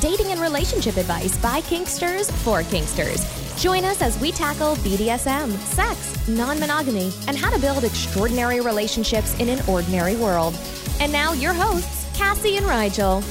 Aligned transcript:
dating 0.00 0.30
and 0.32 0.40
relationship 0.40 0.96
advice 0.96 1.36
by 1.38 1.60
Kinksters 1.62 2.30
for 2.42 2.62
Kinksters. 2.62 3.42
Join 3.60 3.84
us 3.84 4.00
as 4.00 4.18
we 4.18 4.32
tackle 4.32 4.76
BDSM, 4.76 5.50
sex, 5.58 6.28
non 6.28 6.58
monogamy, 6.58 7.12
and 7.28 7.36
how 7.36 7.50
to 7.50 7.60
build 7.60 7.84
extraordinary 7.84 8.60
relationships 8.60 9.38
in 9.38 9.48
an 9.48 9.60
ordinary 9.68 10.16
world. 10.16 10.58
And 11.00 11.12
now, 11.12 11.32
your 11.32 11.52
hosts, 11.52 12.06
Cassie 12.16 12.56
and 12.56 12.66
Rigel. 12.66 13.22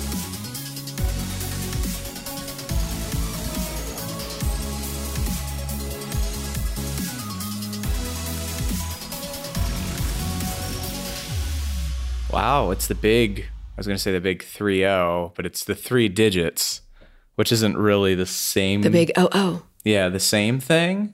Wow, 12.31 12.71
it's 12.71 12.87
the 12.87 12.95
big, 12.95 13.47
was 13.81 13.87
going 13.87 13.97
to 13.97 14.01
say 14.01 14.11
the 14.11 14.21
big 14.21 14.43
3 14.43 14.79
0, 14.79 15.33
but 15.35 15.45
it's 15.45 15.63
the 15.63 15.75
three 15.75 16.07
digits, 16.07 16.81
which 17.35 17.51
isn't 17.51 17.77
really 17.77 18.15
the 18.15 18.25
same. 18.25 18.81
The 18.81 18.89
big 18.89 19.11
oh 19.17 19.29
oh. 19.31 19.63
Yeah, 19.83 20.09
the 20.09 20.19
same 20.19 20.59
thing, 20.59 21.13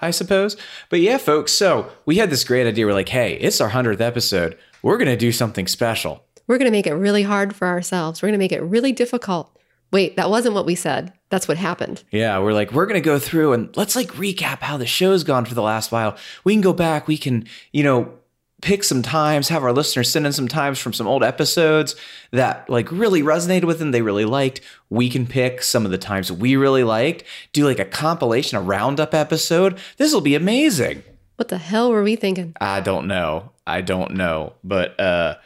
I 0.00 0.10
suppose. 0.10 0.56
But 0.90 1.00
yeah, 1.00 1.16
folks, 1.16 1.52
so 1.52 1.90
we 2.04 2.16
had 2.16 2.30
this 2.30 2.44
great 2.44 2.66
idea. 2.66 2.84
We're 2.84 2.92
like, 2.92 3.08
hey, 3.08 3.34
it's 3.34 3.60
our 3.60 3.70
100th 3.70 4.00
episode. 4.00 4.58
We're 4.82 4.98
going 4.98 5.08
to 5.08 5.16
do 5.16 5.32
something 5.32 5.66
special. 5.66 6.22
We're 6.46 6.58
going 6.58 6.70
to 6.70 6.76
make 6.76 6.86
it 6.86 6.94
really 6.94 7.22
hard 7.22 7.56
for 7.56 7.66
ourselves. 7.66 8.20
We're 8.20 8.28
going 8.28 8.38
to 8.38 8.44
make 8.44 8.52
it 8.52 8.62
really 8.62 8.92
difficult. 8.92 9.54
Wait, 9.90 10.16
that 10.16 10.28
wasn't 10.28 10.54
what 10.54 10.66
we 10.66 10.74
said. 10.74 11.14
That's 11.30 11.48
what 11.48 11.56
happened. 11.56 12.04
Yeah, 12.10 12.38
we're 12.40 12.52
like, 12.52 12.72
we're 12.72 12.84
going 12.84 13.00
to 13.00 13.04
go 13.04 13.18
through 13.18 13.54
and 13.54 13.74
let's 13.76 13.96
like 13.96 14.08
recap 14.08 14.60
how 14.60 14.76
the 14.76 14.86
show's 14.86 15.24
gone 15.24 15.46
for 15.46 15.54
the 15.54 15.62
last 15.62 15.90
while. 15.90 16.16
We 16.44 16.52
can 16.52 16.60
go 16.60 16.74
back, 16.74 17.08
we 17.08 17.16
can, 17.16 17.46
you 17.72 17.84
know, 17.84 18.12
pick 18.60 18.82
some 18.82 19.02
times, 19.02 19.48
have 19.48 19.62
our 19.62 19.72
listeners 19.72 20.10
send 20.10 20.26
in 20.26 20.32
some 20.32 20.48
times 20.48 20.78
from 20.78 20.92
some 20.92 21.06
old 21.06 21.22
episodes 21.22 21.94
that 22.32 22.68
like 22.68 22.90
really 22.90 23.22
resonated 23.22 23.64
with 23.64 23.78
them, 23.78 23.92
they 23.92 24.02
really 24.02 24.24
liked. 24.24 24.60
We 24.90 25.08
can 25.08 25.26
pick 25.26 25.62
some 25.62 25.84
of 25.84 25.90
the 25.90 25.98
times 25.98 26.32
we 26.32 26.56
really 26.56 26.84
liked, 26.84 27.24
do 27.52 27.64
like 27.64 27.78
a 27.78 27.84
compilation, 27.84 28.58
a 28.58 28.60
roundup 28.60 29.14
episode. 29.14 29.78
This 29.96 30.12
will 30.12 30.20
be 30.20 30.34
amazing. 30.34 31.02
What 31.36 31.48
the 31.48 31.58
hell 31.58 31.90
were 31.90 32.02
we 32.02 32.16
thinking? 32.16 32.54
I 32.60 32.80
don't 32.80 33.06
know. 33.06 33.52
I 33.66 33.80
don't 33.80 34.14
know. 34.14 34.54
But 34.64 34.98
uh 34.98 35.36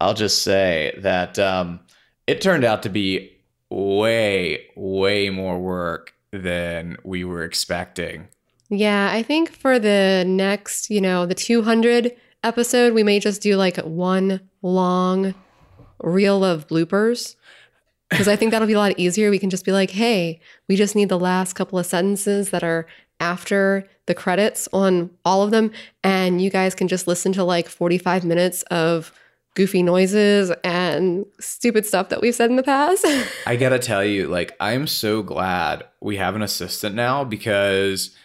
I'll 0.00 0.14
just 0.14 0.42
say 0.42 0.94
that 0.98 1.38
um 1.38 1.80
it 2.26 2.40
turned 2.40 2.64
out 2.64 2.82
to 2.82 2.88
be 2.90 3.32
way, 3.70 4.66
way 4.76 5.30
more 5.30 5.58
work 5.58 6.14
than 6.32 6.96
we 7.04 7.24
were 7.24 7.42
expecting. 7.42 8.28
Yeah, 8.68 9.10
I 9.12 9.22
think 9.22 9.50
for 9.50 9.78
the 9.78 10.24
next, 10.26 10.90
you 10.90 11.00
know, 11.00 11.26
the 11.26 11.34
200 11.34 12.12
episode, 12.42 12.94
we 12.94 13.02
may 13.02 13.20
just 13.20 13.42
do 13.42 13.56
like 13.56 13.76
one 13.78 14.40
long 14.62 15.34
reel 16.02 16.44
of 16.44 16.66
bloopers. 16.66 17.36
Because 18.08 18.26
I 18.26 18.34
think 18.34 18.50
that'll 18.50 18.66
be 18.66 18.74
a 18.74 18.78
lot 18.78 18.98
easier. 18.98 19.30
We 19.30 19.38
can 19.38 19.50
just 19.50 19.64
be 19.64 19.70
like, 19.70 19.90
hey, 19.90 20.40
we 20.68 20.74
just 20.74 20.96
need 20.96 21.08
the 21.08 21.18
last 21.18 21.52
couple 21.52 21.78
of 21.78 21.86
sentences 21.86 22.50
that 22.50 22.64
are 22.64 22.86
after 23.20 23.88
the 24.06 24.14
credits 24.14 24.68
on 24.72 25.10
all 25.24 25.42
of 25.42 25.52
them. 25.52 25.70
And 26.02 26.40
you 26.40 26.50
guys 26.50 26.74
can 26.74 26.88
just 26.88 27.06
listen 27.06 27.32
to 27.34 27.44
like 27.44 27.68
45 27.68 28.24
minutes 28.24 28.62
of 28.64 29.12
goofy 29.54 29.82
noises 29.82 30.50
and 30.64 31.26
stupid 31.38 31.86
stuff 31.86 32.08
that 32.08 32.20
we've 32.20 32.34
said 32.34 32.50
in 32.50 32.56
the 32.56 32.62
past. 32.62 33.04
I 33.46 33.56
gotta 33.56 33.78
tell 33.78 34.04
you, 34.04 34.26
like, 34.26 34.56
I'm 34.60 34.86
so 34.86 35.22
glad 35.22 35.84
we 36.00 36.16
have 36.16 36.34
an 36.34 36.42
assistant 36.42 36.94
now 36.94 37.24
because 37.24 38.16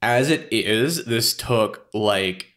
as 0.00 0.30
it 0.30 0.48
is, 0.50 1.04
this 1.06 1.34
took 1.34 1.86
like 1.92 2.47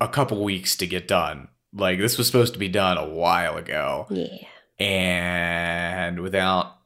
a 0.00 0.08
couple 0.08 0.42
weeks 0.42 0.76
to 0.76 0.86
get 0.86 1.08
done. 1.08 1.48
Like, 1.72 1.98
this 1.98 2.16
was 2.18 2.26
supposed 2.26 2.52
to 2.54 2.58
be 2.58 2.68
done 2.68 2.98
a 2.98 3.08
while 3.08 3.56
ago. 3.56 4.06
yeah. 4.10 4.46
And 4.78 6.20
without 6.20 6.78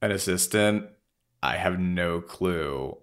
an 0.00 0.10
assistant, 0.10 0.86
I 1.42 1.56
have 1.56 1.78
no 1.78 2.20
clue 2.22 2.96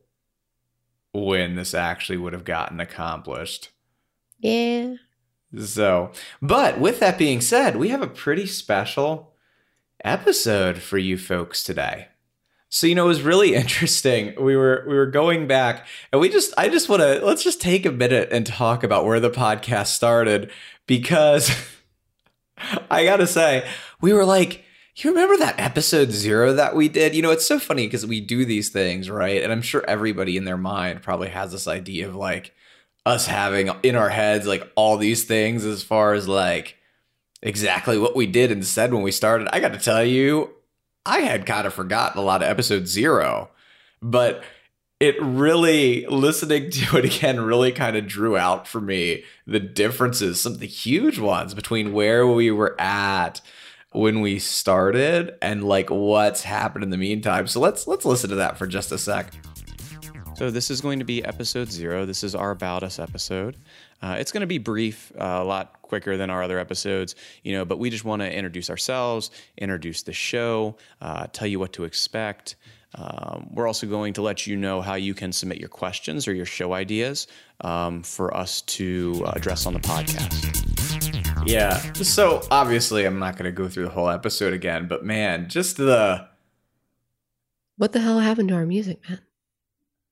when 1.14 1.56
this 1.56 1.74
actually 1.74 2.18
would 2.18 2.34
have 2.34 2.46
gotten 2.46 2.80
accomplished. 2.80 3.70
Yeah. 4.40 4.96
So, 5.60 6.12
but 6.42 6.80
with 6.80 7.00
that 7.00 7.18
being 7.18 7.42
said, 7.42 7.76
we 7.76 7.90
have 7.90 8.02
a 8.02 8.08
pretty 8.08 8.48
special 8.48 9.34
episode 10.04 10.80
for 10.80 10.98
you 10.98 11.18
folks 11.18 11.64
today. 11.64 12.08
So, 12.72 12.88
you 12.88 12.96
know, 12.96 13.06
it 13.06 13.10
was 13.10 13.22
really 13.22 13.54
interesting. 13.56 14.34
We 14.42 14.56
were 14.56 14.84
we 14.88 14.96
were 14.96 15.06
going 15.06 15.46
back 15.46 15.86
and 16.12 16.20
we 16.20 16.30
just 16.30 16.54
I 16.58 16.70
just 16.70 16.90
want 16.90 17.04
to 17.04 17.24
let's 17.24 17.44
just 17.44 17.62
take 17.62 17.86
a 17.86 17.92
minute 17.92 18.30
and 18.32 18.48
talk 18.48 18.84
about 18.84 19.06
where 19.06 19.20
the 19.20 19.30
podcast 19.30 19.88
started 19.88 20.50
because 20.88 21.52
I 22.90 23.06
got 23.06 23.18
to 23.18 23.28
say, 23.28 23.70
we 24.02 24.14
were 24.14 24.26
like 24.26 24.64
you 24.98 25.10
remember 25.10 25.38
that 25.38 25.60
episode 25.60 26.12
zero 26.12 26.54
that 26.54 26.76
we 26.76 26.90
did? 26.90 27.16
You 27.16 27.22
know, 27.22 27.32
it's 27.32 27.46
so 27.46 27.60
funny 27.60 27.88
because 27.88 28.06
we 28.06 28.20
do 28.20 28.46
these 28.46 28.70
things, 28.70 29.10
right? 29.10 29.42
And 29.42 29.52
I'm 29.52 29.62
sure 29.62 29.84
everybody 29.88 30.38
in 30.38 30.46
their 30.46 30.58
mind 30.58 31.02
probably 31.02 31.30
has 31.30 31.52
this 31.52 31.68
idea 31.68 32.08
of 32.08 32.16
like 32.16 32.54
us 33.06 33.26
having 33.26 33.72
in 33.84 33.96
our 33.96 34.10
heads 34.10 34.46
like 34.46 34.70
all 34.76 34.98
these 34.98 35.24
things 35.24 35.66
as 35.66 35.82
far 35.82 36.14
as 36.14 36.28
like 36.28 36.78
exactly 37.42 37.98
what 37.98 38.16
we 38.16 38.28
did 38.28 38.52
and 38.52 38.66
said 38.66 38.94
when 38.94 39.02
we 39.02 39.12
started. 39.12 39.48
I 39.52 39.60
got 39.60 39.74
to 39.74 39.80
tell 39.80 40.04
you, 40.04 40.52
I 41.06 41.22
had 41.22 41.46
kind 41.46 41.66
of 41.66 41.74
forgotten 41.74 42.20
a 42.20 42.24
lot 42.24 42.44
of 42.44 42.50
episode 42.50 42.88
zero, 42.88 43.50
but 44.02 44.44
it 45.00 45.20
really, 45.20 46.06
listening 46.06 46.70
to 46.72 46.98
it 46.98 47.06
again, 47.06 47.42
really 47.42 47.72
kind 47.72 47.98
of 47.98 48.06
drew 48.08 48.38
out 48.38 48.68
for 48.68 48.80
me 48.80 49.24
the 49.48 49.60
differences, 49.60 50.40
some 50.40 50.54
of 50.54 50.60
the 50.60 50.68
huge 50.68 51.18
ones 51.18 51.54
between 51.54 51.94
where 51.94 52.28
we 52.28 52.52
were 52.52 52.80
at 52.80 53.42
when 53.94 54.22
we 54.22 54.40
started 54.40 55.34
and 55.42 55.64
like 55.64 55.90
what's 55.90 56.44
happened 56.44 56.84
in 56.84 56.92
the 56.92 56.98
meantime. 56.98 57.48
So 57.48 57.60
let's 57.60 57.88
let's 57.88 58.06
listen 58.06 58.30
to 58.30 58.36
that 58.38 58.58
for 58.58 58.68
just 58.68 58.92
a 58.92 58.98
sec. 58.98 59.34
So 60.36 60.50
this 60.50 60.72
is 60.72 60.82
going 60.82 61.00
to 61.00 61.06
be 61.06 61.24
episode 61.26 61.72
zero. 61.72 62.06
This 62.06 62.24
is 62.24 62.34
our 62.34 62.52
about 62.52 62.84
us 62.84 63.00
episode. 63.00 63.58
Uh, 64.02 64.16
it's 64.20 64.32
going 64.32 64.42
to 64.42 64.48
be 64.48 64.58
brief, 64.58 65.12
uh, 65.20 65.40
a 65.42 65.44
lot 65.44 65.82
quicker 65.82 66.18
than 66.18 66.30
our 66.30 66.42
other 66.42 66.58
episodes, 66.60 67.16
you 67.44 67.54
know. 67.54 67.66
But 67.66 67.80
we 67.80 67.90
just 67.90 68.06
want 68.06 68.22
to 68.22 68.34
introduce 68.34 68.70
ourselves, 68.70 69.32
introduce 69.58 70.04
the 70.04 70.14
show, 70.14 70.78
uh, 71.02 71.28
tell 71.32 71.48
you 71.48 71.60
what 71.60 71.74
to 71.74 71.84
expect. 71.84 72.56
Um, 72.96 73.50
we're 73.54 73.68
also 73.68 73.88
going 73.88 74.14
to 74.14 74.22
let 74.22 74.46
you 74.48 74.58
know 74.58 74.82
how 74.82 74.96
you 74.96 75.14
can 75.14 75.32
submit 75.32 75.60
your 75.60 75.70
questions 75.70 76.28
or 76.28 76.34
your 76.34 76.46
show 76.46 76.74
ideas 76.74 77.28
um, 77.62 78.04
for 78.04 78.36
us 78.36 78.62
to 78.64 79.24
address 79.34 79.66
on 79.66 79.74
the 79.74 79.80
podcast. 79.80 81.48
Yeah. 81.48 81.78
So 81.94 82.42
obviously, 82.52 83.06
I'm 83.06 83.18
not 83.18 83.38
going 83.38 83.46
to 83.46 83.52
go 83.52 83.70
through 83.70 83.86
the 83.86 83.92
whole 83.92 84.10
episode 84.10 84.54
again, 84.54 84.88
but 84.88 85.06
man, 85.06 85.48
just 85.48 85.78
the 85.78 86.28
What 87.78 87.94
the 87.94 88.02
hell 88.02 88.20
happened 88.20 88.50
to 88.50 88.56
our 88.56 88.66
music, 88.66 89.00
man? 89.10 89.20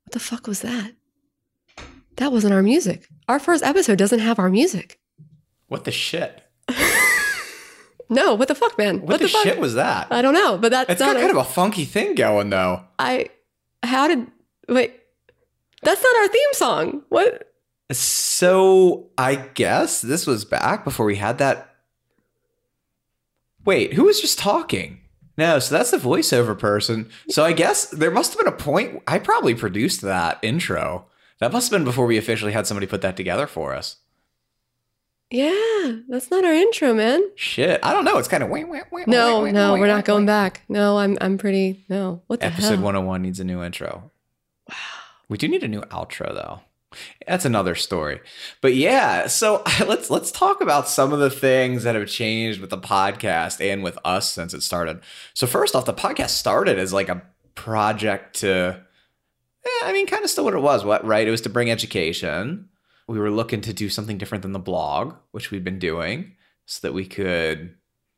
What 0.06 0.14
the 0.14 0.20
fuck 0.20 0.48
was 0.48 0.62
that? 0.62 0.94
That 2.16 2.32
wasn't 2.32 2.54
our 2.54 2.64
music. 2.64 3.08
Our 3.30 3.40
first 3.40 3.64
episode 3.64 3.98
doesn't 3.98 4.20
have 4.20 4.40
our 4.40 4.50
music. 4.50 5.00
what 5.68 5.86
the 5.86 5.92
shit? 5.92 6.44
No, 8.12 8.34
what 8.34 8.48
the 8.48 8.56
fuck, 8.56 8.76
man? 8.76 9.02
What, 9.02 9.20
the, 9.20 9.28
fuck? 9.28 9.44
shit 9.44 9.60
was 9.60 9.76
that? 9.76 10.08
I 10.10 10.24
don't 10.24 10.34
know, 10.34 10.58
but 10.58 10.72
that's 10.72 10.90
It's 10.90 11.00
not 11.00 11.10
got 11.14 11.18
a- 11.18 11.20
kind 11.20 11.30
of 11.30 11.38
a 11.38 11.44
funky 11.44 11.86
thing 11.86 12.16
going 12.16 12.50
though. 12.50 12.84
I 12.98 13.30
how 13.84 14.08
did 14.08 14.26
wait? 14.68 14.96
That's 15.84 16.02
not 16.02 16.16
our 16.16 16.28
theme 16.28 16.54
song. 16.54 17.04
What? 17.10 17.54
So 17.92 19.12
I 19.16 19.36
guess 19.36 20.02
this 20.02 20.26
was 20.26 20.44
back 20.44 20.84
before 20.84 21.06
we 21.06 21.18
had 21.18 21.38
that. 21.38 21.76
Wait, 23.64 23.94
who 23.94 24.06
was 24.06 24.20
just 24.20 24.40
talking? 24.40 25.02
No, 25.38 25.60
so 25.60 25.76
that's 25.76 25.92
the 25.92 25.98
voiceover 25.98 26.58
person. 26.58 27.12
So 27.30 27.46
I 27.46 27.54
guess 27.54 27.92
there 27.92 28.10
must 28.10 28.34
have 28.34 28.44
been 28.44 28.52
a 28.52 28.58
point. 28.58 29.04
I 29.08 29.20
probably 29.20 29.54
produced 29.54 30.02
that 30.02 30.40
intro. 30.42 31.06
That 31.40 31.52
must 31.52 31.72
have 31.72 31.78
been 31.78 31.86
before 31.86 32.06
we 32.06 32.18
officially 32.18 32.52
had 32.52 32.68
somebody 32.68 32.88
put 32.88 33.02
that 33.02 33.16
together 33.18 33.48
for 33.48 33.74
us. 33.74 33.98
Yeah, 35.32 35.98
that's 36.08 36.32
not 36.32 36.44
our 36.44 36.54
intro, 36.54 36.94
man. 36.94 37.22
Shit, 37.36 37.80
I 37.84 37.94
don't 37.94 38.04
know. 38.04 38.18
It's 38.18 38.28
kind 38.28 38.42
of 38.42 38.50
wait, 38.50 38.68
wait, 38.68 38.84
wait. 38.92 39.08
No, 39.08 39.44
wait, 39.44 39.54
no, 39.54 39.74
wait, 39.74 39.80
we're 39.80 39.88
wait, 39.88 39.94
not 39.94 40.06
going 40.06 40.26
back. 40.26 40.64
No, 40.68 40.98
I'm 40.98 41.18
I'm 41.22 41.38
pretty 41.38 41.86
no. 41.88 42.22
What 42.28 42.40
the 42.40 42.48
Episode 42.48 42.76
hell? 42.76 42.86
101 42.86 43.22
needs 43.22 43.40
a 43.40 43.44
new 43.44 43.64
intro. 43.64 44.12
Wow. 44.68 44.76
We 45.30 45.38
do 45.38 45.48
need 45.48 45.64
a 45.64 45.68
new 45.68 45.82
outro 45.82 46.34
though. 46.34 46.62
That's 47.28 47.46
another 47.46 47.76
story. 47.76 48.20
But 48.62 48.74
yeah, 48.74 49.28
so 49.28 49.64
let's 49.88 50.10
let's 50.10 50.32
talk 50.32 50.62
about 50.62 50.90
some 50.90 51.14
of 51.14 51.20
the 51.20 51.30
things 51.30 51.84
that 51.84 51.94
have 51.94 52.08
changed 52.08 52.60
with 52.60 52.72
the 52.72 52.80
podcast 52.80 53.62
and 53.64 53.84
with 53.84 54.00
us 54.04 54.32
since 54.32 54.56
it 54.56 54.64
started. 54.64 55.00
So 55.36 55.46
first 55.46 55.76
off, 55.76 55.86
the 55.86 55.94
podcast 55.94 56.30
started 56.30 56.80
as 56.80 56.92
like 56.92 57.08
a 57.10 57.22
project 57.54 58.40
to 58.40 58.84
eh, 59.66 59.86
I 59.86 59.94
mean 59.94 60.08
kind 60.08 60.24
of 60.24 60.30
still 60.30 60.46
what 60.46 60.54
it 60.54 60.60
was, 60.62 60.84
what 60.84 61.06
right? 61.06 61.28
It 61.28 61.32
was 61.32 61.42
to 61.42 61.50
bring 61.50 61.70
education. 61.72 62.70
We 63.08 63.20
were 63.20 63.32
looking 63.32 63.62
to 63.62 63.74
do 63.74 63.90
something 63.90 64.18
different 64.18 64.44
than 64.44 64.52
the 64.52 64.60
blog, 64.60 65.16
which 65.32 65.50
we've 65.50 65.64
been 65.64 65.80
doing 65.80 66.34
so 66.66 66.88
that 66.88 66.94
we 66.94 67.06
could 67.06 67.76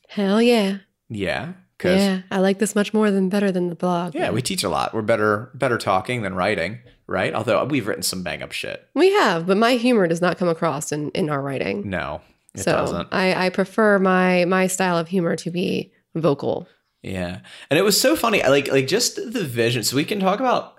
Hell 0.09 0.41
yeah. 0.41 0.79
yeah, 1.07 1.53
Yeah. 1.81 2.21
I 2.29 2.39
like 2.39 2.59
this 2.59 2.75
much 2.75 2.93
more 2.93 3.09
than 3.09 3.29
better 3.29 3.51
than 3.51 3.69
the 3.69 3.75
blog. 3.75 4.13
yeah, 4.13 4.29
we 4.31 4.41
teach 4.41 4.63
a 4.63 4.69
lot. 4.69 4.93
We're 4.93 5.01
better 5.01 5.49
better 5.53 5.77
talking 5.77 6.21
than 6.23 6.35
writing, 6.35 6.79
right? 7.07 7.33
Although 7.33 7.63
we've 7.65 7.87
written 7.87 8.03
some 8.03 8.23
bang 8.23 8.43
up 8.43 8.51
shit. 8.51 8.85
We 8.93 9.11
have, 9.13 9.47
but 9.47 9.55
my 9.57 9.73
humor 9.75 10.07
does 10.07 10.19
not 10.21 10.37
come 10.37 10.49
across 10.49 10.91
in, 10.91 11.11
in 11.11 11.29
our 11.29 11.41
writing. 11.41 11.89
No, 11.89 12.21
it 12.53 12.61
so 12.61 12.73
doesn't. 12.73 13.07
I, 13.13 13.45
I 13.45 13.49
prefer 13.49 13.99
my 13.99 14.43
my 14.43 14.67
style 14.67 14.97
of 14.97 15.07
humor 15.07 15.37
to 15.37 15.49
be 15.49 15.93
vocal. 16.15 16.67
Yeah. 17.01 17.39
And 17.69 17.79
it 17.79 17.83
was 17.83 17.99
so 17.99 18.17
funny. 18.17 18.43
I 18.43 18.49
Like 18.49 18.67
like 18.69 18.87
just 18.87 19.15
the 19.15 19.45
vision. 19.45 19.83
So 19.83 19.95
we 19.95 20.03
can 20.03 20.19
talk 20.19 20.41
about 20.41 20.77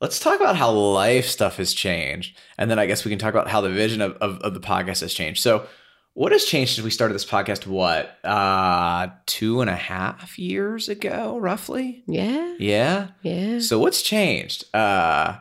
let's 0.00 0.18
talk 0.20 0.40
about 0.40 0.56
how 0.56 0.70
life 0.70 1.26
stuff 1.26 1.56
has 1.56 1.72
changed. 1.74 2.36
And 2.56 2.70
then 2.70 2.78
I 2.78 2.86
guess 2.86 3.04
we 3.04 3.10
can 3.10 3.18
talk 3.18 3.34
about 3.34 3.48
how 3.48 3.60
the 3.60 3.70
vision 3.70 4.00
of, 4.00 4.12
of, 4.16 4.38
of 4.40 4.54
the 4.54 4.60
podcast 4.60 5.00
has 5.00 5.12
changed. 5.14 5.42
So 5.42 5.66
what 6.14 6.32
has 6.32 6.44
changed 6.44 6.74
since 6.74 6.84
we 6.84 6.90
started 6.90 7.14
this 7.14 7.24
podcast? 7.26 7.66
What? 7.66 8.18
Uh 8.24 9.08
two 9.26 9.60
and 9.60 9.70
a 9.70 9.76
half 9.76 10.38
years 10.38 10.88
ago, 10.88 11.38
roughly? 11.38 12.02
Yeah. 12.06 12.54
Yeah. 12.58 13.08
Yeah. 13.22 13.58
So 13.60 13.78
what's 13.78 14.02
changed? 14.02 14.64
Uh 14.74 15.36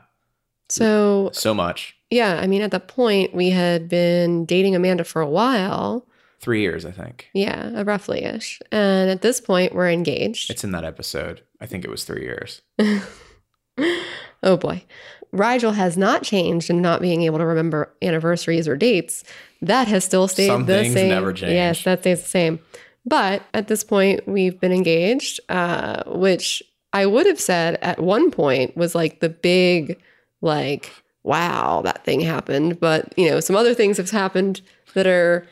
So 0.69 1.29
so 1.33 1.53
much. 1.53 1.95
yeah, 2.11 2.39
I 2.41 2.47
mean 2.47 2.61
at 2.61 2.71
that 2.71 2.87
point 2.87 3.33
we 3.33 3.49
had 3.49 3.89
been 3.89 4.45
dating 4.45 4.75
Amanda 4.75 5.03
for 5.03 5.21
a 5.21 5.29
while. 5.29 6.05
Three 6.39 6.61
years, 6.61 6.85
I 6.85 6.91
think. 6.91 7.29
Yeah, 7.33 7.81
roughly 7.83 8.23
ish. 8.23 8.59
And 8.71 9.09
at 9.09 9.23
this 9.23 9.41
point 9.41 9.73
we're 9.73 9.89
engaged. 9.89 10.51
It's 10.51 10.63
in 10.63 10.71
that 10.71 10.83
episode. 10.85 11.41
I 11.59 11.65
think 11.65 11.83
it 11.83 11.89
was 11.89 12.03
three 12.03 12.21
years. 12.21 12.61
oh 14.43 14.57
boy. 14.57 14.83
Rigel 15.33 15.73
has 15.73 15.97
not 15.97 16.23
changed 16.23 16.69
in 16.69 16.81
not 16.81 17.01
being 17.01 17.23
able 17.23 17.37
to 17.37 17.45
remember 17.45 17.93
anniversaries 18.01 18.67
or 18.67 18.77
dates. 18.77 19.23
That 19.61 19.87
has 19.87 20.05
still 20.05 20.27
stayed 20.27 20.47
Some 20.47 20.65
the 20.65 20.75
things 20.83 20.93
same. 20.93 21.09
never 21.09 21.33
change. 21.33 21.51
Yes, 21.51 21.83
that 21.83 21.99
stays 22.01 22.21
the 22.21 22.27
same. 22.29 22.59
But 23.05 23.43
at 23.53 23.67
this 23.67 23.83
point, 23.83 24.27
we've 24.27 24.59
been 24.59 24.71
engaged, 24.71 25.39
uh, 25.49 26.03
which 26.07 26.63
I 26.93 27.05
would 27.05 27.25
have 27.25 27.39
said 27.39 27.75
at 27.81 27.99
one 27.99 28.31
point 28.31 28.75
was 28.77 28.95
like 28.95 29.19
the 29.19 29.29
big, 29.29 29.99
like, 30.41 30.91
wow, 31.23 31.81
that 31.83 32.03
thing 32.05 32.21
happened. 32.21 32.79
But, 32.79 33.13
you 33.17 33.29
know, 33.29 33.39
some 33.41 33.55
other 33.55 33.73
things 33.73 33.97
have 33.97 34.09
happened 34.09 34.61
that 34.93 35.07
are 35.07 35.45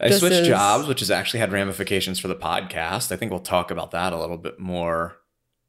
I 0.00 0.10
switched 0.10 0.36
as- 0.36 0.46
jobs, 0.48 0.86
which 0.86 1.00
has 1.00 1.10
actually 1.10 1.40
had 1.40 1.52
ramifications 1.52 2.18
for 2.20 2.28
the 2.28 2.36
podcast. 2.36 3.10
I 3.12 3.16
think 3.16 3.30
we'll 3.30 3.40
talk 3.40 3.70
about 3.70 3.90
that 3.90 4.12
a 4.12 4.18
little 4.18 4.38
bit 4.38 4.58
more 4.60 5.16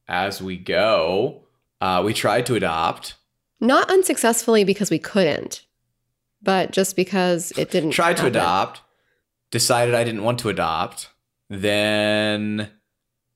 as 0.08 0.42
we 0.42 0.58
go. 0.58 1.43
Uh, 1.84 2.02
we 2.02 2.14
tried 2.14 2.46
to 2.46 2.56
adopt, 2.56 3.16
not 3.60 3.92
unsuccessfully 3.92 4.64
because 4.64 4.90
we 4.90 4.98
couldn't, 4.98 5.66
but 6.42 6.72
just 6.72 6.96
because 6.96 7.52
it 7.58 7.72
didn't. 7.72 7.92
tried 7.92 8.16
to 8.16 8.26
adopt, 8.26 8.80
decided 9.52 9.94
I 9.94 10.06
didn't 10.06 10.24
want 10.24 10.40
to 10.40 10.50
adopt. 10.50 11.10
Then, 11.50 12.70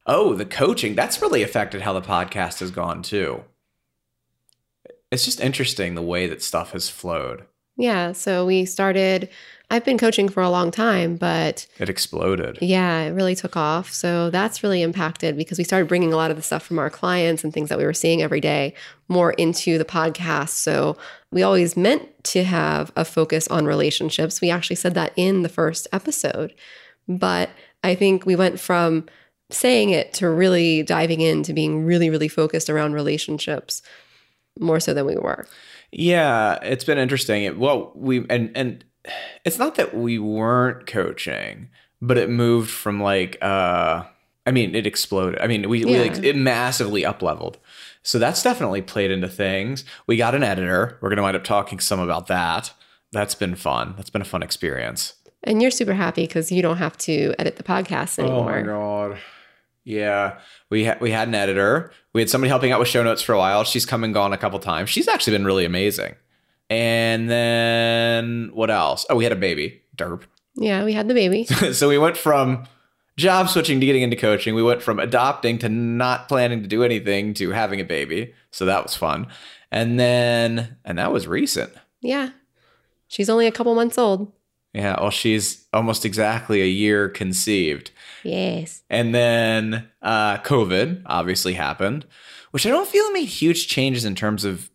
oh, 0.06 0.34
the 0.34 0.46
coaching 0.46 0.96
that's 0.96 1.22
really 1.22 1.44
affected 1.44 1.82
how 1.82 1.92
the 1.92 2.02
podcast 2.02 2.62
has 2.62 2.72
gone 2.72 3.02
too. 3.02 3.44
It's 5.12 5.26
just 5.26 5.42
interesting 5.42 5.96
the 5.96 6.02
way 6.02 6.26
that 6.28 6.42
stuff 6.42 6.72
has 6.72 6.90
flowed. 6.90 7.44
Yeah. 7.76 8.14
So 8.14 8.46
we 8.46 8.64
started, 8.64 9.28
I've 9.70 9.84
been 9.84 9.98
coaching 9.98 10.30
for 10.30 10.42
a 10.42 10.50
long 10.50 10.72
time, 10.72 11.18
but 11.18 11.68
It 11.78 11.90
exploded. 11.90 12.58
yeah, 12.62 13.02
it 13.02 13.10
really 13.12 13.36
took 13.36 13.58
off. 13.58 13.92
So 13.92 14.30
that's 14.30 14.64
really 14.64 14.82
impacted 14.82 15.36
because 15.36 15.58
we 15.58 15.66
started 15.66 15.90
bringing 15.90 16.14
a 16.14 16.16
lot 16.16 16.32
of 16.32 16.38
the 16.38 16.44
stuff 16.44 16.64
from 16.66 16.80
our 16.80 16.90
clients 16.90 17.44
and 17.44 17.54
things 17.54 17.68
that 17.68 17.78
we 17.78 17.84
were 17.84 17.94
seeing 17.94 18.22
every 18.22 18.40
day 18.40 18.74
more 19.10 19.34
into 19.34 19.78
the 19.78 19.84
podcast. 19.84 20.50
So 20.52 20.96
we 21.32 21.44
always 21.44 21.76
meant 21.76 22.08
to 22.26 22.46
have 22.46 22.94
a 22.96 23.04
focus 23.04 23.48
on 23.50 23.66
relationships. 23.66 24.40
We 24.40 24.50
actually 24.50 24.78
said 24.78 24.94
that 24.94 25.12
in 25.18 25.42
the 25.44 25.50
first 25.50 25.86
episode. 25.92 26.54
But 27.10 27.50
I 27.84 27.94
think 27.94 28.26
we 28.26 28.38
went 28.38 28.62
from 28.62 29.06
saying 29.50 29.90
it 29.90 30.14
to 30.14 30.30
really 30.30 30.82
diving 30.84 31.20
into 31.22 31.52
being 31.54 31.84
really, 31.86 32.10
really 32.10 32.28
focused 32.30 32.70
around 32.70 32.94
relationships 32.94 33.82
more 34.60 34.80
so 34.80 34.94
than 34.94 35.06
we 35.06 35.16
were. 35.16 35.46
Yeah, 35.92 36.58
it's 36.64 36.84
been 36.84 36.98
interesting. 36.98 37.44
It, 37.44 37.58
well, 37.58 37.92
we 37.96 38.26
and 38.30 38.52
and 38.56 38.84
it's 39.46 39.58
not 39.58 39.76
that 39.76 39.96
we 39.96 40.20
weren't 40.20 40.88
coaching, 40.88 41.70
but 42.02 42.18
it 42.18 42.30
moved 42.30 42.70
from 42.70 43.02
like 43.02 43.38
uh 43.42 44.04
I 44.46 44.52
mean, 44.52 44.76
it 44.76 44.88
exploded. 44.88 45.42
I 45.42 45.48
mean, 45.48 45.68
we, 45.68 45.84
we 45.84 46.00
like 46.00 46.24
it 46.24 46.38
massively 46.38 47.06
up 47.06 47.22
leveled. 47.22 47.58
So 48.02 48.18
that's 48.18 48.42
definitely 48.42 48.82
played 48.82 49.12
into 49.12 49.28
things. 49.28 49.84
We 50.08 50.16
got 50.16 50.36
an 50.36 50.44
editor. 50.44 50.98
We're 51.02 51.10
going 51.10 51.18
to 51.18 51.24
wind 51.24 51.36
up 51.36 51.44
talking 51.44 51.82
some 51.82 52.00
about 52.00 52.28
that. 52.28 52.72
That's 53.12 53.36
been 53.36 53.56
fun. 53.56 53.94
That's 53.98 54.10
been 54.10 54.22
a 54.22 54.26
fun 54.26 54.42
experience. 54.42 55.16
And 55.44 55.62
you're 55.62 55.72
super 55.72 55.94
happy 55.94 56.26
because 56.26 56.50
you 56.50 56.62
don't 56.62 56.78
have 56.78 56.98
to 57.00 57.36
edit 57.38 57.58
the 57.58 57.64
podcast 57.64 58.20
anymore. 58.20 58.40
Oh 58.40 58.62
my 58.62 58.62
god. 58.62 59.18
Yeah, 59.84 60.40
we 60.70 60.86
ha- 60.86 60.98
we 61.00 61.12
had 61.12 61.28
an 61.28 61.36
editor. 61.36 61.92
We 62.14 62.22
had 62.22 62.30
somebody 62.30 62.50
helping 62.50 62.72
out 62.72 62.80
with 62.80 62.90
show 62.90 63.04
notes 63.04 63.22
for 63.22 63.34
a 63.34 63.38
while. 63.38 63.64
She's 63.64 63.86
come 63.86 64.04
and 64.04 64.14
gone 64.14 64.34
a 64.34 64.38
couple 64.38 64.60
times. 64.60 64.90
She's 64.90 65.08
actually 65.08 65.38
been 65.38 65.46
really 65.46 65.64
amazing. 65.64 66.16
And 66.70 67.30
then 67.30 68.52
what 68.54 68.70
else? 68.70 69.06
Oh, 69.10 69.16
we 69.16 69.24
had 69.24 69.34
a 69.34 69.38
baby, 69.38 69.82
Derp. 69.96 70.24
Yeah, 70.60 70.84
we 70.86 70.94
had 70.94 71.08
the 71.08 71.14
baby. 71.14 71.46
so 71.46 71.88
we 71.88 72.00
went 72.00 72.18
from 72.18 72.66
job 73.16 73.48
switching 73.48 73.80
to 73.80 73.86
getting 73.86 74.02
into 74.02 74.16
coaching. 74.16 74.56
We 74.56 74.64
went 74.64 74.82
from 74.82 74.98
adopting 75.00 75.60
to 75.60 75.70
not 75.70 76.28
planning 76.28 76.64
to 76.64 76.68
do 76.68 76.84
anything 76.84 77.36
to 77.36 77.52
having 77.52 77.80
a 77.80 77.84
baby. 77.84 78.34
So 78.50 78.66
that 78.66 78.82
was 78.82 78.96
fun. 78.96 79.28
And 79.72 80.00
then, 80.00 80.78
and 80.84 80.98
that 80.98 81.12
was 81.12 81.28
recent. 81.28 81.74
yeah. 82.02 82.30
She's 83.08 83.30
only 83.30 83.46
a 83.46 83.52
couple 83.52 83.76
months 83.76 84.00
old. 84.00 84.32
Yeah. 84.74 85.00
Well, 85.00 85.12
she's 85.12 85.68
almost 85.74 86.06
exactly 86.06 86.62
a 86.64 86.66
year 86.66 87.08
conceived. 87.08 87.92
Yes. 88.24 88.82
And 88.90 89.14
then 89.14 89.88
uh, 90.02 90.38
COVID 90.40 91.04
obviously 91.06 91.54
happened, 91.54 92.06
which 92.50 92.66
I 92.66 92.70
don't 92.72 92.88
feel 92.88 93.12
made 93.12 93.30
huge 93.30 93.68
changes 93.68 94.06
in 94.06 94.16
terms 94.16 94.44
of 94.44 94.72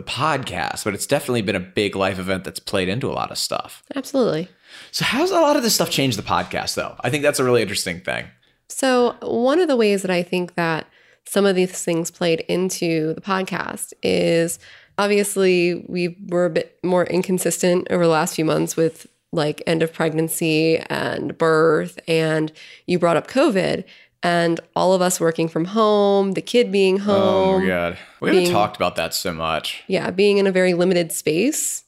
the 0.00 0.10
podcast, 0.10 0.84
but 0.84 0.94
it's 0.94 1.06
definitely 1.06 1.42
been 1.42 1.56
a 1.56 1.60
big 1.60 1.94
life 1.94 2.18
event 2.18 2.44
that's 2.44 2.58
played 2.58 2.88
into 2.88 3.08
a 3.08 3.12
lot 3.12 3.30
of 3.30 3.36
stuff. 3.36 3.82
Absolutely. 3.94 4.48
So, 4.92 5.04
how's 5.04 5.30
a 5.30 5.40
lot 5.40 5.56
of 5.56 5.62
this 5.62 5.74
stuff 5.74 5.90
changed 5.90 6.18
the 6.18 6.22
podcast, 6.22 6.74
though? 6.74 6.96
I 7.00 7.10
think 7.10 7.22
that's 7.22 7.38
a 7.38 7.44
really 7.44 7.60
interesting 7.60 8.00
thing. 8.00 8.26
So, 8.68 9.16
one 9.20 9.60
of 9.60 9.68
the 9.68 9.76
ways 9.76 10.02
that 10.02 10.10
I 10.10 10.22
think 10.22 10.54
that 10.54 10.86
some 11.26 11.44
of 11.44 11.54
these 11.54 11.84
things 11.84 12.10
played 12.10 12.40
into 12.48 13.12
the 13.14 13.20
podcast 13.20 13.92
is 14.02 14.58
obviously 14.96 15.84
we 15.86 16.16
were 16.28 16.46
a 16.46 16.50
bit 16.50 16.78
more 16.82 17.04
inconsistent 17.04 17.86
over 17.90 18.04
the 18.04 18.10
last 18.10 18.34
few 18.34 18.44
months 18.44 18.76
with 18.76 19.06
like 19.32 19.62
end 19.66 19.82
of 19.82 19.92
pregnancy 19.92 20.78
and 20.88 21.36
birth. 21.36 22.00
And 22.08 22.50
you 22.86 22.98
brought 22.98 23.16
up 23.16 23.28
COVID 23.28 23.84
and 24.22 24.60
all 24.76 24.92
of 24.92 25.00
us 25.00 25.20
working 25.20 25.48
from 25.48 25.64
home, 25.66 26.32
the 26.32 26.42
kid 26.42 26.70
being 26.70 26.98
home. 26.98 27.56
Oh 27.56 27.58
my 27.60 27.66
god, 27.66 27.98
we 28.20 28.28
haven't 28.28 28.52
talked 28.52 28.76
about 28.76 28.96
that 28.96 29.14
so 29.14 29.32
much. 29.32 29.82
yeah, 29.86 30.10
being 30.10 30.38
in 30.38 30.46
a 30.46 30.52
very 30.52 30.74
limited 30.74 31.12
space 31.12 31.84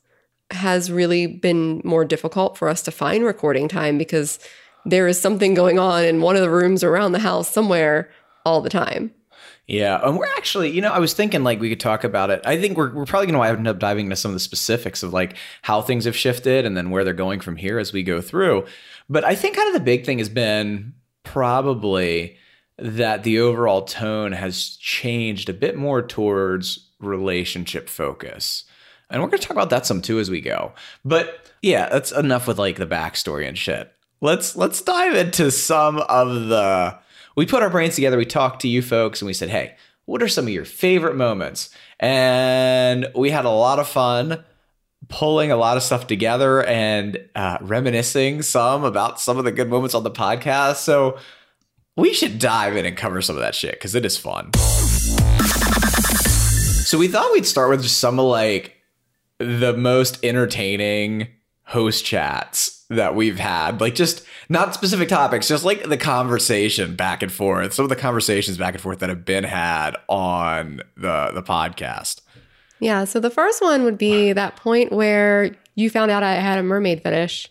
has 0.50 0.90
really 0.90 1.26
been 1.26 1.80
more 1.84 2.04
difficult 2.04 2.58
for 2.58 2.68
us 2.68 2.82
to 2.82 2.90
find 2.90 3.24
recording 3.24 3.68
time 3.68 3.96
because 3.96 4.38
there 4.84 5.06
is 5.06 5.20
something 5.20 5.54
going 5.54 5.78
on 5.78 6.04
in 6.04 6.20
one 6.20 6.36
of 6.36 6.42
the 6.42 6.50
rooms 6.50 6.84
around 6.84 7.12
the 7.12 7.18
house 7.18 7.48
somewhere 7.48 8.10
all 8.44 8.60
the 8.60 8.68
time. 8.70 9.12
Yeah, 9.68 10.00
and 10.02 10.18
we're 10.18 10.26
actually, 10.26 10.70
you 10.70 10.80
know, 10.82 10.90
I 10.92 10.98
was 10.98 11.14
thinking 11.14 11.44
like 11.44 11.60
we 11.60 11.70
could 11.70 11.80
talk 11.80 12.02
about 12.04 12.30
it. 12.30 12.42
I 12.44 12.60
think 12.60 12.76
we're 12.76 12.92
we're 12.92 13.06
probably 13.06 13.28
going 13.28 13.40
to 13.40 13.58
end 13.58 13.68
up 13.68 13.78
diving 13.78 14.06
into 14.06 14.16
some 14.16 14.30
of 14.30 14.34
the 14.34 14.40
specifics 14.40 15.02
of 15.02 15.12
like 15.12 15.36
how 15.62 15.80
things 15.80 16.04
have 16.04 16.16
shifted 16.16 16.66
and 16.66 16.76
then 16.76 16.90
where 16.90 17.04
they're 17.04 17.14
going 17.14 17.40
from 17.40 17.56
here 17.56 17.78
as 17.78 17.92
we 17.92 18.02
go 18.02 18.20
through. 18.20 18.66
But 19.08 19.24
I 19.24 19.34
think 19.34 19.56
kind 19.56 19.68
of 19.68 19.74
the 19.74 19.80
big 19.80 20.04
thing 20.04 20.18
has 20.18 20.28
been 20.28 20.94
probably 21.24 22.36
that 22.78 23.22
the 23.22 23.38
overall 23.38 23.82
tone 23.82 24.32
has 24.32 24.76
changed 24.76 25.48
a 25.48 25.54
bit 25.54 25.76
more 25.76 26.02
towards 26.02 26.90
relationship 27.00 27.88
focus. 27.88 28.64
And 29.10 29.22
we're 29.22 29.28
going 29.28 29.40
to 29.40 29.46
talk 29.46 29.56
about 29.56 29.70
that 29.70 29.86
some 29.86 30.00
too 30.00 30.18
as 30.18 30.30
we 30.30 30.40
go. 30.40 30.72
But 31.04 31.50
yeah, 31.60 31.88
that's 31.88 32.12
enough 32.12 32.48
with 32.48 32.58
like 32.58 32.76
the 32.76 32.86
backstory 32.86 33.46
and 33.46 33.58
shit. 33.58 33.92
Let's 34.20 34.56
let's 34.56 34.80
dive 34.80 35.14
into 35.14 35.50
some 35.50 35.98
of 35.98 36.48
the 36.48 36.98
we 37.36 37.46
put 37.46 37.62
our 37.62 37.70
brains 37.70 37.94
together, 37.94 38.16
we 38.16 38.24
talked 38.24 38.62
to 38.62 38.68
you 38.68 38.82
folks, 38.82 39.20
and 39.20 39.26
we 39.26 39.32
said, 39.32 39.50
hey, 39.50 39.74
what 40.04 40.22
are 40.22 40.28
some 40.28 40.46
of 40.46 40.52
your 40.52 40.64
favorite 40.64 41.16
moments? 41.16 41.70
And 41.98 43.08
we 43.14 43.30
had 43.30 43.44
a 43.44 43.50
lot 43.50 43.78
of 43.78 43.88
fun 43.88 44.44
pulling 45.12 45.52
a 45.52 45.56
lot 45.56 45.76
of 45.76 45.82
stuff 45.82 46.06
together 46.06 46.64
and 46.64 47.18
uh, 47.34 47.58
reminiscing 47.60 48.40
some 48.42 48.82
about 48.82 49.20
some 49.20 49.38
of 49.38 49.44
the 49.44 49.52
good 49.52 49.68
moments 49.68 49.94
on 49.94 50.02
the 50.02 50.10
podcast. 50.10 50.76
So 50.76 51.18
we 51.96 52.14
should 52.14 52.38
dive 52.38 52.76
in 52.76 52.86
and 52.86 52.96
cover 52.96 53.20
some 53.20 53.36
of 53.36 53.42
that 53.42 53.54
shit 53.54 53.72
because 53.72 53.94
it 53.94 54.06
is 54.06 54.16
fun. 54.16 54.52
So 56.84 56.98
we 56.98 57.08
thought 57.08 57.32
we'd 57.32 57.46
start 57.46 57.70
with 57.70 57.82
just 57.82 57.98
some 57.98 58.18
of 58.18 58.24
like 58.26 58.76
the 59.38 59.74
most 59.76 60.24
entertaining 60.24 61.28
host 61.64 62.04
chats 62.04 62.84
that 62.88 63.14
we've 63.14 63.38
had. 63.38 63.80
Like 63.80 63.94
just 63.94 64.24
not 64.48 64.74
specific 64.74 65.08
topics, 65.08 65.46
just 65.46 65.64
like 65.64 65.88
the 65.88 65.96
conversation 65.98 66.96
back 66.96 67.22
and 67.22 67.30
forth. 67.30 67.74
Some 67.74 67.84
of 67.84 67.88
the 67.90 67.96
conversations 67.96 68.56
back 68.56 68.74
and 68.74 68.82
forth 68.82 69.00
that 69.00 69.10
have 69.10 69.24
been 69.26 69.44
had 69.44 69.96
on 70.08 70.80
the 70.96 71.32
the 71.34 71.42
podcast. 71.42 72.22
Yeah. 72.82 73.04
So 73.04 73.20
the 73.20 73.30
first 73.30 73.62
one 73.62 73.84
would 73.84 73.96
be 73.96 74.32
that 74.32 74.56
point 74.56 74.90
where 74.92 75.54
you 75.76 75.88
found 75.88 76.10
out 76.10 76.22
I 76.22 76.34
had 76.34 76.58
a 76.58 76.62
mermaid 76.62 77.02
fetish. 77.02 77.48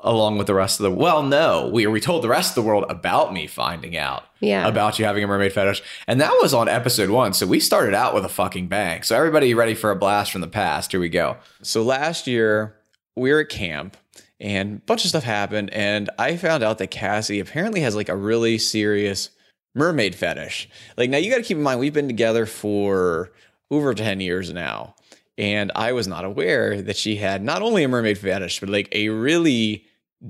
Along 0.00 0.36
with 0.36 0.46
the 0.46 0.54
rest 0.54 0.78
of 0.78 0.84
the 0.84 0.90
well, 0.90 1.22
no, 1.22 1.70
we 1.72 1.86
we 1.86 1.98
told 1.98 2.22
the 2.22 2.28
rest 2.28 2.50
of 2.50 2.54
the 2.62 2.68
world 2.68 2.84
about 2.90 3.32
me 3.32 3.46
finding 3.46 3.96
out 3.96 4.24
Yeah. 4.40 4.68
about 4.68 4.98
you 4.98 5.06
having 5.06 5.24
a 5.24 5.26
mermaid 5.26 5.54
fetish, 5.54 5.82
and 6.06 6.20
that 6.20 6.32
was 6.42 6.52
on 6.52 6.68
episode 6.68 7.08
one. 7.08 7.32
So 7.32 7.46
we 7.46 7.58
started 7.58 7.94
out 7.94 8.14
with 8.14 8.22
a 8.26 8.28
fucking 8.28 8.66
bang. 8.68 9.02
So 9.02 9.16
everybody 9.16 9.54
ready 9.54 9.74
for 9.74 9.90
a 9.90 9.96
blast 9.96 10.30
from 10.30 10.42
the 10.42 10.46
past? 10.46 10.90
Here 10.90 11.00
we 11.00 11.08
go. 11.08 11.38
So 11.62 11.82
last 11.82 12.26
year 12.26 12.76
we 13.16 13.32
were 13.32 13.40
at 13.40 13.48
camp, 13.48 13.96
and 14.38 14.76
a 14.76 14.80
bunch 14.84 15.04
of 15.04 15.08
stuff 15.08 15.24
happened, 15.24 15.70
and 15.72 16.10
I 16.18 16.36
found 16.36 16.62
out 16.62 16.76
that 16.78 16.88
Cassie 16.90 17.40
apparently 17.40 17.80
has 17.80 17.96
like 17.96 18.10
a 18.10 18.16
really 18.16 18.58
serious 18.58 19.30
mermaid 19.74 20.14
fetish. 20.14 20.68
Like 20.98 21.08
now, 21.08 21.16
you 21.16 21.30
got 21.30 21.38
to 21.38 21.42
keep 21.42 21.56
in 21.56 21.62
mind 21.62 21.80
we've 21.80 21.94
been 21.94 22.08
together 22.08 22.44
for 22.44 23.32
over 23.70 23.94
ten 23.94 24.20
years 24.20 24.52
now, 24.52 24.94
and 25.36 25.72
I 25.74 25.92
was 25.92 26.06
not 26.06 26.24
aware 26.24 26.80
that 26.82 26.96
she 26.96 27.16
had 27.16 27.42
not 27.42 27.62
only 27.62 27.84
a 27.84 27.88
mermaid 27.88 28.18
fetish, 28.18 28.60
but 28.60 28.68
like 28.68 28.88
a 28.92 29.08
really 29.08 29.84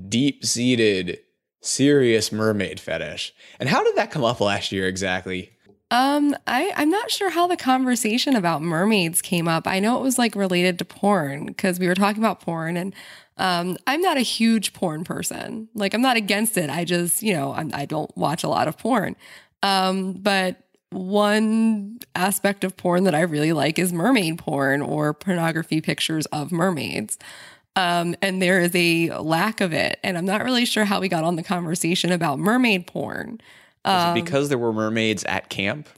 deep 0.09 0.45
seated, 0.45 1.19
serious 1.61 2.31
mermaid 2.31 2.79
fetish. 2.79 3.33
And 3.59 3.69
how 3.69 3.83
did 3.83 3.95
that 3.95 4.11
come 4.11 4.23
up 4.23 4.41
last 4.41 4.71
year 4.71 4.87
exactly? 4.87 5.51
Um, 5.91 6.35
I 6.47 6.71
I'm 6.75 6.89
not 6.89 7.11
sure 7.11 7.29
how 7.29 7.45
the 7.47 7.57
conversation 7.57 8.35
about 8.35 8.61
mermaids 8.61 9.21
came 9.21 9.47
up. 9.47 9.67
I 9.67 9.79
know 9.79 9.97
it 9.97 10.01
was 10.01 10.17
like 10.17 10.35
related 10.35 10.79
to 10.79 10.85
porn 10.85 11.45
because 11.45 11.79
we 11.79 11.87
were 11.87 11.95
talking 11.95 12.21
about 12.23 12.41
porn, 12.41 12.75
and 12.75 12.95
um, 13.37 13.77
I'm 13.85 14.01
not 14.01 14.17
a 14.17 14.21
huge 14.21 14.73
porn 14.73 15.03
person. 15.03 15.69
Like 15.75 15.93
I'm 15.93 16.01
not 16.01 16.17
against 16.17 16.57
it. 16.57 16.71
I 16.71 16.85
just 16.85 17.21
you 17.21 17.33
know 17.33 17.53
I'm, 17.53 17.71
I 17.73 17.85
don't 17.85 18.15
watch 18.17 18.43
a 18.43 18.49
lot 18.49 18.67
of 18.67 18.77
porn. 18.77 19.15
Um, 19.61 20.13
but 20.13 20.57
one 20.91 21.99
aspect 22.15 22.63
of 22.63 22.77
porn 22.77 23.03
that 23.03 23.15
I 23.15 23.21
really 23.21 23.53
like 23.53 23.77
is 23.79 23.91
mermaid 23.91 24.37
porn 24.37 24.81
or 24.81 25.13
pornography 25.13 25.81
pictures 25.81 26.25
of 26.27 26.51
mermaids. 26.51 27.17
Um, 27.75 28.15
and 28.21 28.41
there 28.41 28.61
is 28.61 28.71
a 28.73 29.09
lack 29.17 29.59
of 29.59 29.73
it, 29.73 29.99
and 30.03 30.17
I'm 30.17 30.25
not 30.25 30.43
really 30.45 30.63
sure 30.63 30.85
how 30.85 31.01
we 31.01 31.09
got 31.09 31.25
on 31.25 31.35
the 31.35 31.43
conversation 31.43 32.11
about 32.11 32.39
mermaid 32.39 32.87
porn. 32.87 33.41
Was 33.83 34.17
it 34.17 34.23
because 34.23 34.47
there 34.49 34.57
were 34.57 34.71
mermaids 34.71 35.23
at 35.25 35.49
camp? 35.49 35.89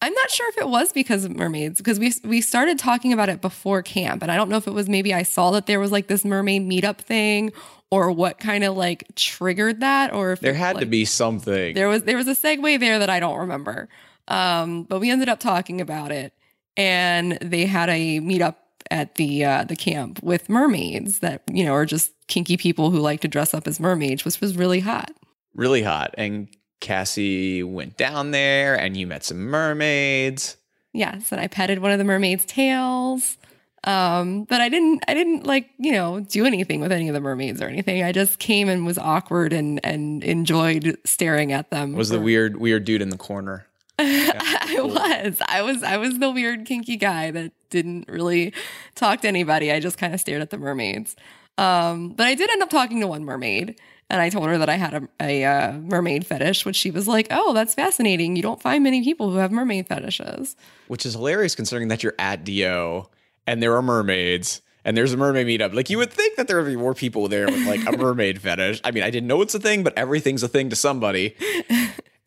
I'm 0.00 0.14
not 0.14 0.30
sure 0.30 0.48
if 0.48 0.58
it 0.58 0.68
was 0.68 0.92
because 0.92 1.24
of 1.24 1.36
mermaids 1.36 1.78
because 1.78 1.98
we 1.98 2.12
we 2.24 2.40
started 2.40 2.78
talking 2.78 3.12
about 3.12 3.28
it 3.28 3.40
before 3.42 3.82
camp, 3.82 4.22
and 4.22 4.32
I 4.32 4.36
don't 4.36 4.48
know 4.48 4.56
if 4.56 4.66
it 4.66 4.72
was 4.72 4.88
maybe 4.88 5.12
I 5.12 5.22
saw 5.22 5.50
that 5.50 5.66
there 5.66 5.78
was 5.80 5.92
like 5.92 6.06
this 6.06 6.24
mermaid 6.24 6.62
meetup 6.62 6.98
thing, 6.98 7.52
or 7.90 8.10
what 8.10 8.38
kind 8.38 8.64
of 8.64 8.76
like 8.76 9.04
triggered 9.14 9.80
that, 9.80 10.12
or 10.14 10.32
if 10.32 10.40
There 10.40 10.52
it, 10.52 10.56
had 10.56 10.78
to 10.78 10.86
be 10.86 11.04
something. 11.04 11.74
there 11.74 11.88
was 11.88 12.04
there 12.04 12.16
was 12.16 12.26
a 12.28 12.34
segue 12.34 12.80
there 12.80 12.98
that 12.98 13.10
I 13.10 13.20
don't 13.20 13.38
remember. 13.38 13.88
Um, 14.28 14.84
but 14.84 15.00
we 15.00 15.10
ended 15.10 15.28
up 15.28 15.40
talking 15.40 15.80
about 15.80 16.12
it, 16.12 16.32
and 16.76 17.38
they 17.40 17.66
had 17.66 17.88
a 17.88 18.20
meetup 18.20 18.56
at 18.90 19.16
the 19.16 19.44
uh, 19.44 19.64
the 19.64 19.76
camp 19.76 20.22
with 20.22 20.48
mermaids 20.48 21.18
that 21.18 21.42
you 21.50 21.64
know 21.64 21.72
are 21.72 21.86
just 21.86 22.12
kinky 22.28 22.56
people 22.56 22.90
who 22.90 22.98
like 22.98 23.20
to 23.22 23.28
dress 23.28 23.54
up 23.54 23.66
as 23.66 23.80
mermaids, 23.80 24.24
which 24.24 24.40
was 24.40 24.56
really 24.56 24.80
hot. 24.80 25.10
really 25.54 25.82
hot. 25.82 26.14
And 26.16 26.48
Cassie 26.80 27.62
went 27.62 27.96
down 27.96 28.30
there 28.30 28.78
and 28.78 28.96
you 28.96 29.06
met 29.06 29.24
some 29.24 29.38
mermaids. 29.38 30.56
Yes, 30.92 31.32
and 31.32 31.40
I 31.40 31.48
petted 31.48 31.80
one 31.80 31.90
of 31.90 31.98
the 31.98 32.04
mermaid's 32.04 32.44
tails. 32.44 33.36
Um, 33.84 34.44
but 34.44 34.60
I 34.60 34.68
didn't 34.68 35.04
I 35.06 35.14
didn't 35.14 35.46
like, 35.46 35.70
you 35.78 35.92
know, 35.92 36.20
do 36.20 36.44
anything 36.44 36.80
with 36.80 36.92
any 36.92 37.08
of 37.08 37.14
the 37.14 37.20
mermaids 37.20 37.62
or 37.62 37.68
anything. 37.68 38.02
I 38.02 38.12
just 38.12 38.38
came 38.38 38.68
and 38.68 38.84
was 38.84 38.98
awkward 38.98 39.52
and 39.52 39.80
and 39.84 40.24
enjoyed 40.24 40.98
staring 41.04 41.52
at 41.52 41.70
them. 41.70 41.94
Was 41.94 42.08
the 42.08 42.20
weird 42.20 42.56
weird 42.56 42.84
dude 42.84 43.02
in 43.02 43.10
the 43.10 43.16
corner. 43.16 43.67
I 44.00 44.78
was. 44.80 45.38
I 45.46 45.62
was 45.62 45.82
I 45.82 45.96
was 45.96 46.18
the 46.18 46.30
weird 46.30 46.66
kinky 46.66 46.96
guy 46.96 47.30
that 47.30 47.52
didn't 47.70 48.08
really 48.08 48.52
talk 48.94 49.22
to 49.22 49.28
anybody. 49.28 49.72
I 49.72 49.80
just 49.80 49.98
kind 49.98 50.14
of 50.14 50.20
stared 50.20 50.42
at 50.42 50.50
the 50.50 50.58
mermaids. 50.58 51.16
Um, 51.56 52.10
but 52.10 52.26
I 52.26 52.34
did 52.34 52.48
end 52.50 52.62
up 52.62 52.70
talking 52.70 53.00
to 53.00 53.08
one 53.08 53.24
mermaid 53.24 53.78
and 54.10 54.22
I 54.22 54.30
told 54.30 54.46
her 54.46 54.58
that 54.58 54.68
I 54.68 54.76
had 54.76 54.94
a, 54.94 55.08
a 55.20 55.44
uh, 55.44 55.72
mermaid 55.72 56.26
fetish, 56.26 56.64
which 56.64 56.76
she 56.76 56.90
was 56.90 57.06
like, 57.06 57.26
"Oh, 57.30 57.52
that's 57.52 57.74
fascinating. 57.74 58.36
You 58.36 58.42
don't 58.42 58.62
find 58.62 58.82
many 58.82 59.02
people 59.02 59.30
who 59.30 59.36
have 59.36 59.52
mermaid 59.52 59.88
fetishes." 59.88 60.56
Which 60.86 61.04
is 61.04 61.14
hilarious 61.14 61.54
considering 61.54 61.88
that 61.88 62.02
you're 62.02 62.14
at 62.18 62.44
DO 62.44 63.06
and 63.46 63.62
there 63.62 63.76
are 63.76 63.82
mermaids 63.82 64.62
and 64.84 64.96
there's 64.96 65.12
a 65.12 65.16
mermaid 65.16 65.46
meetup. 65.46 65.74
Like 65.74 65.90
you 65.90 65.98
would 65.98 66.10
think 66.10 66.36
that 66.36 66.48
there 66.48 66.56
would 66.56 66.70
be 66.70 66.76
more 66.76 66.94
people 66.94 67.28
there 67.28 67.46
with 67.46 67.66
like 67.66 67.86
a 67.86 67.96
mermaid 67.98 68.40
fetish. 68.40 68.80
I 68.84 68.90
mean, 68.90 69.02
I 69.02 69.10
didn't 69.10 69.26
know 69.26 69.42
it's 69.42 69.54
a 69.54 69.60
thing, 69.60 69.82
but 69.82 69.96
everything's 69.98 70.42
a 70.42 70.48
thing 70.48 70.70
to 70.70 70.76
somebody. 70.76 71.36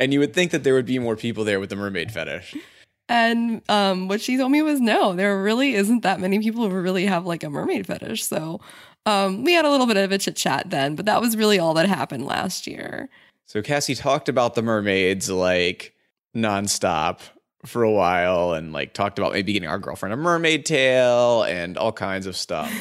And 0.02 0.12
you 0.12 0.20
would 0.20 0.34
think 0.34 0.50
that 0.50 0.64
there 0.64 0.74
would 0.74 0.88
be 0.88 0.98
more 0.98 1.16
people 1.16 1.44
there 1.44 1.60
with 1.60 1.70
the 1.70 1.76
mermaid 1.76 2.12
fetish. 2.12 2.56
And 3.08 3.62
um, 3.70 4.08
what 4.08 4.20
she 4.20 4.36
told 4.36 4.52
me 4.52 4.64
was 4.64 4.82
no, 4.82 5.14
there 5.14 5.40
really 5.44 5.76
isn't 5.76 6.02
that 6.02 6.20
many 6.20 6.40
people 6.40 6.68
who 6.68 6.76
really 6.76 7.06
have 7.06 7.28
like 7.28 7.44
a 7.44 7.52
mermaid 7.52 7.86
fetish. 7.86 8.24
So 8.24 8.62
um, 9.06 9.44
we 9.44 9.54
had 9.54 9.64
a 9.64 9.70
little 9.70 9.86
bit 9.86 9.98
of 9.98 10.12
a 10.12 10.18
chit 10.18 10.36
chat 10.36 10.72
then, 10.72 10.96
but 10.96 11.06
that 11.06 11.22
was 11.22 11.38
really 11.38 11.60
all 11.60 11.76
that 11.76 11.88
happened 11.88 12.26
last 12.26 12.66
year. 12.66 13.10
So 13.46 13.62
Cassie 13.62 13.94
talked 13.94 14.28
about 14.28 14.56
the 14.56 14.64
mermaids 14.64 15.30
like 15.30 15.94
nonstop 16.36 17.20
for 17.68 17.84
a 17.84 17.92
while 17.92 18.54
and 18.54 18.74
like 18.74 18.96
talked 18.96 19.20
about 19.20 19.34
maybe 19.34 19.54
getting 19.54 19.70
our 19.70 19.78
girlfriend 19.78 20.14
a 20.14 20.18
mermaid 20.18 20.66
tail 20.66 21.44
and 21.44 21.78
all 21.78 21.92
kinds 21.92 22.26
of 22.26 22.36
stuff. 22.36 22.74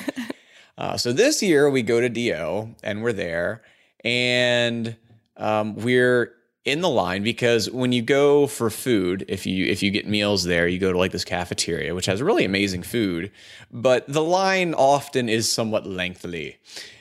uh, 0.79 0.97
so 0.97 1.13
this 1.13 1.43
year 1.43 1.69
we 1.69 1.83
go 1.83 2.01
to 2.01 2.09
Do 2.09 2.75
and 2.83 3.03
we're 3.03 3.13
there 3.13 3.61
and 4.05 4.97
um, 5.37 5.75
we're 5.75 6.33
in 6.65 6.83
the 6.83 6.89
line 6.89 7.23
because 7.23 7.71
when 7.71 7.93
you 7.93 8.03
go 8.03 8.47
for 8.47 8.69
food, 8.69 9.25
if 9.29 9.47
you 9.47 9.67
if 9.67 9.83
you 9.83 9.91
get 9.91 10.07
meals 10.07 10.45
there, 10.45 10.69
you 10.69 10.79
go 10.79 10.93
to 10.93 10.99
like 10.99 11.13
this 11.13 11.25
cafeteria 11.25 11.95
which 11.95 12.07
has 12.07 12.21
really 12.21 12.45
amazing 12.45 12.83
food, 12.83 13.31
but 13.71 14.07
the 14.07 14.23
line 14.23 14.75
often 14.75 15.29
is 15.29 15.51
somewhat 15.51 15.87
lengthy. 15.87 16.59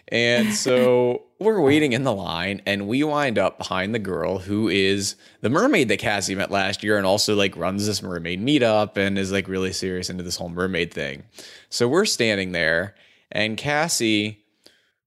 And 0.08 0.54
so 0.54 1.24
we're 1.40 1.62
waiting 1.62 1.94
in 1.94 2.04
the 2.04 2.14
line 2.14 2.62
and 2.66 2.88
we 2.88 3.04
wind 3.04 3.38
up 3.38 3.58
behind 3.58 3.94
the 3.94 4.00
girl 4.00 4.40
who 4.40 4.70
is 4.70 5.16
the 5.42 5.50
mermaid 5.50 5.90
that 5.90 6.00
Cassie 6.00 6.36
met 6.36 6.52
last 6.52 6.84
year 6.84 6.98
and 6.98 7.06
also 7.06 7.36
like 7.36 7.56
runs 7.58 7.86
this 7.86 8.02
mermaid 8.02 8.44
meetup 8.44 8.98
and 8.98 9.18
is 9.18 9.32
like 9.32 9.48
really 9.48 9.74
serious 9.74 10.10
into 10.10 10.24
this 10.24 10.38
whole 10.38 10.50
mermaid 10.50 10.94
thing. 10.94 11.24
So 11.70 11.88
we're 11.88 12.06
standing 12.06 12.54
there 12.54 12.96
and 13.32 13.58
Cassie, 13.58 14.44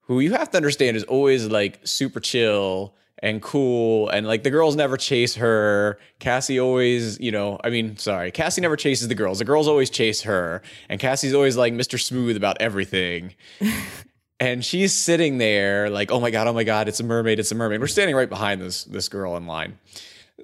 who 0.03 0.21
you 0.21 0.33
have 0.33 0.51
to 0.51 0.57
understand 0.59 0.97
is 0.97 1.05
always 1.05 1.47
like 1.47 1.81
super 1.85 2.21
chill 2.21 2.95
and 3.23 3.41
cool 3.41 4.09
and 4.09 4.27
like 4.27 4.43
the 4.43 4.51
girls 4.51 4.77
never 4.77 4.97
chase 4.97 5.37
her. 5.37 5.99
Cassie 6.19 6.61
always, 6.61 7.19
you 7.21 7.31
know, 7.31 7.59
I 7.63 7.71
mean, 7.71 7.97
sorry, 7.97 8.31
Cassie 8.31 8.61
never 8.61 8.77
chases 8.77 9.09
the 9.09 9.15
girls. 9.15 9.39
The 9.39 9.45
girls 9.45 9.69
always 9.69 9.89
chase 9.89 10.23
her 10.23 10.63
and 10.89 11.01
Cassie's 11.01 11.33
always 11.33 11.57
like 11.57 11.73
Mr. 11.73 12.01
Smooth 12.01 12.37
about 12.37 12.57
everything. 12.61 13.35
and 14.43 14.65
she's 14.65 14.93
sitting 14.93 15.39
there 15.39 15.89
like, 15.89 16.11
"Oh 16.11 16.19
my 16.19 16.33
god, 16.33 16.49
oh 16.49 16.53
my 16.53 16.65
god, 16.65 16.89
it's 16.89 16.99
a 16.99 17.05
mermaid, 17.05 17.39
it's 17.39 17.53
a 17.53 17.55
mermaid." 17.55 17.81
We're 17.81 17.87
standing 17.87 18.17
right 18.17 18.29
behind 18.29 18.61
this 18.61 18.83
this 18.85 19.09
girl 19.09 19.37
in 19.37 19.47
line. 19.47 19.79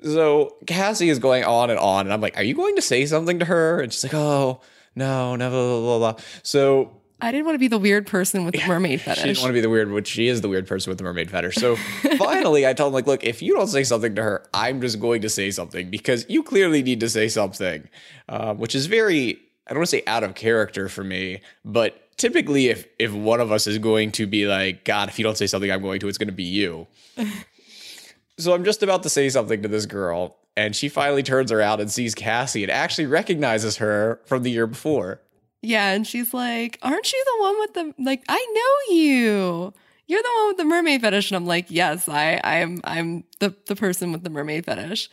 So 0.05 0.57
Cassie 0.69 1.09
is 1.09 1.19
going 1.19 1.43
on 1.43 1.71
and 1.71 1.81
on, 1.81 2.07
and 2.07 2.13
I'm 2.13 2.21
like, 2.21 2.37
"Are 2.37 2.45
you 2.45 2.55
going 2.55 2.77
to 2.77 2.83
say 2.83 3.07
something 3.07 3.41
to 3.41 3.45
her?" 3.45 3.81
And 3.81 3.93
she's 3.93 4.05
like, 4.05 4.15
"Oh 4.15 4.61
no, 4.95 5.35
no, 5.35 5.51
blah 5.51 5.81
blah 5.81 5.81
blah." 5.81 6.13
blah. 6.13 6.23
So 6.45 6.98
I 7.21 7.33
didn't 7.33 7.47
want 7.47 7.57
to 7.57 7.59
be 7.59 7.69
the 7.69 7.79
weird 7.79 8.07
person 8.07 8.45
with 8.45 8.55
the 8.55 8.67
mermaid 8.67 9.01
fetish. 9.03 9.23
she 9.23 9.29
didn't 9.29 9.41
want 9.41 9.51
to 9.51 9.55
be 9.55 9.61
the 9.61 9.71
weird, 9.71 9.91
which 9.91 10.07
she 10.07 10.29
is 10.29 10.41
the 10.41 10.49
weird 10.49 10.67
person 10.67 10.91
with 10.91 10.99
the 10.99 11.05
mermaid 11.05 11.31
fetish. 11.31 11.57
So 11.57 11.77
finally, 12.17 12.67
I 12.67 12.75
told 12.75 12.91
him 12.91 12.95
like, 12.95 13.07
"Look, 13.07 13.25
if 13.25 13.43
you 13.43 13.55
don't 13.55 13.67
say 13.67 13.85
something 13.85 14.15
to 14.15 14.23
her, 14.23 14.47
I'm 14.55 14.81
just 14.81 15.01
going 15.01 15.23
to 15.23 15.29
say 15.29 15.51
something 15.51 15.91
because 15.91 16.27
you 16.29 16.43
clearly 16.43 16.83
need 16.83 17.01
to 17.01 17.09
say 17.09 17.29
something," 17.29 17.89
uh, 18.29 18.55
which 18.55 18.75
is 18.75 18.87
very. 18.87 19.41
I 19.67 19.73
don't 19.73 19.81
want 19.81 19.91
to 19.91 19.97
say 19.97 20.03
out 20.07 20.25
of 20.25 20.35
character 20.35 20.89
for 20.89 21.05
me, 21.05 21.43
but 21.63 22.09
typically 22.19 22.69
if 22.69 22.87
if 22.99 23.13
one 23.13 23.41
of 23.41 23.51
us 23.51 23.67
is 23.67 23.79
going 23.79 24.13
to 24.13 24.27
be 24.27 24.47
like, 24.47 24.85
God, 24.85 25.09
if 25.09 25.19
you 25.19 25.23
don't 25.23 25.39
say 25.39 25.47
something, 25.47 25.71
I'm 25.71 25.81
going 25.81 26.01
to, 26.01 26.09
it's 26.09 26.19
going 26.19 26.29
to 26.29 26.35
be 26.35 26.45
you. 26.45 26.87
so 28.39 28.53
I'm 28.53 28.65
just 28.65 28.83
about 28.83 29.03
to 29.05 29.09
say 29.09 29.31
something 29.31 29.63
to 29.63 29.69
this 29.69 29.87
girl, 29.87 30.37
and 30.57 30.77
she 30.77 30.89
finally 30.91 31.23
turns 31.23 31.51
around 31.51 31.81
and 31.81 31.91
sees 31.91 32.15
Cassie 32.15 32.63
and 32.63 32.71
actually 32.71 33.07
recognizes 33.07 33.79
her 33.79 34.21
from 34.27 34.43
the 34.43 34.51
year 34.51 34.67
before. 34.67 35.23
Yeah, 35.63 35.91
and 35.93 36.07
she's 36.07 36.33
like, 36.33 36.79
"Aren't 36.83 37.13
you 37.13 37.25
the 37.25 37.43
one 37.43 37.59
with 37.61 37.75
the 37.75 38.03
like? 38.05 38.23
I 38.29 38.47
know 38.89 38.95
you. 38.95 39.75
You're 40.07 40.23
the 40.23 40.31
one 40.39 40.49
with 40.49 40.57
the 40.59 40.65
mermaid 40.65 41.01
fetish." 41.01 41.31
And 41.31 41.37
I'm 41.37 41.47
like, 41.47 41.67
"Yes, 41.69 42.09
I, 42.09 42.41
I'm, 42.45 42.81
I'm 42.85 43.25
the 43.41 43.55
the 43.67 43.75
person 43.77 44.13
with 44.13 44.23
the 44.25 44.31
mermaid 44.31 44.65
fetish." 44.67 45.11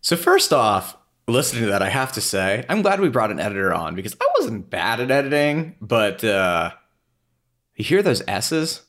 So 0.00 0.16
first 0.16 0.52
off, 0.52 0.96
listening 1.26 1.64
to 1.64 1.70
that, 1.70 1.82
I 1.82 1.88
have 1.88 2.12
to 2.12 2.20
say, 2.20 2.64
I'm 2.68 2.82
glad 2.82 3.00
we 3.00 3.08
brought 3.08 3.32
an 3.32 3.40
editor 3.40 3.74
on 3.74 3.96
because 3.96 4.14
I 4.20 4.24
wasn't 4.38 4.70
bad 4.70 5.00
at 5.00 5.10
editing, 5.10 5.74
but 5.80 6.22
uh 6.22 6.70
you 7.74 7.84
hear 7.84 8.02
those 8.02 8.22
S's? 8.28 8.82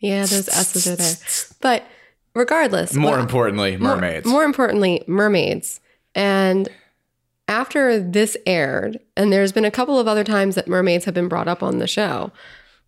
Yeah, 0.00 0.20
those 0.20 0.48
S's 0.48 0.86
are 0.86 0.96
there. 0.96 1.14
But 1.60 1.86
regardless, 2.34 2.94
More 2.94 3.12
what- 3.12 3.20
importantly, 3.20 3.76
more- 3.76 3.94
mermaids. 3.96 4.26
More, 4.26 4.44
importantly, 4.44 5.02
mermaids. 5.06 5.80
And 6.14 6.68
after 7.48 8.00
this 8.00 8.36
aired, 8.46 9.00
and 9.16 9.32
there's 9.32 9.52
been 9.52 9.64
a 9.64 9.70
couple 9.70 9.98
of 9.98 10.08
other 10.08 10.24
times 10.24 10.54
that 10.54 10.68
mermaids 10.68 11.04
have 11.04 11.14
been 11.14 11.28
brought 11.28 11.48
up 11.48 11.62
on 11.62 11.78
the 11.78 11.86
show, 11.86 12.32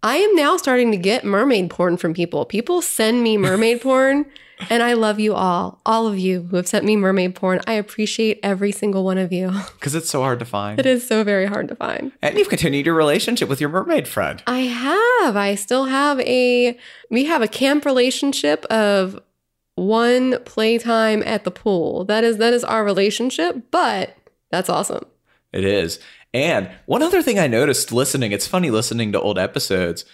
I 0.03 0.17
am 0.17 0.35
now 0.35 0.57
starting 0.57 0.91
to 0.93 0.97
get 0.97 1.25
mermaid 1.25 1.71
porn 1.71 1.97
from 1.97 2.15
people. 2.15 2.45
People 2.45 2.81
send 2.83 3.23
me 3.23 3.37
mermaid 3.37 3.81
porn, 3.83 4.27
and 4.71 4.83
I 4.83 4.95
love 4.95 5.21
you 5.21 5.35
all. 5.35 5.81
All 5.85 6.07
of 6.07 6.19
you 6.19 6.43
who 6.43 6.57
have 6.57 6.69
sent 6.69 6.85
me 6.85 6.97
mermaid 6.97 7.35
porn. 7.35 7.61
I 7.67 7.73
appreciate 7.73 8.41
every 8.43 8.73
single 8.73 9.05
one 9.05 9.19
of 9.19 9.33
you. 9.33 9.53
Because 9.77 9.95
it's 9.95 10.11
so 10.11 10.23
hard 10.23 10.39
to 10.39 10.45
find. 10.45 10.81
It 10.81 10.87
is 10.87 11.07
so 11.07 11.23
very 11.23 11.47
hard 11.47 11.69
to 11.69 11.77
find. 11.77 12.13
And 12.23 12.37
you've 12.39 12.49
continued 12.49 12.87
your 12.87 12.95
relationship 12.95 13.49
with 13.49 13.61
your 13.61 13.71
mermaid 13.71 14.09
friend. 14.09 14.43
I 14.47 14.61
have. 14.61 15.37
I 15.37 15.55
still 15.55 15.85
have 15.85 16.19
a 16.21 16.77
we 17.11 17.27
have 17.27 17.43
a 17.43 17.49
camp 17.49 17.85
relationship 17.85 18.65
of 18.65 19.21
one 19.77 20.39
playtime 20.45 21.23
at 21.25 21.45
the 21.45 21.51
pool. 21.51 22.05
That 22.05 22.25
is 22.25 22.39
that 22.39 22.53
is 22.53 22.65
our 22.65 22.85
relationship, 22.85 23.71
but 23.71 24.16
that's 24.51 24.69
awesome. 24.69 25.05
It 25.53 25.65
is. 25.65 25.99
And 26.35 26.71
one 26.87 27.03
other 27.03 27.23
thing 27.23 27.39
I 27.39 27.47
noticed 27.47 27.93
listening, 27.93 28.33
it's 28.33 28.47
funny 28.47 28.71
listening 28.71 29.13
to 29.13 29.21
old 29.21 29.39
episodes. 29.39 30.05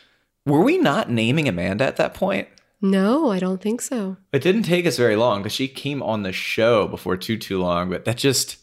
Were 0.47 0.63
we 0.63 0.79
not 0.79 1.11
naming 1.11 1.49
Amanda 1.49 1.85
at 1.85 1.97
that 1.97 2.15
point? 2.15 2.49
No, 2.81 3.31
I 3.31 3.39
don't 3.39 3.61
think 3.61 3.81
so. 3.81 4.17
It 4.33 4.43
didn't 4.43 4.65
take 4.65 4.87
us 4.87 4.97
very 4.97 5.17
long 5.17 5.41
because 5.43 5.53
she 5.53 5.69
came 5.69 6.03
on 6.03 6.23
the 6.23 6.33
show 6.33 6.89
before 6.89 7.17
too 7.17 7.37
too 7.39 7.61
long, 7.61 7.91
but 7.91 8.05
that 8.05 8.17
just 8.17 8.57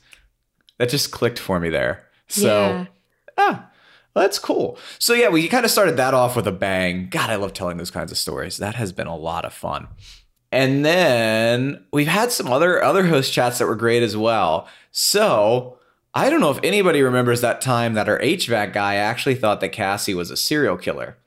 that 0.77 0.89
just 0.89 1.11
clicked 1.11 1.39
for 1.39 1.59
me 1.59 1.69
there. 1.69 2.05
So 2.27 2.47
Yeah. 2.47 2.85
ah, 3.37 3.69
that's 4.13 4.37
cool. 4.39 4.77
So 4.99 5.13
yeah, 5.13 5.29
we 5.29 5.47
kind 5.47 5.63
of 5.65 5.71
started 5.71 5.95
that 5.97 6.13
off 6.13 6.35
with 6.35 6.47
a 6.47 6.51
bang. 6.51 7.07
God, 7.09 7.29
I 7.29 7.35
love 7.35 7.53
telling 7.53 7.77
those 7.77 7.91
kinds 7.91 8.11
of 8.11 8.17
stories. 8.17 8.57
That 8.57 8.75
has 8.75 8.91
been 8.91 9.07
a 9.07 9.15
lot 9.17 9.45
of 9.45 9.53
fun. 9.53 9.87
And 10.51 10.83
then 10.83 11.85
we've 11.93 12.07
had 12.07 12.31
some 12.31 12.47
other 12.47 12.83
other 12.83 13.05
host 13.07 13.31
chats 13.31 13.59
that 13.59 13.67
were 13.67 13.75
great 13.75 14.03
as 14.03 14.17
well. 14.17 14.67
So 14.91 15.77
I 16.13 16.29
don't 16.29 16.39
know 16.39 16.51
if 16.51 16.59
anybody 16.63 17.01
remembers 17.01 17.41
that 17.41 17.61
time 17.61 17.93
that 17.93 18.09
our 18.09 18.19
HVAC 18.19 18.73
guy 18.73 18.95
actually 18.95 19.35
thought 19.35 19.61
that 19.61 19.69
Cassie 19.69 20.15
was 20.15 20.31
a 20.31 20.37
serial 20.37 20.77
killer. 20.77 21.17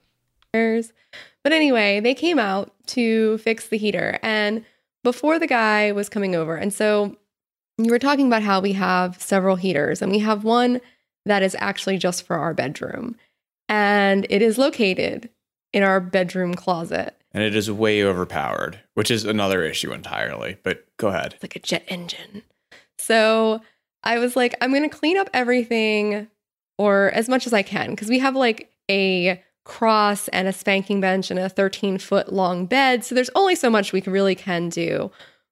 But 1.45 1.53
anyway, 1.53 2.01
they 2.01 2.15
came 2.15 2.39
out 2.39 2.73
to 2.89 3.39
fix 3.39 3.69
the 3.69 3.79
heater. 3.79 4.19
And 4.23 4.65
before 5.05 5.39
the 5.39 5.47
guy 5.47 5.93
was 5.93 6.09
coming 6.09 6.35
over, 6.35 6.57
and 6.57 6.73
so 6.73 7.17
you 7.79 7.91
were 7.91 7.99
talking 7.99 8.27
about 8.27 8.43
how 8.43 8.61
we 8.61 8.73
have 8.73 9.21
several 9.21 9.57
heaters, 9.57 10.03
and 10.03 10.13
we 10.13 10.19
have 10.21 10.45
one 10.45 10.81
that 11.27 11.43
is 11.43 11.57
actually 11.59 11.99
just 11.99 12.27
for 12.27 12.37
our 12.37 12.55
bedroom. 12.55 13.17
And 13.69 14.27
it 14.29 14.43
is 14.43 14.59
located 14.59 15.31
in 15.73 15.83
our 15.83 16.01
bedroom 16.01 16.55
closet. 16.55 17.17
And 17.33 17.43
it 17.43 17.57
is 17.57 17.71
way 17.71 18.05
overpowered, 18.05 18.81
which 18.95 19.11
is 19.11 19.25
another 19.25 19.65
issue 19.65 19.93
entirely. 19.93 20.59
But 20.63 20.85
go 20.99 21.09
ahead. 21.09 21.33
It's 21.35 21.43
like 21.43 21.57
a 21.57 21.61
jet 21.61 21.85
engine. 21.89 22.43
So 22.99 23.61
I 24.05 24.19
was 24.19 24.37
like, 24.37 24.55
I'm 24.61 24.71
going 24.71 24.89
to 24.89 24.95
clean 24.95 25.17
up 25.17 25.31
everything 25.33 26.29
or 26.79 27.11
as 27.15 27.29
much 27.29 27.47
as 27.47 27.53
I 27.53 27.63
can 27.63 27.91
because 27.91 28.09
we 28.09 28.19
have 28.19 28.37
like 28.37 28.71
a 28.91 29.43
cross 29.65 30.29
and 30.29 30.49
a 30.49 30.53
spanking 30.53 31.01
bench 31.01 31.31
and 31.31 31.39
a 31.39 31.49
13 31.49 31.99
foot 31.99 32.33
long 32.33 32.67
bed. 32.67 33.05
So 33.05 33.15
there's 33.15 33.31
only 33.35 33.55
so 33.55 33.71
much 33.71 33.93
we 33.93 34.03
really 34.03 34.35
can 34.35 34.69
do. 34.69 35.11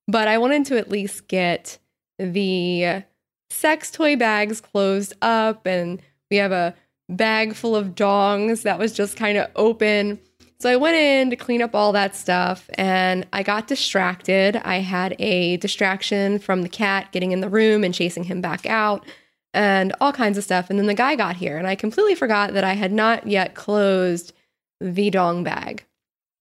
But 0.08 0.28
I 0.28 0.38
wanted 0.38 0.66
to 0.66 0.78
at 0.78 0.90
least 0.90 1.28
get 1.28 1.78
the 2.18 3.04
sex 3.48 3.90
toy 3.90 4.16
bags 4.16 4.60
closed 4.60 5.14
up 5.22 5.66
and 5.66 6.02
we 6.30 6.36
have 6.38 6.52
a 6.52 6.74
bag 7.16 7.54
full 7.54 7.76
of 7.76 7.94
dongs 7.94 8.62
that 8.62 8.78
was 8.78 8.92
just 8.92 9.16
kind 9.16 9.36
of 9.36 9.50
open. 9.56 10.18
So 10.60 10.70
I 10.70 10.76
went 10.76 10.96
in 10.96 11.30
to 11.30 11.36
clean 11.36 11.62
up 11.62 11.74
all 11.74 11.92
that 11.92 12.14
stuff 12.14 12.68
and 12.74 13.26
I 13.32 13.42
got 13.42 13.66
distracted. 13.66 14.56
I 14.56 14.76
had 14.76 15.16
a 15.18 15.56
distraction 15.56 16.38
from 16.38 16.62
the 16.62 16.68
cat 16.68 17.12
getting 17.12 17.32
in 17.32 17.40
the 17.40 17.48
room 17.48 17.82
and 17.82 17.94
chasing 17.94 18.24
him 18.24 18.40
back 18.40 18.66
out 18.66 19.06
and 19.54 19.94
all 20.00 20.12
kinds 20.12 20.36
of 20.36 20.44
stuff. 20.44 20.68
And 20.68 20.78
then 20.78 20.86
the 20.86 20.94
guy 20.94 21.16
got 21.16 21.36
here 21.36 21.56
and 21.56 21.66
I 21.66 21.76
completely 21.76 22.14
forgot 22.14 22.52
that 22.52 22.64
I 22.64 22.74
had 22.74 22.92
not 22.92 23.26
yet 23.26 23.54
closed 23.54 24.32
the 24.80 25.08
dong 25.10 25.44
bag. 25.44 25.84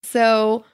So 0.03 0.65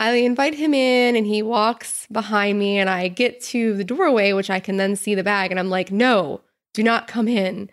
I 0.00 0.12
invite 0.14 0.54
him 0.54 0.74
in 0.74 1.16
and 1.16 1.26
he 1.26 1.42
walks 1.42 2.06
behind 2.10 2.58
me 2.58 2.78
and 2.78 2.88
I 2.90 3.08
get 3.08 3.40
to 3.44 3.74
the 3.74 3.84
doorway, 3.84 4.32
which 4.32 4.50
I 4.50 4.60
can 4.60 4.76
then 4.76 4.96
see 4.96 5.14
the 5.14 5.24
bag. 5.24 5.50
And 5.50 5.58
I'm 5.58 5.70
like, 5.70 5.90
no, 5.90 6.40
do 6.74 6.82
not 6.82 7.08
come 7.08 7.28
in. 7.28 7.70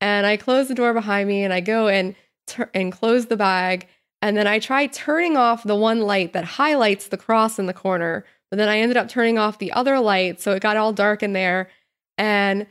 And 0.00 0.26
I 0.26 0.36
close 0.36 0.68
the 0.68 0.74
door 0.74 0.94
behind 0.94 1.28
me 1.28 1.42
and 1.42 1.52
I 1.52 1.60
go 1.60 1.88
and, 1.88 2.14
tur- 2.46 2.70
and 2.74 2.92
close 2.92 3.26
the 3.26 3.36
bag. 3.36 3.88
And 4.22 4.36
then 4.36 4.46
I 4.46 4.58
try 4.58 4.86
turning 4.86 5.36
off 5.36 5.62
the 5.62 5.76
one 5.76 6.00
light 6.00 6.32
that 6.32 6.44
highlights 6.44 7.08
the 7.08 7.16
cross 7.16 7.58
in 7.58 7.66
the 7.66 7.74
corner. 7.74 8.24
But 8.50 8.56
then 8.56 8.68
I 8.68 8.78
ended 8.78 8.96
up 8.96 9.08
turning 9.08 9.38
off 9.38 9.58
the 9.58 9.72
other 9.72 10.00
light. 10.00 10.40
So 10.40 10.52
it 10.52 10.62
got 10.62 10.76
all 10.76 10.92
dark 10.92 11.22
in 11.22 11.32
there. 11.32 11.68
And 12.16 12.66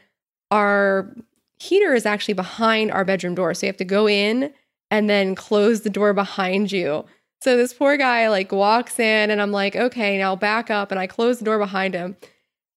our 0.51 1.13
heater 1.59 1.93
is 1.93 2.05
actually 2.05 2.33
behind 2.33 2.91
our 2.91 3.05
bedroom 3.05 3.35
door. 3.35 3.53
So 3.53 3.65
you 3.65 3.69
have 3.69 3.77
to 3.77 3.85
go 3.85 4.07
in 4.07 4.53
and 4.89 5.09
then 5.09 5.35
close 5.35 5.81
the 5.81 5.89
door 5.89 6.13
behind 6.13 6.71
you. 6.71 7.05
So 7.41 7.55
this 7.55 7.73
poor 7.73 7.97
guy 7.97 8.29
like 8.29 8.51
walks 8.51 8.99
in 8.99 9.29
and 9.29 9.41
I'm 9.41 9.51
like, 9.51 9.75
okay, 9.75 10.17
now 10.17 10.35
back 10.35 10.69
up. 10.69 10.91
And 10.91 10.99
I 10.99 11.07
close 11.07 11.39
the 11.39 11.45
door 11.45 11.59
behind 11.59 11.93
him. 11.93 12.17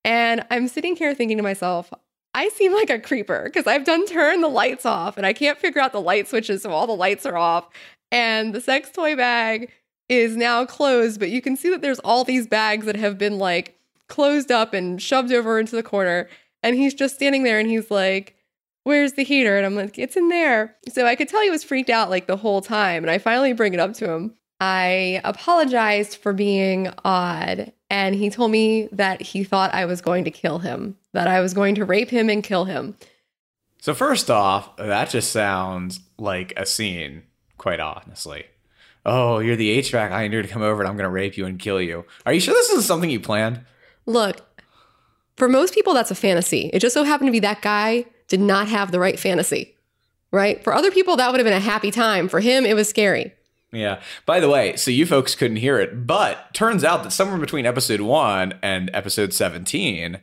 And 0.03 0.45
I'm 0.49 0.67
sitting 0.67 0.95
here 0.95 1.13
thinking 1.13 1.37
to 1.37 1.43
myself, 1.43 1.91
I 2.33 2.49
seem 2.49 2.73
like 2.73 2.89
a 2.89 2.99
creeper 2.99 3.43
because 3.43 3.67
I've 3.67 3.83
done 3.83 4.05
turn 4.05 4.41
the 4.41 4.47
lights 4.47 4.85
off 4.85 5.17
and 5.17 5.25
I 5.25 5.33
can't 5.33 5.57
figure 5.57 5.81
out 5.81 5.91
the 5.91 6.01
light 6.01 6.27
switches. 6.27 6.61
So 6.63 6.71
all 6.71 6.87
the 6.87 6.93
lights 6.93 7.25
are 7.25 7.37
off. 7.37 7.69
And 8.11 8.53
the 8.53 8.61
sex 8.61 8.89
toy 8.91 9.15
bag 9.15 9.71
is 10.09 10.35
now 10.35 10.65
closed, 10.65 11.19
but 11.19 11.29
you 11.29 11.41
can 11.41 11.55
see 11.55 11.69
that 11.69 11.81
there's 11.81 11.99
all 11.99 12.23
these 12.23 12.47
bags 12.47 12.85
that 12.85 12.95
have 12.95 13.17
been 13.17 13.37
like 13.37 13.77
closed 14.07 14.51
up 14.51 14.73
and 14.73 15.01
shoved 15.01 15.31
over 15.31 15.59
into 15.59 15.75
the 15.75 15.83
corner. 15.83 16.29
And 16.63 16.75
he's 16.75 16.93
just 16.93 17.15
standing 17.15 17.43
there 17.43 17.59
and 17.59 17.69
he's 17.69 17.89
like, 17.89 18.35
Where's 18.83 19.13
the 19.13 19.23
heater? 19.23 19.57
And 19.57 19.65
I'm 19.65 19.75
like, 19.75 19.97
It's 19.99 20.17
in 20.17 20.29
there. 20.29 20.75
So 20.89 21.05
I 21.05 21.15
could 21.15 21.29
tell 21.29 21.41
he 21.41 21.49
was 21.49 21.63
freaked 21.63 21.89
out 21.89 22.09
like 22.09 22.27
the 22.27 22.37
whole 22.37 22.61
time. 22.61 23.03
And 23.03 23.11
I 23.11 23.17
finally 23.17 23.53
bring 23.53 23.73
it 23.73 23.79
up 23.79 23.93
to 23.95 24.09
him. 24.09 24.35
I 24.59 25.21
apologized 25.23 26.17
for 26.17 26.33
being 26.33 26.89
odd. 27.03 27.73
And 27.89 28.15
he 28.15 28.29
told 28.29 28.51
me 28.51 28.87
that 28.91 29.21
he 29.21 29.43
thought 29.43 29.73
I 29.73 29.85
was 29.85 30.01
going 30.01 30.23
to 30.25 30.31
kill 30.31 30.59
him, 30.59 30.97
that 31.13 31.27
I 31.27 31.41
was 31.41 31.53
going 31.53 31.75
to 31.75 31.85
rape 31.85 32.09
him 32.09 32.29
and 32.29 32.43
kill 32.43 32.65
him. 32.65 32.95
So 33.79 33.93
first 33.93 34.29
off, 34.29 34.75
that 34.77 35.09
just 35.09 35.31
sounds 35.31 35.99
like 36.17 36.53
a 36.55 36.65
scene, 36.65 37.23
quite 37.57 37.79
honestly. 37.79 38.45
Oh, 39.05 39.39
you're 39.39 39.55
the 39.55 39.79
HVAC. 39.79 40.11
I 40.11 40.27
need 40.27 40.43
to 40.43 40.47
come 40.47 40.61
over 40.61 40.81
and 40.81 40.87
I'm 40.87 40.95
going 40.95 41.07
to 41.07 41.09
rape 41.09 41.35
you 41.35 41.45
and 41.45 41.57
kill 41.57 41.81
you. 41.81 42.05
Are 42.25 42.33
you 42.33 42.39
sure 42.39 42.53
this 42.53 42.69
isn't 42.69 42.83
something 42.83 43.09
you 43.09 43.19
planned? 43.19 43.61
Look, 44.05 44.41
for 45.37 45.49
most 45.49 45.73
people, 45.73 45.93
that's 45.93 46.11
a 46.11 46.15
fantasy. 46.15 46.69
It 46.73 46.79
just 46.79 46.93
so 46.93 47.03
happened 47.03 47.27
to 47.29 47.31
be 47.31 47.39
that 47.39 47.63
guy 47.63 48.05
did 48.27 48.39
not 48.39 48.67
have 48.67 48.91
the 48.91 48.99
right 48.99 49.19
fantasy, 49.19 49.75
right? 50.31 50.63
For 50.63 50.73
other 50.73 50.91
people, 50.91 51.15
that 51.15 51.31
would 51.31 51.39
have 51.39 51.45
been 51.45 51.53
a 51.53 51.59
happy 51.59 51.89
time. 51.89 52.29
For 52.29 52.39
him, 52.39 52.65
it 52.65 52.75
was 52.75 52.87
scary. 52.87 53.33
Yeah. 53.71 54.01
By 54.25 54.39
the 54.39 54.49
way, 54.49 54.75
so 54.75 54.91
you 54.91 55.05
folks 55.05 55.33
couldn't 55.33 55.57
hear 55.57 55.79
it, 55.79 56.05
but 56.05 56.53
turns 56.53 56.83
out 56.83 57.03
that 57.03 57.11
somewhere 57.11 57.39
between 57.39 57.65
episode 57.65 58.01
one 58.01 58.53
and 58.61 58.91
episode 58.93 59.33
17, 59.33 60.19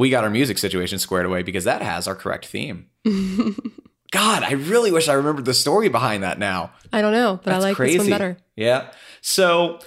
we 0.00 0.08
got 0.08 0.24
our 0.24 0.30
music 0.30 0.56
situation 0.56 0.98
squared 0.98 1.26
away 1.26 1.42
because 1.42 1.64
that 1.64 1.82
has 1.82 2.08
our 2.08 2.14
correct 2.14 2.46
theme. 2.46 2.86
God, 3.04 4.42
I 4.42 4.52
really 4.52 4.90
wish 4.90 5.08
I 5.08 5.12
remembered 5.12 5.44
the 5.44 5.52
story 5.52 5.90
behind 5.90 6.22
that 6.22 6.38
now. 6.38 6.72
I 6.90 7.02
don't 7.02 7.12
know, 7.12 7.38
but 7.44 7.52
I 7.52 7.58
like 7.58 7.76
crazy. 7.76 7.98
this 7.98 8.04
one 8.04 8.10
better. 8.10 8.36
Yeah. 8.56 8.92
So, 9.20 9.78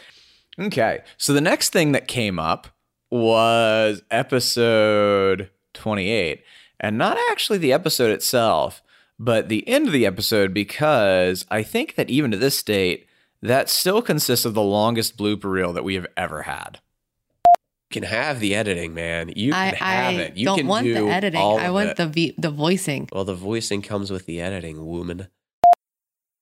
okay. 0.60 1.02
So 1.18 1.34
the 1.34 1.42
next 1.42 1.74
thing 1.74 1.94
that 1.94 2.08
came 2.08 2.38
up 2.38 2.68
was 3.10 4.04
episode 4.12 5.50
28, 5.74 6.44
and 6.80 6.96
not 6.96 7.18
actually 7.32 7.58
the 7.58 7.74
episode 7.74 8.12
itself, 8.12 8.84
but 9.18 9.50
the 9.50 9.68
end 9.68 9.88
of 9.88 9.94
the 9.94 10.06
episode, 10.06 10.54
because 10.54 11.44
I 11.50 11.64
think 11.64 11.96
that 11.96 12.12
even 12.12 12.30
to 12.30 12.38
this 12.38 12.62
date, 12.62 13.08
that 13.42 13.68
still 13.68 14.04
consists 14.04 14.46
of 14.46 14.54
the 14.54 14.62
longest 14.62 15.18
blooper 15.18 15.52
reel 15.52 15.74
that 15.74 15.84
we 15.84 15.96
have 15.96 16.08
ever 16.16 16.44
had. 16.44 16.80
You 17.94 18.02
can 18.02 18.10
have 18.10 18.40
the 18.40 18.56
editing, 18.56 18.96
man. 18.96 19.34
You 19.36 19.52
can 19.52 19.62
I, 19.62 19.66
have 19.76 20.14
I 20.16 20.22
it. 20.22 20.36
You 20.36 20.46
don't 20.46 20.58
can 20.58 20.66
want 20.68 20.84
do 20.84 20.96
the 20.96 21.06
editing. 21.08 21.40
I 21.40 21.70
want 21.70 21.90
it. 21.90 21.98
the 21.98 22.08
v- 22.08 22.34
the 22.40 22.50
voicing. 22.50 23.08
Well, 23.12 23.24
the 23.24 23.36
voicing 23.36 23.84
comes 23.84 24.10
with 24.10 24.26
the 24.26 24.42
editing, 24.42 24.84
woman. 24.84 25.28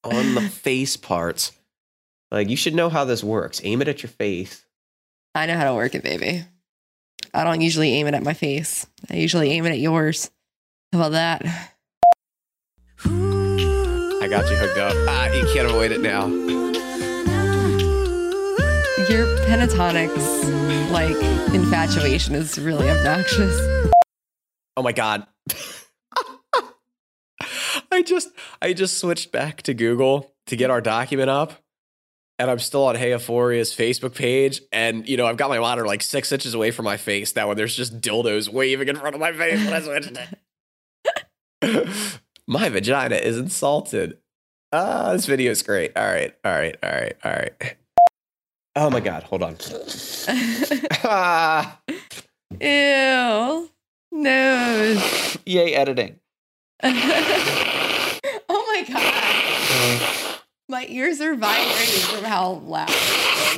On 0.06 0.34
the 0.34 0.42
face 0.50 0.96
parts. 0.96 1.52
Like, 2.32 2.48
you 2.48 2.56
should 2.56 2.74
know 2.74 2.88
how 2.88 3.04
this 3.04 3.22
works. 3.22 3.60
Aim 3.66 3.82
it 3.82 3.90
at 3.90 4.02
your 4.02 4.12
face. 4.12 4.66
I 5.36 5.46
know 5.46 5.58
how 5.58 5.66
to 5.66 5.74
work 5.74 5.94
it, 5.94 6.04
baby. 6.04 6.46
I 7.34 7.44
don't 7.44 7.60
usually 7.60 7.92
aim 7.96 8.08
it 8.08 8.14
at 8.14 8.24
my 8.24 8.34
face. 8.34 8.88
I 9.10 9.18
usually 9.18 9.52
aim 9.52 9.66
it 9.66 9.72
at 9.72 9.80
yours. 9.80 10.32
How 10.94 11.00
about 11.00 11.12
that? 11.12 11.42
I 13.04 14.28
got 14.30 14.50
you 14.50 14.56
hooked 14.56 14.78
up. 14.78 14.94
Ah, 15.10 15.34
you 15.34 15.46
can't 15.54 15.68
avoid 15.70 15.92
it 15.92 16.00
now. 16.00 16.28
Your 19.10 19.26
pentatonics, 19.48 20.92
like 20.92 21.16
infatuation, 21.54 22.36
is 22.36 22.60
really 22.60 22.90
obnoxious. 22.90 23.60
Oh 24.78 24.84
my 24.84 24.92
god. 24.92 25.26
I 27.92 28.02
just 28.04 28.30
I 28.62 28.74
just 28.74 29.00
switched 29.00 29.32
back 29.32 29.62
to 29.64 29.74
Google 29.74 30.34
to 30.48 30.56
get 30.56 30.70
our 30.70 30.82
document 30.82 31.30
up. 31.30 31.54
And 32.38 32.50
I'm 32.50 32.60
still 32.60 32.86
on 32.86 32.96
Heyophoria's 32.96 33.74
Facebook 33.74 34.16
page. 34.16 34.62
And 34.72 35.08
you 35.08 35.18
know, 35.18 35.26
I've 35.26 35.38
got 35.38 35.50
my 35.50 35.60
monitor 35.60 35.88
like 35.88 36.02
six 36.02 36.32
inches 36.32 36.54
away 36.54 36.72
from 36.72 36.86
my 36.86 36.98
face 36.98 37.34
That 37.34 37.48
when 37.48 37.58
there's 37.58 37.76
just 37.76 38.02
dildos 38.02 38.50
waving 38.50 38.88
in 38.88 38.96
front 38.96 39.16
of 39.16 39.22
my 39.22 39.32
face 39.34 39.64
when 39.64 39.74
I 39.74 39.82
switched 39.82 40.18
it. 40.18 40.30
My 42.48 42.70
vagina 42.70 43.16
is 43.16 43.38
insulted. 43.38 44.18
Ah, 44.74 45.14
this 45.14 45.26
video 45.26 45.52
is 45.52 45.64
great. 45.64 45.96
All 45.96 46.06
right, 46.06 46.34
all 46.44 46.52
right, 46.52 46.76
all 46.84 46.92
right, 46.92 47.16
all 47.24 47.32
right. 47.32 47.78
Oh 48.76 48.90
my 48.90 49.00
god, 49.02 49.24
hold 49.24 49.44
on. 49.44 49.58
ah, 51.04 51.80
Ew. 52.62 53.70
Nose. 54.14 55.38
Yay, 55.46 55.74
editing. 55.74 56.20
oh 56.84 58.20
my 58.50 58.86
god. 58.88 60.40
My 60.70 60.86
ears 60.90 61.20
are 61.22 61.36
vibrating 61.36 62.00
from 62.16 62.24
how 62.24 62.54
loud 62.66 62.90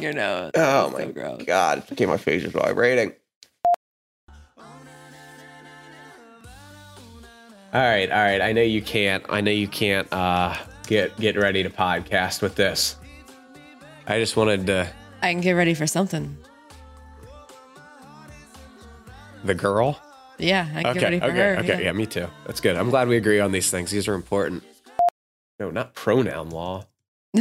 your 0.01 0.13
nose. 0.13 0.51
oh 0.55 0.85
It's 0.87 0.93
my 0.97 1.03
so 1.05 1.11
gross. 1.11 1.43
god. 1.45 1.83
Okay, 1.91 2.05
my 2.07 2.17
face 2.17 2.43
is 2.43 2.51
vibrating. 2.51 3.13
All 7.73 7.81
right, 7.81 8.11
all 8.11 8.17
right. 8.21 8.41
I 8.41 8.51
know 8.51 8.61
you 8.61 8.81
can't. 8.83 9.23
I 9.29 9.41
know 9.41 9.51
you 9.51 9.67
can't 9.67 10.07
uh 10.11 10.55
get 10.87 11.15
get 11.19 11.35
ready 11.37 11.63
to 11.63 11.69
podcast 11.69 12.41
with 12.41 12.55
this. 12.55 12.95
I 14.07 14.19
just 14.19 14.35
wanted 14.37 14.67
to 14.67 14.87
I 15.23 15.31
can 15.31 15.41
get 15.41 15.53
ready 15.53 15.73
for 15.73 15.87
something. 15.87 16.37
the 19.45 19.53
girl. 19.55 19.99
Yeah, 20.37 20.67
I 20.73 20.83
can 20.83 20.93
get 20.93 20.97
Okay, 20.97 21.03
ready 21.05 21.19
for 21.19 21.25
okay, 21.25 21.37
her. 21.37 21.57
okay. 21.59 21.83
Yeah. 21.83 21.91
me 21.91 22.05
too. 22.05 22.27
That's 22.45 22.61
good. 22.61 22.75
I'm 22.77 22.89
glad 22.89 23.07
we 23.09 23.17
agree 23.17 23.39
on 23.41 23.51
these 23.51 23.69
things. 23.69 23.91
These 23.91 24.07
are 24.07 24.13
important. 24.13 24.63
No, 25.59 25.69
not 25.69 25.93
pronoun 25.95 26.49
law. 26.49 26.85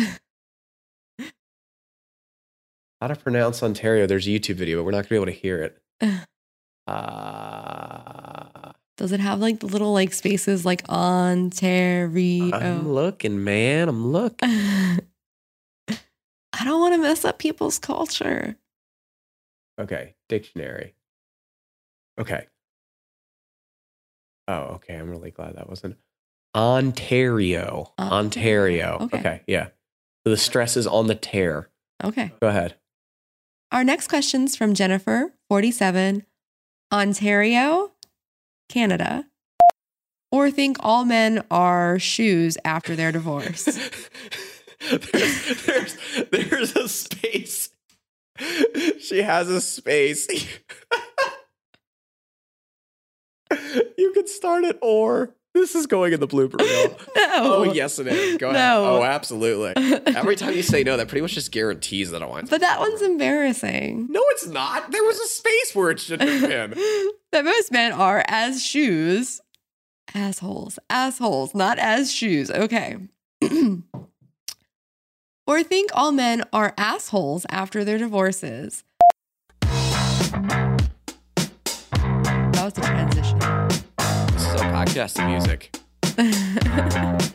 How 3.01 3.07
to 3.09 3.15
pronounce 3.17 3.63
Ontario? 3.63 4.07
There's 4.07 4.27
a 4.27 4.31
YouTube 4.31 4.55
video, 4.57 4.79
but 4.79 4.85
we're 4.85 4.91
not 4.93 5.09
gonna 5.09 5.09
be 5.11 5.17
able 5.17 5.27
to 5.27 5.33
hear 5.33 5.63
it. 5.63 5.79
Uh, 6.89 8.73
Does 8.97 9.13
it 9.13 9.21
have 9.21 9.39
like 9.39 9.61
the 9.61 9.67
little 9.69 9.93
like 9.93 10.13
spaces 10.13 10.67
like 10.67 10.83
Ontario? 10.89 12.51
I'm 12.53 12.89
looking, 12.93 13.45
man. 13.45 13.89
I'm 13.89 14.09
looking. 14.11 14.99
I 16.63 16.65
don't 16.65 16.79
want 16.79 16.95
to 16.95 16.99
mess 16.99 17.25
up 17.25 17.41
people's 17.41 17.81
culture. 17.81 18.57
Okay, 19.81 20.15
dictionary. 20.29 20.95
Okay. 22.21 22.47
Oh, 24.47 24.75
okay. 24.75 24.95
I'm 24.95 25.11
really 25.11 25.33
glad 25.33 25.57
that 25.57 25.69
wasn't 25.69 25.97
Ontario. 26.55 27.93
Ontario. 27.99 28.13
Ontario. 28.13 28.99
Okay. 29.01 29.19
Okay, 29.19 29.41
yeah. 29.49 29.71
So 30.25 30.31
the 30.31 30.37
stress 30.37 30.77
is 30.77 30.87
on 30.87 31.09
the 31.09 31.17
tear. 31.17 31.69
Okay. 32.05 32.31
Go 32.41 32.47
ahead. 32.47 32.77
Our 33.73 33.83
next 33.83 34.07
question's 34.07 34.55
from 34.55 34.73
Jennifer, 34.73 35.35
47, 35.49 36.25
Ontario, 36.93 37.91
Canada. 38.69 39.27
Or 40.31 40.49
think 40.49 40.77
all 40.79 41.05
men 41.05 41.43
are 41.51 41.99
shoes 41.99 42.57
after 42.65 42.95
their 42.95 43.11
divorce. 43.11 43.67
there's, 44.91 45.65
there's 45.65 45.97
there's 46.31 46.77
a 46.77 46.89
space. 46.89 47.71
She 49.01 49.23
has 49.23 49.49
a 49.49 49.61
space. 49.61 50.29
you 53.97 54.13
could 54.13 54.29
start 54.29 54.65
it 54.65 54.79
or 54.81 55.35
this 55.55 55.75
is 55.75 55.87
going 55.87 56.13
in 56.13 56.21
the 56.21 56.29
blooper 56.29 56.59
reel. 56.59 56.99
No. 57.17 57.29
Oh 57.35 57.73
yes, 57.73 57.99
it 57.99 58.07
is. 58.07 58.39
Go 58.39 58.51
ahead. 58.51 58.77
Oh, 58.79 59.03
absolutely. 59.03 59.73
Every 60.07 60.37
time 60.37 60.55
you 60.55 60.63
say 60.63 60.83
no, 60.83 60.97
that 60.97 61.09
pretty 61.09 61.23
much 61.23 61.33
just 61.35 61.53
guarantees 61.53 62.11
that 62.11 62.23
I 62.23 62.27
want. 62.27 62.51
But 62.51 62.61
that 62.61 62.81
one's 62.81 63.03
embarrassing. 63.03 64.07
No, 64.11 64.21
it's 64.29 64.47
not. 64.47 64.91
There 64.91 65.03
was 65.03 65.19
a 65.19 65.27
space 65.27 65.75
where 65.75 65.91
it 65.91 66.01
should 66.01 66.21
have 66.21 66.41
been. 66.41 66.71
that 67.33 67.45
most 67.45 67.71
men 67.71 67.93
are 67.93 68.25
as 68.29 68.65
shoes, 68.65 69.41
assholes, 70.15 70.79
assholes, 70.89 71.55
not 71.55 71.79
as 71.79 72.13
shoes. 72.13 72.51
Okay. 72.51 72.97
or 75.47 75.63
think 75.63 75.91
all 75.95 76.13
men 76.13 76.43
are 76.53 76.75
assholes 76.79 77.47
after 77.51 77.85
their 77.85 77.99
divorces. 77.99 78.85
That 82.53 82.65
was 82.65 82.73
the 82.75 82.83
transition. 82.83 83.39
This 84.33 84.47
is 84.47 84.61
our 84.61 84.73
podcasting 84.73 85.29
music. 85.31 85.77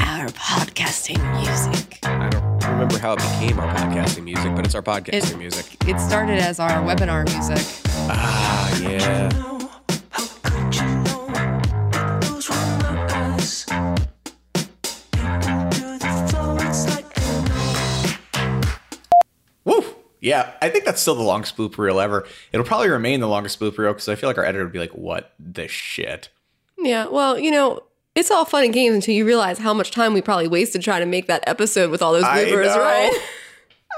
Our 0.00 0.26
podcasting 0.28 1.20
music. 1.40 1.98
I 2.02 2.28
don't 2.30 2.70
remember 2.72 2.98
how 2.98 3.12
it 3.14 3.18
became 3.18 3.58
our 3.60 3.72
podcasting 3.74 4.24
music, 4.24 4.54
but 4.56 4.64
it's 4.66 4.74
our 4.74 4.82
podcasting 4.82 5.32
It- 5.34 5.38
music. 5.38 5.76
It 5.86 5.98
started 6.00 6.38
as 6.38 6.58
our 6.60 6.82
webinar 6.82 7.24
music. 7.32 7.64
Ah, 8.10 8.78
yeah. 8.80 9.28
Yeah, 20.20 20.52
I 20.60 20.68
think 20.68 20.84
that's 20.84 21.00
still 21.00 21.14
the 21.14 21.22
longest 21.22 21.56
blooper 21.56 21.78
reel 21.78 21.98
ever. 21.98 22.26
It'll 22.52 22.66
probably 22.66 22.90
remain 22.90 23.20
the 23.20 23.28
longest 23.28 23.58
blooper 23.58 23.78
reel 23.78 23.92
because 23.92 24.08
I 24.08 24.14
feel 24.14 24.28
like 24.28 24.38
our 24.38 24.44
editor 24.44 24.64
would 24.64 24.72
be 24.72 24.78
like, 24.78 24.92
"What 24.92 25.32
the 25.38 25.66
shit?" 25.66 26.28
Yeah, 26.78 27.06
well, 27.06 27.38
you 27.38 27.50
know, 27.50 27.82
it's 28.14 28.30
all 28.30 28.44
fun 28.44 28.64
and 28.64 28.72
games 28.72 28.94
until 28.94 29.14
you 29.14 29.24
realize 29.24 29.58
how 29.58 29.72
much 29.72 29.90
time 29.90 30.12
we 30.12 30.20
probably 30.20 30.48
wasted 30.48 30.82
trying 30.82 31.00
to 31.00 31.06
make 31.06 31.26
that 31.28 31.42
episode 31.46 31.90
with 31.90 32.02
all 32.02 32.12
those 32.12 32.24
bloopers, 32.24 32.76
right? 32.76 33.18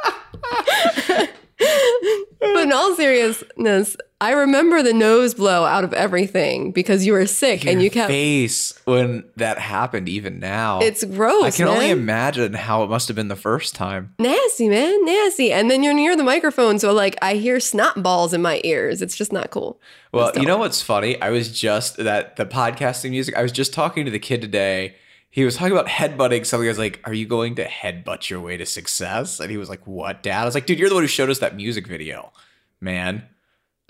but 2.41 2.63
in 2.63 2.73
all 2.73 2.95
seriousness, 2.95 3.97
I 4.23 4.31
remember 4.35 4.85
the 4.85 4.93
nose 4.93 5.35
blow 5.35 5.65
out 5.65 5.83
of 5.83 5.93
everything 5.93 6.71
because 6.71 7.05
you 7.05 7.13
were 7.13 7.27
sick 7.27 7.67
and 7.67 7.83
you 7.83 7.91
kept. 7.91 8.09
face 8.09 8.73
when 8.85 9.25
that 9.35 9.59
happened. 9.59 10.09
Even 10.09 10.39
now, 10.39 10.79
It's 10.79 11.03
gross. 11.03 11.43
I 11.43 11.51
can 11.51 11.67
only 11.67 11.91
imagine 11.91 12.55
how 12.55 12.85
it 12.85 12.87
must 12.89 13.09
have 13.09 13.17
been 13.17 13.27
the 13.27 13.35
first 13.35 13.75
time. 13.75 14.15
nasty, 14.21 14.69
man, 14.69 15.05
nasty. 15.05 15.53
And 15.53 15.69
then 15.69 15.83
you're 15.83 15.93
near 15.93 16.17
the 16.17 16.23
microphone, 16.23 16.79
so 16.79 16.93
like 16.93 17.17
I 17.21 17.35
hear 17.35 17.59
snot 17.59 18.01
balls 18.01 18.33
in 18.33 18.41
my 18.41 18.61
ears. 18.63 19.03
It's 19.03 19.17
just 19.17 19.33
not 19.33 19.51
cool. 19.51 19.81
Well, 20.13 20.31
you 20.37 20.47
know 20.47 20.59
what's 20.59 20.81
funny? 20.81 21.21
I 21.21 21.31
was 21.31 21.51
just 21.51 21.97
that 21.97 22.37
the 22.37 22.47
podcasting 22.47 23.11
music. 23.11 23.37
I 23.37 23.43
was 23.43 23.51
just 23.51 23.73
talking 23.75 24.05
to 24.05 24.13
the 24.13 24.21
kid 24.21 24.41
today. 24.41 24.95
He 25.31 25.45
was 25.45 25.57
talking 25.57 25.73
about 25.73 25.89
headbutting 25.89 26.47
something. 26.47 26.69
I 26.69 26.71
was 26.71 26.79
like, 26.79 27.01
"Are 27.05 27.13
you 27.15 27.27
going 27.27 27.57
to 27.57 27.67
headbutt 27.67 28.31
your 28.31 28.39
way 28.41 28.57
to 28.57 28.67
success?" 28.67 29.41
And 29.41 29.51
he 29.51 29.57
was 29.57 29.69
like, 29.69 29.85
"What, 29.85 30.23
Dad?" 30.23 30.43
I 30.43 30.45
was 30.45 30.55
like, 30.55 30.67
"Dude, 30.67 30.79
you're 30.79 30.91
the 30.91 30.95
one 30.95 31.03
who 31.03 31.09
showed 31.09 31.29
us 31.29 31.41
that 31.41 31.57
music 31.57 31.89
video, 31.89 32.33
man." 32.81 33.25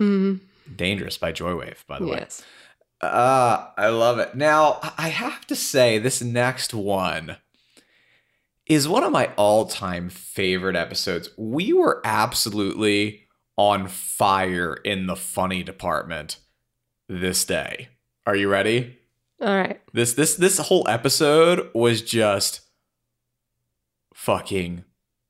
Mm, 0.03 0.41
Dangerous 0.77 1.19
by 1.19 1.33
Joywave, 1.33 1.87
by 1.87 1.99
the 1.99 2.07
way. 2.07 2.19
yes. 2.19 2.43
Uh, 3.01 3.69
I 3.77 3.89
love 3.89 4.19
it. 4.19 4.35
Now, 4.37 4.79
I 4.97 5.09
have 5.09 5.47
to 5.49 5.57
say, 5.57 5.99
this 5.99 6.23
next 6.23 6.73
one 6.73 7.37
is 8.67 8.87
one 8.87 9.03
of 9.03 9.11
my 9.11 9.31
all 9.37 9.67
time 9.67 10.09
favorite 10.09 10.77
episodes. 10.77 11.29
We 11.37 11.73
were 11.73 12.01
absolutely 12.05 13.29
on 13.57 13.89
fire 13.89 14.75
in 14.85 15.07
the 15.07 15.17
funny 15.17 15.63
department 15.63 16.39
this 17.09 17.45
day. 17.45 17.89
Are 18.25 18.37
you 18.37 18.49
ready? 18.49 18.99
All 19.41 19.49
right. 19.49 19.81
This 19.93 20.15
this 20.15 20.37
this 20.37 20.59
whole 20.59 20.89
episode 20.89 21.71
was 21.75 22.03
just 22.03 22.61
fucking 24.15 24.85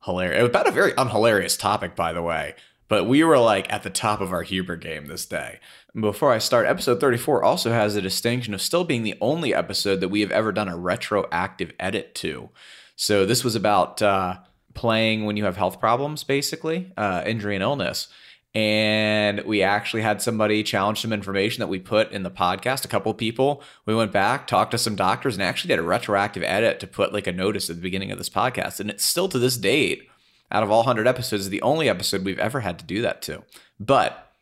hilarious. 0.05 0.39
It 0.39 0.43
was 0.43 0.49
about 0.51 0.69
a 0.69 0.73
very 0.73 0.93
unhilarious 0.97 1.57
topic, 1.57 1.97
by 1.97 2.13
the 2.13 2.23
way. 2.23 2.55
But 2.93 3.07
we 3.07 3.25
were 3.25 3.39
like 3.39 3.73
at 3.73 3.85
the 3.85 3.89
top 3.89 4.21
of 4.21 4.35
our 4.35 4.43
humor 4.43 4.77
game 4.77 5.07
this 5.07 5.25
day. 5.25 5.61
Before 5.99 6.31
I 6.31 6.37
start, 6.37 6.67
episode 6.67 7.01
34 7.01 7.43
also 7.43 7.73
has 7.73 7.95
the 7.95 8.03
distinction 8.03 8.53
of 8.53 8.61
still 8.61 8.85
being 8.85 9.03
the 9.03 9.17
only 9.19 9.55
episode 9.55 10.03
that 10.03 10.11
we 10.11 10.21
have 10.21 10.31
ever 10.31 10.53
done 10.53 10.69
a 10.69 10.77
retroactive 10.77 11.73
edit 11.81 12.15
to. 12.17 12.51
So 12.95 13.25
this 13.25 13.45
was 13.45 13.55
about 13.55 14.03
uh, 14.03 14.41
playing 14.75 15.25
when 15.25 15.39
you 15.39 15.45
have 15.45 15.57
health 15.57 15.81
problems, 15.81 16.23
basically, 16.23 16.93
uh, 16.99 17.23
injury 17.25 17.55
and 17.55 17.63
illness. 17.63 18.09
And 18.55 19.41
we 19.47 19.63
actually 19.63 20.03
had 20.03 20.21
somebody 20.21 20.63
challenge 20.63 21.01
some 21.01 21.15
information 21.15 21.61
that 21.61 21.69
we 21.69 21.79
put 21.79 22.13
in 22.13 22.25
the 22.25 22.31
podcast. 22.31 22.85
A 22.85 22.89
couple 22.89 23.15
people. 23.15 23.63
We 23.87 23.95
went 23.95 24.13
back, 24.13 24.47
talked 24.47 24.73
to 24.73 24.77
some 24.77 24.97
doctors, 24.97 25.35
and 25.35 25.43
actually 25.43 25.69
did 25.69 25.79
a 25.79 25.83
retroactive 25.83 26.43
edit 26.43 26.79
to 26.81 26.87
put 26.87 27.15
like 27.15 27.27
a 27.27 27.33
notice 27.33 27.71
at 27.71 27.77
the 27.77 27.83
beginning 27.83 28.11
of 28.11 28.19
this 28.19 28.29
podcast. 28.29 28.81
And 28.81 28.91
it's 28.91 29.07
still 29.07 29.31
to 29.31 29.39
this 29.39 29.57
date, 29.57 30.11
out 30.53 30.62
of 30.62 30.71
all 30.71 30.81
100 30.81 31.09
episodes, 31.09 31.49
the 31.49 31.62
only 31.62 31.88
episode 31.88 32.25
we've 32.25 32.38
ever 32.38 32.61
had 32.61 32.79
to 32.79 32.85
do 32.85 33.03
that 33.03 33.23
to. 33.23 33.43
But 33.81 34.33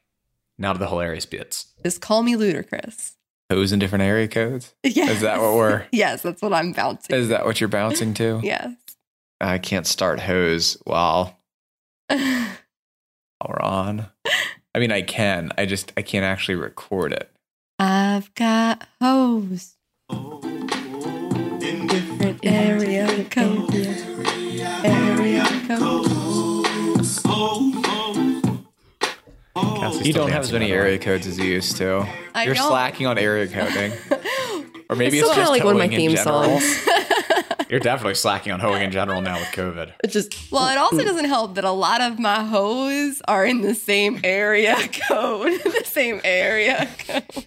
now 0.58 0.72
to 0.72 0.78
the 0.78 0.88
hilarious 0.88 1.24
bits. 1.24 1.68
Just 1.82 2.00
call 2.00 2.22
me 2.22 2.34
Ludacris. 2.34 3.12
Who's 3.48 3.72
in 3.72 3.78
different 3.78 4.02
area 4.04 4.28
codes? 4.28 4.74
Yes. 4.84 5.10
Is 5.10 5.20
that 5.22 5.40
what 5.40 5.54
we're? 5.54 5.86
Yes, 5.92 6.22
that's 6.22 6.42
what 6.42 6.52
I'm 6.52 6.72
bouncing. 6.72 7.16
Is 7.16 7.28
that 7.28 7.44
what 7.46 7.60
you're 7.60 7.68
bouncing 7.68 8.12
to? 8.14 8.40
yes. 8.44 8.74
I 9.40 9.58
can't 9.58 9.86
start 9.86 10.20
hose 10.20 10.76
while 10.84 11.38
while 12.08 12.48
we're 13.48 13.62
on. 13.62 14.06
I 14.74 14.78
mean, 14.78 14.92
I 14.92 15.02
can. 15.02 15.50
I 15.56 15.66
just 15.66 15.92
I 15.96 16.02
can't 16.02 16.24
actually 16.24 16.56
record 16.56 17.12
it. 17.12 17.30
I've 17.78 18.32
got 18.34 18.86
hoes. 19.00 19.76
Oh, 20.10 20.40
oh, 20.44 20.68
oh. 21.02 21.58
In 21.62 21.86
different 21.86 22.40
area 22.44 23.24
code. 23.30 23.79
Area 25.70 25.78
code. 25.78 26.66
Cassie's 29.54 30.06
You 30.06 30.12
don't 30.12 30.30
have 30.30 30.42
as 30.42 30.52
many 30.52 30.66
by 30.66 30.68
the 30.70 30.74
way. 30.74 30.78
area 30.86 30.98
codes 30.98 31.26
as 31.26 31.38
you 31.38 31.44
used 31.44 31.76
to. 31.78 32.06
I 32.34 32.44
You're 32.44 32.54
don't. 32.54 32.68
slacking 32.68 33.06
on 33.06 33.18
area 33.18 33.46
coding. 33.48 33.92
Or 34.88 34.96
maybe 34.96 35.18
It's 35.18 35.28
it's, 35.28 35.36
just 35.36 35.50
like 35.50 35.62
one 35.64 35.74
of 35.74 35.78
my 35.78 35.88
theme 35.88 36.16
songs. 36.16 36.64
You're 37.70 37.78
definitely 37.78 38.14
slacking 38.16 38.52
on 38.52 38.58
hoeing 38.58 38.82
in 38.82 38.90
general 38.90 39.20
now 39.22 39.38
with 39.38 39.46
COVID. 39.48 39.92
It 40.04 40.08
just 40.08 40.50
Well, 40.50 40.68
it 40.70 40.76
also 40.78 41.04
doesn't 41.04 41.26
help 41.26 41.54
that 41.54 41.64
a 41.64 41.70
lot 41.70 42.00
of 42.00 42.18
my 42.18 42.42
hoes 42.42 43.22
are 43.28 43.46
in 43.46 43.60
the 43.60 43.74
same 43.76 44.18
area 44.24 44.74
code. 45.08 45.52
the 45.62 45.82
same 45.84 46.20
area 46.24 46.88
code. 47.06 47.46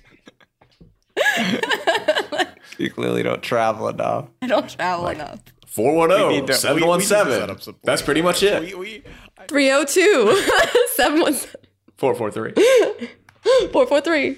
You 2.78 2.90
clearly 2.90 3.22
don't 3.24 3.44
travel 3.44 3.90
enough. 3.90 4.30
I 4.42 4.48
don't 4.48 4.70
travel 4.70 5.08
enough. 5.10 5.40
We 5.78 5.84
oh, 5.86 6.06
need 6.06 6.08
to- 6.08 6.18
we- 6.24 6.28
we 6.28 6.32
need 6.42 6.48
to 6.48 6.58
410 6.58 7.02
set 7.02 7.26
717. 7.26 7.80
That's 7.84 8.02
pretty 8.02 8.22
much 8.22 8.44
it. 8.44 8.62
We, 8.62 8.74
we, 8.76 9.04
302 9.48 10.36
717 10.96 11.62
443. 11.98 13.08
443. 13.72 14.38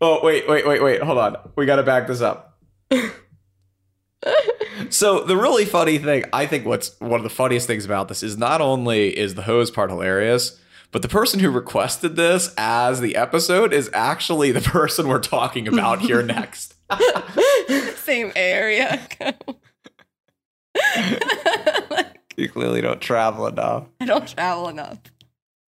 Oh, 0.00 0.24
wait, 0.24 0.48
wait, 0.48 0.66
wait, 0.66 0.82
wait. 0.82 1.02
Hold 1.02 1.18
on. 1.18 1.36
We 1.56 1.66
got 1.66 1.76
to 1.76 1.82
back 1.82 2.06
this 2.06 2.20
up. 2.20 2.58
so, 4.90 5.24
the 5.24 5.36
really 5.36 5.64
funny 5.64 5.98
thing, 5.98 6.24
I 6.32 6.46
think 6.46 6.64
what's 6.66 6.98
one 7.00 7.20
of 7.20 7.24
the 7.24 7.30
funniest 7.30 7.66
things 7.66 7.84
about 7.84 8.08
this 8.08 8.22
is 8.22 8.38
not 8.38 8.60
only 8.60 9.16
is 9.16 9.34
the 9.34 9.42
hoes 9.42 9.70
part 9.70 9.90
hilarious, 9.90 10.58
but 10.92 11.02
the 11.02 11.08
person 11.08 11.40
who 11.40 11.50
requested 11.50 12.16
this 12.16 12.52
as 12.56 13.00
the 13.00 13.16
episode 13.16 13.72
is 13.72 13.90
actually 13.92 14.50
the 14.52 14.60
person 14.60 15.08
we're 15.08 15.20
talking 15.20 15.68
about 15.68 16.00
here 16.00 16.22
next. 16.22 16.74
Same 17.96 18.32
area 18.34 19.00
code. 20.74 22.06
you 22.36 22.48
clearly 22.48 22.80
don't 22.80 23.00
travel 23.00 23.46
enough. 23.46 23.86
I 24.00 24.06
don't 24.06 24.26
travel 24.26 24.68
enough. 24.68 24.98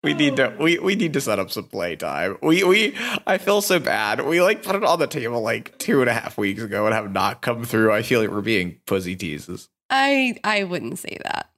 We 0.04 0.16
need 0.16 0.38
to 0.38 0.56
we, 0.60 0.80
we 0.80 0.96
need 0.96 1.14
to 1.14 1.22
set 1.22 1.38
up 1.38 1.52
some 1.52 1.66
playtime. 1.66 2.38
We 2.42 2.64
we 2.64 2.98
I 3.28 3.38
feel 3.38 3.62
so 3.62 3.80
bad. 3.80 4.26
We 4.26 4.42
like 4.42 4.64
put 4.64 4.76
it 4.76 4.84
on 4.84 4.98
the 4.98 5.06
table 5.06 5.42
like 5.42 5.78
two 5.78 6.02
and 6.02 6.10
a 6.10 6.14
half 6.14 6.40
weeks 6.40 6.64
ago 6.64 6.86
and 6.86 6.96
have 6.96 7.12
not 7.12 7.42
come 7.42 7.64
through. 7.64 7.92
I 7.92 8.02
feel 8.02 8.20
like 8.20 8.32
we're 8.32 8.42
being 8.42 8.78
pussy 8.88 9.16
teases. 9.16 9.70
I 9.92 10.40
I 10.44 10.64
wouldn't 10.64 10.98
say 10.98 11.20
that. 11.24 11.52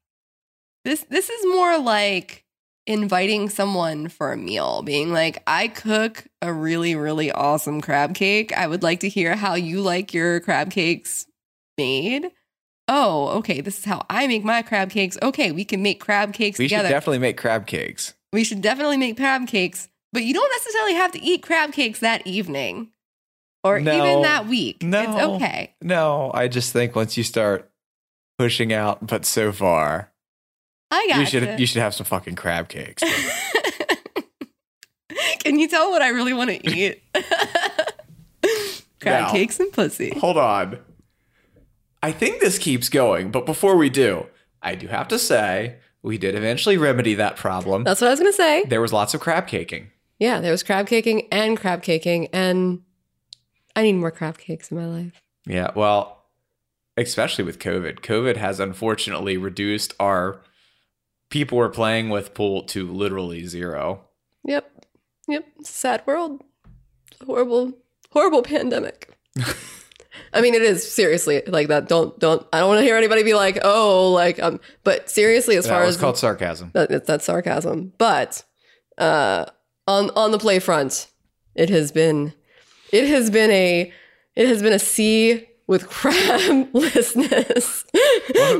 This 0.84 1.06
this 1.10 1.30
is 1.30 1.46
more 1.46 1.80
like 1.80 2.44
inviting 2.86 3.50
someone 3.50 4.10
for 4.10 4.34
a 4.34 4.38
meal, 4.38 4.82
being 4.82 5.14
like, 5.14 5.42
I 5.48 5.70
cook 5.70 6.26
a 6.42 6.52
really, 6.52 6.96
really 6.96 7.32
awesome 7.32 7.82
crab 7.82 8.14
cake. 8.14 8.52
I 8.52 8.68
would 8.68 8.84
like 8.84 9.02
to 9.02 9.10
hear 9.10 9.36
how 9.36 9.56
you 9.56 9.82
like 9.82 10.14
your 10.14 10.42
crab 10.42 10.70
cakes 10.70 11.26
made. 11.78 12.30
Oh, 12.88 13.30
okay. 13.40 13.62
This 13.62 13.80
is 13.80 13.86
how 13.86 14.06
I 14.10 14.28
make 14.28 14.44
my 14.44 14.62
crab 14.62 14.90
cakes. 14.90 15.18
Okay, 15.22 15.52
we 15.52 15.64
can 15.66 15.82
make 15.82 16.00
crab 16.02 16.34
cakes 16.34 16.60
We 16.60 16.66
together. 16.66 16.88
should 16.90 16.94
definitely 16.94 17.20
make 17.20 17.38
crab 17.38 17.66
cakes. 17.66 18.14
we 18.34 18.44
should 18.44 18.62
definitely 18.62 18.98
make 18.98 19.16
crab 19.18 19.48
cakes, 19.48 19.88
but 20.12 20.24
you 20.24 20.34
don't 20.34 20.52
necessarily 20.52 20.94
have 20.96 21.12
to 21.14 21.22
eat 21.22 21.42
crab 21.44 21.72
cakes 21.72 22.00
that 22.00 22.26
evening 22.28 22.90
or 23.64 23.80
No. 23.80 23.96
even 23.96 24.22
that 24.24 24.48
week. 24.48 24.84
No. 24.84 25.02
It's 25.02 25.24
okay. 25.44 25.74
No, 25.82 26.32
I 26.34 26.48
just 26.50 26.74
think 26.74 26.96
once 26.96 27.16
you 27.16 27.24
start 27.24 27.72
pushing 28.38 28.74
out, 28.74 29.06
but 29.08 29.26
so 29.26 29.52
far, 29.54 30.12
I 30.92 31.08
got 31.08 31.20
you 31.20 31.26
should 31.26 31.60
you 31.60 31.66
should 31.66 31.82
have 31.82 31.94
some 31.94 32.06
fucking 32.06 32.36
crab 32.36 32.68
cakes. 32.68 33.02
Can 35.40 35.60
you 35.60 35.68
tell 35.68 35.92
what 35.92 36.02
I 36.02 36.10
really 36.10 36.34
want 36.34 36.50
to 36.50 36.70
eat? 36.76 37.02
Crab 39.02 39.24
Now. 39.26 39.32
cakes 39.32 39.60
and 39.60 39.72
pussy. 39.74 40.18
Hold 40.18 40.38
on. 40.38 40.80
I 42.04 42.12
think 42.12 42.42
this 42.42 42.60
keeps 42.60 42.90
going, 42.90 43.32
but 43.32 43.46
before 43.46 43.78
we 43.78 43.90
do, 43.90 44.28
I 44.62 44.76
do 44.76 44.88
have 44.88 45.08
to 45.08 45.18
say 45.18 45.78
we 46.02 46.18
did 46.18 46.36
eventually 46.36 46.78
remedy 46.78 47.14
that 47.14 47.38
problem. 47.38 47.86
That's 47.86 48.02
what 48.02 48.08
I 48.08 48.12
was 48.12 48.20
going 48.20 48.32
to 48.32 48.36
say. 48.36 48.66
There 48.66 48.82
was 48.82 48.92
lots 48.92 49.14
of 49.14 49.22
crab 49.22 49.48
caking. 49.48 49.90
Yeah, 50.20 50.42
there 50.42 50.52
was 50.52 50.64
crab 50.64 50.86
caking 50.86 51.30
and 51.32 51.58
crab 51.58 51.82
caking. 51.82 52.28
And 52.34 52.82
I 53.74 53.84
need 53.84 53.94
more 53.94 54.12
crab 54.12 54.38
cakes 54.38 54.70
in 54.70 54.78
my 54.78 54.86
life. 54.86 55.22
Yeah, 55.46 55.72
well, 55.76 56.26
especially 56.98 57.46
with 57.46 57.58
COVID. 57.58 58.02
COVID 58.02 58.36
has 58.36 58.60
unfortunately 58.60 59.38
reduced 59.38 59.94
our 59.98 60.42
people 61.30 61.58
we're 61.58 61.70
playing 61.70 62.10
with 62.10 62.34
pool 62.34 62.64
to 62.64 62.86
literally 62.86 63.48
zero. 63.48 64.02
Yep. 64.44 64.86
Yep. 65.30 65.46
Sad 65.64 66.04
world. 66.06 66.44
Horrible, 67.26 67.72
horrible 68.12 68.44
pandemic. 68.44 69.10
I 70.34 70.42
mean, 70.42 70.54
it 70.54 70.62
is 70.62 70.90
seriously 70.90 71.42
like 71.48 71.68
that. 71.68 71.88
Don't, 71.88 72.20
don't, 72.20 72.46
I 72.54 72.60
don't 72.60 72.70
want 72.70 72.80
to 72.80 72.84
hear 72.84 72.98
anybody 72.98 73.24
be 73.24 73.34
like, 73.34 73.60
oh, 73.64 74.12
like, 74.12 74.42
um, 74.42 74.60
but 74.84 75.10
seriously, 75.10 75.56
as 75.56 75.68
far 75.68 75.82
was 75.82 75.96
as 75.96 76.02
called 76.02 76.18
sarcasm. 76.18 76.72
that, 76.74 77.06
that's 77.06 77.26
sarcasm. 77.26 77.94
But, 77.98 78.44
uh, 78.98 79.46
on, 79.88 80.12
on 80.16 80.32
the 80.32 80.40
play 80.40 80.60
front, 80.60 81.10
it 81.56 81.70
has 81.70 81.92
been, 81.92 82.34
it 82.92 83.08
has 83.08 83.30
been 83.30 83.52
a, 83.52 83.92
it 84.36 84.48
has 84.48 84.62
been 84.62 84.74
a 84.74 84.80
sea 84.80 85.48
with 85.68 85.90
crablessness. 85.90 87.84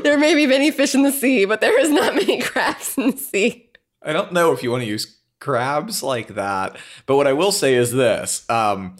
there 0.02 0.18
may 0.18 0.34
be 0.34 0.46
many 0.46 0.70
fish 0.70 0.94
in 0.94 1.02
the 1.02 1.12
sea, 1.12 1.44
but 1.44 1.60
there 1.60 1.78
is 1.80 1.90
not 1.90 2.14
many 2.14 2.40
crabs 2.40 2.96
in 2.96 3.10
the 3.10 3.16
sea. 3.16 3.70
I 4.02 4.12
don't 4.12 4.32
know 4.32 4.52
if 4.52 4.62
you 4.62 4.70
want 4.70 4.82
to 4.82 4.88
use 4.88 5.18
crabs 5.40 6.02
like 6.02 6.34
that, 6.34 6.76
but 7.06 7.16
what 7.16 7.26
I 7.26 7.32
will 7.32 7.52
say 7.52 7.74
is 7.74 7.92
this: 7.92 8.48
um, 8.50 8.96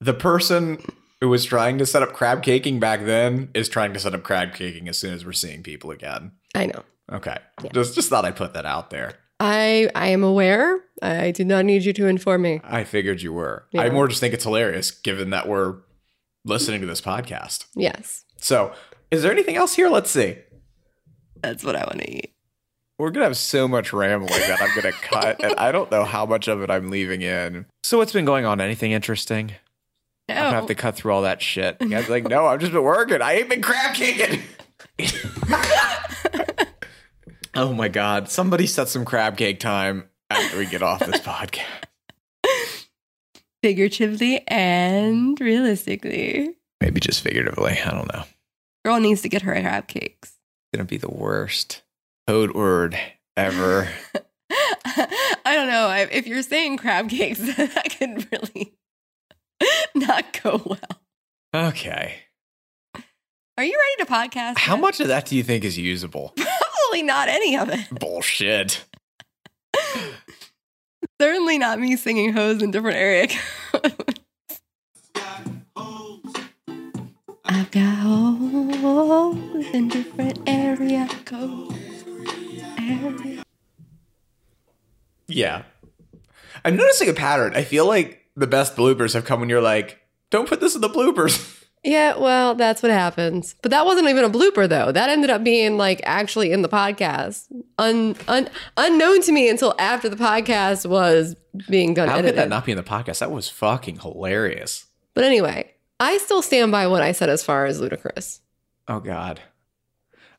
the 0.00 0.14
person 0.14 0.82
who 1.20 1.28
was 1.28 1.44
trying 1.44 1.78
to 1.78 1.86
set 1.86 2.02
up 2.02 2.12
crab 2.12 2.42
caking 2.42 2.78
back 2.78 3.04
then 3.04 3.50
is 3.54 3.68
trying 3.68 3.92
to 3.92 4.00
set 4.00 4.14
up 4.14 4.22
crab 4.22 4.54
caking 4.54 4.88
as 4.88 4.98
soon 4.98 5.14
as 5.14 5.24
we're 5.24 5.32
seeing 5.32 5.62
people 5.62 5.90
again. 5.90 6.32
I 6.54 6.66
know. 6.66 6.82
Okay, 7.12 7.36
just 7.72 7.94
just 7.94 8.10
thought 8.10 8.24
I'd 8.24 8.36
put 8.36 8.54
that 8.54 8.66
out 8.66 8.90
there. 8.90 9.14
I 9.38 9.88
I 9.94 10.08
am 10.08 10.24
aware. 10.24 10.80
I 11.02 11.30
did 11.30 11.46
not 11.46 11.64
need 11.64 11.84
you 11.84 11.92
to 11.92 12.06
inform 12.06 12.42
me. 12.42 12.60
I 12.64 12.84
figured 12.84 13.22
you 13.22 13.32
were. 13.32 13.66
Yeah. 13.72 13.82
I 13.82 13.90
more 13.90 14.08
just 14.08 14.20
think 14.20 14.34
it's 14.34 14.44
hilarious, 14.44 14.90
given 14.90 15.30
that 15.30 15.48
we're 15.48 15.76
listening 16.44 16.80
to 16.80 16.86
this 16.86 17.00
podcast. 17.00 17.66
Yes. 17.74 18.24
So, 18.38 18.72
is 19.10 19.22
there 19.22 19.32
anything 19.32 19.56
else 19.56 19.76
here? 19.76 19.88
Let's 19.88 20.10
see. 20.10 20.38
That's 21.42 21.62
what 21.62 21.76
I 21.76 21.84
want 21.84 21.98
to 21.98 22.10
eat. 22.10 22.32
We're 22.98 23.10
gonna 23.10 23.26
have 23.26 23.36
so 23.36 23.68
much 23.68 23.92
rambling 23.92 24.40
that 24.40 24.60
I'm 24.60 24.74
gonna 24.74 24.92
cut, 24.92 25.44
and 25.44 25.54
I 25.58 25.70
don't 25.70 25.90
know 25.90 26.04
how 26.04 26.24
much 26.24 26.48
of 26.48 26.62
it 26.62 26.70
I'm 26.70 26.90
leaving 26.90 27.20
in. 27.22 27.66
So 27.84 27.98
what's 27.98 28.12
been 28.12 28.24
going 28.24 28.46
on? 28.46 28.60
Anything 28.60 28.92
interesting? 28.92 29.52
No. 30.28 30.34
I'm 30.34 30.42
gonna 30.42 30.56
have 30.56 30.66
to 30.66 30.74
cut 30.74 30.96
through 30.96 31.12
all 31.12 31.22
that 31.22 31.40
shit. 31.40 31.76
You 31.80 31.88
guys 31.88 32.08
are 32.08 32.12
like, 32.12 32.24
no, 32.24 32.46
I've 32.46 32.60
just 32.60 32.72
been 32.72 32.82
working. 32.82 33.22
I 33.22 33.34
ain't 33.34 33.48
been 33.48 33.62
crab 33.62 33.94
caking. 33.94 34.42
oh 37.54 37.72
my 37.72 37.88
god! 37.88 38.28
Somebody 38.28 38.66
set 38.66 38.88
some 38.88 39.04
crab 39.04 39.36
cake 39.36 39.60
time 39.60 40.08
after 40.28 40.58
we 40.58 40.66
get 40.66 40.82
off 40.82 41.00
this 41.00 41.20
podcast. 41.20 41.64
Figuratively 43.62 44.42
and 44.48 45.40
realistically. 45.40 46.56
Maybe 46.80 47.00
just 47.00 47.22
figuratively. 47.22 47.78
I 47.84 47.90
don't 47.90 48.12
know. 48.12 48.24
Girl 48.84 49.00
needs 49.00 49.22
to 49.22 49.28
get 49.28 49.42
her 49.42 49.52
crab 49.52 49.86
cakes. 49.86 50.30
It's 50.30 50.76
gonna 50.76 50.86
be 50.86 50.98
the 50.98 51.10
worst 51.10 51.82
code 52.26 52.52
word 52.52 52.98
ever. 53.36 53.88
I 54.84 55.54
don't 55.54 55.68
know. 55.68 55.90
If 56.10 56.26
you're 56.26 56.42
saying 56.42 56.78
crab 56.78 57.08
cakes, 57.08 57.38
that 57.38 57.96
could 57.98 58.26
really 58.32 58.75
not 59.94 60.40
go 60.42 60.62
well. 60.64 61.00
Okay. 61.54 62.16
Are 63.58 63.64
you 63.64 63.78
ready 63.98 64.04
to 64.04 64.12
podcast? 64.12 64.58
How 64.58 64.74
yet? 64.74 64.80
much 64.82 65.00
of 65.00 65.08
that 65.08 65.26
do 65.26 65.36
you 65.36 65.42
think 65.42 65.64
is 65.64 65.78
usable? 65.78 66.34
Probably 66.36 67.02
not 67.02 67.28
any 67.28 67.56
of 67.56 67.68
it. 67.70 67.88
Bullshit. 67.90 68.84
Certainly 71.20 71.58
not 71.58 71.80
me 71.80 71.96
singing 71.96 72.32
hoes 72.34 72.62
in 72.62 72.70
different 72.70 72.96
area 72.98 73.28
codes. 73.72 73.94
I've 77.48 77.70
got 77.70 77.94
holes 77.96 79.66
in 79.72 79.88
different 79.88 80.38
area 80.46 81.08
codes. 81.24 81.74
Area. 82.78 83.42
Yeah. 85.28 85.62
I'm 86.64 86.76
noticing 86.76 87.08
a 87.08 87.14
pattern. 87.14 87.54
I 87.54 87.62
feel 87.62 87.86
like 87.86 88.25
the 88.36 88.46
best 88.46 88.76
bloopers 88.76 89.14
have 89.14 89.24
come 89.24 89.40
when 89.40 89.48
you're 89.48 89.60
like, 89.62 90.00
don't 90.30 90.48
put 90.48 90.60
this 90.60 90.74
in 90.74 90.80
the 90.80 90.88
bloopers. 90.90 91.52
Yeah, 91.84 92.16
well, 92.16 92.56
that's 92.56 92.82
what 92.82 92.90
happens. 92.90 93.54
But 93.62 93.70
that 93.70 93.86
wasn't 93.86 94.08
even 94.08 94.24
a 94.24 94.28
blooper 94.30 94.68
though. 94.68 94.90
That 94.90 95.08
ended 95.08 95.30
up 95.30 95.44
being 95.44 95.76
like 95.76 96.00
actually 96.02 96.50
in 96.50 96.62
the 96.62 96.68
podcast. 96.68 97.44
Un, 97.78 98.16
un 98.26 98.48
unknown 98.76 99.22
to 99.22 99.30
me 99.30 99.48
until 99.48 99.72
after 99.78 100.08
the 100.08 100.16
podcast 100.16 100.84
was 100.88 101.36
being 101.68 101.94
done 101.94 102.08
How 102.08 102.20
could 102.20 102.34
that 102.34 102.48
not 102.48 102.64
be 102.64 102.72
in 102.72 102.76
the 102.76 102.82
podcast? 102.82 103.20
That 103.20 103.30
was 103.30 103.48
fucking 103.48 104.00
hilarious. 104.00 104.86
but 105.14 105.22
anyway, 105.22 105.74
I 106.00 106.18
still 106.18 106.42
stand 106.42 106.72
by 106.72 106.88
what 106.88 107.02
I 107.02 107.12
said 107.12 107.28
as 107.28 107.44
far 107.44 107.66
as 107.66 107.80
Ludacris. 107.80 108.40
Oh 108.88 108.98
God. 108.98 109.40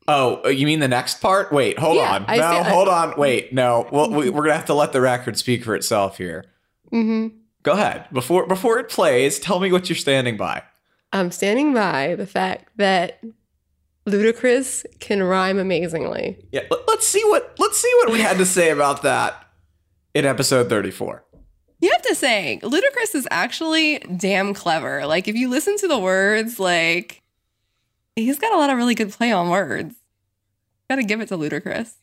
Oh, 0.05 0.49
you 0.49 0.65
mean 0.65 0.81
the 0.81 0.89
next 0.89 1.21
part? 1.21 1.53
Wait, 1.53 1.79
hold 1.79 1.95
Yeah, 1.95 2.15
on. 2.15 2.25
I 2.27 2.37
no, 2.37 2.43
I- 2.45 2.63
hold 2.63 2.89
on. 2.89 3.13
Wait, 3.17 3.53
no. 3.53 3.87
Well, 3.89 4.09
we, 4.09 4.29
we're 4.29 4.43
gonna 4.43 4.55
have 4.57 4.65
to 4.65 4.73
let 4.73 4.91
the 4.91 4.99
record 4.99 5.37
speak 5.37 5.63
for 5.63 5.75
itself 5.75 6.17
here. 6.17 6.43
Mm-hmm. 6.91 7.36
Go 7.67 7.73
ahead. 7.73 8.07
Before 8.13 8.47
before 8.47 8.79
it 8.79 8.87
plays, 8.87 9.39
tell 9.39 9.59
me 9.59 9.73
what 9.73 9.89
you're 9.89 9.97
standing 9.97 10.37
by. 10.37 10.63
I'm 11.11 11.31
standing 11.31 11.73
by 11.73 12.15
the 12.15 12.25
fact 12.25 12.69
that 12.77 13.21
Ludacris 14.07 14.85
can 15.01 15.21
rhyme 15.21 15.59
amazingly. 15.59 16.37
Yeah, 16.53 16.61
let, 16.71 16.87
us 16.87 17.05
see 17.05 17.21
what 17.25 17.55
let's 17.59 17.77
see 17.77 17.91
what 17.97 18.13
we 18.13 18.21
had 18.21 18.37
to 18.37 18.45
say 18.45 18.69
about 18.69 19.01
that 19.01 19.49
in 20.13 20.23
episode 20.23 20.69
34. 20.69 21.25
You 21.81 21.91
have 21.91 22.01
to 22.03 22.15
say, 22.15 22.61
Ludacris 22.63 23.13
is 23.13 23.27
actually 23.31 23.99
damn 24.15 24.53
clever. 24.53 25.05
Like, 25.05 25.27
if 25.27 25.35
you 25.35 25.49
listen 25.49 25.75
to 25.79 25.89
the 25.89 25.99
words, 25.99 26.61
like, 26.61 27.21
he's 28.15 28.39
got 28.39 28.53
a 28.53 28.57
lot 28.57 28.69
of 28.69 28.77
really 28.77 28.95
good 28.95 29.11
play 29.11 29.33
on 29.33 29.49
words. 29.49 29.93
Gotta 30.89 31.03
give 31.03 31.19
it 31.19 31.27
to 31.27 31.37
Ludacris. 31.37 31.95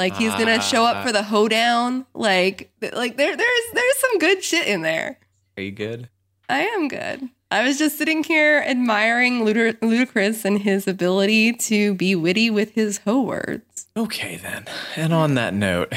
Like, 0.00 0.16
he's 0.16 0.32
gonna 0.32 0.62
show 0.62 0.84
up 0.84 1.04
for 1.06 1.12
the 1.12 1.22
hoedown. 1.22 2.06
Like, 2.14 2.72
like 2.80 3.16
there, 3.18 3.36
there's, 3.36 3.60
there's 3.74 3.96
some 3.98 4.18
good 4.18 4.42
shit 4.42 4.66
in 4.66 4.80
there. 4.80 5.18
Are 5.58 5.62
you 5.62 5.72
good? 5.72 6.08
I 6.48 6.60
am 6.62 6.88
good. 6.88 7.28
I 7.50 7.64
was 7.64 7.76
just 7.78 7.98
sitting 7.98 8.24
here 8.24 8.64
admiring 8.66 9.40
Luda- 9.44 9.78
Ludacris 9.80 10.44
and 10.46 10.58
his 10.60 10.88
ability 10.88 11.52
to 11.54 11.94
be 11.94 12.14
witty 12.14 12.48
with 12.48 12.70
his 12.72 12.98
ho 12.98 13.20
words. 13.20 13.88
Okay, 13.96 14.36
then. 14.36 14.64
And 14.96 15.12
on 15.12 15.34
that 15.34 15.52
note, 15.52 15.92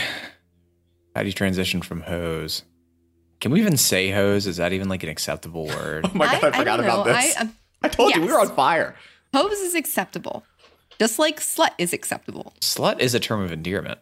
how 1.15 1.21
do 1.21 1.27
you 1.27 1.33
transition 1.33 1.81
from 1.81 2.01
hose? 2.01 2.63
Can 3.39 3.51
we 3.51 3.61
even 3.61 3.77
say 3.77 4.09
hose? 4.09 4.47
Is 4.47 4.57
that 4.57 4.73
even 4.73 4.89
like 4.89 5.03
an 5.03 5.09
acceptable 5.09 5.67
word? 5.67 6.05
Oh 6.09 6.11
my 6.13 6.25
god, 6.25 6.43
I, 6.43 6.47
I 6.47 6.51
forgot 6.57 6.77
don't 6.77 6.85
about 6.85 7.05
know. 7.05 7.13
this. 7.13 7.37
I- 7.37 7.49
I, 7.83 7.87
um, 7.87 7.91
told 7.91 8.15
you 8.15 8.21
we 8.21 8.27
were 8.27 8.39
on 8.39 8.53
fire. 8.55 8.95
Hose 9.33 9.59
is 9.59 9.75
acceptable, 9.75 10.43
just 10.99 11.19
like 11.19 11.39
slut 11.39 11.71
is 11.77 11.93
acceptable. 11.93 12.53
Slut 12.61 12.99
is 12.99 13.13
a 13.13 13.19
term 13.19 13.41
of 13.41 13.51
endearment. 13.51 13.99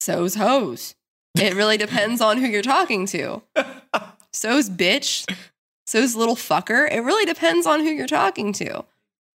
So's 0.00 0.34
hoes. 0.36 0.94
It 1.38 1.54
really 1.54 1.76
depends 1.86 2.20
on 2.20 2.38
who 2.38 2.46
you're 2.46 2.62
talking 2.62 3.06
to. 3.06 3.42
So's 4.32 4.70
bitch. 4.70 5.30
So's 5.86 6.14
little 6.16 6.36
fucker. 6.36 6.90
It 6.90 7.00
really 7.00 7.24
depends 7.24 7.66
on 7.66 7.80
who 7.80 7.86
you're 7.90 8.06
talking 8.06 8.52
to. 8.54 8.84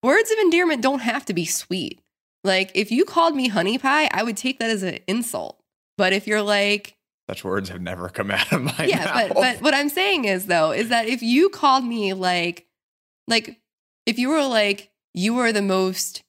Words 0.03 0.31
of 0.31 0.39
endearment 0.39 0.83
don't 0.83 1.01
have 1.01 1.25
to 1.27 1.35
be 1.35 1.45
sweet. 1.45 2.01
Like, 2.45 2.73
if 2.75 2.91
you 2.91 3.05
called 3.05 3.37
me 3.37 3.49
honey 3.49 3.79
pie, 3.79 4.09
I 4.13 4.23
would 4.23 4.37
take 4.37 4.59
that 4.59 4.69
as 4.71 4.83
an 4.83 4.99
insult. 5.07 5.59
But 5.97 6.13
if 6.13 6.27
you're 6.27 6.43
like, 6.43 6.97
Such 7.31 7.45
words 7.45 7.69
have 7.69 7.81
never 7.81 8.09
come 8.09 8.31
out 8.31 8.53
of 8.53 8.63
my 8.63 8.73
mouth. 8.73 8.89
yeah, 8.89 9.05
mouth. 9.05 9.29
but 9.29 9.35
but 9.35 9.63
what 9.63 9.75
I'm 9.75 9.89
saying 9.89 10.25
is 10.25 10.47
though, 10.47 10.73
is 10.73 10.89
that 10.89 11.07
if 11.07 11.23
you 11.23 11.49
called 11.49 11.85
me 11.85 12.13
like 12.15 12.67
like 13.29 13.61
if 14.07 14.19
you 14.19 14.29
were 14.29 14.45
like 14.45 14.91
you 15.15 15.35
were 15.35 15.53
the 15.53 15.63
most, 15.63 16.23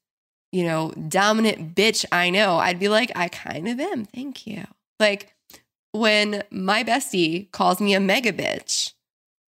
you 0.53 0.63
know, 0.63 0.91
dominant 1.09 1.75
bitch 1.75 2.05
I 2.11 2.29
know, 2.29 2.55
I'd 2.57 2.79
be 2.79 2.87
like, 2.87 3.11
I 3.15 3.27
kind 3.27 3.67
of 3.67 3.79
am. 3.79 4.05
Thank 4.05 4.47
you. 4.47 4.63
Like 4.99 5.33
when 5.91 6.43
my 6.51 6.83
bestie 6.83 7.51
calls 7.51 7.81
me 7.81 7.93
a 7.93 7.99
mega 7.99 8.31
bitch, 8.31 8.93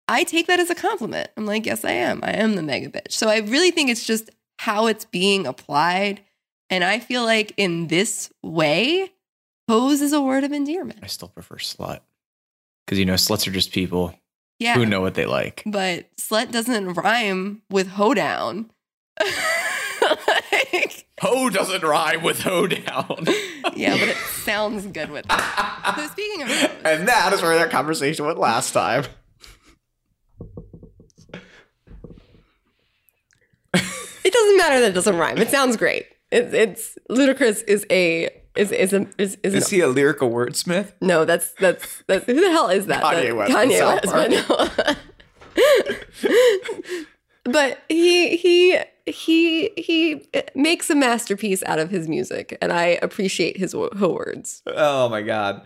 I 0.08 0.24
take 0.24 0.46
that 0.48 0.58
as 0.60 0.68
a 0.70 0.74
compliment. 0.74 1.28
I'm 1.36 1.46
like, 1.46 1.64
yes, 1.66 1.84
I 1.84 1.92
am. 1.92 2.20
I 2.22 2.32
am 2.32 2.56
the 2.56 2.62
mega 2.62 2.88
bitch. 2.88 3.12
So 3.12 3.28
I 3.28 3.38
really 3.38 3.70
think 3.70 3.88
it's 3.90 4.04
just 4.06 4.30
how 4.58 4.86
it's 4.86 5.04
being 5.04 5.46
applied. 5.46 6.22
And 6.70 6.82
I 6.82 6.98
feel 6.98 7.22
like 7.24 7.52
in 7.56 7.86
this 7.88 8.30
way, 8.42 9.12
pose 9.68 10.00
is 10.02 10.12
a 10.12 10.20
word 10.20 10.44
of 10.44 10.52
endearment. 10.52 11.00
I 11.02 11.06
still 11.06 11.28
prefer 11.28 11.56
slut. 11.56 12.00
Because, 12.86 12.98
you 12.98 13.04
know, 13.06 13.14
sluts 13.14 13.46
are 13.46 13.50
just 13.50 13.72
people 13.72 14.14
Yeah. 14.58 14.74
who 14.74 14.84
know 14.86 15.00
what 15.00 15.14
they 15.14 15.26
like. 15.26 15.62
but 15.66 16.14
slut 16.16 16.50
doesn't 16.50 16.94
rhyme 16.94 17.62
with 17.70 17.88
hoedown. 17.88 18.70
like, 21.24 21.32
Ho 21.32 21.50
doesn't 21.50 21.82
rhyme 21.82 22.22
with 22.22 22.40
hoedown. 22.40 23.24
yeah, 23.76 23.96
but 23.98 24.08
it 24.08 24.16
sounds 24.16 24.86
good 24.86 25.10
with 25.10 25.26
that. 25.26 25.94
So 25.96 26.06
speaking 26.08 26.42
of 26.42 26.48
hoes, 26.48 26.70
and 26.84 27.08
that 27.08 27.32
is 27.32 27.42
where 27.42 27.56
that 27.58 27.70
conversation 27.70 28.24
went 28.26 28.38
last 28.38 28.72
time. 28.72 29.04
It 34.26 34.32
doesn't 34.32 34.56
matter 34.56 34.80
that 34.80 34.90
it 34.90 34.94
doesn't 34.94 35.16
rhyme. 35.16 35.38
It 35.38 35.50
sounds 35.50 35.76
great. 35.76 36.06
It's 36.30 36.52
it's 36.54 36.98
Ludacris 37.10 37.62
is 37.68 37.86
a 37.90 38.30
is 38.56 38.72
is 38.72 38.92
a 38.92 39.06
is, 39.18 39.36
is, 39.42 39.54
Is 39.54 39.70
an, 39.72 39.76
he 39.76 39.80
a 39.82 39.88
lyrical 39.88 40.30
wordsmith? 40.30 40.92
no 41.00 41.24
that's 41.24 41.52
that's 41.60 42.02
that's 42.06 42.24
who 42.26 42.34
the 42.40 42.50
hell 42.50 42.68
is 42.70 42.86
that? 42.86 43.02
Kanye 43.02 43.26
That- 43.26 43.36
West 43.36 43.52
Kanye 43.52 43.78
South 43.78 44.06
West. 44.06 44.48
But, 45.56 45.56
no. 45.56 47.04
but 47.44 47.78
he 47.88 48.36
he 48.36 48.78
he 49.06 49.70
he 49.76 50.26
makes 50.54 50.88
a 50.90 50.94
masterpiece 50.94 51.62
out 51.64 51.78
of 51.78 51.90
his 51.90 52.08
music, 52.08 52.56
and 52.60 52.72
I 52.72 52.98
appreciate 53.02 53.56
his 53.56 53.74
words. 53.74 54.62
Oh 54.66 55.08
my 55.08 55.22
god. 55.22 55.62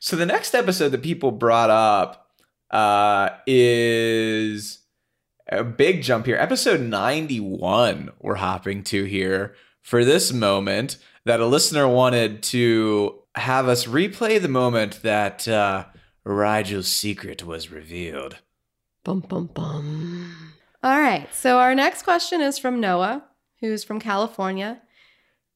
So 0.00 0.16
the 0.16 0.26
next 0.26 0.54
episode 0.54 0.90
that 0.90 1.02
people 1.02 1.30
brought 1.30 1.70
up 1.70 2.26
uh 2.70 3.30
is 3.46 4.80
a 5.48 5.64
big 5.64 6.02
jump 6.02 6.26
here. 6.26 6.36
Episode 6.36 6.80
91 6.80 8.10
we're 8.20 8.36
hopping 8.36 8.82
to 8.84 9.04
here 9.04 9.54
for 9.82 10.04
this 10.04 10.32
moment 10.32 10.96
that 11.24 11.40
a 11.40 11.46
listener 11.46 11.88
wanted 11.88 12.42
to 12.42 13.18
have 13.36 13.68
us 13.68 13.86
replay 13.86 14.40
the 14.40 14.48
moment 14.48 15.02
that 15.02 15.46
uh 15.46 15.84
Rigel's 16.24 16.88
secret 16.88 17.44
was 17.44 17.70
revealed. 17.70 18.38
Bum 19.04 19.20
bum 19.20 19.46
bum. 19.46 20.50
All 20.82 20.98
right. 20.98 21.32
So 21.34 21.58
our 21.58 21.74
next 21.74 22.02
question 22.02 22.40
is 22.40 22.58
from 22.58 22.80
Noah, 22.80 23.24
who's 23.60 23.84
from 23.84 24.00
California. 24.00 24.80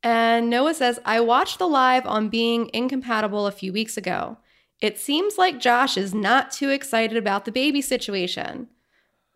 And 0.02 0.50
Noah 0.50 0.74
says, 0.74 1.00
I 1.04 1.20
watched 1.20 1.58
the 1.58 1.66
live 1.66 2.06
on 2.06 2.28
being 2.28 2.70
incompatible 2.74 3.46
a 3.46 3.52
few 3.52 3.72
weeks 3.72 3.96
ago. 3.96 4.36
It 4.80 4.98
seems 4.98 5.38
like 5.38 5.60
Josh 5.60 5.96
is 5.96 6.12
not 6.12 6.50
too 6.50 6.68
excited 6.68 7.16
about 7.16 7.46
the 7.46 7.52
baby 7.52 7.80
situation. 7.80 8.68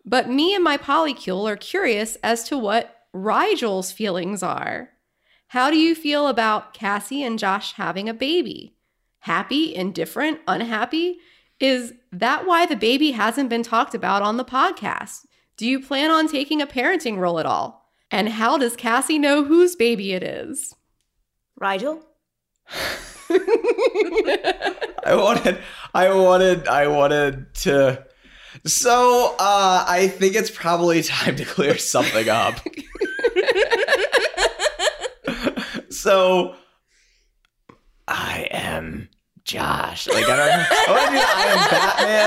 But 0.05 0.29
me 0.29 0.53
and 0.53 0.63
my 0.63 0.77
polycule 0.77 1.49
are 1.49 1.57
curious 1.57 2.17
as 2.17 2.43
to 2.45 2.57
what 2.57 3.05
Rigel's 3.13 3.91
feelings 3.91 4.43
are. 4.43 4.91
How 5.47 5.71
do 5.71 5.77
you 5.77 5.95
feel 5.95 6.27
about 6.27 6.75
Cassie 6.75 7.23
and 7.23 7.39
Josh 7.39 7.73
having 7.73 8.07
a 8.07 8.13
baby? 8.13 8.75
Happy, 9.21 9.73
indifferent, 9.73 10.39
unhappy? 10.47 11.17
Is 11.59 11.93
that 12.11 12.45
why 12.45 12.67
the 12.67 12.75
baby 12.75 13.11
hasn't 13.11 13.49
been 13.49 13.63
talked 13.63 13.95
about 13.95 14.21
on 14.21 14.37
the 14.37 14.45
podcast? 14.45 15.25
Do 15.59 15.67
you 15.67 15.79
plan 15.81 16.09
on 16.09 16.29
taking 16.29 16.61
a 16.61 16.67
parenting 16.67 17.17
role 17.17 17.37
at 17.37 17.45
all? 17.45 17.91
And 18.09 18.29
how 18.29 18.57
does 18.57 18.77
Cassie 18.77 19.19
know 19.19 19.43
whose 19.43 19.75
baby 19.75 20.13
it 20.13 20.23
is? 20.23 20.73
Rigel? 21.57 22.01
I 23.29 24.73
wanted 25.09 25.59
I 25.93 26.13
wanted 26.13 26.65
I 26.65 26.87
wanted 26.87 27.53
to 27.55 28.05
so 28.65 29.35
uh 29.37 29.83
I 29.85 30.07
think 30.07 30.35
it's 30.35 30.49
probably 30.49 31.03
time 31.03 31.35
to 31.35 31.43
clear 31.43 31.77
something 31.77 32.29
up. 32.29 32.55
so 35.89 36.55
I 38.07 38.47
am 38.49 39.09
Josh. 39.43 40.07
Like 40.07 40.23
I 40.23 40.37
don't 40.37 40.39
I 40.39 40.85
want 40.87 41.05
to 41.05 41.11
do 41.11 41.19
I 41.35 41.45
am 41.49 41.69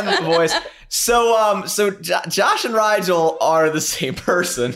Batman 0.04 0.24
voice. 0.24 0.54
So 0.94 1.34
um 1.38 1.66
so 1.68 1.90
Jo- 1.90 2.20
Josh 2.28 2.66
and 2.66 2.74
Rigel 2.74 3.38
are 3.40 3.70
the 3.70 3.80
same 3.94 4.14
person. 4.14 4.74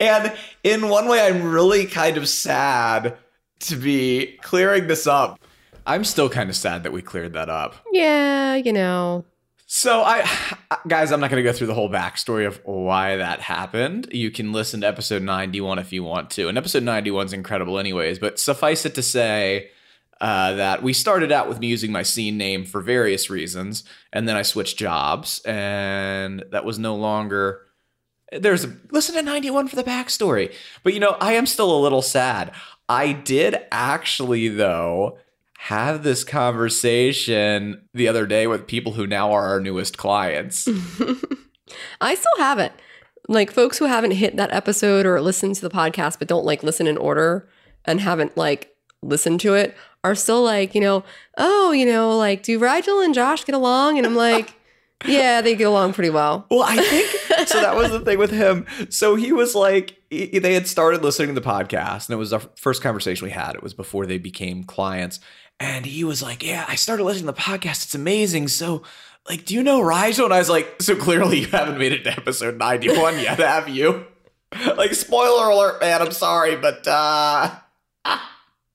And 0.00 0.32
in 0.64 0.88
one 0.88 1.08
way 1.08 1.20
I'm 1.20 1.42
really 1.42 1.84
kind 1.84 2.16
of 2.16 2.26
sad 2.26 3.18
to 3.60 3.76
be 3.76 4.38
clearing 4.40 4.86
this 4.86 5.06
up. 5.06 5.38
I'm 5.86 6.04
still 6.04 6.30
kind 6.30 6.48
of 6.48 6.56
sad 6.56 6.84
that 6.84 6.92
we 6.92 7.02
cleared 7.02 7.34
that 7.34 7.50
up. 7.50 7.74
Yeah, 7.92 8.54
you 8.54 8.72
know. 8.72 9.26
So 9.66 10.02
I 10.02 10.26
guys, 10.88 11.12
I'm 11.12 11.20
not 11.20 11.30
going 11.30 11.44
to 11.44 11.48
go 11.48 11.54
through 11.54 11.66
the 11.66 11.74
whole 11.74 11.90
backstory 11.90 12.46
of 12.46 12.58
why 12.64 13.16
that 13.16 13.40
happened. 13.40 14.08
You 14.10 14.30
can 14.30 14.52
listen 14.52 14.80
to 14.80 14.86
episode 14.86 15.22
91 15.22 15.78
if 15.78 15.92
you 15.92 16.02
want 16.02 16.30
to. 16.30 16.48
And 16.48 16.56
episode 16.56 16.82
91 16.82 17.26
is 17.26 17.32
incredible 17.34 17.78
anyways, 17.78 18.18
but 18.18 18.38
suffice 18.40 18.86
it 18.86 18.94
to 18.94 19.02
say 19.02 19.70
uh, 20.22 20.54
that 20.54 20.84
we 20.84 20.92
started 20.92 21.32
out 21.32 21.48
with 21.48 21.58
me 21.58 21.66
using 21.66 21.90
my 21.90 22.04
scene 22.04 22.38
name 22.38 22.64
for 22.64 22.80
various 22.80 23.28
reasons, 23.28 23.82
and 24.12 24.28
then 24.28 24.36
I 24.36 24.42
switched 24.42 24.78
jobs, 24.78 25.42
and 25.44 26.44
that 26.52 26.64
was 26.64 26.78
no 26.78 26.94
longer 26.94 27.66
there's 28.30 28.64
a 28.64 28.74
listen 28.90 29.14
to 29.16 29.22
91 29.22 29.68
for 29.68 29.76
the 29.76 29.84
backstory. 29.84 30.54
But 30.84 30.94
you 30.94 31.00
know, 31.00 31.16
I 31.20 31.32
am 31.32 31.44
still 31.44 31.76
a 31.76 31.82
little 31.82 32.02
sad. 32.02 32.52
I 32.88 33.12
did 33.12 33.58
actually 33.72 34.48
though 34.48 35.18
have 35.58 36.02
this 36.04 36.24
conversation 36.24 37.82
the 37.92 38.08
other 38.08 38.24
day 38.24 38.46
with 38.46 38.66
people 38.66 38.92
who 38.92 39.06
now 39.06 39.32
are 39.32 39.48
our 39.48 39.60
newest 39.60 39.98
clients. 39.98 40.68
I 42.00 42.14
still 42.14 42.36
haven't. 42.38 42.72
Like 43.28 43.50
folks 43.50 43.78
who 43.78 43.86
haven't 43.86 44.12
hit 44.12 44.36
that 44.36 44.52
episode 44.52 45.04
or 45.04 45.20
listened 45.20 45.56
to 45.56 45.62
the 45.62 45.70
podcast 45.70 46.18
but 46.20 46.28
don't 46.28 46.44
like 46.44 46.62
listen 46.62 46.86
in 46.86 46.96
order 46.96 47.48
and 47.84 48.00
haven't 48.00 48.36
like 48.36 48.74
listened 49.02 49.40
to 49.40 49.54
it 49.54 49.76
are 50.04 50.14
still 50.14 50.42
like, 50.42 50.74
you 50.74 50.80
know, 50.80 51.04
oh, 51.38 51.72
you 51.72 51.86
know, 51.86 52.16
like 52.18 52.42
do 52.42 52.58
Rigel 52.58 53.00
and 53.00 53.14
Josh 53.14 53.44
get 53.44 53.54
along? 53.54 53.98
And 53.98 54.06
I'm 54.06 54.16
like, 54.16 54.54
yeah, 55.06 55.40
they 55.40 55.54
get 55.54 55.64
along 55.66 55.92
pretty 55.94 56.10
well. 56.10 56.46
Well, 56.50 56.62
I 56.62 56.76
think 56.76 57.48
so. 57.48 57.60
That 57.60 57.76
was 57.76 57.90
the 57.90 58.00
thing 58.00 58.18
with 58.18 58.30
him. 58.30 58.66
So 58.88 59.14
he 59.14 59.32
was 59.32 59.54
like, 59.54 59.96
he- 60.10 60.38
they 60.38 60.54
had 60.54 60.66
started 60.68 61.02
listening 61.02 61.34
to 61.34 61.40
the 61.40 61.46
podcast, 61.46 62.08
and 62.08 62.14
it 62.14 62.18
was 62.18 62.32
our 62.32 62.40
first 62.56 62.82
conversation 62.82 63.24
we 63.24 63.30
had. 63.32 63.54
It 63.54 63.62
was 63.62 63.74
before 63.74 64.06
they 64.06 64.18
became 64.18 64.62
clients, 64.64 65.18
and 65.60 65.86
he 65.86 66.04
was 66.04 66.22
like, 66.22 66.42
"Yeah, 66.44 66.64
I 66.68 66.74
started 66.76 67.04
listening 67.04 67.26
to 67.26 67.32
the 67.32 67.40
podcast. 67.40 67.84
It's 67.84 67.94
amazing." 67.94 68.48
So, 68.48 68.82
like, 69.28 69.44
do 69.44 69.54
you 69.54 69.62
know 69.62 69.80
Rigel? 69.80 70.24
And 70.26 70.34
I 70.34 70.38
was 70.38 70.50
like, 70.50 70.82
"So 70.82 70.94
clearly 70.96 71.40
you 71.40 71.46
haven't 71.46 71.78
made 71.78 71.92
it 71.92 72.02
to 72.04 72.10
episode 72.12 72.58
ninety-one 72.58 73.18
yet, 73.20 73.38
have 73.38 73.68
you?" 73.68 74.04
like, 74.76 74.94
spoiler 74.94 75.48
alert, 75.50 75.80
man. 75.80 76.02
I'm 76.02 76.12
sorry, 76.12 76.56
but 76.56 76.86
uh, 76.86 77.50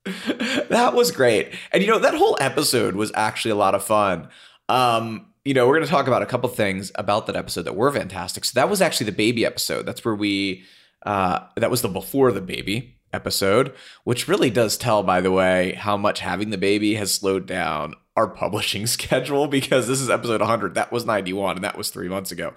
that 0.70 0.94
was 0.94 1.12
great. 1.12 1.54
And 1.72 1.84
you 1.84 1.90
know, 1.90 2.00
that 2.00 2.16
whole 2.16 2.38
episode 2.40 2.96
was 2.96 3.12
actually 3.16 3.52
a 3.52 3.56
lot 3.56 3.76
of 3.76 3.84
fun. 3.84 4.30
Um, 4.70 5.28
you 5.46 5.54
know, 5.54 5.66
we're 5.66 5.76
going 5.76 5.86
to 5.86 5.92
talk 5.92 6.08
about 6.08 6.22
a 6.22 6.26
couple 6.26 6.50
things 6.50 6.92
about 6.96 7.26
that 7.28 7.38
episode 7.38 7.64
that 7.64 7.76
were 7.76 7.92
fantastic. 7.92 8.44
So 8.44 8.52
that 8.56 8.70
was 8.70 8.82
actually 8.82 9.06
the 9.06 9.14
baby 9.14 9.46
episode. 9.46 9.86
That's 9.86 10.04
where 10.04 10.16
we 10.16 10.66
uh 11.06 11.40
that 11.56 11.72
was 11.72 11.82
the 11.84 11.88
before 11.88 12.32
the 12.32 12.42
baby 12.42 12.98
episode, 13.14 13.74
which 14.04 14.28
really 14.28 14.50
does 14.50 14.78
tell 14.78 15.04
by 15.04 15.22
the 15.22 15.32
way 15.32 15.74
how 15.74 15.96
much 15.96 16.20
having 16.20 16.50
the 16.50 16.58
baby 16.58 16.96
has 16.96 17.14
slowed 17.14 17.46
down 17.46 17.94
our 18.18 18.28
publishing 18.44 18.88
schedule 18.88 19.48
because 19.48 19.88
this 19.88 20.02
is 20.02 20.10
episode 20.10 20.42
100. 20.42 20.74
That 20.74 20.92
was 20.92 21.06
91 21.06 21.56
and 21.56 21.64
that 21.64 21.78
was 21.78 21.90
3 21.92 22.10
months 22.10 22.32
ago. 22.32 22.54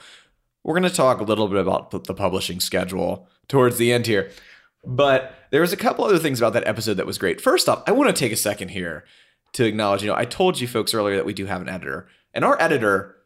We're 0.65 0.75
going 0.75 0.91
to 0.91 0.95
talk 0.95 1.21
a 1.21 1.25
little 1.25 1.49
bit 1.49 1.59
about 1.59 1.91
the 1.91 2.15
publishing 2.15 2.61
schedule 2.61 3.29
towards 3.49 3.79
the 3.79 3.93
end 3.93 4.07
here. 4.07 4.31
But 4.85 5.35
there 5.51 5.61
was 5.61 5.73
a 5.73 5.77
couple 5.77 6.05
other 6.05 6.19
things 6.19 6.41
about 6.41 6.53
that 6.55 6.67
episode 6.67 6.95
that 6.95 7.07
was 7.07 7.19
great. 7.19 7.41
First 7.41 7.69
off, 7.69 7.83
I 7.87 7.93
want 7.93 8.15
to 8.15 8.19
take 8.19 8.33
a 8.33 8.37
second 8.37 8.71
here 8.71 9.05
to 9.53 9.65
acknowledge, 9.65 10.03
you 10.03 10.09
know, 10.09 10.17
I 10.17 10.25
told 10.25 10.61
you 10.61 10.69
folks 10.69 10.95
earlier 10.95 11.17
that 11.17 11.27
we 11.27 11.35
do 11.35 11.47
have 11.47 11.61
an 11.61 11.69
editor, 11.69 12.09
and 12.33 12.45
our 12.45 12.61
editor 12.61 13.17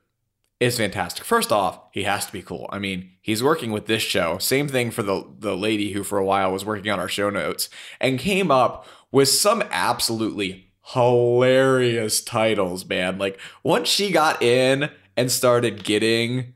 is 0.61 0.79
fantastic. 0.79 1.25
First 1.25 1.53
off, 1.53 1.81
he 1.93 2.05
has 2.05 2.27
to 2.27 2.33
be 2.33 2.43
cool. 2.43 2.68
I 2.72 2.79
mean, 2.79 3.11
he's 3.20 3.43
working 3.43 3.72
with 3.72 3.87
this 3.87 4.03
show. 4.03 4.39
Same 4.39 4.68
thing 4.68 4.91
for 4.91 5.03
the 5.03 5.25
the 5.39 5.57
lady 5.57 5.93
who 5.93 6.03
for 6.03 6.18
a 6.18 6.25
while 6.25 6.53
was 6.53 6.64
working 6.64 6.91
on 6.91 7.01
our 7.01 7.09
show 7.09 7.29
notes 7.29 7.68
and 8.01 8.18
came 8.18 8.51
up 8.51 8.87
with 9.11 9.29
some 9.29 9.62
absolutely 9.70 10.72
hilarious 10.93 12.22
titles, 12.22 12.87
man. 12.87 13.18
Like 13.18 13.39
once 13.62 13.89
she 13.89 14.11
got 14.11 14.43
in 14.43 14.91
and 15.16 15.31
started 15.31 15.85
getting 15.85 16.53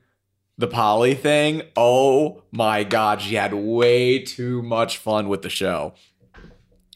the 0.58 0.66
Polly 0.66 1.14
thing, 1.14 1.62
oh 1.76 2.42
my 2.50 2.82
god, 2.84 3.22
she 3.22 3.36
had 3.36 3.54
way 3.54 4.18
too 4.18 4.60
much 4.62 4.98
fun 4.98 5.28
with 5.28 5.42
the 5.42 5.48
show. 5.48 5.94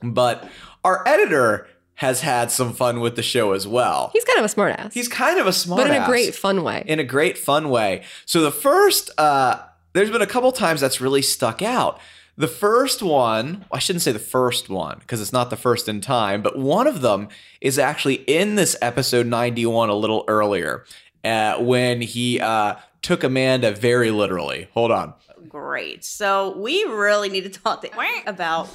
But 0.03 0.51
our 0.85 1.07
editor 1.07 1.69
has 1.95 2.23
had 2.23 2.51
some 2.51 2.73
fun 2.73 2.99
with 2.99 3.15
the 3.15 3.23
show 3.23 3.53
as 3.53 3.67
well. 3.67 4.11
He's 4.13 4.25
kind 4.25 4.41
of 4.41 4.45
a 4.45 4.49
smartass. 4.49 4.93
He's 4.93 5.07
kind 5.07 5.39
of 5.39 5.47
a 5.47 5.53
smart 5.53 5.83
but 5.83 5.95
in 5.95 6.03
a 6.03 6.05
great 6.07 6.35
fun 6.35 6.65
way. 6.65 6.83
In 6.87 6.99
a 6.99 7.05
great 7.05 7.39
fun 7.39 7.71
way. 7.71 8.03
So 8.27 8.43
the 8.43 8.51
first 8.51 9.11
uh 9.19 9.61
there's 9.93 10.11
been 10.11 10.23
a 10.23 10.27
couple 10.27 10.51
times 10.51 10.81
that's 10.81 11.01
really 11.01 11.23
stuck 11.23 11.63
out. 11.63 12.01
The 12.37 12.49
first 12.49 13.03
one, 13.03 13.67
I 13.71 13.79
shouldn't 13.79 14.03
say 14.03 14.11
the 14.11 14.19
first 14.19 14.71
one 14.71 14.99
because 15.01 15.21
it's 15.21 15.35
not 15.35 15.51
the 15.51 15.57
first 15.57 15.87
in 15.87 16.01
time, 16.01 16.43
but 16.43 16.59
one 16.59 16.87
of 16.87 17.03
them 17.03 17.29
is 17.61 17.79
actually 17.79 18.15
in 18.27 18.55
this 18.57 18.75
episode 18.83 19.27
91 19.27 19.91
a 19.91 19.95
little 19.95 20.25
earlier 20.27 20.85
uh, 21.25 21.59
when 21.59 22.01
he 22.01 22.41
uh, 22.41 22.77
took 23.03 23.25
Amanda 23.25 23.73
very 23.73 24.11
literally. 24.11 24.69
Hold 24.75 24.91
on. 24.91 25.15
Great. 25.49 26.05
So 26.05 26.57
we 26.59 26.85
really 26.85 27.29
need 27.29 27.43
to 27.45 27.51
talk 27.51 27.83
to 27.83 27.91
about 28.27 28.69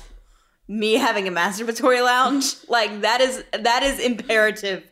me 0.67 0.93
having 0.95 1.27
a 1.27 1.31
masturbatory 1.31 2.03
lounge. 2.03 2.55
Like 2.69 3.01
that 3.01 3.21
is 3.21 3.43
that 3.53 3.83
is 3.83 3.99
imperative 3.99 4.83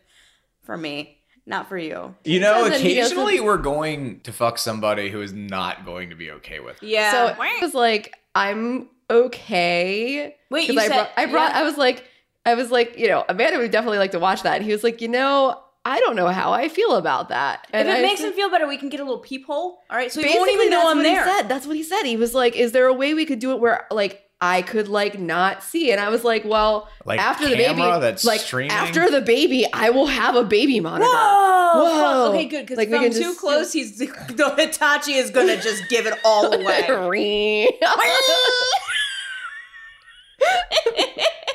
for 0.64 0.78
me, 0.78 1.18
not 1.46 1.68
for 1.68 1.78
you. 1.78 2.16
You 2.24 2.40
know, 2.40 2.66
occasionally 2.66 3.40
we're 3.42 3.58
going 3.58 4.22
to 4.22 4.32
fuck 4.32 4.58
somebody 4.58 5.10
who 5.10 5.22
is 5.22 5.34
not 5.34 5.86
going 5.86 6.10
to 6.10 6.16
be 6.16 6.32
okay 6.32 6.60
with. 6.62 6.82
it. 6.82 6.88
Yeah. 6.88 7.12
So 7.12 7.36
I 7.42 7.60
was 7.62 7.74
like, 7.74 8.16
I'm 8.34 8.88
okay. 9.10 10.36
Wait, 10.50 10.70
you 10.70 10.80
I 10.80 10.88
said- 10.88 10.94
brought, 10.94 11.10
I 11.18 11.26
brought, 11.26 11.52
yeah. 11.52 11.60
I 11.60 11.64
was 11.64 11.78
like, 11.78 12.06
I 12.46 12.54
was 12.54 12.72
like, 12.72 12.98
you 12.98 13.08
know, 13.08 13.26
Amanda 13.28 13.58
would 13.58 13.72
definitely 13.72 13.98
like 13.98 14.12
to 14.12 14.20
watch 14.20 14.44
that. 14.44 14.56
And 14.58 14.66
he 14.66 14.72
was 14.72 14.84
like, 14.84 15.02
you 15.02 15.08
know, 15.08 15.60
I 15.88 16.00
don't 16.00 16.16
know 16.16 16.28
how 16.28 16.52
I 16.52 16.68
feel 16.68 16.96
about 16.96 17.30
that. 17.30 17.68
if 17.72 17.86
it 17.86 17.90
I 17.90 18.02
makes 18.02 18.20
said- 18.20 18.30
him 18.30 18.34
feel 18.34 18.50
better, 18.50 18.68
we 18.68 18.78
can 18.78 18.90
get 18.90 19.00
a 19.00 19.04
little 19.04 19.20
peephole. 19.20 19.84
All 19.90 19.96
right. 19.96 20.12
So 20.12 20.20
he 20.20 20.26
Basically, 20.26 20.40
won't 20.40 20.52
even 20.54 20.70
know 20.72 20.78
that's 20.80 20.90
I'm 20.92 20.98
what 20.98 21.04
there. 21.04 21.24
He 21.24 21.30
said. 21.32 21.48
That's 21.50 21.68
what 21.68 21.76
he 21.76 21.84
said. 21.84 22.04
He 22.04 22.18
was 22.18 22.34
like, 22.34 22.56
"Is 22.56 22.72
there 22.72 22.88
a 22.88 22.94
way 22.94 23.14
we 23.14 23.26
could 23.26 23.38
do 23.40 23.52
it 23.52 23.60
where 23.60 23.86
like 23.92 24.24
I 24.42 24.64
could 24.64 24.88
like 24.88 25.20
not 25.20 25.62
see?" 25.64 25.92
And 25.92 26.02
I 26.02 26.10
was 26.10 26.24
like, 26.24 26.44
"Well, 26.44 26.90
Like 27.06 27.20
after 27.20 27.48
the 27.48 27.56
baby, 27.56 27.82
that's 27.82 28.26
like 28.26 28.42
streaming? 28.42 28.72
after 28.72 29.10
the 29.12 29.22
baby, 29.22 29.66
I 29.72 29.92
will 29.92 30.08
have 30.08 30.36
a 30.36 30.44
baby 30.44 30.80
monitor." 30.80 31.06
Whoa! 31.08 31.84
Whoa. 31.84 32.32
Okay, 32.34 32.46
good. 32.46 32.62
Because 32.62 32.78
Like, 32.78 32.90
we 32.90 32.96
from 32.96 33.04
can 33.04 33.14
too 33.14 33.20
just- 33.20 33.40
close, 33.40 33.72
he's 33.72 33.98
the 34.00 34.54
Hitachi 34.58 35.14
is 35.14 35.30
gonna 35.30 35.58
just 35.62 35.88
give 35.90 36.08
it 36.08 36.18
all 36.26 36.52
away. 36.60 37.70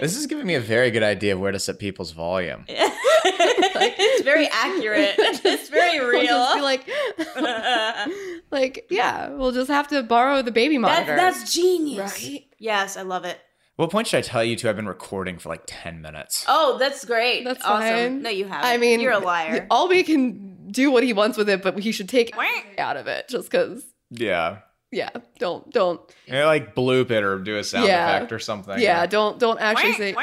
This 0.01 0.17
is 0.17 0.27
giving 0.27 0.47
me 0.47 0.55
a 0.55 0.61
very 0.61 0.91
good 0.91 1.03
idea 1.03 1.35
of 1.35 1.41
where 1.41 1.53
to 1.53 1.59
set 1.59 1.79
people's 1.79 2.13
volume. 2.13 2.65
it's 3.99 4.23
very 4.23 4.49
accurate. 4.53 5.15
It's 5.45 5.69
very 5.69 5.99
real. 6.01 6.11
We'll 6.11 6.21
real. 6.21 6.29
just 6.29 6.57
be 6.57 6.63
like, 6.63 6.87
like, 8.51 8.87
yeah, 8.91 9.29
we'll 9.31 9.53
just 9.53 9.71
have 9.71 9.89
to 9.89 10.03
borrow 10.03 10.43
the 10.43 10.51
baby 10.53 10.77
That, 10.77 10.81
monitor. 10.83 11.17
that's 11.17 11.53
genius. 11.53 12.23
Right? 12.23 12.45
Yes, 12.59 12.97
I 12.97 13.03
love 13.03 13.25
it. 13.25 13.39
What 13.77 13.91
point 13.91 14.07
should 14.09 14.19
I 14.19 14.23
tell 14.23 14.45
you 14.45 14.57
to? 14.57 14.69
I've 14.69 14.77
been 14.77 14.87
recording 14.87 15.39
for 15.39 15.49
like 15.49 15.63
10 15.67 16.03
minutes. 16.03 16.45
Oh, 16.49 16.77
that's 16.79 17.05
great. 17.05 17.45
That's 17.45 17.65
awesome. 17.65 17.81
fine. 17.81 18.23
No, 18.23 18.29
you 18.31 18.45
haven't. 18.47 18.69
I 18.69 18.77
mean, 18.77 19.01
you're 19.01 19.13
a 19.13 19.19
liar. 19.19 19.67
Albie 19.71 20.05
can 20.05 20.71
do 20.71 20.91
what 20.91 21.03
he 21.03 21.13
wants 21.15 21.39
with 21.39 21.49
it, 21.49 21.63
but 21.63 21.79
he 21.79 21.91
should 21.93 22.09
take 22.09 22.33
out 22.79 22.97
of 22.99 23.07
it 23.07 23.29
just 23.29 23.51
because. 23.51 23.83
Yeah. 24.11 24.59
Yeah, 24.93 25.11
don't 25.39 25.71
don't. 25.73 26.01
Yeah, 26.27 26.47
like 26.47 26.75
bloop 26.75 27.13
it 27.13 27.23
or 27.23 27.39
do 27.39 27.57
a 27.57 27.63
sound 27.63 27.87
Yeah. 27.87 28.17
effect 28.17 28.33
or 28.33 28.41
something. 28.41 28.81
Yeah, 28.81 29.07
don't 29.07 29.39
don't 29.39 29.61
actually 29.61 29.93
say 29.93 30.15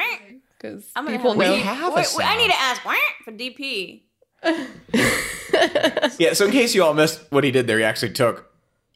because 0.59 0.89
I'm 0.95 1.05
gonna 1.05 1.17
people 1.17 1.31
have, 1.31 1.39
know. 1.39 1.51
wait, 1.53 1.61
have 1.61 1.91
a 1.93 1.95
wait, 1.95 2.07
wait, 2.17 2.27
I 2.27 2.37
need 2.37 2.49
to 2.51 2.57
ask 2.57 2.83
wah, 2.85 2.93
for 3.23 3.31
DP. 3.31 4.03
Yeah, 6.19 6.33
so 6.33 6.45
in 6.45 6.51
case 6.51 6.75
you 6.75 6.83
all 6.83 6.93
missed 6.93 7.21
what 7.31 7.43
he 7.43 7.51
did 7.51 7.67
there, 7.67 7.77
he 7.77 7.83
actually 7.83 8.13
took 8.13 8.51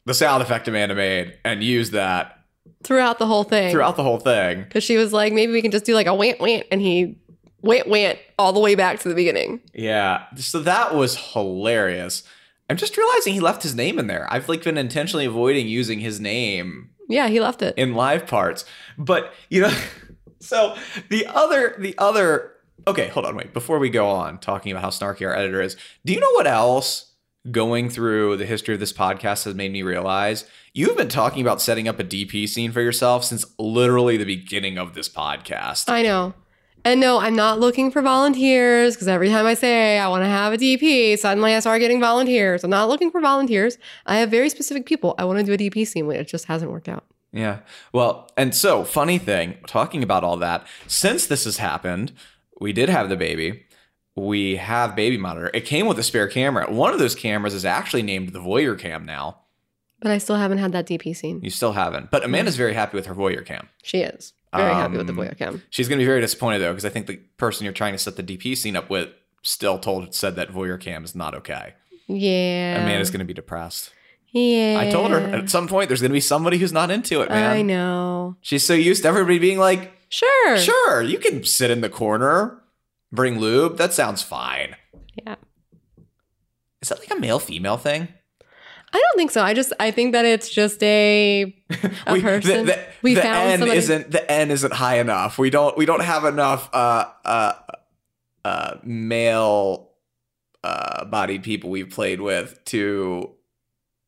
the 0.06 0.14
sound 0.14 0.42
effect 0.42 0.66
Amanda 0.68 0.94
made 0.94 1.38
and 1.44 1.62
used 1.62 1.92
that 1.92 2.38
throughout 2.84 3.18
the 3.18 3.26
whole 3.26 3.44
thing. 3.44 3.70
throughout 3.72 3.96
the 3.96 4.02
whole 4.02 4.18
thing. 4.18 4.64
Because 4.64 4.84
she 4.84 4.96
was 4.96 5.12
like, 5.12 5.32
maybe 5.32 5.52
we 5.52 5.62
can 5.62 5.70
just 5.70 5.84
do 5.84 5.94
like 5.94 6.06
a 6.06 6.14
want 6.14 6.40
want, 6.40 6.64
and 6.70 6.80
he 6.80 7.16
went 7.62 7.88
went 7.88 8.18
all 8.38 8.52
the 8.52 8.60
way 8.60 8.74
back 8.74 9.00
to 9.00 9.08
the 9.08 9.14
beginning. 9.14 9.60
Yeah, 9.72 10.24
so 10.36 10.60
that 10.60 10.94
was 10.94 11.16
hilarious. 11.32 12.22
I'm 12.68 12.76
just 12.76 12.96
realizing 12.96 13.34
he 13.34 13.40
left 13.40 13.62
his 13.62 13.74
name 13.74 13.98
in 13.98 14.06
there. 14.06 14.26
I've 14.30 14.48
like 14.48 14.62
been 14.64 14.78
intentionally 14.78 15.26
avoiding 15.26 15.68
using 15.68 16.00
his 16.00 16.20
name 16.20 16.90
Yeah, 17.08 17.28
he 17.28 17.38
left 17.40 17.62
it. 17.62 17.74
in 17.76 17.94
live 17.94 18.26
parts. 18.26 18.64
But 18.98 19.32
you 19.48 19.62
know, 19.62 19.74
so 20.42 20.76
the 21.08 21.26
other 21.26 21.76
the 21.78 21.94
other 21.98 22.52
okay, 22.86 23.08
hold 23.08 23.26
on, 23.26 23.36
wait. 23.36 23.52
Before 23.52 23.78
we 23.78 23.90
go 23.90 24.08
on 24.08 24.38
talking 24.38 24.72
about 24.72 24.82
how 24.82 24.90
snarky 24.90 25.26
our 25.26 25.34
editor 25.34 25.60
is, 25.60 25.76
do 26.04 26.12
you 26.12 26.20
know 26.20 26.30
what 26.32 26.46
else 26.46 27.12
going 27.50 27.90
through 27.90 28.36
the 28.36 28.46
history 28.46 28.74
of 28.74 28.80
this 28.80 28.92
podcast 28.92 29.44
has 29.44 29.54
made 29.54 29.72
me 29.72 29.82
realize? 29.82 30.44
You've 30.74 30.96
been 30.96 31.08
talking 31.08 31.42
about 31.42 31.60
setting 31.60 31.86
up 31.86 31.98
a 31.98 32.04
DP 32.04 32.48
scene 32.48 32.72
for 32.72 32.80
yourself 32.80 33.24
since 33.24 33.44
literally 33.58 34.16
the 34.16 34.24
beginning 34.24 34.78
of 34.78 34.94
this 34.94 35.08
podcast. 35.08 35.88
I 35.88 36.02
know. 36.02 36.34
And 36.84 37.00
no, 37.00 37.20
I'm 37.20 37.36
not 37.36 37.60
looking 37.60 37.92
for 37.92 38.02
volunteers 38.02 38.96
because 38.96 39.06
every 39.06 39.28
time 39.28 39.46
I 39.46 39.54
say 39.54 39.98
I 39.98 40.08
want 40.08 40.24
to 40.24 40.28
have 40.28 40.52
a 40.52 40.56
DP, 40.56 41.16
suddenly 41.16 41.54
I 41.54 41.60
start 41.60 41.80
getting 41.80 42.00
volunteers. 42.00 42.64
I'm 42.64 42.70
not 42.70 42.88
looking 42.88 43.10
for 43.10 43.20
volunteers. 43.20 43.78
I 44.06 44.16
have 44.16 44.30
very 44.30 44.48
specific 44.48 44.84
people 44.84 45.14
I 45.16 45.24
want 45.24 45.38
to 45.38 45.44
do 45.44 45.52
a 45.52 45.70
DP 45.70 45.86
scene 45.86 46.08
with. 46.08 46.16
It 46.16 46.26
just 46.26 46.46
hasn't 46.46 46.72
worked 46.72 46.88
out. 46.88 47.04
Yeah. 47.32 47.60
Well, 47.92 48.30
and 48.36 48.54
so 48.54 48.84
funny 48.84 49.18
thing, 49.18 49.56
talking 49.66 50.02
about 50.02 50.22
all 50.24 50.36
that, 50.38 50.66
since 50.86 51.26
this 51.26 51.44
has 51.44 51.56
happened, 51.56 52.12
we 52.60 52.72
did 52.72 52.88
have 52.88 53.08
the 53.08 53.16
baby. 53.16 53.64
We 54.14 54.56
have 54.56 54.94
baby 54.94 55.16
monitor. 55.16 55.50
It 55.54 55.62
came 55.64 55.86
with 55.86 55.98
a 55.98 56.02
spare 56.02 56.28
camera. 56.28 56.70
One 56.70 56.92
of 56.92 56.98
those 56.98 57.14
cameras 57.14 57.54
is 57.54 57.64
actually 57.64 58.02
named 58.02 58.30
the 58.34 58.38
Voyeur 58.40 58.78
Cam 58.78 59.06
now. 59.06 59.38
But 60.00 60.10
I 60.10 60.18
still 60.18 60.36
haven't 60.36 60.58
had 60.58 60.72
that 60.72 60.86
DP 60.86 61.16
scene. 61.16 61.40
You 61.42 61.48
still 61.50 61.72
haven't. 61.72 62.10
But 62.10 62.24
Amanda's 62.24 62.56
very 62.56 62.74
happy 62.74 62.96
with 62.96 63.06
her 63.06 63.14
Voyeur 63.14 63.46
Cam. 63.46 63.68
She 63.82 63.98
is 64.02 64.34
very 64.54 64.74
happy 64.74 64.98
with 64.98 65.06
the 65.06 65.12
Um, 65.14 65.18
Voyeur 65.20 65.38
cam. 65.38 65.62
She's 65.70 65.88
going 65.88 65.98
to 65.98 66.02
be 66.02 66.06
very 66.06 66.20
disappointed 66.20 66.58
though 66.58 66.72
because 66.72 66.84
I 66.84 66.90
think 66.90 67.06
the 67.06 67.16
person 67.38 67.64
you're 67.64 67.72
trying 67.72 67.92
to 67.94 67.98
set 67.98 68.16
the 68.16 68.22
DP 68.22 68.54
scene 68.56 68.76
up 68.76 68.90
with 68.90 69.08
still 69.42 69.78
told 69.78 70.14
said 70.14 70.36
that 70.36 70.50
Voyeur 70.50 70.78
Cam 70.78 71.04
is 71.04 71.14
not 71.14 71.34
okay. 71.36 71.72
Yeah. 72.08 72.82
Amanda's 72.82 73.10
going 73.10 73.20
to 73.20 73.24
be 73.24 73.32
depressed. 73.32 73.90
Yeah. 74.32 74.78
I 74.80 74.90
told 74.90 75.10
her 75.10 75.18
at 75.18 75.50
some 75.50 75.68
point 75.68 75.88
there's 75.88 76.00
going 76.00 76.10
to 76.10 76.14
be 76.14 76.20
somebody 76.20 76.58
who's 76.58 76.72
not 76.72 76.90
into 76.90 77.20
it, 77.20 77.28
man. 77.28 77.50
I 77.50 77.62
know. 77.62 78.36
She's 78.40 78.64
so 78.64 78.72
used 78.74 79.02
to 79.02 79.08
everybody 79.08 79.38
being 79.38 79.58
like, 79.58 79.92
Sure. 80.08 80.58
Sure, 80.58 81.02
you 81.02 81.18
can 81.18 81.42
sit 81.44 81.70
in 81.70 81.80
the 81.80 81.88
corner, 81.88 82.62
bring 83.12 83.38
lube. 83.38 83.78
That 83.78 83.92
sounds 83.94 84.22
fine. 84.22 84.76
Yeah. 85.22 85.36
Is 86.82 86.88
that 86.90 86.98
like 86.98 87.10
a 87.10 87.18
male 87.20 87.38
female 87.38 87.76
thing? 87.78 88.08
I 88.94 88.98
don't 88.98 89.16
think 89.16 89.30
so. 89.30 89.42
I 89.42 89.54
just 89.54 89.72
I 89.80 89.90
think 89.90 90.12
that 90.12 90.26
it's 90.26 90.50
just 90.50 90.82
a 90.82 91.54
a 92.06 92.12
We- 92.12 92.20
person. 92.20 92.66
The, 92.66 92.72
the, 92.72 92.84
we 93.00 93.14
the 93.14 93.22
found 93.22 93.48
N 93.48 93.58
somebody. 93.60 93.78
isn't 93.78 94.10
the 94.10 94.30
N 94.30 94.50
isn't 94.50 94.72
high 94.74 94.98
enough. 94.98 95.38
We 95.38 95.48
don't 95.48 95.76
we 95.78 95.86
don't 95.86 96.02
have 96.02 96.24
enough 96.26 96.68
uh 96.74 97.06
uh 97.24 97.52
uh 98.44 98.74
male 98.82 99.90
uh 100.62 101.06
bodied 101.06 101.42
people 101.42 101.70
we've 101.70 101.88
played 101.90 102.20
with 102.20 102.62
to 102.66 103.30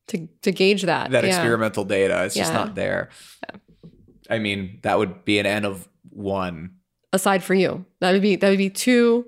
to 0.09 0.29
to 0.43 0.53
gauge 0.53 0.83
that. 0.83 1.11
that 1.11 1.25
yeah. 1.25 1.31
experimental 1.31 1.85
data. 1.85 2.25
It's 2.25 2.35
just 2.35 2.53
not 2.53 2.75
there. 2.75 3.11
I 4.31 4.39
mean, 4.39 4.81
that 4.83 4.99
would 4.99 5.25
be 5.25 5.39
an 5.39 5.47
N 5.47 5.65
of 5.65 5.89
one. 6.11 6.77
Aside 7.13 7.43
for 7.43 7.55
you, 7.55 7.85
that 8.01 8.13
would 8.13 8.23
be 8.23 8.37
that 8.37 8.49
would 8.49 8.59
be 8.59 8.71
two, 8.71 9.27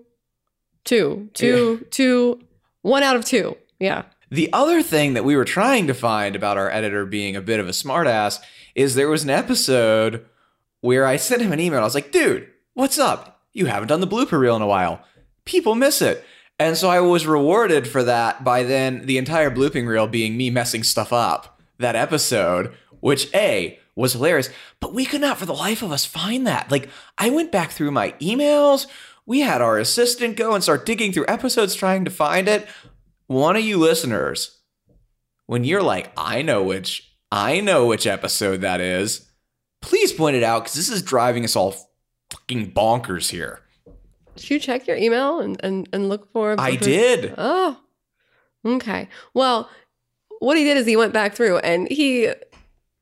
two, 0.85 1.31
two, 1.35 1.87
two, 1.91 2.41
one 2.83 3.03
out 3.03 3.16
of 3.16 3.24
two. 3.24 3.57
Yeah. 3.79 4.05
The 4.31 4.51
other 4.53 4.83
thing 4.83 5.14
that 5.14 5.24
we 5.24 5.37
were 5.37 5.45
trying 5.45 5.87
to 5.87 5.95
find 5.95 6.35
about 6.35 6.59
our 6.59 6.68
editor 6.70 7.07
being 7.07 7.37
a 7.37 7.41
bit 7.41 7.61
of 7.61 7.68
a 7.68 7.72
smartass 7.72 8.41
is 8.74 8.95
there 8.95 9.09
was 9.09 9.22
an 9.22 9.31
episode 9.31 10.27
where 10.81 11.07
I 11.07 11.16
sent 11.16 11.43
him 11.43 11.53
an 11.53 11.61
email. 11.61 11.79
I 11.79 11.85
was 11.85 11.95
like, 11.95 12.11
dude, 12.11 12.49
What's 12.77 12.99
up? 12.99 13.41
You 13.55 13.64
haven't 13.64 13.89
done 13.89 14.03
the 14.03 14.07
blooper 14.07 14.39
reel 14.39 14.55
in 14.55 14.61
a 14.61 14.66
while. 14.66 15.01
People 15.47 15.74
miss 15.74 16.03
it. 16.03 16.22
And 16.59 16.77
so 16.77 16.89
I 16.89 17.01
was 17.01 17.27
rewarded 17.27 17.87
for 17.87 18.03
that 18.05 18.43
by 18.43 18.63
then 18.63 19.07
the 19.07 19.19
entire 19.19 19.51
blooping 19.51 19.87
reel 19.87 20.07
being 20.07 20.37
me 20.37 20.51
messing 20.51 20.83
stuff 20.83 21.13
up 21.13 21.61
that 21.79 21.97
episode, 21.97 22.73
which 23.01 23.33
A 23.35 23.79
was 23.95 24.15
hilarious, 24.15 24.51
but 24.81 24.95
we 24.95 25.05
could 25.05 25.21
not 25.21 25.39
for 25.39 25.47
the 25.47 25.55
life 25.55 25.83
of 25.83 25.93
us 25.93 26.05
find 26.05 26.47
that. 26.47 26.71
Like 26.71 26.89
I 27.19 27.31
went 27.31 27.53
back 27.53 27.71
through 27.71 27.91
my 27.91 28.13
emails, 28.13 28.87
we 29.27 29.41
had 29.41 29.61
our 29.61 29.79
assistant 29.79 30.37
go 30.37 30.55
and 30.55 30.63
start 30.63 30.87
digging 30.87 31.13
through 31.13 31.27
episodes 31.29 31.75
trying 31.75 32.05
to 32.05 32.11
find 32.11 32.49
it. 32.49 32.67
One 33.27 33.57
of 33.57 33.63
you 33.63 33.77
listeners, 33.77 34.61
when 35.47 35.65
you're 35.65 35.83
like, 35.83 36.13
I 36.17 36.43
know 36.43 36.63
which 36.63 37.13
I 37.31 37.61
know 37.61 37.87
which 37.87 38.07
episode 38.07 38.61
that 38.61 38.81
is, 38.81 39.29
please 39.83 40.13
point 40.13 40.37
it 40.37 40.43
out 40.43 40.65
because 40.65 40.77
this 40.77 40.89
is 40.89 41.03
driving 41.03 41.45
us 41.45 41.57
all 41.57 41.75
fucking 42.31 42.73
bonkers 42.73 43.31
here. 43.31 43.61
Did 44.37 44.51
you 44.51 44.59
check 44.59 44.87
your 44.87 44.97
email 44.97 45.41
and, 45.41 45.59
and, 45.64 45.89
and 45.93 46.09
look 46.09 46.30
for? 46.32 46.55
I 46.59 46.76
did. 46.76 47.34
Oh, 47.37 47.80
okay. 48.64 49.09
Well, 49.34 49.68
what 50.39 50.57
he 50.57 50.64
did 50.64 50.76
is 50.76 50.87
he 50.87 50.97
went 50.97 51.12
back 51.12 51.34
through 51.34 51.59
and 51.59 51.89
he, 51.89 52.24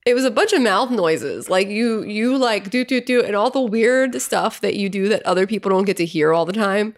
it 0.07 0.14
was 0.14 0.24
a 0.24 0.30
bunch 0.30 0.53
of 0.53 0.62
mouth 0.62 0.91
noises. 0.91 1.51
Like 1.51 1.68
you, 1.68 2.03
you 2.05 2.39
like 2.39 2.70
do, 2.70 2.85
do, 2.85 3.01
do, 3.01 3.22
and 3.22 3.35
all 3.35 3.51
the 3.51 3.61
weird 3.61 4.20
stuff 4.22 4.61
that 4.61 4.76
you 4.76 4.89
do 4.89 5.09
that 5.09 5.22
other 5.24 5.47
people 5.47 5.70
don't 5.70 5.85
get 5.85 5.97
to 5.99 6.07
hear 6.07 6.32
all 6.32 6.45
the 6.45 6.53
time. 6.53 6.95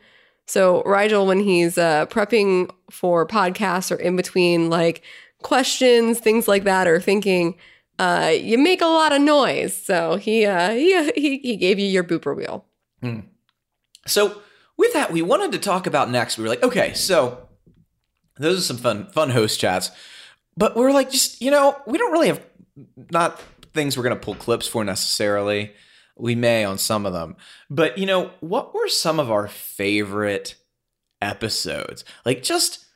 So 0.47 0.83
Rigel, 0.85 1.27
when 1.27 1.41
he's 1.41 1.77
uh, 1.77 2.07
prepping 2.07 2.71
for 2.91 3.27
podcasts 3.27 3.91
or 3.91 3.97
in 3.97 4.15
between 4.17 4.71
like 4.71 5.03
questions, 5.43 6.21
things 6.21 6.47
like 6.47 6.65
that, 6.65 6.87
or 6.87 7.01
thinking, 7.01 7.57
uh, 7.99 8.33
you 8.39 8.59
make 8.59 8.81
a 8.81 8.87
lot 8.87 9.13
of 9.13 9.21
noise. 9.23 9.77
So 9.77 10.17
he, 10.17 10.47
uh, 10.47 10.71
he, 10.71 11.11
he, 11.13 11.39
he 11.39 11.57
gave 11.57 11.79
you 11.79 11.87
your 11.87 12.05
booper 12.05 12.37
wheel. 12.37 12.65
Hmm. 13.03 13.21
So 14.07 14.43
with 14.77 14.93
that, 14.93 15.13
we 15.13 15.23
wanted 15.23 15.53
to 15.53 15.59
talk 15.59 15.87
about 15.87 16.11
next. 16.11 16.39
We 16.39 16.45
were 16.45 16.51
like, 16.51 16.63
okay, 16.63 16.95
so 16.95 17.49
those 18.39 18.59
are 18.59 18.63
some 18.63 18.77
fun, 18.77 19.07
fun 19.09 19.31
host 19.31 19.61
chats, 19.61 19.91
but 20.57 20.77
we 20.77 20.85
are 20.85 20.93
like, 20.93 21.11
just 21.11 21.41
you 21.41 21.51
know, 21.51 21.81
we 21.87 21.99
don't 21.99 22.13
really 22.13 22.29
have 22.29 22.45
not 23.11 23.41
things 23.73 23.97
we're 23.97 24.03
gonna 24.03 24.17
pull 24.17 24.35
clips 24.35 24.67
for 24.67 24.85
necessarily. 24.85 25.73
We 26.19 26.35
may 26.35 26.65
on 26.65 26.79
some 26.79 27.05
of 27.05 27.13
them, 27.13 27.37
but 27.69 27.99
you 27.99 28.07
know, 28.07 28.31
what 28.41 28.75
were 28.75 28.89
some 28.89 29.21
of 29.21 29.31
our 29.31 29.49
favorite 29.49 30.55
episodes? 31.21 32.05
Like, 32.25 32.43
just 32.43 32.87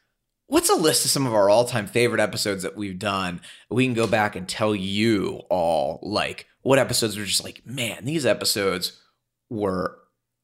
what's 0.46 0.70
a 0.70 0.74
list 0.74 1.04
of 1.04 1.10
some 1.10 1.26
of 1.26 1.34
our 1.34 1.48
all-time 1.48 1.86
favorite 1.86 2.20
episodes 2.20 2.62
that 2.62 2.76
we've 2.76 2.98
done? 2.98 3.40
We 3.68 3.84
can 3.84 3.94
go 3.94 4.06
back 4.06 4.36
and 4.36 4.48
tell 4.48 4.74
you 4.74 5.42
all 5.50 6.00
like 6.02 6.46
what 6.62 6.78
episodes 6.78 7.16
were 7.16 7.24
just 7.24 7.44
like, 7.44 7.62
man, 7.66 8.04
these 8.04 8.26
episodes 8.26 9.00
were 9.50 9.98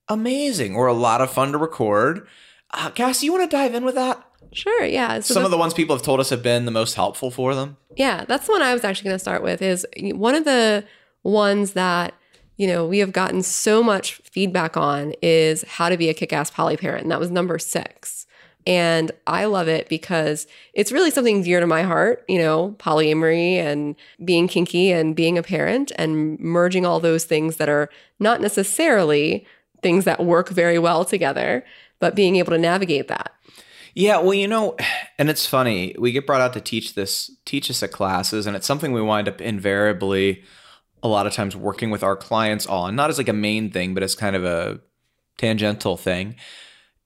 amazing 0.09 0.75
or 0.75 0.87
a 0.87 0.93
lot 0.93 1.21
of 1.21 1.31
fun 1.31 1.53
to 1.53 1.59
record. 1.59 2.27
Uh, 2.73 2.91
Cassie, 2.91 3.27
you 3.27 3.33
want 3.33 3.49
to 3.51 3.57
dive 3.57 3.75
in 3.75 3.85
with 3.85 3.95
that? 3.95 4.23
Sure, 4.53 4.85
yeah. 4.85 5.21
So 5.21 5.35
Some 5.35 5.43
the, 5.43 5.47
of 5.47 5.51
the 5.51 5.59
ones 5.59 5.75
people 5.75 5.95
have 5.95 6.05
told 6.05 6.21
us 6.21 6.31
have 6.31 6.43
been 6.43 6.65
the 6.65 6.71
most 6.71 6.95
helpful 6.95 7.31
for 7.31 7.55
them. 7.55 7.77
Yeah, 7.97 8.25
that's 8.25 8.47
the 8.47 8.53
one 8.53 8.63
I 8.63 8.73
was 8.73 8.85
actually 8.85 9.09
going 9.09 9.17
to 9.17 9.21
start 9.21 9.43
with. 9.43 9.63
Is 9.63 9.87
one 9.97 10.35
of 10.35 10.45
the 10.45 10.85
ones 11.23 11.73
that 11.73 12.15
you 12.57 12.67
know 12.67 12.87
we 12.87 12.99
have 12.99 13.13
gotten 13.13 13.43
so 13.43 13.83
much 13.83 14.15
feedback 14.25 14.77
on 14.77 15.15
is 15.23 15.63
how 15.65 15.89
to 15.89 15.97
be 15.97 16.09
a 16.09 16.15
kick-ass 16.15 16.51
poly 16.51 16.77
parent, 16.77 17.03
and 17.03 17.11
that 17.11 17.21
was 17.21 17.31
number 17.31 17.59
six. 17.59 18.27
And 18.67 19.13
I 19.29 19.45
love 19.45 19.69
it 19.69 19.89
because 19.89 20.49
it's 20.75 20.91
really 20.91 21.13
something 21.13 21.43
dear 21.43 21.61
to 21.61 21.69
my 21.69 21.83
heart, 21.83 22.25
you 22.27 22.39
know, 22.39 22.75
polyamory 22.79 23.55
and 23.55 23.95
being 24.25 24.49
kinky 24.49 24.91
and 24.91 25.15
being 25.15 25.39
a 25.39 25.43
parent 25.43 25.93
and 25.97 26.39
merging 26.41 26.85
all 26.85 26.99
those 26.99 27.25
things 27.25 27.59
that 27.59 27.69
are 27.69 27.89
not 28.19 28.41
necessarily 28.41 29.47
things 29.83 30.05
that 30.05 30.24
work 30.24 30.49
very 30.49 30.79
well 30.79 31.05
together, 31.05 31.64
but 31.99 32.14
being 32.14 32.37
able 32.37 32.53
to 32.53 32.59
navigate 32.59 33.09
that. 33.09 33.33
Yeah, 33.95 34.18
well, 34.18 34.35
you 34.35 34.47
know, 34.47 34.77
and 35.18 35.31
it's 35.31 35.47
funny. 35.47 35.95
We 35.99 36.12
get 36.12 36.27
brought 36.27 36.43
out 36.43 36.53
to 36.53 36.61
teach 36.61 36.95
this, 36.95 37.31
teach 37.47 37.70
us 37.70 37.83
at 37.83 37.93
classes, 37.93 38.47
and 38.47 38.55
it's 38.55 38.66
something 38.66 38.93
we 38.93 39.01
wind 39.01 39.27
up 39.27 39.41
invariably 39.41 40.45
a 41.03 41.09
lot 41.09 41.27
of 41.27 41.33
times 41.33 41.57
working 41.57 41.91
with 41.91 42.03
our 42.03 42.16
clients 42.16 42.66
on, 42.66 42.95
not 42.95 43.09
as 43.09 43.16
like 43.16 43.29
a 43.29 43.33
main 43.33 43.70
thing, 43.70 43.95
but 43.95 44.03
as 44.03 44.14
kind 44.14 44.37
of 44.37 44.45
a 44.45 44.81
tangential 45.39 45.97
thing. 45.97 46.37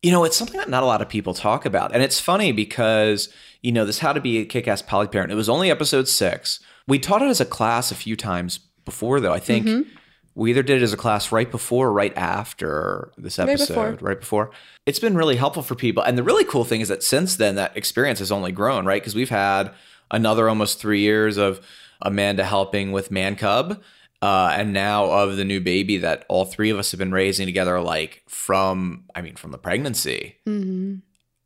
You 0.03 0.11
know, 0.11 0.25
it's 0.25 0.37
something 0.37 0.59
that 0.59 0.69
not 0.69 0.83
a 0.83 0.87
lot 0.87 1.03
of 1.03 1.09
people 1.09 1.35
talk 1.35 1.65
about. 1.65 1.93
And 1.95 2.03
it's 2.03 2.19
funny 2.19 2.51
because, 2.51 3.29
you 3.61 3.71
know, 3.71 3.85
this 3.85 3.99
How 3.99 4.13
to 4.13 4.21
Be 4.21 4.39
a 4.39 4.45
Kick 4.45 4.67
Ass 4.67 4.83
Poly 4.83 5.07
Parent, 5.07 5.31
it 5.31 5.37
was 5.37 5.49
only 5.49 5.71
episode 5.71 6.09
six. 6.09 6.59
We 6.89 6.99
taught 6.99 7.23
it 7.23 7.29
as 7.29 7.41
a 7.41 7.45
class 7.45 7.93
a 7.93 7.95
few 7.95 8.17
times 8.17 8.59
before, 8.85 9.21
though. 9.21 9.35
I 9.35 9.41
think 9.41 9.67
mm-hmm 9.67 9.97
we 10.41 10.49
either 10.49 10.63
did 10.63 10.81
it 10.81 10.83
as 10.83 10.95
a 10.95 10.97
class 10.97 11.31
right 11.33 11.51
before 11.51 11.89
or 11.89 11.93
right 11.93 12.17
after 12.17 13.13
this 13.19 13.39
episode, 13.39 13.77
right 13.77 13.91
before. 13.91 14.09
right 14.09 14.21
before. 14.21 14.51
It's 14.87 14.99
been 14.99 15.15
really 15.15 15.37
helpful 15.37 15.63
for 15.63 15.75
people. 15.75 16.03
And 16.03 16.17
the 16.17 16.23
really 16.23 16.45
cool 16.45 16.65
thing 16.65 16.81
is 16.81 16.89
that 16.89 17.03
since 17.03 17.37
then, 17.37 17.57
that 17.57 17.77
experience 17.77 18.21
has 18.21 18.33
only 18.33 18.51
grown, 18.51 18.87
right? 18.87 19.03
Because 19.03 19.15
we've 19.15 19.29
had 19.29 19.71
another 20.11 20.49
almost 20.49 20.81
three 20.81 21.01
years 21.01 21.37
of 21.37 21.61
Amanda 22.01 22.43
helping 22.43 22.91
with 22.91 23.11
Man 23.11 23.37
Cub. 23.37 23.83
Uh, 24.23 24.55
and 24.55 24.73
now 24.73 25.11
of 25.11 25.37
the 25.37 25.45
new 25.45 25.61
baby 25.61 25.99
that 25.99 26.25
all 26.29 26.47
three 26.47 26.71
of 26.71 26.79
us 26.79 26.91
have 26.91 26.99
been 26.99 27.13
raising 27.13 27.45
together, 27.45 27.79
like 27.79 28.23
from, 28.27 29.05
I 29.15 29.21
mean, 29.21 29.37
from 29.37 29.51
the 29.51 29.59
pregnancy 29.59 30.37
mm-hmm. 30.47 30.97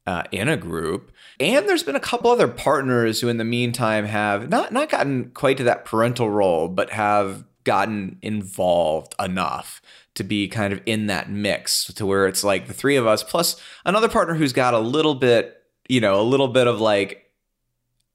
uh, 0.07 0.23
in 0.31 0.49
a 0.49 0.57
group. 0.57 1.11
And 1.41 1.69
there's 1.69 1.83
been 1.83 1.97
a 1.97 2.01
couple 2.01 2.31
other 2.31 2.49
partners 2.49 3.21
who, 3.21 3.29
in 3.29 3.39
the 3.39 3.45
meantime, 3.45 4.05
have 4.05 4.49
not 4.49 4.73
not 4.73 4.89
gotten 4.89 5.31
quite 5.31 5.57
to 5.57 5.65
that 5.65 5.85
parental 5.85 6.31
role, 6.31 6.69
but 6.69 6.91
have 6.91 7.45
gotten 7.65 8.19
involved 8.23 9.15
enough 9.19 9.81
to 10.15 10.25
be 10.25 10.49
kind 10.49 10.73
of 10.73 10.81
in 10.87 11.07
that 11.07 11.29
mix 11.29 11.87
to 11.93 12.07
where 12.07 12.27
it's 12.27 12.45
like 12.45 12.67
the 12.69 12.75
three 12.75 12.97
of 12.97 13.07
us 13.07 13.23
plus 13.23 13.61
another 13.85 14.09
partner 14.09 14.35
who's 14.35 14.53
got 14.53 14.75
a 14.75 14.79
little 14.79 15.15
bit, 15.15 15.63
you 15.89 16.01
know, 16.01 16.21
a 16.21 16.23
little 16.23 16.49
bit 16.49 16.67
of 16.67 16.81
like 16.81 17.31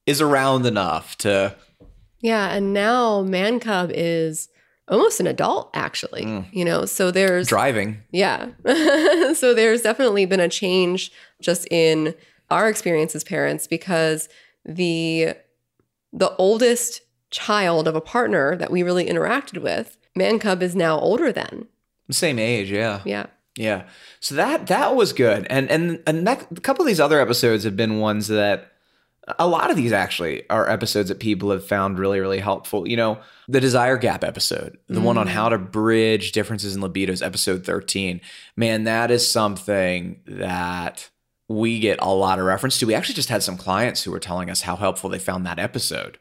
is 0.06 0.22
around 0.22 0.66
enough 0.66 1.18
to 1.18 1.56
Yeah, 2.22 2.50
and 2.50 2.74
now 2.74 3.22
Man 3.22 3.60
Cub 3.60 3.92
is 3.94 4.50
almost 4.88 5.20
an 5.20 5.28
adult 5.28 5.70
actually, 5.74 6.24
mm. 6.24 6.46
you 6.52 6.66
know. 6.66 6.86
So 6.86 7.12
there's 7.12 7.48
driving. 7.48 8.02
Yeah. 8.12 8.50
so 9.34 9.54
there's 9.54 9.82
definitely 9.82 10.26
been 10.26 10.40
a 10.40 10.50
change 10.50 11.12
just 11.42 11.68
in 11.70 12.16
our 12.50 12.70
experience 12.70 13.16
as 13.16 13.24
parents 13.24 13.68
because 13.68 14.30
the 14.66 15.36
the 16.12 16.36
oldest 16.38 17.02
child 17.32 17.88
of 17.88 17.96
a 17.96 18.02
partner 18.02 18.56
that 18.56 18.72
we 18.72 18.84
really 18.84 19.06
interacted 19.06 19.62
with, 19.62 19.98
Man 20.16 20.40
Cub 20.40 20.62
is 20.62 20.76
now 20.76 21.00
older 21.00 21.32
than. 21.32 21.68
Same 22.12 22.40
age, 22.40 22.72
yeah. 22.72 23.02
Yeah. 23.06 23.28
Yeah. 23.56 23.84
So 24.20 24.36
that 24.36 24.68
that 24.68 24.96
was 24.96 25.14
good. 25.14 25.46
And 25.50 25.70
and 25.70 26.02
and 26.08 26.26
that, 26.26 26.48
a 26.52 26.62
couple 26.62 26.84
of 26.84 26.88
these 26.88 27.00
other 27.00 27.20
episodes 27.20 27.64
have 27.66 27.76
been 27.76 28.00
ones 28.00 28.28
that 28.28 28.72
a 29.38 29.48
lot 29.48 29.70
of 29.70 29.78
these 29.78 29.92
actually 29.92 30.50
are 30.50 30.70
episodes 30.70 31.10
that 31.10 31.20
people 31.20 31.52
have 31.52 31.66
found 31.66 32.00
really 32.00 32.20
really 32.20 32.40
helpful. 32.40 32.88
You 32.88 32.98
know, 32.98 33.20
the 33.48 33.60
desire 33.60 33.98
gap 33.98 34.24
episode, 34.24 34.78
the 34.88 35.02
mm. 35.02 35.04
one 35.04 35.18
on 35.18 35.28
mm. 35.28 35.32
how 35.32 35.50
to 35.50 35.58
bridge 35.58 36.32
differences 36.32 36.76
in 36.76 36.82
libidos 36.82 37.26
episode 37.26 37.66
13. 37.66 38.22
Man, 38.56 38.86
that 38.86 39.12
is 39.12 39.30
something 39.30 40.22
that 40.26 41.10
we 41.50 41.80
get 41.80 42.00
a 42.02 42.14
lot 42.14 42.40
of 42.40 42.46
reference 42.46 42.78
to. 42.80 42.88
We 42.88 42.94
actually 42.94 43.16
just 43.16 43.30
had 43.30 43.44
some 43.44 43.58
clients 43.58 44.04
who 44.04 44.12
were 44.12 44.20
telling 44.20 44.50
us 44.50 44.62
how 44.62 44.76
helpful 44.76 45.10
they 45.10 45.20
found 45.20 45.46
that 45.46 45.60
episode. 45.60 46.18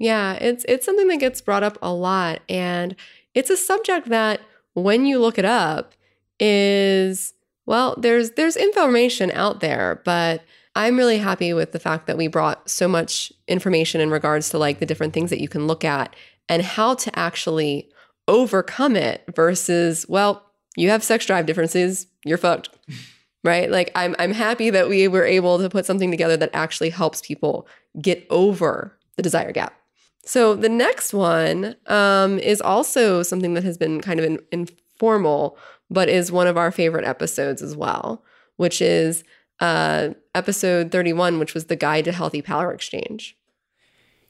Yeah, 0.00 0.32
it's 0.32 0.64
it's 0.66 0.86
something 0.86 1.08
that 1.08 1.20
gets 1.20 1.42
brought 1.42 1.62
up 1.62 1.78
a 1.82 1.92
lot 1.92 2.40
and 2.48 2.96
it's 3.34 3.50
a 3.50 3.56
subject 3.56 4.08
that 4.08 4.40
when 4.72 5.04
you 5.04 5.18
look 5.18 5.38
it 5.38 5.44
up 5.44 5.92
is 6.40 7.34
well, 7.66 7.94
there's 7.98 8.32
there's 8.32 8.56
information 8.56 9.30
out 9.32 9.60
there, 9.60 10.00
but 10.04 10.42
I'm 10.74 10.96
really 10.96 11.18
happy 11.18 11.52
with 11.52 11.72
the 11.72 11.78
fact 11.78 12.06
that 12.06 12.16
we 12.16 12.28
brought 12.28 12.68
so 12.68 12.88
much 12.88 13.30
information 13.46 14.00
in 14.00 14.10
regards 14.10 14.48
to 14.50 14.58
like 14.58 14.78
the 14.78 14.86
different 14.86 15.12
things 15.12 15.28
that 15.30 15.40
you 15.40 15.48
can 15.48 15.66
look 15.66 15.84
at 15.84 16.16
and 16.48 16.62
how 16.62 16.94
to 16.94 17.18
actually 17.18 17.90
overcome 18.26 18.96
it 18.96 19.22
versus 19.36 20.06
well, 20.08 20.46
you 20.76 20.88
have 20.88 21.04
sex 21.04 21.26
drive 21.26 21.44
differences, 21.44 22.06
you're 22.24 22.38
fucked. 22.38 22.70
Right? 23.42 23.70
Like 23.70 23.90
I'm 23.94 24.14
I'm 24.18 24.32
happy 24.32 24.68
that 24.68 24.90
we 24.90 25.08
were 25.08 25.24
able 25.24 25.56
to 25.60 25.70
put 25.70 25.86
something 25.86 26.10
together 26.10 26.36
that 26.36 26.50
actually 26.52 26.90
helps 26.90 27.22
people 27.22 27.66
get 27.98 28.26
over 28.28 28.98
the 29.16 29.22
desire 29.22 29.50
gap. 29.50 29.79
So 30.24 30.54
the 30.54 30.68
next 30.68 31.14
one 31.14 31.76
um, 31.86 32.38
is 32.38 32.60
also 32.60 33.22
something 33.22 33.54
that 33.54 33.64
has 33.64 33.78
been 33.78 34.00
kind 34.00 34.20
of 34.20 34.26
in, 34.26 34.38
informal, 34.52 35.56
but 35.88 36.08
is 36.08 36.30
one 36.30 36.46
of 36.46 36.56
our 36.56 36.70
favorite 36.70 37.06
episodes 37.06 37.62
as 37.62 37.76
well, 37.76 38.22
which 38.56 38.82
is 38.82 39.24
uh, 39.60 40.10
episode 40.34 40.92
31, 40.92 41.38
which 41.38 41.54
was 41.54 41.66
the 41.66 41.76
guide 41.76 42.04
to 42.04 42.12
healthy 42.12 42.42
power 42.42 42.72
exchange. 42.72 43.36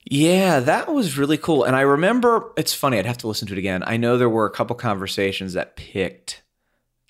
Yeah, 0.05 0.61
that 0.61 0.93
was 0.93 1.19
really 1.19 1.37
cool. 1.37 1.65
And 1.65 1.77
I 1.77 1.83
remember 1.83 2.53
it's 2.57 2.73
funny, 2.73 2.99
I'd 2.99 3.07
have 3.07 3.19
to 3.19 3.29
listen 3.29 3.47
to 3.49 3.55
it 3.55 3.59
again. 3.59 3.83
I 3.87 3.97
know 3.97 4.17
there 4.17 4.31
were 4.31 4.47
a 4.47 4.51
couple 4.51 4.75
conversations 4.77 5.53
that 5.53 5.77
picked 5.77 6.43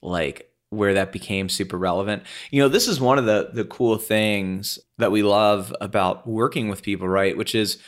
like 0.02 0.50
where 0.70 0.94
that 0.94 1.12
became 1.12 1.48
super 1.48 1.76
relevant. 1.76 2.24
You 2.50 2.62
know, 2.62 2.68
this 2.68 2.88
is 2.88 3.00
one 3.00 3.18
of 3.18 3.26
the 3.26 3.50
the 3.52 3.64
cool 3.64 3.96
things 3.96 4.78
that 4.98 5.12
we 5.12 5.22
love 5.22 5.74
about 5.80 6.26
working 6.26 6.68
with 6.68 6.82
people, 6.82 7.08
right? 7.08 7.36
Which 7.36 7.54
is 7.54 7.78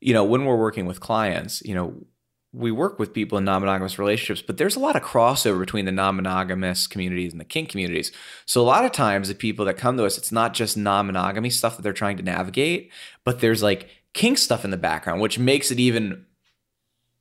you 0.00 0.14
know, 0.14 0.24
when 0.24 0.44
we're 0.44 0.56
working 0.56 0.86
with 0.86 1.00
clients, 1.00 1.62
you 1.64 1.74
know, 1.74 1.94
we 2.52 2.72
work 2.72 2.98
with 2.98 3.14
people 3.14 3.38
in 3.38 3.44
non-monogamous 3.44 3.98
relationships, 3.98 4.42
but 4.44 4.56
there's 4.56 4.74
a 4.74 4.80
lot 4.80 4.96
of 4.96 5.02
crossover 5.02 5.60
between 5.60 5.84
the 5.84 5.92
non-monogamous 5.92 6.88
communities 6.88 7.30
and 7.30 7.40
the 7.40 7.44
kink 7.44 7.68
communities. 7.68 8.10
So 8.44 8.60
a 8.60 8.64
lot 8.64 8.84
of 8.84 8.90
times 8.90 9.28
the 9.28 9.34
people 9.36 9.64
that 9.66 9.76
come 9.76 9.96
to 9.96 10.04
us, 10.04 10.18
it's 10.18 10.32
not 10.32 10.52
just 10.52 10.76
non-monogamy 10.76 11.50
stuff 11.50 11.76
that 11.76 11.82
they're 11.82 11.92
trying 11.92 12.16
to 12.16 12.24
navigate, 12.24 12.90
but 13.24 13.40
there's 13.40 13.62
like 13.62 13.88
kink 14.14 14.38
stuff 14.38 14.64
in 14.64 14.72
the 14.72 14.76
background, 14.76 15.20
which 15.20 15.38
makes 15.38 15.70
it 15.70 15.78
even 15.78 16.26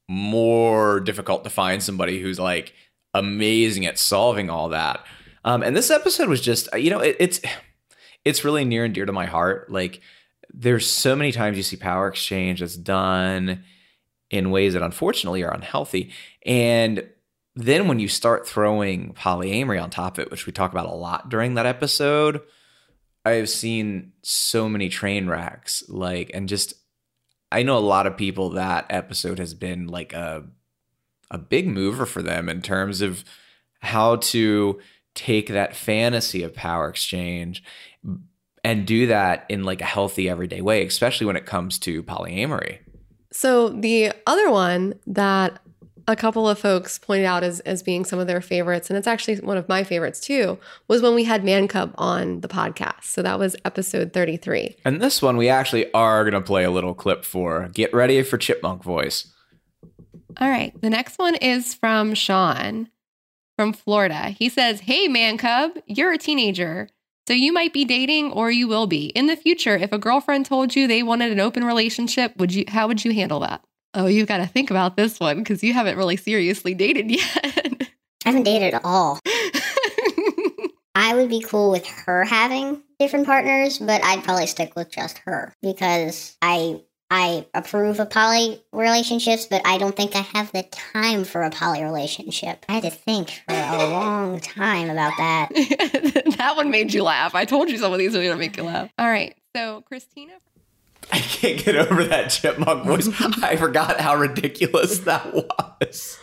more 0.08 1.00
difficult 1.00 1.44
to 1.44 1.52
find 1.52 1.84
somebody 1.84 2.20
who's 2.20 2.40
like 2.40 2.74
amazing 3.14 3.86
at 3.86 4.00
solving 4.00 4.50
all 4.50 4.70
that. 4.70 5.06
Um, 5.46 5.62
and 5.62 5.78
this 5.78 5.92
episode 5.92 6.28
was 6.28 6.42
just, 6.42 6.68
you 6.76 6.90
know, 6.90 7.00
it, 7.00 7.16
it's 7.20 7.40
it's 8.26 8.44
really 8.44 8.66
near 8.66 8.84
and 8.84 8.94
dear 8.94 9.06
to 9.06 9.14
my 9.14 9.26
heart. 9.26 9.72
Like, 9.72 10.02
there's 10.54 10.90
so 10.90 11.16
many 11.16 11.32
times 11.32 11.58
you 11.58 11.64
see 11.64 11.78
power 11.78 12.08
exchange 12.08 12.60
that's 12.60 12.76
done 12.76 13.64
in 14.30 14.52
ways 14.52 14.74
that 14.74 14.82
unfortunately 14.82 15.44
are 15.44 15.54
unhealthy, 15.54 16.12
and 16.46 17.08
then 17.56 17.88
when 17.88 18.00
you 18.00 18.08
start 18.08 18.48
throwing 18.48 19.14
polyamory 19.14 19.82
on 19.82 19.90
top 19.90 20.18
of 20.18 20.24
it, 20.24 20.32
which 20.32 20.46
we 20.46 20.54
talk 20.54 20.72
about 20.72 20.86
a 20.86 20.96
lot 20.96 21.30
during 21.30 21.56
that 21.56 21.66
episode, 21.66 22.42
I've 23.26 23.50
seen 23.50 24.14
so 24.22 24.70
many 24.70 24.88
train 24.90 25.28
wrecks. 25.28 25.84
Like, 25.90 26.32
and 26.34 26.48
just 26.48 26.74
I 27.52 27.64
know 27.64 27.78
a 27.78 27.80
lot 27.80 28.08
of 28.08 28.18
people 28.18 28.52
that 28.52 28.86
episode 28.90 29.40
has 29.40 29.54
been 29.54 29.88
like 29.88 30.14
a 30.14 30.46
a 31.32 31.38
big 31.38 31.68
mover 31.68 32.06
for 32.06 32.22
them 32.22 32.50
in 32.50 32.62
terms 32.62 33.02
of 33.02 33.24
how 33.82 34.16
to 34.18 34.80
take 35.14 35.50
that 35.50 35.76
fantasy 35.76 36.44
of 36.44 36.54
power 36.54 36.88
exchange 36.90 37.64
and 38.64 38.86
do 38.86 39.08
that 39.08 39.46
in 39.50 39.64
like 39.64 39.82
a 39.82 39.86
healthy 39.86 40.30
everyday 40.30 40.62
way, 40.62 40.86
especially 40.86 41.28
when 41.28 41.36
it 41.36 41.46
comes 41.46 41.80
to 41.80 42.04
polyamory. 42.04 42.80
So 43.32 43.70
the 43.70 44.12
other 44.26 44.50
one 44.50 44.96
that 45.08 45.60
a 46.08 46.16
couple 46.16 46.50
of 46.50 46.58
folks 46.58 46.98
pointed 46.98 47.26
out 47.26 47.44
as, 47.44 47.60
as 47.62 47.84
being 47.84 48.04
some 48.04 48.18
of 48.18 48.26
their 48.26 48.42
favorites, 48.42 48.90
and 48.90 48.98
it's 48.98 49.08
actually 49.08 49.36
one 49.38 49.58
of 49.58 49.70
my 49.70 49.84
favorites 49.84 50.20
too, 50.20 50.58
was 50.88 51.04
when 51.04 51.14
we 51.14 51.24
had 51.24 51.44
Man 51.44 51.68
Cub 51.68 51.94
on 51.98 52.42
the 52.42 52.48
podcast. 52.48 53.04
So 53.04 53.22
that 53.22 53.38
was 53.38 53.56
episode 53.64 54.12
33. 54.12 54.78
And 54.84 55.00
this 55.00 55.22
one 55.22 55.38
we 55.38 55.50
actually 55.50 55.92
are 55.94 56.24
going 56.24 56.34
to 56.34 56.42
play 56.42 56.64
a 56.64 56.72
little 56.72 56.96
clip 56.96 57.24
for. 57.24 57.70
Get 57.74 57.94
ready 57.94 58.24
for 58.24 58.40
Chipmunk 58.40 58.84
voice. 58.84 59.32
All 60.38 60.50
right. 60.50 60.80
The 60.82 60.90
next 60.90 61.20
one 61.20 61.36
is 61.36 61.76
from 61.76 62.16
Sean 62.16 62.90
from 63.56 63.74
Florida. 63.74 64.30
He 64.30 64.50
says, 64.50 64.80
Hey, 64.80 65.08
Man 65.08 65.38
Cub, 65.38 65.72
you're 65.86 66.14
a 66.14 66.18
teenager. 66.18 66.90
So 67.30 67.36
you 67.36 67.54
might 67.54 67.74
be 67.74 67.86
dating 67.86 68.32
or 68.32 68.50
you 68.50 68.68
will 68.68 68.88
be. 68.88 69.10
In 69.10 69.28
the 69.28 69.36
future, 69.36 69.76
if 69.76 69.92
a 69.92 70.00
girlfriend 70.00 70.48
told 70.48 70.76
you 70.76 70.88
they 70.88 71.04
wanted 71.04 71.32
an 71.32 71.40
open 71.40 71.64
relationship, 71.64 72.36
would 72.38 72.52
you 72.52 72.66
how 72.68 72.88
would 72.88 73.06
you 73.06 73.14
handle 73.14 73.42
that? 73.42 73.64
Oh, 73.94 74.08
you've 74.08 74.28
got 74.28 74.38
to 74.38 74.48
think 74.48 74.72
about 74.72 74.98
this 74.98 75.20
one 75.20 75.38
because 75.38 75.64
you 75.64 75.72
haven't 75.72 75.96
really 75.96 76.18
seriously 76.18 76.74
dated 76.74 77.12
yet. 77.12 77.22
I 78.26 78.30
haven't 78.30 78.46
dated 78.46 78.74
at 78.74 78.84
all. 78.84 79.20
I 80.96 81.14
would 81.14 81.30
be 81.30 81.42
cool 81.42 81.70
with 81.70 81.86
her 81.86 82.24
having 82.26 82.82
different 82.98 83.28
partners, 83.28 83.78
but 83.78 84.04
I'd 84.04 84.24
probably 84.24 84.48
stick 84.48 84.76
with 84.76 84.90
just 84.90 85.20
her 85.20 85.54
because 85.62 86.36
I 86.42 86.82
I 87.12 87.48
approve 87.56 88.00
of 88.00 88.10
poly 88.12 88.64
relationships, 88.72 89.48
but 89.48 89.66
I 89.66 89.80
don't 89.80 89.96
think 89.96 90.16
I 90.16 90.20
have 90.20 90.52
the 90.52 90.64
time 90.64 91.24
for 91.24 91.42
a 91.42 91.50
poly 91.50 91.84
relationship. 91.84 92.66
I 92.70 92.74
had 92.74 92.84
to 92.84 92.92
think 92.92 93.30
for 93.48 93.56
a 93.56 93.78
long 93.90 94.40
time 94.40 94.90
about 94.92 95.14
that. 95.18 95.50
that 96.38 96.56
one 96.56 96.70
made 96.70 96.94
you 96.94 97.04
laugh. 97.04 97.34
I 97.34 97.46
told 97.46 97.70
you 97.70 97.78
some 97.80 97.92
of 97.92 97.98
these 97.98 98.16
are 98.16 98.20
going 98.20 98.32
to 98.32 98.38
make 98.38 98.58
you 98.58 98.64
laugh. 98.64 98.92
All 99.00 99.10
right. 99.10 99.36
So, 99.56 99.82
Christina. 99.82 100.34
I 101.12 101.20
can't 101.20 101.64
get 101.64 101.76
over 101.76 102.04
that 102.04 102.30
chipmunk 102.30 102.86
voice. 102.86 103.10
I 103.44 103.56
forgot 103.56 104.00
how 104.00 104.16
ridiculous 104.16 105.00
that 105.00 105.34
was. 105.34 106.20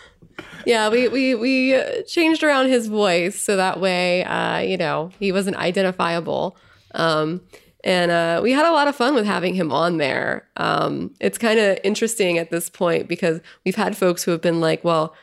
Yeah, 0.64 0.88
we 0.88 1.08
we 1.08 1.34
we 1.34 1.74
uh, 1.74 2.02
changed 2.02 2.44
around 2.44 2.68
his 2.68 2.86
voice 2.86 3.40
so 3.40 3.56
that 3.56 3.80
way, 3.80 4.24
uh, 4.24 4.58
you 4.58 4.76
know, 4.76 5.10
he 5.18 5.32
wasn't 5.32 5.56
identifiable. 5.56 6.56
Um, 6.94 7.40
and 7.86 8.10
uh, 8.10 8.40
we 8.42 8.50
had 8.52 8.66
a 8.66 8.72
lot 8.72 8.88
of 8.88 8.96
fun 8.96 9.14
with 9.14 9.24
having 9.26 9.54
him 9.54 9.70
on 9.72 9.96
there. 9.98 10.46
Um, 10.56 11.14
it's 11.20 11.38
kind 11.38 11.58
of 11.58 11.78
interesting 11.84 12.36
at 12.36 12.50
this 12.50 12.68
point 12.68 13.06
because 13.08 13.40
we've 13.64 13.76
had 13.76 13.96
folks 13.96 14.24
who 14.24 14.32
have 14.32 14.42
been 14.42 14.60
like, 14.60 14.82
well, 14.84 15.14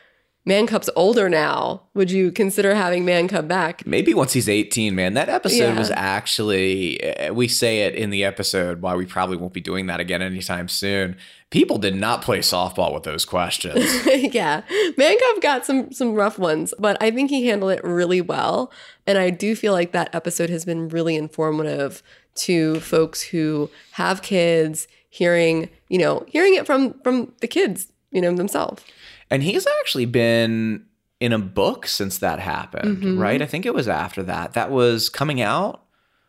Man 0.46 0.66
Cub's 0.66 0.90
older 0.96 1.28
now. 1.30 1.82
Would 1.94 2.10
you 2.10 2.30
consider 2.32 2.74
having 2.74 3.04
Man 3.04 3.28
Cub 3.28 3.48
back? 3.48 3.86
Maybe 3.86 4.12
once 4.12 4.32
he's 4.34 4.48
18, 4.48 4.94
man. 4.94 5.14
That 5.14 5.28
episode 5.30 5.72
Yeah. 5.74 5.78
was 5.78 5.90
actually, 5.90 7.02
uh, 7.16 7.32
we 7.32 7.48
say 7.48 7.82
it 7.82 7.94
in 7.94 8.10
the 8.10 8.24
episode 8.24 8.82
why 8.82 8.94
we 8.94 9.06
probably 9.06 9.36
won't 9.36 9.52
be 9.54 9.60
doing 9.62 9.86
that 9.86 10.00
again 10.00 10.20
anytime 10.22 10.68
soon. 10.68 11.16
People 11.54 11.78
did 11.78 11.94
not 11.94 12.20
play 12.22 12.40
softball 12.40 12.92
with 12.92 13.04
those 13.04 13.24
questions. 13.24 13.84
yeah, 14.34 14.62
Man 14.98 15.16
Cub 15.18 15.40
got 15.40 15.64
some 15.64 15.92
some 15.92 16.14
rough 16.14 16.36
ones, 16.36 16.74
but 16.80 17.00
I 17.00 17.12
think 17.12 17.30
he 17.30 17.46
handled 17.46 17.70
it 17.70 17.84
really 17.84 18.20
well. 18.20 18.72
And 19.06 19.18
I 19.18 19.30
do 19.30 19.54
feel 19.54 19.72
like 19.72 19.92
that 19.92 20.12
episode 20.12 20.50
has 20.50 20.64
been 20.64 20.88
really 20.88 21.14
informative 21.14 22.02
to 22.46 22.80
folks 22.80 23.22
who 23.22 23.70
have 23.92 24.20
kids, 24.20 24.88
hearing 25.10 25.68
you 25.88 25.98
know 25.98 26.24
hearing 26.26 26.54
it 26.54 26.66
from 26.66 26.94
from 27.04 27.32
the 27.40 27.46
kids, 27.46 27.86
you 28.10 28.20
know 28.20 28.34
themselves. 28.34 28.82
and 29.30 29.44
he's 29.44 29.64
actually 29.80 30.06
been 30.06 30.84
in 31.20 31.32
a 31.32 31.38
book 31.38 31.86
since 31.86 32.18
that 32.18 32.40
happened, 32.40 32.98
Mhm. 33.02 33.18
right? 33.20 33.40
I 33.40 33.46
think 33.46 33.64
it 33.64 33.72
was 33.74 33.86
after 33.88 34.24
that. 34.24 34.54
That 34.54 34.72
was 34.72 35.08
coming 35.08 35.40
out 35.40 35.83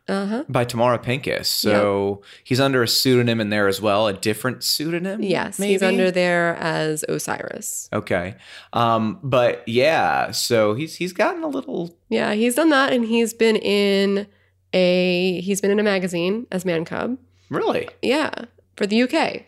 Uh 0.07 0.25
huh. 0.27 0.43
by 0.47 0.63
Tamara 0.63 0.99
Pincus. 0.99 1.47
So 1.49 2.21
he's 2.43 2.59
under 2.59 2.83
a 2.83 2.87
pseudonym 2.87 3.41
in 3.41 3.49
there 3.49 3.67
as 3.67 3.81
well, 3.81 4.07
a 4.07 4.13
different 4.13 4.63
pseudonym. 4.63 5.23
Yes, 5.23 5.57
maybe? 5.57 5.73
he's 5.73 5.81
under 5.81 6.11
there 6.11 6.55
as 6.57 7.03
Osiris. 7.09 7.89
Okay. 7.91 8.35
Um, 8.73 9.19
but 9.23 9.67
yeah, 9.67 10.29
so 10.31 10.75
he's 10.75 10.95
he's 10.95 11.11
gotten 11.11 11.43
a 11.43 11.47
little 11.47 11.97
Yeah, 12.09 12.33
he's 12.33 12.53
done 12.55 12.69
that, 12.69 12.93
and 12.93 13.05
he's 13.05 13.33
been 13.33 13.55
in 13.55 14.27
a 14.73 15.41
he's 15.41 15.59
been 15.61 15.71
in 15.71 15.79
a 15.79 15.83
magazine 15.83 16.45
as 16.51 16.65
Man 16.65 16.85
Cub. 16.85 17.17
really. 17.49 17.89
Yeah, 18.01 18.31
for 18.75 18.85
the 18.85 19.01
UK. 19.03 19.43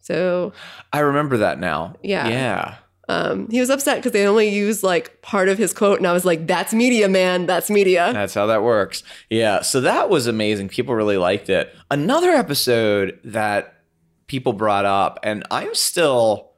So 0.00 0.52
I 0.92 1.00
remember 1.00 1.38
that 1.38 1.58
now. 1.58 1.96
Yeah. 2.02 2.28
Yeah. 2.28 2.76
Um, 3.08 3.48
he 3.50 3.58
was 3.58 3.70
upset 3.70 3.96
because 3.96 4.12
they 4.12 4.26
only 4.26 4.48
used 4.48 4.82
like 4.82 5.22
part 5.22 5.48
of 5.48 5.56
his 5.56 5.72
quote, 5.72 5.98
and 5.98 6.06
I 6.06 6.12
was 6.12 6.24
like, 6.24 6.46
"That's 6.46 6.74
media, 6.74 7.08
man. 7.08 7.46
That's 7.46 7.70
media." 7.70 8.10
That's 8.12 8.34
how 8.34 8.46
that 8.46 8.62
works. 8.62 9.02
Yeah. 9.30 9.62
So 9.62 9.80
that 9.80 10.10
was 10.10 10.26
amazing. 10.26 10.68
People 10.68 10.94
really 10.94 11.16
liked 11.16 11.48
it. 11.48 11.74
Another 11.90 12.30
episode 12.30 13.18
that 13.24 13.82
people 14.26 14.52
brought 14.52 14.84
up, 14.84 15.18
and 15.22 15.42
I'm 15.50 15.74
still 15.74 16.52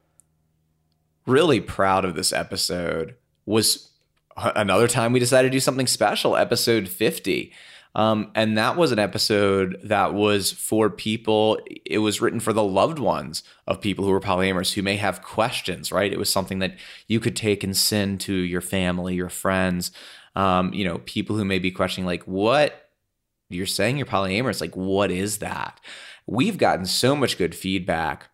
really 1.25 1.61
proud 1.61 2.03
of 2.03 2.15
this 2.15 2.33
episode, 2.33 3.15
was 3.45 3.91
another 4.35 4.87
time 4.87 5.13
we 5.13 5.19
decided 5.19 5.49
to 5.49 5.55
do 5.55 5.59
something 5.59 5.87
special, 5.87 6.35
episode 6.35 6.89
50. 6.89 7.53
Um, 7.93 8.31
and 8.35 8.57
that 8.57 8.77
was 8.77 8.91
an 8.91 8.99
episode 8.99 9.77
that 9.83 10.13
was 10.13 10.51
for 10.51 10.89
people, 10.89 11.59
it 11.85 11.97
was 11.97 12.21
written 12.21 12.39
for 12.39 12.53
the 12.53 12.63
loved 12.63 12.99
ones 12.99 13.43
of 13.67 13.81
people 13.81 14.05
who 14.05 14.11
were 14.11 14.21
polyamorous 14.21 14.73
who 14.73 14.81
may 14.81 14.95
have 14.95 15.21
questions, 15.21 15.91
right? 15.91 16.11
It 16.11 16.19
was 16.19 16.31
something 16.31 16.59
that 16.59 16.77
you 17.07 17.19
could 17.19 17.35
take 17.35 17.63
and 17.63 17.75
send 17.75 18.21
to 18.21 18.33
your 18.33 18.61
family, 18.61 19.15
your 19.15 19.29
friends, 19.29 19.91
um, 20.35 20.73
you 20.73 20.85
know, 20.85 20.99
people 20.99 21.35
who 21.35 21.43
may 21.43 21.59
be 21.59 21.71
questioning, 21.71 22.05
like, 22.05 22.23
what 22.23 22.89
you're 23.49 23.65
saying 23.65 23.97
you're 23.97 24.05
polyamorous, 24.05 24.61
like, 24.61 24.75
what 24.77 25.11
is 25.11 25.39
that? 25.39 25.81
We've 26.25 26.57
gotten 26.57 26.85
so 26.85 27.15
much 27.15 27.37
good 27.37 27.53
feedback 27.53 28.29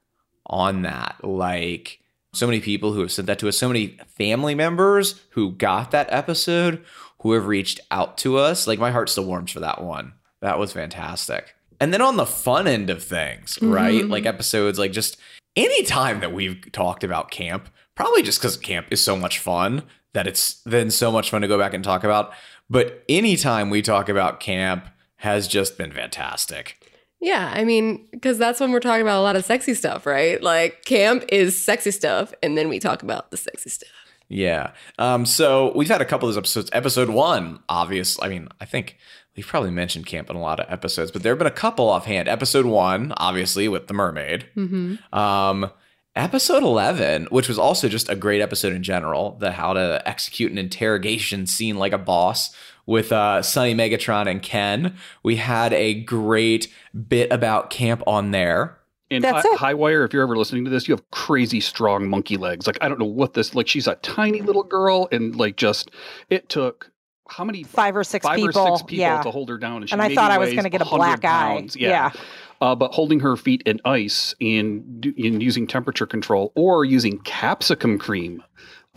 on 0.45 0.83
that. 0.83 1.15
Like, 1.23 1.99
so 2.33 2.45
many 2.45 2.59
people 2.59 2.93
who 2.93 3.01
have 3.01 3.11
sent 3.11 3.25
that 3.25 3.39
to 3.39 3.47
us, 3.47 3.57
so 3.57 3.67
many 3.67 3.97
family 4.17 4.53
members 4.53 5.21
who 5.31 5.51
got 5.53 5.91
that 5.91 6.07
episode, 6.11 6.83
who 7.21 7.33
have 7.33 7.47
reached 7.47 7.79
out 7.91 8.17
to 8.19 8.37
us. 8.37 8.67
Like, 8.67 8.79
my 8.79 8.91
heart 8.91 9.09
still 9.09 9.25
warms 9.25 9.51
for 9.51 9.59
that 9.59 9.83
one. 9.83 10.13
That 10.41 10.59
was 10.59 10.73
fantastic. 10.73 11.55
And 11.79 11.93
then 11.93 12.01
on 12.01 12.17
the 12.17 12.25
fun 12.25 12.67
end 12.67 12.89
of 12.89 13.03
things, 13.03 13.57
right? 13.61 14.03
Mhm. 14.03 14.09
Like 14.09 14.25
episodes, 14.25 14.79
like 14.79 14.91
just 14.91 15.17
any 15.55 15.83
time 15.83 16.19
that 16.21 16.33
we've 16.33 16.71
talked 16.71 17.03
about 17.03 17.31
camp, 17.31 17.69
probably 17.95 18.23
just 18.23 18.39
because 18.39 18.57
camp 18.57 18.87
is 18.91 19.03
so 19.03 19.15
much 19.15 19.39
fun 19.39 19.83
that 20.13 20.27
it's 20.27 20.61
then 20.65 20.89
so 20.89 21.11
much 21.11 21.29
fun 21.29 21.41
to 21.41 21.47
go 21.47 21.57
back 21.57 21.73
and 21.73 21.83
talk 21.83 22.03
about. 22.03 22.31
But 22.69 23.03
anytime 23.07 23.69
we 23.69 23.81
talk 23.81 24.09
about 24.09 24.39
camp 24.39 24.87
has 25.17 25.47
just 25.47 25.77
been 25.77 25.91
fantastic. 25.91 26.77
Yeah, 27.19 27.51
I 27.55 27.63
mean, 27.63 28.07
because 28.11 28.37
that's 28.37 28.59
when 28.59 28.71
we're 28.71 28.79
talking 28.79 29.01
about 29.01 29.19
a 29.19 29.23
lot 29.23 29.35
of 29.35 29.45
sexy 29.45 29.73
stuff, 29.73 30.05
right? 30.05 30.41
Like 30.41 30.83
camp 30.85 31.25
is 31.29 31.59
sexy 31.59 31.91
stuff, 31.91 32.33
and 32.43 32.57
then 32.57 32.69
we 32.69 32.79
talk 32.79 33.01
about 33.03 33.31
the 33.31 33.37
sexy 33.37 33.69
stuff. 33.69 33.89
Yeah. 34.29 34.71
Um, 34.97 35.25
so 35.25 35.71
we've 35.75 35.87
had 35.87 36.01
a 36.01 36.05
couple 36.05 36.27
of 36.27 36.35
those 36.35 36.41
episodes. 36.41 36.69
Episode 36.73 37.09
one, 37.09 37.59
obvious. 37.69 38.21
I 38.21 38.27
mean, 38.27 38.49
I 38.59 38.65
think 38.65 38.97
we've 39.35 39.47
probably 39.47 39.71
mentioned 39.71 40.05
camp 40.05 40.29
in 40.29 40.35
a 40.35 40.41
lot 40.41 40.59
of 40.59 40.71
episodes, 40.71 41.11
but 41.11 41.23
there 41.23 41.31
have 41.31 41.39
been 41.39 41.47
a 41.47 41.51
couple 41.51 41.89
offhand. 41.89 42.27
Episode 42.27 42.65
one, 42.65 43.13
obviously, 43.17 43.67
with 43.67 43.87
the 43.87 43.93
mermaid. 43.93 44.47
Mm-hmm. 44.55 45.17
Um, 45.17 45.71
episode 46.15 46.63
11, 46.63 47.27
which 47.29 47.47
was 47.47 47.59
also 47.59 47.87
just 47.87 48.09
a 48.09 48.15
great 48.15 48.41
episode 48.41 48.73
in 48.73 48.83
general, 48.83 49.37
the 49.39 49.51
how 49.51 49.73
to 49.73 50.01
execute 50.05 50.51
an 50.51 50.57
interrogation 50.57 51.45
scene 51.47 51.77
like 51.77 51.93
a 51.93 51.97
boss 51.97 52.53
with 52.85 53.11
uh, 53.11 53.41
Sonny 53.41 53.75
Megatron 53.75 54.27
and 54.27 54.41
Ken. 54.41 54.95
We 55.21 55.35
had 55.35 55.73
a 55.73 55.93
great 55.93 56.73
bit 57.07 57.31
about 57.31 57.69
camp 57.69 58.01
on 58.07 58.31
there. 58.31 58.76
And 59.09 59.23
That's 59.23 59.45
it. 59.45 59.57
Highwire, 59.57 60.05
if 60.05 60.11
you're 60.11 60.23
ever 60.23 60.35
listening 60.35 60.65
to 60.65 60.69
this, 60.69 60.87
you 60.87 60.93
have 60.93 61.09
crazy 61.11 61.61
strong 61.61 62.09
monkey 62.09 62.35
legs. 62.35 62.67
Like 62.67 62.77
I 62.81 62.89
don't 62.89 62.99
know 62.99 63.05
what 63.05 63.33
this. 63.33 63.55
Like 63.55 63.67
she's 63.67 63.87
a 63.87 63.95
tiny 63.95 64.41
little 64.41 64.63
girl, 64.63 65.07
and 65.11 65.35
like 65.35 65.55
just 65.55 65.91
it 66.29 66.49
took 66.49 66.91
how 67.29 67.43
many 67.43 67.63
Five 67.63 67.95
or 67.95 68.03
six 68.03 68.25
five 68.25 68.35
people. 68.35 68.61
or 68.61 68.77
six 68.77 68.83
people 68.83 69.01
yeah. 69.01 69.21
to 69.21 69.31
hold 69.31 69.49
her 69.49 69.57
down, 69.57 69.77
and, 69.77 69.89
she 69.89 69.93
And 69.93 70.01
I 70.01 70.13
thought 70.13 70.31
I 70.31 70.37
was 70.37 70.51
going 70.51 70.63
to 70.63 70.69
get 70.69 70.81
a 70.81 70.85
black 70.85 71.21
pounds. 71.21 71.75
eye. 71.75 71.79
Yeah. 71.79 71.89
Yeah. 71.89 72.11
Uh, 72.59 72.73
but 72.75 72.91
holding 72.93 73.19
her 73.19 73.35
feet 73.37 73.61
in 73.65 73.79
ice 73.85 74.33
and 74.41 75.05
in 75.15 75.41
using 75.41 75.67
temperature 75.67 76.07
control 76.07 76.51
or 76.55 76.85
using 76.85 77.19
capsicum 77.19 77.99
cream, 77.99 78.43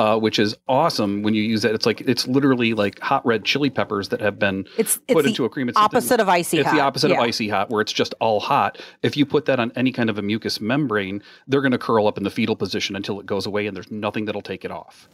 uh, 0.01 0.19
which 0.19 0.39
is 0.39 0.57
awesome 0.67 1.21
when 1.23 1.35
you 1.35 1.43
use 1.43 1.63
it. 1.63 1.75
It's 1.75 1.85
like 1.85 2.01
it's 2.01 2.27
literally 2.27 2.73
like 2.73 2.99
hot 3.01 3.25
red 3.27 3.45
chili 3.45 3.69
peppers 3.69 4.09
that 4.09 4.21
have 4.23 4.39
been 4.39 4.67
It's, 4.79 4.99
put 5.09 5.27
into 5.27 5.45
a 5.45 5.51
cream. 5.51 5.69
It's 5.69 5.77
the 5.77 5.83
opposite 5.83 6.21
of 6.21 6.29
icy 6.29 6.59
it's 6.59 6.69
hot. 6.69 6.75
the 6.75 6.81
opposite 6.81 7.11
Yeah. 7.11 7.17
of 7.19 7.23
icy 7.25 7.49
hot, 7.51 7.69
where 7.69 7.83
it's 7.83 7.93
just 7.93 8.15
all 8.19 8.41
hot. 8.41 8.81
If 9.03 9.15
you 9.19 9.27
put 9.27 9.45
that 9.45 9.61
on 9.61 9.71
any 9.77 9.93
kind 9.93 10.09
of 10.09 10.17
a 10.17 10.23
mucous 10.23 10.59
membrane, 10.59 11.23
they're 11.47 11.61
going 11.61 11.73
to 11.73 11.79
curl 11.79 12.07
up 12.07 12.17
in 12.17 12.25
the 12.25 12.31
fetal 12.31 12.57
position 12.57 12.97
until 12.97 13.21
it 13.21 13.27
goes 13.27 13.45
away, 13.45 13.67
and 13.67 13.77
there's 13.77 13.91
nothing 13.91 14.25
that'll 14.25 14.41
take 14.41 14.65
it 14.65 14.71
off. 14.71 15.07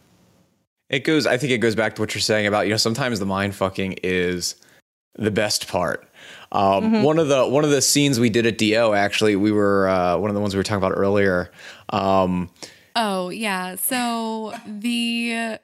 It 0.88 1.00
goes. 1.00 1.26
I 1.26 1.36
think 1.36 1.52
it 1.52 1.58
goes 1.58 1.74
back 1.74 1.96
to 1.96 2.00
what 2.02 2.14
you're 2.14 2.22
saying 2.22 2.46
about 2.46 2.66
you 2.66 2.70
know 2.70 2.76
sometimes 2.76 3.18
the 3.18 3.26
mind 3.26 3.56
fucking 3.56 3.96
is 4.04 4.54
the 5.18 5.32
best 5.32 5.66
part. 5.66 6.08
Um, 6.52 6.92
Mhm. 6.92 7.02
One 7.02 7.18
of 7.18 7.26
the 7.26 7.44
one 7.48 7.64
of 7.64 7.70
the 7.70 7.82
scenes 7.82 8.20
we 8.20 8.30
did 8.30 8.46
at 8.46 8.56
Do 8.56 8.94
actually 8.94 9.34
we 9.34 9.50
were 9.50 9.88
uh, 9.88 10.16
one 10.16 10.30
of 10.30 10.34
the 10.34 10.40
ones 10.40 10.54
we 10.54 10.58
were 10.60 10.62
talking 10.62 10.78
about 10.84 10.92
earlier. 10.96 11.50
Um, 11.90 12.50
Oh, 12.96 13.28
yeah. 13.28 13.76
So 13.76 14.54
the 14.66 15.58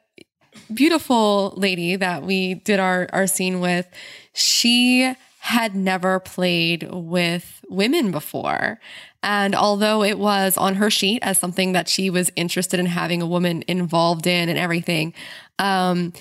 beautiful 0.72 1.54
lady 1.56 1.96
that 1.96 2.22
we 2.22 2.54
did 2.54 2.78
our, 2.78 3.08
our 3.12 3.26
scene 3.26 3.60
with, 3.60 3.88
she 4.34 5.14
had 5.40 5.74
never 5.74 6.20
played 6.20 6.88
with 6.92 7.64
women 7.68 8.12
before. 8.12 8.78
And 9.22 9.54
although 9.54 10.04
it 10.04 10.18
was 10.18 10.58
on 10.58 10.74
her 10.74 10.90
sheet 10.90 11.20
as 11.22 11.38
something 11.38 11.72
that 11.72 11.88
she 11.88 12.10
was 12.10 12.30
interested 12.36 12.78
in 12.78 12.86
having 12.86 13.22
a 13.22 13.26
woman 13.26 13.64
involved 13.66 14.26
in 14.26 14.48
and 14.50 14.58
everything, 14.58 15.14
um, 15.58 16.12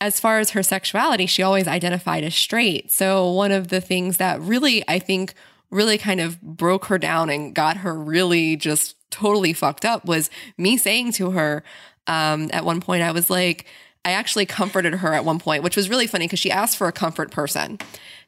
as 0.00 0.18
far 0.18 0.38
as 0.38 0.50
her 0.50 0.62
sexuality, 0.62 1.26
she 1.26 1.42
always 1.42 1.68
identified 1.68 2.24
as 2.24 2.34
straight. 2.34 2.90
So 2.90 3.30
one 3.30 3.52
of 3.52 3.68
the 3.68 3.80
things 3.80 4.16
that 4.16 4.40
really, 4.40 4.84
I 4.88 4.98
think, 4.98 5.34
really 5.70 5.98
kind 5.98 6.20
of 6.20 6.40
broke 6.40 6.86
her 6.86 6.98
down 6.98 7.30
and 7.30 7.54
got 7.54 7.78
her 7.78 7.94
really 7.94 8.56
just 8.56 8.96
totally 9.10 9.52
fucked 9.52 9.84
up 9.84 10.04
was 10.04 10.30
me 10.56 10.76
saying 10.76 11.12
to 11.12 11.30
her 11.32 11.62
um, 12.06 12.48
at 12.52 12.64
one 12.64 12.80
point, 12.80 13.02
I 13.02 13.12
was 13.12 13.30
like, 13.30 13.66
I 14.04 14.12
actually 14.12 14.46
comforted 14.46 14.94
her 14.94 15.12
at 15.12 15.24
one 15.24 15.38
point, 15.38 15.62
which 15.62 15.76
was 15.76 15.90
really 15.90 16.06
funny 16.06 16.26
because 16.26 16.38
she 16.38 16.50
asked 16.50 16.76
for 16.78 16.88
a 16.88 16.92
comfort 16.92 17.30
person. 17.30 17.78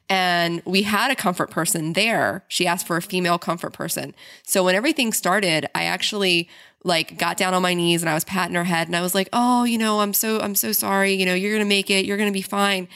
And 0.09 0.61
we 0.67 0.83
had 0.83 1.11
a 1.11 1.17
comfort 1.17 1.51
person 1.51 1.93
there. 1.93 2.45
She 2.49 2.67
asked 2.67 2.87
for 2.87 2.97
a 2.97 3.03
female 3.03 3.39
comfort 3.39 3.73
person. 3.73 4.15
So 4.45 4.65
when 4.65 4.75
everything 4.75 5.13
started, 5.13 5.67
I 5.75 5.85
actually 5.85 6.49
like 6.83 7.17
got 7.17 7.37
down 7.37 7.55
on 7.55 7.63
my 7.63 7.75
knees 7.75 8.03
and 8.03 8.11
I 8.11 8.15
was 8.15 8.25
patting 8.25 8.57
her 8.57 8.65
head 8.65 8.89
and 8.89 8.97
I 8.97 9.03
was 9.03 9.15
like, 9.15 9.29
"Oh, 9.33 9.65
you 9.65 9.79
know, 9.79 10.01
I'm 10.01 10.13
so 10.13 10.41
I'm 10.41 10.55
so 10.55 10.73
sorry. 10.73 11.13
You 11.13 11.27
know, 11.27 11.35
you're 11.35 11.53
going 11.53 11.65
to 11.65 11.69
make 11.69 11.91
it. 11.91 12.07
You're 12.07 12.17
going 12.17 12.31
to 12.31 12.37
be 12.37 12.43
fine." 12.43 12.89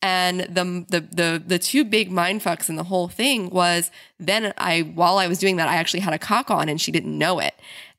And 0.00 0.40
the, 0.42 0.84
the 0.88 1.00
the 1.00 1.42
the 1.44 1.58
two 1.58 1.84
big 1.84 2.10
mind 2.10 2.42
fucks 2.42 2.68
in 2.68 2.76
the 2.76 2.84
whole 2.84 3.08
thing 3.08 3.50
was 3.50 3.90
then 4.20 4.52
I 4.56 4.82
while 4.82 5.18
I 5.18 5.26
was 5.26 5.38
doing 5.38 5.56
that 5.56 5.68
I 5.68 5.74
actually 5.74 6.00
had 6.00 6.12
a 6.14 6.18
cock 6.18 6.50
on 6.50 6.68
and 6.68 6.80
she 6.80 6.92
didn't 6.92 7.16
know 7.18 7.40
it. 7.40 7.54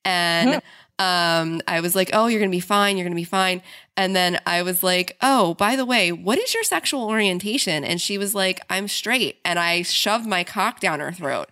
And 0.05 0.61
um 0.97 1.61
I 1.67 1.81
was 1.81 1.95
like, 1.95 2.09
"Oh, 2.13 2.27
you're 2.27 2.39
going 2.39 2.51
to 2.51 2.55
be 2.55 2.61
fine. 2.61 2.97
You're 2.97 3.05
going 3.05 3.11
to 3.11 3.21
be 3.21 3.23
fine." 3.25 3.61
And 3.97 4.15
then 4.15 4.39
I 4.45 4.61
was 4.61 4.81
like, 4.81 5.17
"Oh, 5.21 5.55
by 5.55 5.75
the 5.75 5.85
way, 5.85 6.11
what 6.13 6.37
is 6.37 6.53
your 6.53 6.63
sexual 6.63 7.03
orientation?" 7.03 7.83
And 7.83 7.99
she 7.99 8.17
was 8.17 8.33
like, 8.33 8.61
"I'm 8.69 8.87
straight." 8.87 9.39
And 9.43 9.59
I 9.59 9.81
shoved 9.81 10.25
my 10.25 10.43
cock 10.45 10.79
down 10.79 10.99
her 11.01 11.11
throat. 11.11 11.49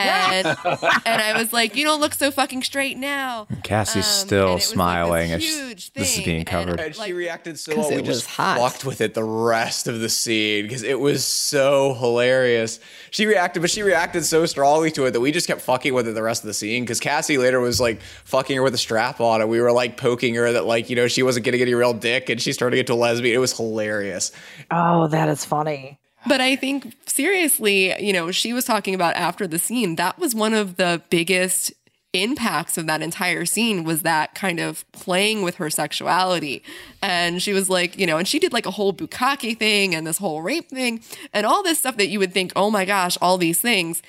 And 0.00 0.46
and 1.06 1.22
I 1.22 1.34
was 1.38 1.52
like, 1.52 1.76
"You 1.76 1.84
don't 1.84 2.00
look 2.00 2.14
so 2.14 2.30
fucking 2.30 2.62
straight 2.62 2.96
now." 2.98 3.46
Cassie's 3.62 4.06
Um, 4.06 4.26
still 4.26 4.58
smiling 4.58 5.32
as 5.32 5.42
huge 5.42 5.92
this 5.92 6.10
is 6.10 6.16
thing, 6.16 6.24
being 6.24 6.44
covered. 6.44 6.80
and, 6.80 6.94
she 6.94 7.12
reacted 7.12 7.58
so 7.58 7.72
'Cause 7.74 7.78
well. 7.82 7.90
We 7.90 7.96
it 7.96 8.06
was 8.06 8.18
just 8.22 8.30
hot. 8.30 8.58
fucked 8.58 8.84
with 8.84 9.00
it 9.00 9.14
the 9.14 9.24
rest 9.24 9.86
of 9.88 10.00
the 10.00 10.08
scene 10.08 10.64
because 10.64 10.82
it 10.82 10.98
was 10.98 11.24
so 11.24 11.94
hilarious. 11.94 12.80
She 13.10 13.26
reacted, 13.26 13.60
but 13.62 13.70
she 13.70 13.82
reacted 13.82 14.24
so 14.24 14.46
strongly 14.46 14.90
to 14.92 15.06
it 15.06 15.12
that 15.12 15.20
we 15.20 15.32
just 15.32 15.46
kept 15.46 15.60
fucking 15.62 15.92
with 15.94 16.06
it 16.08 16.14
the 16.14 16.22
rest 16.22 16.42
of 16.42 16.46
the 16.46 16.54
scene. 16.54 16.82
Because 16.84 17.00
Cassie 17.00 17.38
later 17.38 17.60
was 17.60 17.80
like 17.80 18.00
fucking 18.24 18.56
her 18.56 18.62
with 18.62 18.74
a 18.74 18.78
strap 18.78 19.20
on, 19.20 19.40
and 19.40 19.50
we 19.50 19.60
were 19.60 19.72
like 19.72 19.96
poking 19.96 20.34
her 20.34 20.52
that 20.52 20.64
like 20.66 20.90
you 20.90 20.96
know 20.96 21.08
she 21.08 21.22
wasn't 21.22 21.44
getting 21.44 21.60
any 21.60 21.74
real 21.74 21.92
dick, 21.92 22.28
and 22.28 22.40
she's 22.40 22.56
turning 22.56 22.78
into 22.78 22.92
a 22.92 22.94
lesbian. 22.94 23.34
It 23.34 23.38
was 23.38 23.56
hilarious. 23.56 24.32
Oh, 24.70 25.08
that 25.08 25.28
is 25.28 25.44
funny. 25.44 25.98
But 26.26 26.42
I 26.42 26.54
think 26.56 26.94
seriously, 27.10 27.94
you 28.02 28.12
know, 28.12 28.30
she 28.30 28.52
was 28.52 28.64
talking 28.64 28.94
about 28.94 29.16
after 29.16 29.46
the 29.46 29.58
scene, 29.58 29.96
that 29.96 30.18
was 30.18 30.34
one 30.34 30.54
of 30.54 30.76
the 30.76 31.02
biggest 31.10 31.72
impacts 32.12 32.76
of 32.76 32.86
that 32.86 33.02
entire 33.02 33.44
scene 33.44 33.84
was 33.84 34.02
that 34.02 34.34
kind 34.34 34.58
of 34.58 34.90
playing 34.92 35.42
with 35.42 35.56
her 35.56 35.70
sexuality. 35.70 36.62
And 37.02 37.40
she 37.40 37.52
was 37.52 37.70
like, 37.70 37.96
you 37.98 38.06
know, 38.06 38.18
and 38.18 38.26
she 38.26 38.38
did 38.38 38.52
like 38.52 38.66
a 38.66 38.72
whole 38.72 38.92
bukkake 38.92 39.58
thing 39.58 39.94
and 39.94 40.06
this 40.06 40.18
whole 40.18 40.42
rape 40.42 40.68
thing 40.70 41.02
and 41.32 41.46
all 41.46 41.62
this 41.62 41.78
stuff 41.78 41.96
that 41.98 42.08
you 42.08 42.18
would 42.18 42.32
think, 42.32 42.52
oh 42.56 42.70
my 42.70 42.84
gosh, 42.84 43.16
all 43.22 43.38
these 43.38 43.60
things. 43.60 44.02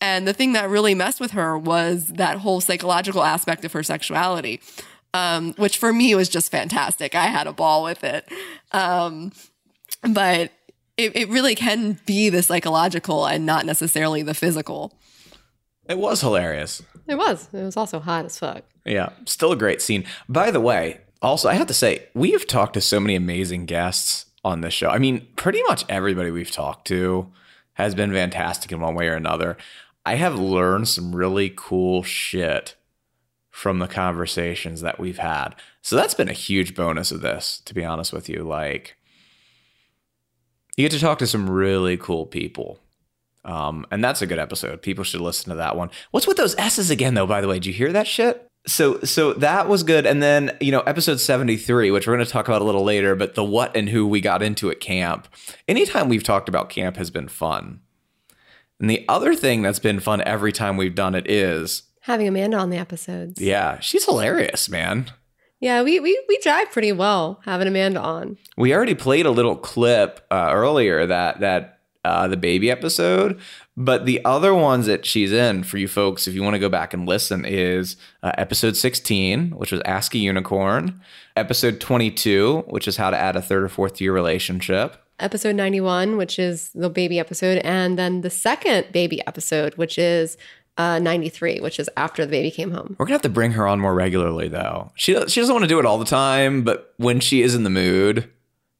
And 0.00 0.26
the 0.26 0.32
thing 0.32 0.54
that 0.54 0.68
really 0.68 0.94
messed 0.94 1.20
with 1.20 1.32
her 1.32 1.56
was 1.56 2.08
that 2.14 2.38
whole 2.38 2.60
psychological 2.60 3.22
aspect 3.22 3.64
of 3.64 3.72
her 3.72 3.82
sexuality, 3.82 4.60
um, 5.14 5.52
which 5.54 5.78
for 5.78 5.92
me 5.92 6.14
was 6.14 6.28
just 6.28 6.50
fantastic. 6.50 7.14
I 7.14 7.26
had 7.26 7.46
a 7.46 7.52
ball 7.52 7.84
with 7.84 8.02
it. 8.02 8.26
Um, 8.72 9.30
but 10.02 10.50
it, 11.04 11.16
it 11.16 11.28
really 11.28 11.54
can 11.54 11.98
be 12.06 12.28
the 12.28 12.42
psychological 12.42 13.26
and 13.26 13.44
not 13.44 13.66
necessarily 13.66 14.22
the 14.22 14.34
physical. 14.34 14.92
It 15.88 15.98
was 15.98 16.20
hilarious. 16.20 16.82
It 17.08 17.16
was. 17.16 17.48
It 17.52 17.62
was 17.62 17.76
also 17.76 18.00
hot 18.00 18.24
as 18.24 18.38
fuck. 18.38 18.62
Yeah, 18.84 19.10
still 19.24 19.52
a 19.52 19.56
great 19.56 19.82
scene. 19.82 20.04
By 20.28 20.50
the 20.50 20.60
way, 20.60 21.00
also 21.20 21.48
I 21.48 21.54
have 21.54 21.66
to 21.68 21.74
say 21.74 22.06
we 22.14 22.32
have 22.32 22.46
talked 22.46 22.74
to 22.74 22.80
so 22.80 23.00
many 23.00 23.14
amazing 23.14 23.66
guests 23.66 24.26
on 24.44 24.60
this 24.60 24.74
show. 24.74 24.88
I 24.88 24.98
mean, 24.98 25.26
pretty 25.36 25.62
much 25.64 25.84
everybody 25.88 26.30
we've 26.30 26.50
talked 26.50 26.86
to 26.88 27.30
has 27.74 27.94
been 27.94 28.12
fantastic 28.12 28.70
in 28.72 28.80
one 28.80 28.94
way 28.94 29.08
or 29.08 29.14
another. 29.14 29.56
I 30.04 30.16
have 30.16 30.38
learned 30.38 30.88
some 30.88 31.14
really 31.14 31.52
cool 31.54 32.02
shit 32.02 32.74
from 33.50 33.78
the 33.78 33.88
conversations 33.88 34.80
that 34.80 34.98
we've 34.98 35.18
had. 35.18 35.50
So 35.80 35.94
that's 35.94 36.14
been 36.14 36.28
a 36.28 36.32
huge 36.32 36.74
bonus 36.74 37.12
of 37.12 37.20
this, 37.20 37.60
to 37.66 37.74
be 37.74 37.84
honest 37.84 38.12
with 38.12 38.28
you. 38.28 38.42
Like 38.42 38.96
you 40.76 40.84
get 40.84 40.92
to 40.92 41.00
talk 41.00 41.18
to 41.18 41.26
some 41.26 41.48
really 41.48 41.96
cool 41.96 42.26
people. 42.26 42.78
Um, 43.44 43.86
and 43.90 44.02
that's 44.04 44.22
a 44.22 44.26
good 44.26 44.38
episode. 44.38 44.82
People 44.82 45.04
should 45.04 45.20
listen 45.20 45.50
to 45.50 45.56
that 45.56 45.76
one. 45.76 45.90
What's 46.12 46.26
with 46.26 46.36
those 46.36 46.54
S's 46.56 46.90
again, 46.90 47.14
though? 47.14 47.26
By 47.26 47.40
the 47.40 47.48
way, 47.48 47.56
did 47.56 47.66
you 47.66 47.72
hear 47.72 47.92
that 47.92 48.06
shit? 48.06 48.48
So, 48.66 49.00
so 49.00 49.32
that 49.34 49.68
was 49.68 49.82
good. 49.82 50.06
And 50.06 50.22
then, 50.22 50.56
you 50.60 50.70
know, 50.70 50.82
episode 50.82 51.18
seventy 51.18 51.56
three, 51.56 51.90
which 51.90 52.06
we're 52.06 52.14
going 52.14 52.24
to 52.24 52.30
talk 52.30 52.46
about 52.46 52.62
a 52.62 52.64
little 52.64 52.84
later, 52.84 53.16
but 53.16 53.34
the 53.34 53.42
what 53.42 53.76
and 53.76 53.88
who 53.88 54.06
we 54.06 54.20
got 54.20 54.40
into 54.42 54.70
at 54.70 54.78
camp. 54.78 55.26
Anytime 55.66 56.08
we've 56.08 56.22
talked 56.22 56.48
about 56.48 56.68
camp 56.68 56.96
has 56.96 57.10
been 57.10 57.26
fun. 57.26 57.80
And 58.78 58.88
the 58.88 59.04
other 59.08 59.34
thing 59.34 59.62
that's 59.62 59.80
been 59.80 59.98
fun 59.98 60.22
every 60.22 60.52
time 60.52 60.76
we've 60.76 60.94
done 60.94 61.16
it 61.16 61.28
is, 61.28 61.82
Having 62.02 62.28
Amanda 62.28 62.56
on 62.58 62.70
the 62.70 62.78
episodes. 62.78 63.40
yeah, 63.40 63.80
she's 63.80 64.04
hilarious, 64.04 64.68
man. 64.68 65.10
Yeah, 65.62 65.84
we 65.84 66.00
we 66.00 66.20
we 66.28 66.38
jive 66.38 66.72
pretty 66.72 66.90
well 66.90 67.40
having 67.44 67.68
Amanda 67.68 68.00
on. 68.00 68.36
We 68.56 68.74
already 68.74 68.96
played 68.96 69.26
a 69.26 69.30
little 69.30 69.54
clip 69.54 70.26
uh, 70.28 70.50
earlier 70.52 71.06
that 71.06 71.38
that 71.38 71.78
uh, 72.04 72.26
the 72.26 72.36
baby 72.36 72.68
episode, 72.68 73.40
but 73.76 74.04
the 74.04 74.24
other 74.24 74.52
ones 74.52 74.86
that 74.86 75.06
she's 75.06 75.30
in 75.30 75.62
for 75.62 75.78
you 75.78 75.86
folks, 75.86 76.26
if 76.26 76.34
you 76.34 76.42
want 76.42 76.54
to 76.54 76.58
go 76.58 76.68
back 76.68 76.92
and 76.92 77.06
listen, 77.06 77.44
is 77.44 77.96
uh, 78.24 78.32
episode 78.36 78.76
sixteen, 78.76 79.50
which 79.50 79.70
was 79.70 79.80
Ask 79.84 80.16
a 80.16 80.18
Unicorn, 80.18 81.00
episode 81.36 81.80
twenty-two, 81.80 82.64
which 82.66 82.88
is 82.88 82.96
how 82.96 83.10
to 83.10 83.16
add 83.16 83.36
a 83.36 83.40
third 83.40 83.62
or 83.62 83.68
fourth 83.68 84.00
year 84.00 84.12
relationship. 84.12 84.96
Episode 85.20 85.54
91, 85.54 86.16
which 86.16 86.36
is 86.36 86.70
the 86.70 86.90
baby 86.90 87.20
episode, 87.20 87.58
and 87.58 87.96
then 87.96 88.22
the 88.22 88.30
second 88.30 88.90
baby 88.90 89.24
episode, 89.28 89.76
which 89.76 89.96
is 89.96 90.36
uh 90.78 90.98
93, 90.98 91.60
which 91.60 91.78
is 91.78 91.90
after 91.96 92.24
the 92.24 92.30
baby 92.30 92.50
came 92.50 92.70
home. 92.70 92.96
We're 92.98 93.06
gonna 93.06 93.14
have 93.14 93.22
to 93.22 93.28
bring 93.28 93.52
her 93.52 93.66
on 93.66 93.80
more 93.80 93.94
regularly, 93.94 94.48
though. 94.48 94.90
She 94.94 95.12
she 95.28 95.40
doesn't 95.40 95.54
want 95.54 95.64
to 95.64 95.68
do 95.68 95.78
it 95.78 95.86
all 95.86 95.98
the 95.98 96.04
time, 96.04 96.62
but 96.62 96.94
when 96.96 97.20
she 97.20 97.42
is 97.42 97.54
in 97.54 97.62
the 97.64 97.70
mood, 97.70 98.30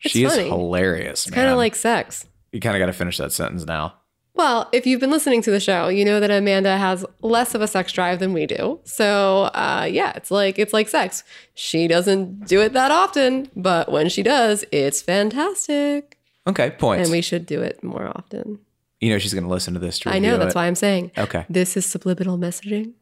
It's 0.02 0.12
she 0.12 0.24
funny. 0.26 0.42
is 0.44 0.48
hilarious. 0.48 1.26
It's 1.26 1.34
kind 1.34 1.48
of 1.48 1.56
like 1.56 1.74
sex. 1.74 2.26
you 2.52 2.60
kind 2.60 2.76
of 2.76 2.80
got 2.80 2.86
to 2.86 2.92
finish 2.92 3.18
that 3.18 3.32
sentence 3.32 3.64
now. 3.66 3.94
Well, 4.34 4.70
if 4.72 4.86
you've 4.86 4.98
been 5.00 5.10
listening 5.10 5.42
to 5.42 5.50
the 5.50 5.60
show, 5.60 5.88
you 5.88 6.06
know 6.06 6.18
that 6.18 6.30
Amanda 6.30 6.78
has 6.78 7.04
less 7.20 7.54
of 7.54 7.60
a 7.60 7.68
sex 7.68 7.92
drive 7.92 8.18
than 8.18 8.32
we 8.32 8.46
do. 8.46 8.80
So, 8.84 9.42
uh, 9.52 9.86
yeah, 9.90 10.12
it's 10.16 10.30
like 10.30 10.58
it's 10.58 10.72
like 10.72 10.88
sex. 10.88 11.22
She 11.52 11.86
doesn't 11.86 12.46
do 12.48 12.62
it 12.62 12.72
that 12.72 12.90
often, 12.90 13.50
but 13.54 13.92
when 13.92 14.08
she 14.08 14.22
does, 14.22 14.64
it's 14.72 15.02
fantastic. 15.02 16.16
Okay, 16.46 16.70
points. 16.70 17.02
And 17.08 17.12
we 17.12 17.20
should 17.20 17.44
do 17.44 17.60
it 17.60 17.84
more 17.84 18.08
often. 18.16 18.58
You 19.02 19.10
know 19.10 19.18
she's 19.18 19.34
gonna 19.34 19.48
listen 19.48 19.74
to 19.74 19.80
this. 19.80 19.98
To 20.00 20.10
I 20.10 20.20
know 20.20 20.38
that's 20.38 20.54
it. 20.54 20.56
why 20.56 20.66
I'm 20.66 20.76
saying. 20.76 21.10
Okay. 21.18 21.44
This 21.50 21.76
is 21.76 21.84
subliminal 21.84 22.38
messaging. 22.38 22.92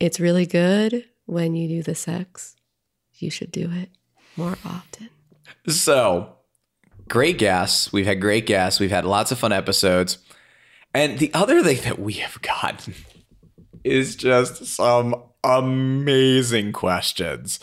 It's 0.00 0.18
really 0.18 0.46
good 0.46 1.04
when 1.26 1.54
you 1.54 1.68
do 1.68 1.82
the 1.82 1.94
sex. 1.94 2.56
You 3.16 3.30
should 3.30 3.52
do 3.52 3.70
it 3.70 3.90
more 4.36 4.56
often. 4.64 5.10
So, 5.68 6.36
great 7.08 7.36
guests. 7.36 7.92
We've 7.92 8.06
had 8.06 8.22
great 8.22 8.46
guests. 8.46 8.80
We've 8.80 8.90
had 8.90 9.04
lots 9.04 9.30
of 9.30 9.38
fun 9.38 9.52
episodes. 9.52 10.16
And 10.94 11.18
the 11.18 11.32
other 11.34 11.62
thing 11.62 11.82
that 11.84 11.98
we 11.98 12.14
have 12.14 12.40
gotten 12.42 12.94
is 13.84 14.16
just 14.16 14.64
some 14.64 15.14
amazing 15.44 16.72
questions. 16.72 17.60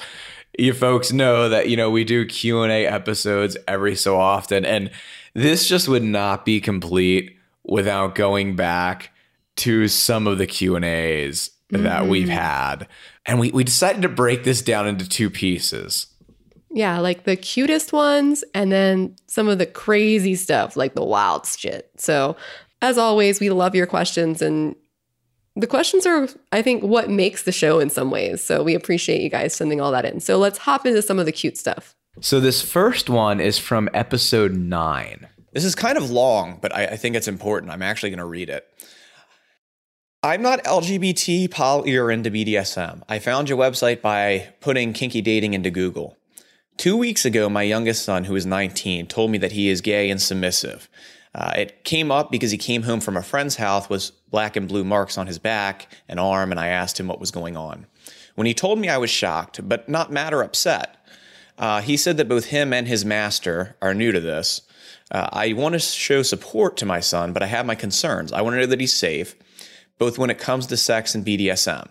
You 0.58 0.74
folks 0.74 1.12
know 1.12 1.50
that 1.50 1.68
you 1.68 1.76
know 1.76 1.90
we 1.90 2.04
do 2.04 2.26
Q&A 2.26 2.86
episodes 2.86 3.58
every 3.68 3.96
so 3.96 4.20
often 4.20 4.66
and 4.66 4.92
this 5.34 5.68
just 5.68 5.88
would 5.88 6.04
not 6.04 6.44
be 6.44 6.60
complete 6.60 7.39
without 7.70 8.16
going 8.16 8.56
back 8.56 9.12
to 9.58 9.88
some 9.88 10.28
of 10.28 10.38
the 10.38 10.48
Q&As 10.48 11.52
that 11.72 12.04
Mhm. 12.04 12.08
we've 12.10 12.30
had. 12.30 12.88
And 13.26 13.40
we 13.40 13.52
we 13.52 13.64
decided 13.64 14.02
to 14.02 14.10
break 14.10 14.44
this 14.44 14.62
down 14.62 14.88
into 14.88 15.08
two 15.08 15.30
pieces. 15.30 16.08
Yeah, 16.72 17.00
like 17.00 17.24
the 17.24 17.36
cutest 17.36 17.94
ones 17.94 18.44
and 18.54 18.72
then 18.72 19.16
some 19.28 19.48
of 19.48 19.58
the 19.58 19.66
crazy 19.66 20.36
stuff, 20.36 20.76
like 20.78 20.94
the 20.96 21.04
wild 21.04 21.46
shit. 21.46 21.90
So, 21.98 22.36
as 22.82 22.98
always, 22.98 23.40
we 23.40 23.50
love 23.50 23.76
your 23.76 23.88
questions 23.88 24.42
and 24.42 24.76
the 25.56 25.68
questions 25.68 26.06
are 26.06 26.30
I 26.52 26.62
think 26.62 26.84
what 26.84 27.10
makes 27.10 27.44
the 27.44 27.52
show 27.52 27.80
in 27.80 27.90
some 27.90 28.12
ways. 28.12 28.44
So, 28.44 28.64
we 28.64 28.76
appreciate 28.76 29.22
you 29.22 29.30
guys 29.30 29.54
sending 29.54 29.82
all 29.82 29.92
that 29.92 30.06
in. 30.06 30.20
So, 30.20 30.38
let's 30.38 30.60
hop 30.60 30.86
into 30.86 31.02
some 31.02 31.20
of 31.20 31.26
the 31.26 31.32
cute 31.32 31.58
stuff. 31.58 31.96
So 32.22 32.40
this 32.40 32.62
first 32.62 33.10
one 33.10 33.40
is 33.40 33.58
from 33.58 33.90
episode 33.94 34.54
nine. 34.56 35.28
This 35.52 35.66
is 35.66 35.76
kind 35.76 35.98
of 35.98 36.12
long, 36.12 36.60
but 36.62 36.76
I, 36.76 36.86
I 36.86 36.96
think 36.96 37.16
it's 37.16 37.28
important. 37.28 37.72
I'm 37.72 37.82
actually 37.82 38.10
going 38.10 38.20
to 38.20 38.26
read 38.26 38.50
it. 38.50 38.68
I'm 40.22 40.42
not 40.42 40.64
LGBT, 40.66 41.50
poly, 41.50 41.96
or 41.96 42.12
into 42.12 42.30
BDSM. 42.30 43.04
I 43.08 43.20
found 43.20 43.48
your 43.48 43.58
website 43.58 44.02
by 44.02 44.54
putting 44.60 44.92
kinky 44.92 45.22
dating 45.22 45.54
into 45.54 45.70
Google. 45.70 46.18
Two 46.76 46.98
weeks 46.98 47.26
ago, 47.26 47.50
my 47.50 47.64
youngest 47.64 48.04
son, 48.04 48.26
who 48.26 48.36
is 48.36 48.46
19, 48.46 49.08
told 49.08 49.32
me 49.32 49.38
that 49.38 49.54
he 49.54 49.70
is 49.70 49.82
gay 49.82 50.10
and 50.10 50.22
submissive. 50.22 50.90
Uh, 51.34 51.54
it 51.56 51.84
came 51.84 52.12
up 52.12 52.32
because 52.32 52.52
he 52.52 52.58
came 52.58 52.84
home 52.84 53.00
from 53.00 53.16
a 53.16 53.24
friend's 53.24 53.56
house 53.56 53.90
with 53.90 54.12
black 54.30 54.56
and 54.56 54.68
blue 54.68 54.84
marks 54.84 55.18
on 55.18 55.28
his 55.28 55.40
back 55.40 55.88
and 56.08 56.20
arm, 56.20 56.52
and 56.52 56.60
I 56.60 56.68
asked 56.68 57.00
him 57.00 57.08
what 57.08 57.20
was 57.20 57.32
going 57.32 57.56
on. 57.56 57.86
When 58.36 58.48
he 58.48 58.54
told 58.54 58.80
me, 58.80 58.90
I 58.90 58.98
was 58.98 59.10
shocked, 59.10 59.68
but 59.68 59.88
not 59.88 60.12
mad 60.12 60.34
or 60.34 60.42
upset. 60.42 60.98
Uh, 61.58 61.82
he 61.82 61.98
said 61.98 62.18
that 62.18 62.30
both 62.30 62.46
him 62.46 62.74
and 62.74 62.88
his 62.88 63.06
master 63.06 63.76
are 63.82 63.94
new 63.94 64.12
to 64.12 64.20
this. 64.20 64.62
Uh, 65.12 65.30
I 65.32 65.54
want 65.54 65.74
to 65.74 65.80
show 65.80 66.22
support 66.22 66.78
to 66.78 66.86
my 66.86 67.00
son, 67.00 67.34
but 67.34 67.44
I 67.44 67.48
have 67.48 67.66
my 67.66 67.76
concerns. 67.76 68.32
I 68.32 68.42
want 68.42 68.56
to 68.56 68.60
know 68.60 68.66
that 68.68 68.80
he's 68.80 68.94
safe, 68.94 69.36
both 69.98 70.18
when 70.18 70.30
it 70.30 70.40
comes 70.40 70.68
to 70.68 70.78
sex 70.78 71.16
and 71.16 71.26
BDSM. 71.26 71.90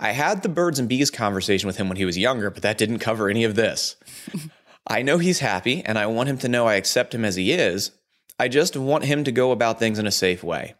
I 0.00 0.10
had 0.10 0.42
the 0.42 0.48
birds 0.48 0.78
and 0.78 0.88
bees 0.88 1.10
conversation 1.10 1.66
with 1.66 1.76
him 1.76 1.88
when 1.88 1.96
he 1.96 2.04
was 2.04 2.18
younger, 2.18 2.50
but 2.50 2.62
that 2.62 2.78
didn't 2.78 2.98
cover 2.98 3.28
any 3.28 3.44
of 3.44 3.54
this. 3.54 3.96
I 4.86 5.02
know 5.02 5.18
he's 5.18 5.38
happy, 5.38 5.82
and 5.84 5.98
I 5.98 6.06
want 6.06 6.28
him 6.28 6.38
to 6.38 6.48
know 6.48 6.66
I 6.66 6.74
accept 6.74 7.14
him 7.14 7.24
as 7.24 7.36
he 7.36 7.52
is. 7.52 7.92
I 8.38 8.48
just 8.48 8.76
want 8.76 9.04
him 9.04 9.24
to 9.24 9.32
go 9.32 9.52
about 9.52 9.78
things 9.78 9.98
in 9.98 10.06
a 10.06 10.12
safe 10.12 10.42
way. 10.42 10.74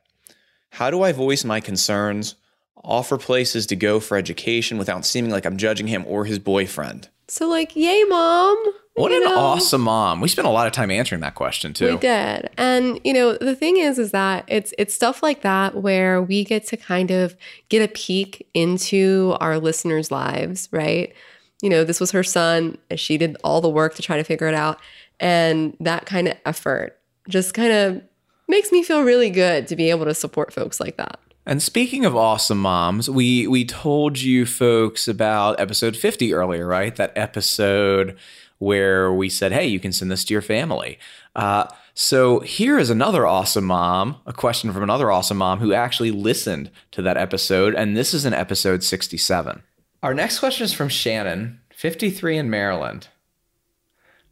How 0.71 0.91
do 0.91 1.03
I 1.03 1.13
voice 1.13 1.45
my 1.45 1.61
concerns, 1.61 2.35
offer 2.83 3.17
places 3.17 3.67
to 3.67 3.77
go 3.77 4.01
for 4.01 4.19
education 4.19 4.77
without 4.77 5.07
seeming 5.07 5.31
like 5.31 5.47
I'm 5.47 5.57
judging 5.57 5.87
him 5.87 6.05
or 6.07 6.25
his 6.25 6.41
boyfriend? 6.41 7.09
So, 7.29 7.49
like, 7.49 7.77
yay, 7.77 8.03
mom. 8.05 8.75
What 8.95 9.11
You 9.11 9.19
an 9.19 9.25
know? 9.25 9.39
awesome 9.39 9.81
mom. 9.81 10.21
We 10.21 10.29
spent 10.29 10.47
a 10.47 10.51
lot 10.53 10.69
of 10.69 10.73
time 10.73 10.91
answering 10.91 11.21
that 11.23 11.35
question 11.35 11.73
too. 11.73 11.93
We 11.93 11.97
did. 11.97 12.49
And 12.57 13.01
you 13.03 13.13
know, 13.13 13.37
the 13.37 13.57
thing 13.57 13.77
is 13.77 13.99
is 13.99 14.13
that 14.13 14.45
it's 14.47 14.73
it's 14.79 14.95
stuff 14.95 15.23
like 15.23 15.43
that 15.43 15.77
where 15.77 16.23
we 16.23 16.45
get 16.45 16.67
to 16.69 16.77
kind 16.77 17.11
of 17.11 17.37
get 17.69 17.83
a 17.83 17.89
peek 17.93 18.47
into 18.55 19.37
our 19.41 19.59
listeners' 19.59 20.13
lives, 20.13 20.69
right? 20.71 21.13
You 21.61 21.71
know, 21.71 21.83
this 21.83 21.99
was 21.99 22.13
her 22.13 22.23
son, 22.23 22.79
and 22.89 23.01
she 23.01 23.19
did 23.19 23.37
all 23.43 23.61
the 23.61 23.69
work 23.69 23.95
to 23.97 24.03
try 24.03 24.17
to 24.17 24.25
figure 24.25 24.47
it 24.47 24.55
out. 24.55 24.79
And 25.19 25.77
that 25.81 26.07
kind 26.07 26.29
of 26.29 26.37
effort 26.47 26.99
just 27.29 27.53
kind 27.55 27.73
of 27.73 28.03
makes 28.49 28.71
me 28.71 28.83
feel 28.83 29.03
really 29.03 29.31
good 29.31 29.67
to 29.69 29.77
be 29.77 29.91
able 29.91 30.05
to 30.05 30.15
support 30.15 30.53
folks 30.53 30.79
like 30.79 30.97
that. 30.99 31.19
And 31.47 31.63
speaking 31.63 32.05
of 32.05 32.17
awesome 32.17 32.59
moms, 32.59 33.11
we 33.11 33.47
we 33.47 33.65
told 33.65 34.21
you 34.21 34.47
folks 34.47 35.07
about 35.07 35.61
episode 35.61 35.97
50 35.97 36.33
earlier, 36.33 36.67
right? 36.67 36.95
That 36.97 37.13
episode 37.17 38.17
where 38.59 39.13
we 39.13 39.29
said, 39.29 39.53
"Hey, 39.53 39.67
you 39.67 39.79
can 39.79 39.93
send 39.93 40.11
this 40.11 40.25
to 40.25 40.35
your 40.35 40.43
family." 40.43 40.99
Uh, 41.37 41.67
so 41.93 42.41
here 42.41 42.79
is 42.79 42.91
another 42.91 43.27
awesome 43.27 43.65
mom, 43.65 44.17
a 44.27 44.33
question 44.33 44.73
from 44.73 44.83
another 44.83 45.13
awesome 45.13 45.37
mom 45.37 45.61
who 45.61 45.73
actually 45.73 46.11
listened 46.11 46.71
to 46.93 47.03
that 47.03 47.17
episode, 47.17 47.75
and 47.75 47.97
this 47.97 48.15
is 48.15 48.25
in 48.25 48.35
episode 48.35 48.83
67. 48.83 49.63
Our 50.03 50.15
next 50.15 50.39
question 50.39 50.65
is 50.65 50.73
from 50.73 50.89
Shannon, 50.89 51.61
53 51.71 52.39
in 52.39 52.51
Maryland. 52.51 53.09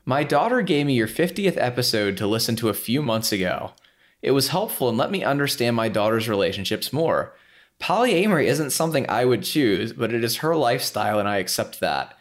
My 0.04 0.24
daughter 0.24 0.62
gave 0.62 0.86
me 0.86 0.94
your 0.94 1.06
50th 1.06 1.56
episode 1.56 2.16
to 2.16 2.26
listen 2.26 2.56
to 2.56 2.68
a 2.68 2.74
few 2.74 3.02
months 3.02 3.30
ago. 3.30 3.72
It 4.22 4.30
was 4.30 4.48
helpful 4.48 4.88
and 4.88 4.96
let 4.96 5.10
me 5.10 5.24
understand 5.24 5.76
my 5.76 5.88
daughter's 5.88 6.28
relationships 6.28 6.92
more. 6.92 7.34
Polyamory 7.80 8.46
isn't 8.46 8.70
something 8.70 9.04
I 9.08 9.24
would 9.24 9.42
choose, 9.42 9.92
but 9.92 10.14
it 10.14 10.22
is 10.22 10.36
her 10.36 10.54
lifestyle 10.56 11.18
and 11.18 11.28
I 11.28 11.38
accept 11.38 11.80
that. 11.80 12.16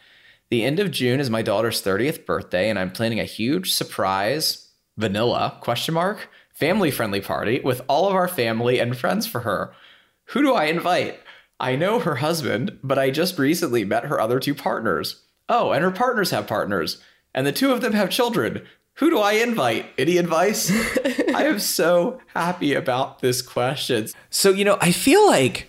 The 0.50 0.64
end 0.64 0.80
of 0.80 0.90
June 0.90 1.20
is 1.20 1.30
my 1.30 1.42
daughter's 1.42 1.80
30th 1.80 2.26
birthday 2.26 2.68
and 2.68 2.78
I'm 2.78 2.90
planning 2.90 3.20
a 3.20 3.24
huge 3.24 3.72
surprise 3.72 4.68
vanilla 4.98 5.56
question 5.60 5.94
mark 5.94 6.28
family 6.52 6.90
friendly 6.90 7.20
party 7.20 7.60
with 7.60 7.80
all 7.88 8.08
of 8.08 8.14
our 8.14 8.28
family 8.28 8.78
and 8.78 8.96
friends 8.96 9.26
for 9.26 9.40
her. 9.40 9.72
Who 10.26 10.42
do 10.42 10.54
I 10.54 10.64
invite? 10.64 11.18
I 11.58 11.76
know 11.76 11.98
her 11.98 12.16
husband, 12.16 12.78
but 12.82 12.98
I 12.98 13.10
just 13.10 13.38
recently 13.38 13.84
met 13.84 14.04
her 14.04 14.20
other 14.20 14.38
two 14.38 14.54
partners. 14.54 15.22
Oh, 15.48 15.72
and 15.72 15.82
her 15.82 15.90
partners 15.90 16.30
have 16.30 16.46
partners, 16.46 17.00
and 17.34 17.46
the 17.46 17.52
two 17.52 17.72
of 17.72 17.80
them 17.80 17.92
have 17.94 18.10
children. 18.10 18.62
Who 18.96 19.10
do 19.10 19.18
I 19.18 19.32
invite? 19.32 19.86
Any 19.98 20.18
advice? 20.18 20.70
I 21.34 21.44
am 21.44 21.58
so 21.58 22.20
happy 22.34 22.74
about 22.74 23.20
this 23.20 23.42
question. 23.42 24.08
So, 24.30 24.50
you 24.50 24.64
know, 24.64 24.78
I 24.80 24.92
feel 24.92 25.26
like 25.26 25.68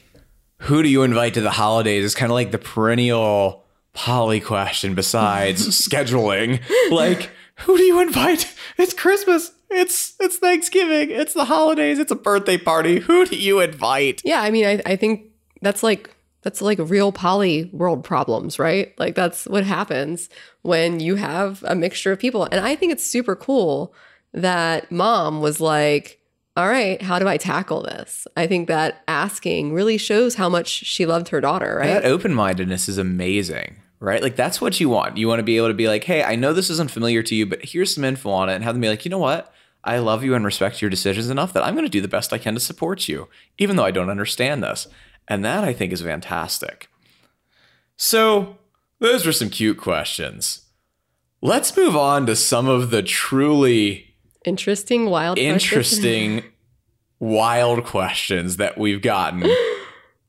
who 0.60 0.84
do 0.84 0.90
you 0.90 1.04
invite 1.04 1.34
to 1.36 1.42
the 1.42 1.52
holidays 1.52 2.04
is 2.04 2.16
kind 2.16 2.32
of 2.32 2.36
like 2.36 2.52
the 2.52 2.58
perennial 2.58 3.64
poly 3.94 4.40
question 4.40 4.96
besides 4.96 5.68
scheduling. 5.88 6.62
Like, 6.92 7.30
who 7.60 7.78
do 7.78 7.84
you 7.84 8.02
invite? 8.02 8.54
It's 8.78 8.94
Christmas. 8.94 9.52
It's 9.70 10.16
it's 10.20 10.38
Thanksgiving. 10.38 11.10
It's 11.10 11.34
the 11.34 11.46
holidays. 11.46 12.00
It's 12.00 12.12
a 12.12 12.16
birthday 12.16 12.58
party. 12.58 13.00
Who 13.00 13.26
do 13.26 13.36
you 13.36 13.60
invite? 13.60 14.22
Yeah, 14.24 14.42
I 14.42 14.52
mean, 14.52 14.66
I, 14.66 14.82
I 14.86 14.96
think 14.96 15.32
that's 15.62 15.82
like 15.84 16.16
that's 16.44 16.62
like 16.62 16.78
real 16.80 17.12
poly 17.12 17.70
world 17.74 18.04
problems, 18.04 18.60
right? 18.60 18.94
Like 19.00 19.16
that's 19.16 19.46
what 19.46 19.64
happens 19.64 20.30
when 20.62 21.00
you 21.00 21.16
have 21.16 21.64
a 21.68 21.76
mixture 21.76 22.12
of 22.12 22.20
people. 22.20 22.44
And 22.52 22.60
I 22.60 22.76
think 22.76 22.92
it's 22.92 23.06
super 23.06 23.36
cool 23.36 23.94
that 24.34 24.92
mom 24.92 25.42
was 25.42 25.60
like, 25.62 26.20
"All 26.56 26.68
right, 26.68 27.02
how 27.02 27.20
do 27.20 27.28
I 27.28 27.38
tackle 27.38 27.84
this?" 27.84 28.28
I 28.36 28.48
think 28.48 28.68
that 28.68 29.04
asking 29.08 29.74
really 29.74 29.98
shows 29.98 30.36
how 30.36 30.50
much 30.50 30.68
she 30.68 31.06
loved 31.06 31.30
her 31.30 31.42
daughter, 31.42 31.78
right? 31.80 31.88
That 31.88 32.06
open 32.06 32.34
mindedness 32.34 32.90
is 32.90 32.98
amazing, 32.98 33.78
right? 34.00 34.22
Like 34.22 34.36
that's 34.36 34.60
what 34.60 34.80
you 34.80 34.90
want. 34.90 35.18
You 35.18 35.28
want 35.28 35.40
to 35.40 35.44
be 35.44 35.58
able 35.58 35.70
to 35.70 35.74
be 35.74 35.88
like, 35.88 36.04
hey, 36.04 36.24
I 36.24 36.36
know 36.36 36.54
this 36.54 36.70
isn't 36.70 36.92
familiar 36.92 37.24
to 37.24 37.36
you, 37.36 37.46
but 37.46 37.64
here's 37.64 37.94
some 37.96 38.04
info 38.04 38.30
on 38.32 38.50
it, 38.50 38.56
and 38.56 38.64
have 38.64 38.76
them 38.76 38.82
be 38.82 38.90
like, 38.90 39.06
you 39.06 39.12
know 39.12 39.18
what? 39.18 39.54
I 39.86 39.98
love 39.98 40.24
you 40.24 40.34
and 40.34 40.46
respect 40.46 40.82
your 40.82 40.90
decisions 40.90 41.30
enough 41.30 41.54
that 41.54 41.66
I'm 41.66 41.74
going 41.74 41.86
to 41.86 41.90
do 41.90 42.02
the 42.02 42.08
best 42.08 42.32
I 42.32 42.38
can 42.38 42.54
to 42.54 42.60
support 42.60 43.10
you, 43.10 43.28
even 43.58 43.76
though 43.76 43.84
I 43.84 43.92
don't 43.92 44.10
understand 44.10 44.64
this. 44.64 44.88
And 45.28 45.44
that 45.46 45.64
I 45.64 45.74
think 45.74 45.94
is 45.94 46.02
fantastic. 46.02 46.90
So, 47.96 48.58
those 49.00 49.26
were 49.26 49.32
some 49.32 49.50
cute 49.50 49.78
questions. 49.78 50.62
Let's 51.42 51.76
move 51.76 51.96
on 51.96 52.26
to 52.28 52.36
some 52.36 52.68
of 52.68 52.90
the 52.90 53.04
truly 53.04 54.16
Interesting, 54.46 55.10
wild, 55.10 55.38
questions. 55.38 55.64
interesting, 55.64 56.44
wild 57.20 57.84
questions 57.86 58.58
that 58.58 58.78
we've 58.78 59.02
gotten 59.02 59.44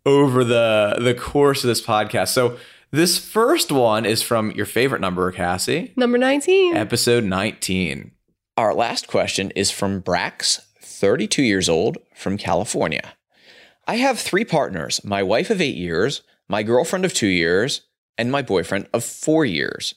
over 0.07 0.45
the 0.45 0.97
the 1.01 1.15
course 1.15 1.65
of 1.65 1.69
this 1.69 1.83
podcast. 1.85 2.29
So 2.29 2.59
this 2.91 3.19
first 3.19 3.73
one 3.73 4.05
is 4.07 4.23
from 4.23 4.51
your 4.53 4.67
favorite 4.67 5.01
number, 5.01 5.31
Cassie, 5.33 5.93
Number 5.97 6.19
19. 6.19 6.77
episode 6.77 7.25
19. 7.25 8.13
Our 8.57 8.73
last 8.75 9.09
question 9.09 9.51
is 9.57 9.71
from 9.73 10.01
Brax, 10.01 10.61
32 10.81 11.43
years 11.43 11.69
old, 11.69 11.99
from 12.15 12.37
California. 12.39 13.15
I 13.87 13.97
have 13.97 14.19
three 14.19 14.45
partners 14.45 15.05
my 15.05 15.23
wife 15.23 15.51
of 15.51 15.61
eight 15.61 15.77
years, 15.77 16.23
my 16.49 16.63
girlfriend 16.63 17.05
of 17.05 17.13
two 17.13 17.27
years, 17.27 17.83
and 18.17 18.33
my 18.33 18.43
boyfriend 18.43 18.89
of 18.93 19.05
four 19.05 19.45
years. 19.45 19.95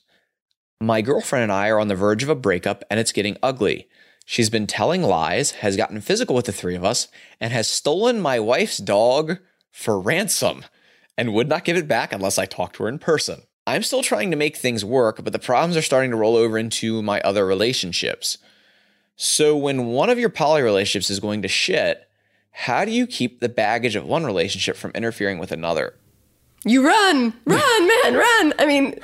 My 0.81 1.01
girlfriend 1.01 1.43
and 1.43 1.51
I 1.51 1.69
are 1.69 1.79
on 1.79 1.87
the 1.87 1.95
verge 1.95 2.23
of 2.23 2.29
a 2.29 2.35
breakup 2.35 2.83
and 2.89 2.99
it's 2.99 3.11
getting 3.11 3.37
ugly. 3.41 3.87
She's 4.25 4.49
been 4.49 4.67
telling 4.67 5.03
lies, 5.03 5.51
has 5.51 5.77
gotten 5.77 6.01
physical 6.01 6.35
with 6.35 6.45
the 6.45 6.51
three 6.51 6.75
of 6.75 6.83
us, 6.83 7.07
and 7.39 7.53
has 7.53 7.67
stolen 7.67 8.19
my 8.19 8.39
wife's 8.39 8.77
dog 8.77 9.37
for 9.71 9.99
ransom 9.99 10.65
and 11.17 11.33
would 11.33 11.47
not 11.47 11.63
give 11.63 11.77
it 11.77 11.87
back 11.87 12.11
unless 12.11 12.37
I 12.37 12.45
talked 12.45 12.75
to 12.75 12.83
her 12.83 12.89
in 12.89 12.99
person. 12.99 13.43
I'm 13.65 13.83
still 13.83 14.03
trying 14.03 14.31
to 14.31 14.37
make 14.37 14.57
things 14.57 14.83
work, 14.83 15.23
but 15.23 15.33
the 15.33 15.39
problems 15.39 15.77
are 15.77 15.81
starting 15.81 16.11
to 16.11 16.17
roll 16.17 16.35
over 16.35 16.57
into 16.57 17.01
my 17.01 17.21
other 17.21 17.45
relationships. 17.45 18.37
So, 19.15 19.57
when 19.57 19.87
one 19.87 20.09
of 20.09 20.19
your 20.19 20.29
poly 20.29 20.61
relationships 20.61 21.09
is 21.09 21.19
going 21.19 21.41
to 21.41 21.47
shit, 21.47 22.06
how 22.57 22.83
do 22.83 22.91
you 22.91 23.05
keep 23.05 23.39
the 23.39 23.49
baggage 23.49 23.95
of 23.95 24.03
one 24.03 24.25
relationship 24.25 24.75
from 24.75 24.89
interfering 24.95 25.37
with 25.37 25.51
another? 25.51 25.93
You 26.65 26.83
run, 26.83 27.31
run, 27.45 27.87
man, 27.87 28.15
run. 28.15 28.53
I 28.57 28.65
mean, 28.65 28.99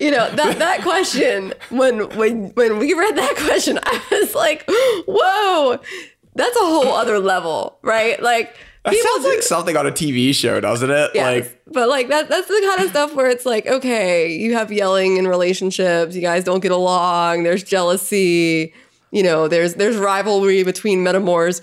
you 0.00 0.10
know 0.10 0.28
that 0.34 0.58
that 0.58 0.82
question 0.82 1.54
when 1.70 2.08
when 2.16 2.48
when 2.50 2.78
we 2.78 2.94
read 2.94 3.16
that 3.16 3.36
question, 3.36 3.78
I 3.84 4.02
was 4.10 4.34
like, 4.34 4.64
whoa, 5.06 5.78
that's 6.34 6.56
a 6.56 6.60
whole 6.60 6.88
other 6.88 7.20
level, 7.20 7.78
right? 7.82 8.20
Like 8.20 8.56
That 8.84 8.96
sounds 8.96 9.24
like 9.24 9.42
something 9.42 9.76
on 9.76 9.86
a 9.86 9.92
TV 9.92 10.34
show, 10.34 10.60
doesn't 10.60 10.90
it? 10.90 11.12
Yes. 11.14 11.44
Like 11.44 11.62
but 11.68 11.88
like 11.88 12.08
that 12.08 12.28
that's 12.28 12.48
the 12.48 12.62
kind 12.66 12.82
of 12.82 12.90
stuff 12.90 13.14
where 13.14 13.30
it's 13.30 13.46
like, 13.46 13.68
okay, 13.68 14.32
you 14.32 14.54
have 14.54 14.72
yelling 14.72 15.18
in 15.18 15.28
relationships, 15.28 16.16
you 16.16 16.20
guys 16.20 16.42
don't 16.42 16.60
get 16.60 16.72
along, 16.72 17.44
there's 17.44 17.62
jealousy, 17.62 18.74
you 19.12 19.22
know, 19.22 19.46
there's 19.46 19.74
there's 19.74 19.96
rivalry 19.96 20.64
between 20.64 21.04
metamors. 21.04 21.62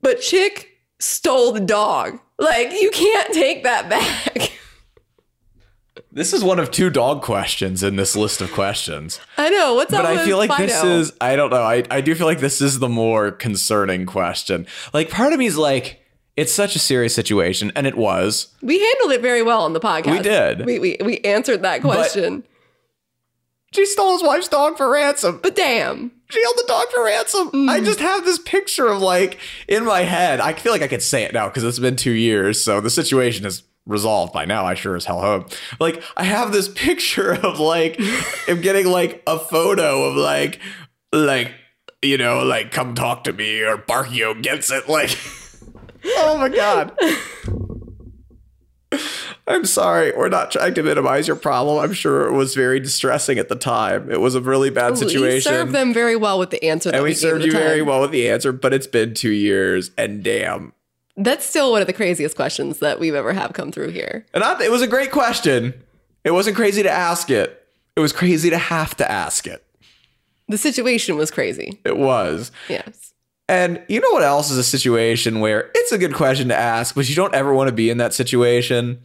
But 0.00 0.20
Chick 0.20 0.70
stole 0.98 1.52
the 1.52 1.60
dog. 1.60 2.20
Like 2.38 2.72
you 2.72 2.90
can't 2.90 3.32
take 3.32 3.64
that 3.64 3.88
back. 3.88 4.52
this 6.12 6.32
is 6.32 6.44
one 6.44 6.58
of 6.58 6.70
two 6.70 6.90
dog 6.90 7.22
questions 7.22 7.82
in 7.82 7.96
this 7.96 8.14
list 8.14 8.40
of 8.40 8.52
questions. 8.52 9.20
I 9.38 9.48
know. 9.50 9.74
What's 9.74 9.92
up 9.92 10.02
but 10.04 10.06
I 10.18 10.24
feel 10.24 10.36
like 10.36 10.56
this 10.58 10.80
Fido? 10.80 10.98
is 10.98 11.12
I 11.20 11.36
don't 11.36 11.50
know. 11.50 11.62
I, 11.62 11.84
I 11.90 12.00
do 12.00 12.14
feel 12.14 12.26
like 12.26 12.40
this 12.40 12.60
is 12.60 12.78
the 12.78 12.88
more 12.88 13.30
concerning 13.30 14.06
question. 14.06 14.66
Like 14.92 15.10
part 15.10 15.32
of 15.32 15.38
me 15.38 15.46
is 15.46 15.56
like, 15.56 16.00
it's 16.36 16.52
such 16.52 16.76
a 16.76 16.78
serious 16.78 17.14
situation, 17.14 17.72
and 17.74 17.86
it 17.86 17.96
was. 17.96 18.48
We 18.60 18.78
handled 18.78 19.12
it 19.12 19.22
very 19.22 19.42
well 19.42 19.62
on 19.62 19.72
the 19.72 19.80
podcast. 19.80 20.10
We 20.10 20.18
did. 20.20 20.66
We 20.66 20.78
we, 20.78 20.96
we 21.02 21.18
answered 21.20 21.62
that 21.62 21.82
But- 21.82 21.94
question. 21.94 22.44
She 23.74 23.84
stole 23.84 24.12
his 24.12 24.22
wife's 24.22 24.48
dog 24.48 24.76
for 24.76 24.90
ransom. 24.90 25.40
But 25.42 25.56
damn. 25.56 26.12
She 26.28 26.42
held 26.42 26.56
the 26.56 26.64
dog 26.66 26.86
for 26.88 27.04
ransom. 27.04 27.50
Mm. 27.50 27.70
I 27.70 27.80
just 27.80 28.00
have 28.00 28.24
this 28.24 28.38
picture 28.38 28.86
of 28.86 29.00
like 29.00 29.38
in 29.68 29.84
my 29.84 30.00
head. 30.00 30.40
I 30.40 30.52
feel 30.52 30.72
like 30.72 30.82
I 30.82 30.88
could 30.88 31.02
say 31.02 31.22
it 31.22 31.32
now 31.32 31.48
because 31.48 31.64
it's 31.64 31.78
been 31.78 31.96
two 31.96 32.12
years, 32.12 32.62
so 32.62 32.80
the 32.80 32.90
situation 32.90 33.46
is 33.46 33.62
resolved 33.86 34.32
by 34.32 34.44
now. 34.44 34.64
I 34.64 34.74
sure 34.74 34.96
as 34.96 35.04
hell 35.04 35.20
hope. 35.20 35.52
Like 35.78 36.02
I 36.16 36.24
have 36.24 36.52
this 36.52 36.68
picture 36.74 37.32
of 37.32 37.60
like 37.60 38.00
I'm 38.48 38.60
getting 38.60 38.86
like 38.86 39.22
a 39.26 39.38
photo 39.38 40.04
of 40.04 40.16
like 40.16 40.60
like 41.12 41.52
you 42.02 42.18
know 42.18 42.42
like 42.42 42.72
come 42.72 42.94
talk 42.94 43.24
to 43.24 43.32
me 43.32 43.62
or 43.62 43.78
Barkio 43.78 44.40
gets 44.42 44.70
it 44.70 44.88
like. 44.88 45.16
oh 46.04 46.38
my 46.38 46.48
god. 46.48 46.96
I'm 49.48 49.64
sorry. 49.64 50.12
We're 50.16 50.28
not 50.28 50.50
trying 50.50 50.74
to 50.74 50.82
minimize 50.82 51.28
your 51.28 51.36
problem. 51.36 51.78
I'm 51.78 51.92
sure 51.92 52.26
it 52.26 52.32
was 52.32 52.54
very 52.54 52.80
distressing 52.80 53.38
at 53.38 53.48
the 53.48 53.54
time. 53.54 54.10
It 54.10 54.20
was 54.20 54.34
a 54.34 54.40
really 54.40 54.70
bad 54.70 54.98
situation. 54.98 55.34
We 55.36 55.40
served 55.40 55.72
them 55.72 55.94
very 55.94 56.16
well 56.16 56.38
with 56.38 56.50
the 56.50 56.64
answer 56.64 56.90
that 56.90 56.96
and 56.96 57.04
we, 57.04 57.10
we, 57.10 57.14
served 57.14 57.44
you 57.44 57.52
the 57.52 57.58
very 57.58 57.82
well 57.82 58.00
with 58.00 58.10
the 58.10 58.28
answer, 58.28 58.50
but 58.52 58.74
it's 58.74 58.88
been 58.88 59.14
two 59.14 59.30
years, 59.30 59.92
and 59.96 60.24
damn. 60.24 60.72
That's 61.16 61.46
still 61.46 61.70
one 61.70 61.80
of 61.80 61.86
the 61.86 61.92
craziest 61.92 62.34
questions 62.34 62.80
that 62.80 62.98
we've 62.98 63.14
ever 63.14 63.32
have 63.32 63.52
come 63.52 63.70
through 63.70 63.90
here. 63.90 64.26
And 64.34 64.42
I, 64.42 64.62
it 64.64 64.70
was 64.70 64.82
a 64.82 64.88
great 64.88 65.12
question. 65.12 65.74
It 66.24 66.32
wasn't 66.32 66.56
crazy 66.56 66.82
to 66.82 66.90
ask 66.90 67.30
it. 67.30 67.66
It 67.94 68.00
was 68.00 68.12
crazy 68.12 68.50
to 68.50 68.58
have 68.58 68.96
to 68.96 69.10
ask 69.10 69.46
it. 69.46 69.64
The 70.48 70.58
situation 70.58 71.16
was 71.16 71.30
crazy. 71.30 71.80
It 71.84 71.96
was. 71.96 72.50
Yes. 72.68 73.14
And 73.48 73.80
you 73.88 74.00
know 74.00 74.10
what 74.10 74.22
else 74.22 74.50
is 74.50 74.58
a 74.58 74.64
situation 74.64 75.40
where 75.40 75.70
it's 75.74 75.92
a 75.92 75.98
good 75.98 76.14
question 76.14 76.48
to 76.48 76.56
ask, 76.56 76.94
but 76.94 77.08
you 77.08 77.14
don't 77.14 77.34
ever 77.34 77.54
want 77.54 77.68
to 77.68 77.72
be 77.72 77.90
in 77.90 77.98
that 77.98 78.12
situation? 78.12 79.00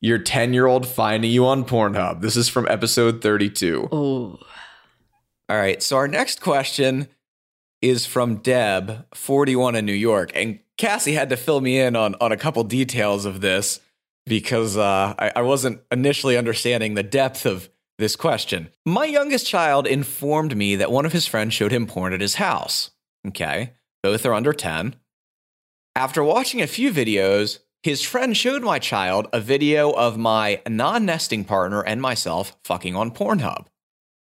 Your 0.00 0.18
10 0.18 0.54
year 0.54 0.66
old 0.66 0.86
finding 0.86 1.30
you 1.30 1.46
on 1.46 1.64
Pornhub. 1.64 2.20
This 2.20 2.36
is 2.36 2.48
from 2.48 2.66
episode 2.68 3.20
32. 3.22 3.88
Oh. 3.92 4.38
All 5.48 5.56
right. 5.56 5.82
So 5.82 5.96
our 5.96 6.08
next 6.08 6.40
question 6.40 7.08
is 7.82 8.06
from 8.06 8.36
Deb, 8.36 9.06
41 9.14 9.74
in 9.74 9.84
New 9.84 9.92
York. 9.92 10.32
And 10.34 10.60
Cassie 10.78 11.14
had 11.14 11.30
to 11.30 11.36
fill 11.36 11.60
me 11.60 11.78
in 11.78 11.96
on, 11.96 12.14
on 12.20 12.32
a 12.32 12.36
couple 12.36 12.62
details 12.64 13.24
of 13.24 13.40
this 13.40 13.80
because 14.26 14.76
uh, 14.76 15.14
I, 15.18 15.32
I 15.36 15.42
wasn't 15.42 15.80
initially 15.90 16.36
understanding 16.36 16.94
the 16.94 17.02
depth 17.02 17.46
of 17.46 17.68
this 17.98 18.16
question. 18.16 18.70
My 18.86 19.04
youngest 19.04 19.46
child 19.46 19.86
informed 19.86 20.56
me 20.56 20.76
that 20.76 20.90
one 20.90 21.04
of 21.04 21.12
his 21.12 21.26
friends 21.26 21.52
showed 21.52 21.72
him 21.72 21.86
porn 21.86 22.12
at 22.12 22.20
his 22.20 22.36
house. 22.36 22.90
Okay. 23.28 23.74
Both 24.02 24.24
are 24.24 24.32
under 24.32 24.52
10. 24.52 24.96
After 25.94 26.24
watching 26.24 26.62
a 26.62 26.66
few 26.66 26.92
videos, 26.92 27.58
his 27.82 28.02
friend 28.02 28.36
showed 28.36 28.62
my 28.62 28.78
child 28.78 29.26
a 29.32 29.40
video 29.40 29.90
of 29.90 30.18
my 30.18 30.60
non 30.68 31.06
nesting 31.06 31.44
partner 31.44 31.82
and 31.82 32.00
myself 32.00 32.56
fucking 32.64 32.94
on 32.94 33.10
Pornhub. 33.10 33.66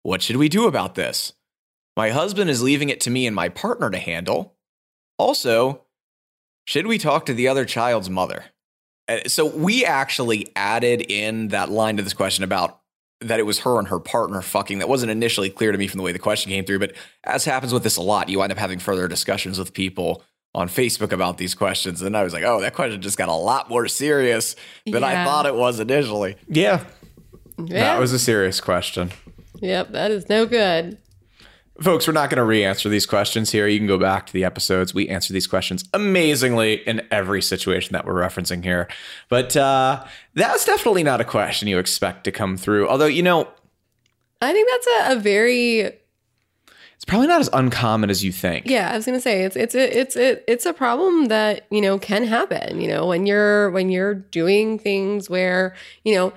What 0.03 0.23
should 0.23 0.37
we 0.37 0.49
do 0.49 0.67
about 0.67 0.95
this? 0.95 1.33
My 1.97 2.11
husband 2.11 2.51
is 2.51 2.63
leaving 2.63 2.91
it 2.91 3.01
to 3.03 3.11
me 3.11 3.27
and 3.27 3.35
my 3.35 3.49
partner 3.49 3.91
to 3.91 3.99
handle. 3.99 4.55
Also, 5.19 5.83
should 6.67 6.87
we 6.87 6.99
talk 6.99 7.25
to 7.27 7.35
the 7.35 7.49
other 7.49 7.65
child's 7.65 8.11
mother? 8.11 8.45
Uh, 9.09 9.21
So 9.27 9.47
we 9.47 9.85
actually 9.85 10.53
added 10.55 11.01
in 11.01 11.49
that 11.49 11.71
line 11.71 11.97
to 11.97 12.03
this 12.03 12.13
question 12.13 12.45
about 12.45 12.81
that 13.23 13.41
it 13.41 13.45
was 13.45 13.61
her 13.61 13.79
and 13.79 13.89
her 13.89 13.99
partner 13.99 14.43
fucking. 14.43 14.79
That 14.79 14.91
wasn't 14.91 15.11
initially 15.11 15.49
clear 15.49 15.73
to 15.73 15.79
me 15.79 15.89
from 15.89 15.97
the 15.97 16.05
way 16.05 16.13
the 16.13 16.19
question 16.19 16.51
came 16.53 16.67
through, 16.67 16.81
but 16.81 16.93
as 17.25 17.47
happens 17.47 17.73
with 17.73 17.83
this 17.83 17.97
a 17.97 18.03
lot, 18.03 18.29
you 18.29 18.39
wind 18.39 18.53
up 18.53 18.59
having 18.59 18.79
further 18.79 19.09
discussions 19.09 19.59
with 19.59 19.73
people 19.73 20.23
on 20.57 20.69
Facebook 20.69 21.13
about 21.13 21.37
these 21.37 21.55
questions. 21.55 22.01
And 22.01 22.17
I 22.17 22.23
was 22.23 22.33
like, 22.33 22.43
oh, 22.43 22.63
that 22.63 22.75
question 22.75 23.01
just 23.03 23.19
got 23.19 23.29
a 23.29 23.35
lot 23.35 23.69
more 23.69 23.87
serious 23.87 24.57
than 24.87 25.05
I 25.05 25.23
thought 25.23 25.45
it 25.45 25.55
was 25.55 25.79
initially. 25.79 26.37
Yeah. 26.49 26.83
Yeah. 27.59 27.81
That 27.81 28.01
was 28.01 28.15
a 28.15 28.19
serious 28.19 28.59
question. 28.61 29.13
Yep, 29.61 29.93
that 29.93 30.11
is 30.11 30.29
no 30.29 30.47
good. 30.47 30.99
Folks, 31.81 32.07
we're 32.07 32.15
not 32.15 32.31
going 32.31 32.39
to 32.39 32.45
re 32.45 32.65
answer 32.65 32.89
these 32.89 33.05
questions 33.05 33.53
here. 33.53 33.67
You 33.67 33.79
can 33.79 33.87
go 33.87 33.99
back 33.99 34.27
to 34.27 34.33
the 34.33 34.45
episodes. 34.45 34.95
We 34.95 35.09
answer 35.11 35.35
these 35.35 35.47
questions 35.47 35.85
amazingly 35.93 36.77
in 36.89 37.03
every 37.11 37.43
situation 37.43 37.93
that 37.93 38.07
we're 38.07 38.15
referencing 38.15 38.65
here. 38.65 38.89
But 39.29 39.55
uh, 39.59 40.05
that's 40.33 40.65
definitely 40.65 41.03
not 41.03 41.21
a 41.21 41.25
question 41.25 41.69
you 41.69 41.79
expect 41.79 42.25
to 42.25 42.33
come 42.33 42.57
through. 42.57 42.89
Although, 42.89 43.07
you 43.07 43.23
know, 43.23 43.49
I 44.41 44.53
think 44.53 44.69
that's 44.71 44.87
a, 44.87 45.19
a 45.19 45.21
very 45.21 45.93
it's 46.97 47.05
probably 47.05 47.29
not 47.29 47.41
as 47.41 47.49
uncommon 47.53 48.11
as 48.11 48.25
you 48.25 48.33
think. 48.33 48.67
yeah. 48.67 48.91
I 48.91 48.97
was 48.97 49.07
gonna 49.07 49.21
say 49.21 49.45
it's 49.45 49.55
it's 49.57 49.75
a, 49.75 49.99
it's 50.01 50.17
it, 50.17 50.45
it's 50.49 50.67
a 50.67 50.73
problem 50.73 51.27
that 51.27 51.67
you 51.71 51.81
know 51.81 51.99
can 51.99 52.25
happen. 52.25 52.81
You 52.81 52.89
know 52.89 53.07
when 53.07 53.27
you're 53.27 53.71
when 53.71 53.91
you're 53.91 54.15
doing 54.15 54.79
things 54.79 55.31
where 55.31 55.75
you 56.05 56.15
know 56.15 56.33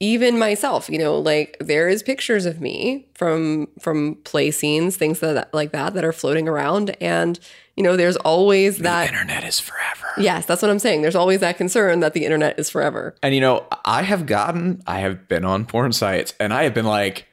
even 0.00 0.38
myself 0.38 0.90
you 0.90 0.98
know 0.98 1.16
like 1.18 1.56
there 1.60 1.88
is 1.88 2.02
pictures 2.02 2.46
of 2.46 2.60
me 2.60 3.06
from 3.14 3.68
from 3.78 4.16
play 4.24 4.50
scenes 4.50 4.96
things 4.96 5.20
that 5.20 5.54
like 5.54 5.70
that 5.70 5.94
that 5.94 6.04
are 6.04 6.12
floating 6.12 6.48
around 6.48 6.94
and 7.00 7.38
you 7.76 7.82
know 7.82 7.96
there's 7.96 8.16
always 8.16 8.78
that 8.78 9.06
internet 9.08 9.44
is 9.44 9.60
forever 9.60 10.06
yes 10.18 10.44
that's 10.46 10.60
what 10.60 10.70
i'm 10.70 10.80
saying 10.80 11.00
there's 11.00 11.14
always 11.14 11.38
that 11.40 11.56
concern 11.56 12.00
that 12.00 12.12
the 12.12 12.24
internet 12.24 12.58
is 12.58 12.68
forever 12.68 13.14
And, 13.22 13.34
you 13.36 13.40
know, 13.40 13.64
I 13.84 14.02
have 14.02 14.26
gotten, 14.26 14.82
I 14.86 14.98
have 14.98 15.28
been 15.28 15.44
on 15.44 15.64
porn 15.64 15.92
sites 15.92 16.34
and 16.40 16.52
I 16.52 16.64
have 16.64 16.74
been 16.74 16.84
like, 16.86 17.26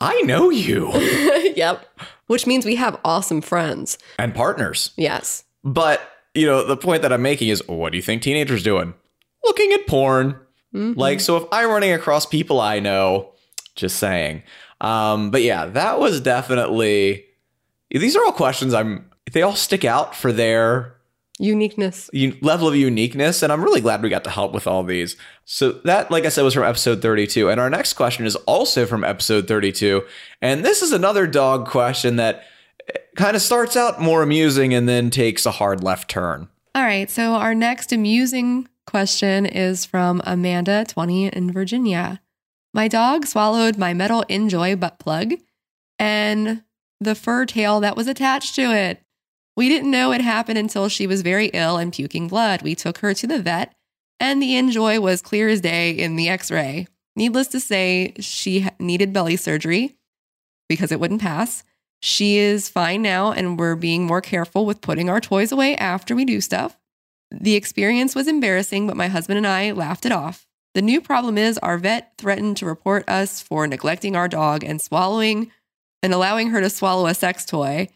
I 0.00 0.20
know 0.22 0.50
you 0.50 0.92
yep 1.56 1.86
which 2.26 2.46
means 2.46 2.64
we 2.64 2.76
have 2.76 2.98
awesome 3.04 3.40
friends 3.40 3.98
and 4.18 4.34
partners. 4.34 4.92
yes 4.96 5.44
But, 5.62 6.00
you 6.34 6.46
know, 6.46 6.66
the 6.66 6.76
point 6.76 7.02
that 7.02 7.12
I'm 7.12 7.22
making 7.22 7.48
is 7.48 7.66
what 7.66 7.90
do 7.92 7.96
you 7.96 8.02
think 8.02 8.22
teenagers 8.22 8.62
doing? 8.62 8.94
Looking 9.44 9.72
at 9.72 9.86
porn. 9.86 10.38
Like, 10.72 11.20
so 11.20 11.36
if 11.36 11.44
I'm 11.52 11.70
running 11.70 11.92
across 11.92 12.26
people 12.26 12.60
I 12.60 12.80
know, 12.80 13.32
just 13.76 13.96
saying. 13.98 14.42
Um, 14.80 15.30
but 15.30 15.42
yeah, 15.42 15.66
that 15.66 16.00
was 16.00 16.20
definitely, 16.20 17.26
these 17.90 18.16
are 18.16 18.24
all 18.24 18.32
questions 18.32 18.74
I'm, 18.74 19.08
they 19.32 19.42
all 19.42 19.54
stick 19.54 19.84
out 19.84 20.16
for 20.16 20.32
their 20.32 20.93
uniqueness 21.38 22.10
level 22.42 22.68
of 22.68 22.76
uniqueness. 22.76 23.42
And 23.42 23.52
I'm 23.52 23.62
really 23.62 23.80
glad 23.80 24.02
we 24.02 24.08
got 24.08 24.24
to 24.24 24.30
help 24.30 24.52
with 24.52 24.66
all 24.66 24.82
these. 24.84 25.16
So 25.44 25.72
that, 25.84 26.10
like 26.10 26.24
I 26.24 26.28
said, 26.28 26.42
was 26.42 26.54
from 26.54 26.64
episode 26.64 27.02
32. 27.02 27.50
And 27.50 27.60
our 27.60 27.70
next 27.70 27.94
question 27.94 28.24
is 28.24 28.36
also 28.36 28.86
from 28.86 29.04
episode 29.04 29.48
32. 29.48 30.02
And 30.40 30.64
this 30.64 30.82
is 30.82 30.92
another 30.92 31.26
dog 31.26 31.66
question 31.66 32.16
that 32.16 32.44
eh, 32.88 32.98
kind 33.16 33.34
of 33.34 33.42
starts 33.42 33.76
out 33.76 34.00
more 34.00 34.22
amusing 34.22 34.74
and 34.74 34.88
then 34.88 35.10
takes 35.10 35.44
a 35.44 35.50
hard 35.50 35.82
left 35.82 36.08
turn. 36.08 36.48
All 36.74 36.84
right. 36.84 37.10
So 37.10 37.34
our 37.34 37.54
next 37.54 37.92
amusing 37.92 38.68
question 38.86 39.46
is 39.46 39.84
from 39.84 40.22
Amanda, 40.24 40.84
20 40.86 41.28
in 41.28 41.52
Virginia. 41.52 42.20
My 42.72 42.88
dog 42.88 43.26
swallowed 43.26 43.78
my 43.78 43.94
metal 43.94 44.24
Njoy 44.28 44.78
butt 44.78 44.98
plug 44.98 45.34
and 45.98 46.62
the 47.00 47.14
fur 47.14 47.46
tail 47.46 47.80
that 47.80 47.96
was 47.96 48.08
attached 48.08 48.54
to 48.56 48.74
it. 48.74 49.03
We 49.56 49.68
didn't 49.68 49.90
know 49.90 50.12
it 50.12 50.20
happened 50.20 50.58
until 50.58 50.88
she 50.88 51.06
was 51.06 51.22
very 51.22 51.46
ill 51.46 51.76
and 51.76 51.92
puking 51.92 52.28
blood. 52.28 52.62
We 52.62 52.74
took 52.74 52.98
her 52.98 53.14
to 53.14 53.26
the 53.26 53.40
vet, 53.40 53.74
and 54.18 54.42
the 54.42 54.52
Njoy 54.52 55.00
was 55.00 55.22
clear 55.22 55.48
as 55.48 55.60
day 55.60 55.90
in 55.90 56.16
the 56.16 56.28
x 56.28 56.50
ray. 56.50 56.88
Needless 57.16 57.48
to 57.48 57.60
say, 57.60 58.14
she 58.18 58.68
needed 58.80 59.12
belly 59.12 59.36
surgery 59.36 59.96
because 60.68 60.90
it 60.90 60.98
wouldn't 60.98 61.20
pass. 61.20 61.62
She 62.02 62.36
is 62.38 62.68
fine 62.68 63.02
now, 63.02 63.32
and 63.32 63.58
we're 63.58 63.76
being 63.76 64.04
more 64.04 64.20
careful 64.20 64.66
with 64.66 64.80
putting 64.80 65.08
our 65.08 65.20
toys 65.20 65.52
away 65.52 65.76
after 65.76 66.14
we 66.14 66.24
do 66.24 66.40
stuff. 66.40 66.76
The 67.30 67.54
experience 67.54 68.14
was 68.14 68.28
embarrassing, 68.28 68.86
but 68.86 68.96
my 68.96 69.08
husband 69.08 69.38
and 69.38 69.46
I 69.46 69.70
laughed 69.70 70.04
it 70.04 70.12
off. 70.12 70.46
The 70.74 70.82
new 70.82 71.00
problem 71.00 71.38
is 71.38 71.56
our 71.58 71.78
vet 71.78 72.12
threatened 72.18 72.56
to 72.58 72.66
report 72.66 73.08
us 73.08 73.40
for 73.40 73.66
neglecting 73.66 74.16
our 74.16 74.28
dog 74.28 74.64
and 74.64 74.82
swallowing 74.82 75.52
and 76.02 76.12
allowing 76.12 76.50
her 76.50 76.60
to 76.60 76.68
swallow 76.68 77.06
a 77.06 77.14
sex 77.14 77.44
toy. 77.44 77.88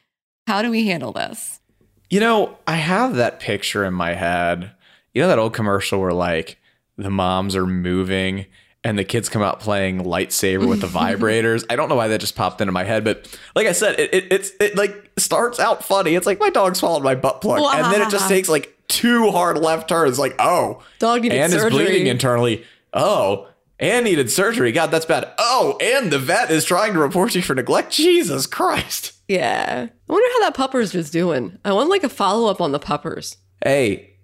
How 0.49 0.63
do 0.63 0.71
we 0.71 0.87
handle 0.87 1.13
this? 1.13 1.61
You 2.09 2.21
know, 2.21 2.57
I 2.67 2.77
have 2.77 3.17
that 3.17 3.39
picture 3.39 3.85
in 3.85 3.93
my 3.93 4.15
head. 4.15 4.71
You 5.13 5.21
know 5.21 5.29
that 5.29 5.39
old 5.39 5.53
commercial 5.53 6.01
where 6.01 6.15
like 6.15 6.57
the 6.97 7.11
moms 7.11 7.55
are 7.55 7.67
moving 7.67 8.47
and 8.83 8.99
the 8.99 9.05
kids 9.05 9.29
come 9.29 9.43
out 9.43 9.61
playing 9.61 10.05
lightsaber 10.05 10.67
with 10.67 10.81
the 10.81 10.87
vibrators. 10.99 11.67
I 11.69 11.77
don't 11.77 11.91
know 11.91 11.97
why 11.97 12.09
that 12.09 12.23
just 12.23 12.35
popped 12.35 12.63
into 12.63 12.73
my 12.73 12.85
head, 12.85 13.05
but 13.05 13.39
like 13.55 13.67
I 13.67 13.73
said, 13.73 14.01
it, 14.01 14.15
it 14.15 14.33
it's 14.33 14.53
it 14.59 14.75
like 14.75 15.11
starts 15.19 15.61
out 15.61 15.85
funny. 15.85 16.15
It's 16.15 16.25
like 16.25 16.41
my 16.41 16.49
dog 16.49 16.77
swallowed 16.77 17.03
my 17.03 17.15
butt 17.15 17.43
plug, 17.43 17.61
and 17.75 17.93
then 17.93 18.01
it 18.01 18.09
just 18.09 18.27
takes 18.31 18.49
like 18.49 18.75
two 18.89 19.31
hard 19.31 19.59
left 19.59 19.87
turns. 19.87 20.19
Like 20.19 20.35
oh, 20.39 20.83
Dog 20.99 21.25
needed 21.25 21.41
and 21.41 21.53
is 21.53 21.63
bleeding 21.67 22.07
internally. 22.07 22.65
Oh, 22.95 23.49
and 23.79 24.05
needed 24.05 24.31
surgery. 24.31 24.73
God, 24.73 24.91
that's 24.91 25.07
bad. 25.07 25.33
Oh, 25.39 25.79
and 25.81 26.11
the 26.11 26.19
vet 26.19 26.51
is 26.51 26.65
trying 26.65 26.93
to 26.95 26.99
report 26.99 27.35
you 27.35 27.43
for 27.43 27.55
neglect. 27.55 27.93
Jesus 27.93 28.47
Christ. 28.47 29.13
Yeah. 29.29 29.89
I 29.89 30.13
wonder 30.13 30.29
how 30.35 30.41
that 30.41 30.55
pupper's 30.55 30.93
just 30.93 31.13
doing. 31.13 31.59
I 31.65 31.73
want 31.73 31.91
like 31.91 32.05
a 32.05 32.09
follow 32.09 32.51
up 32.51 32.61
on 32.61 32.73
the 32.73 32.79
puppers. 32.79 33.37
Hey, 33.63 34.15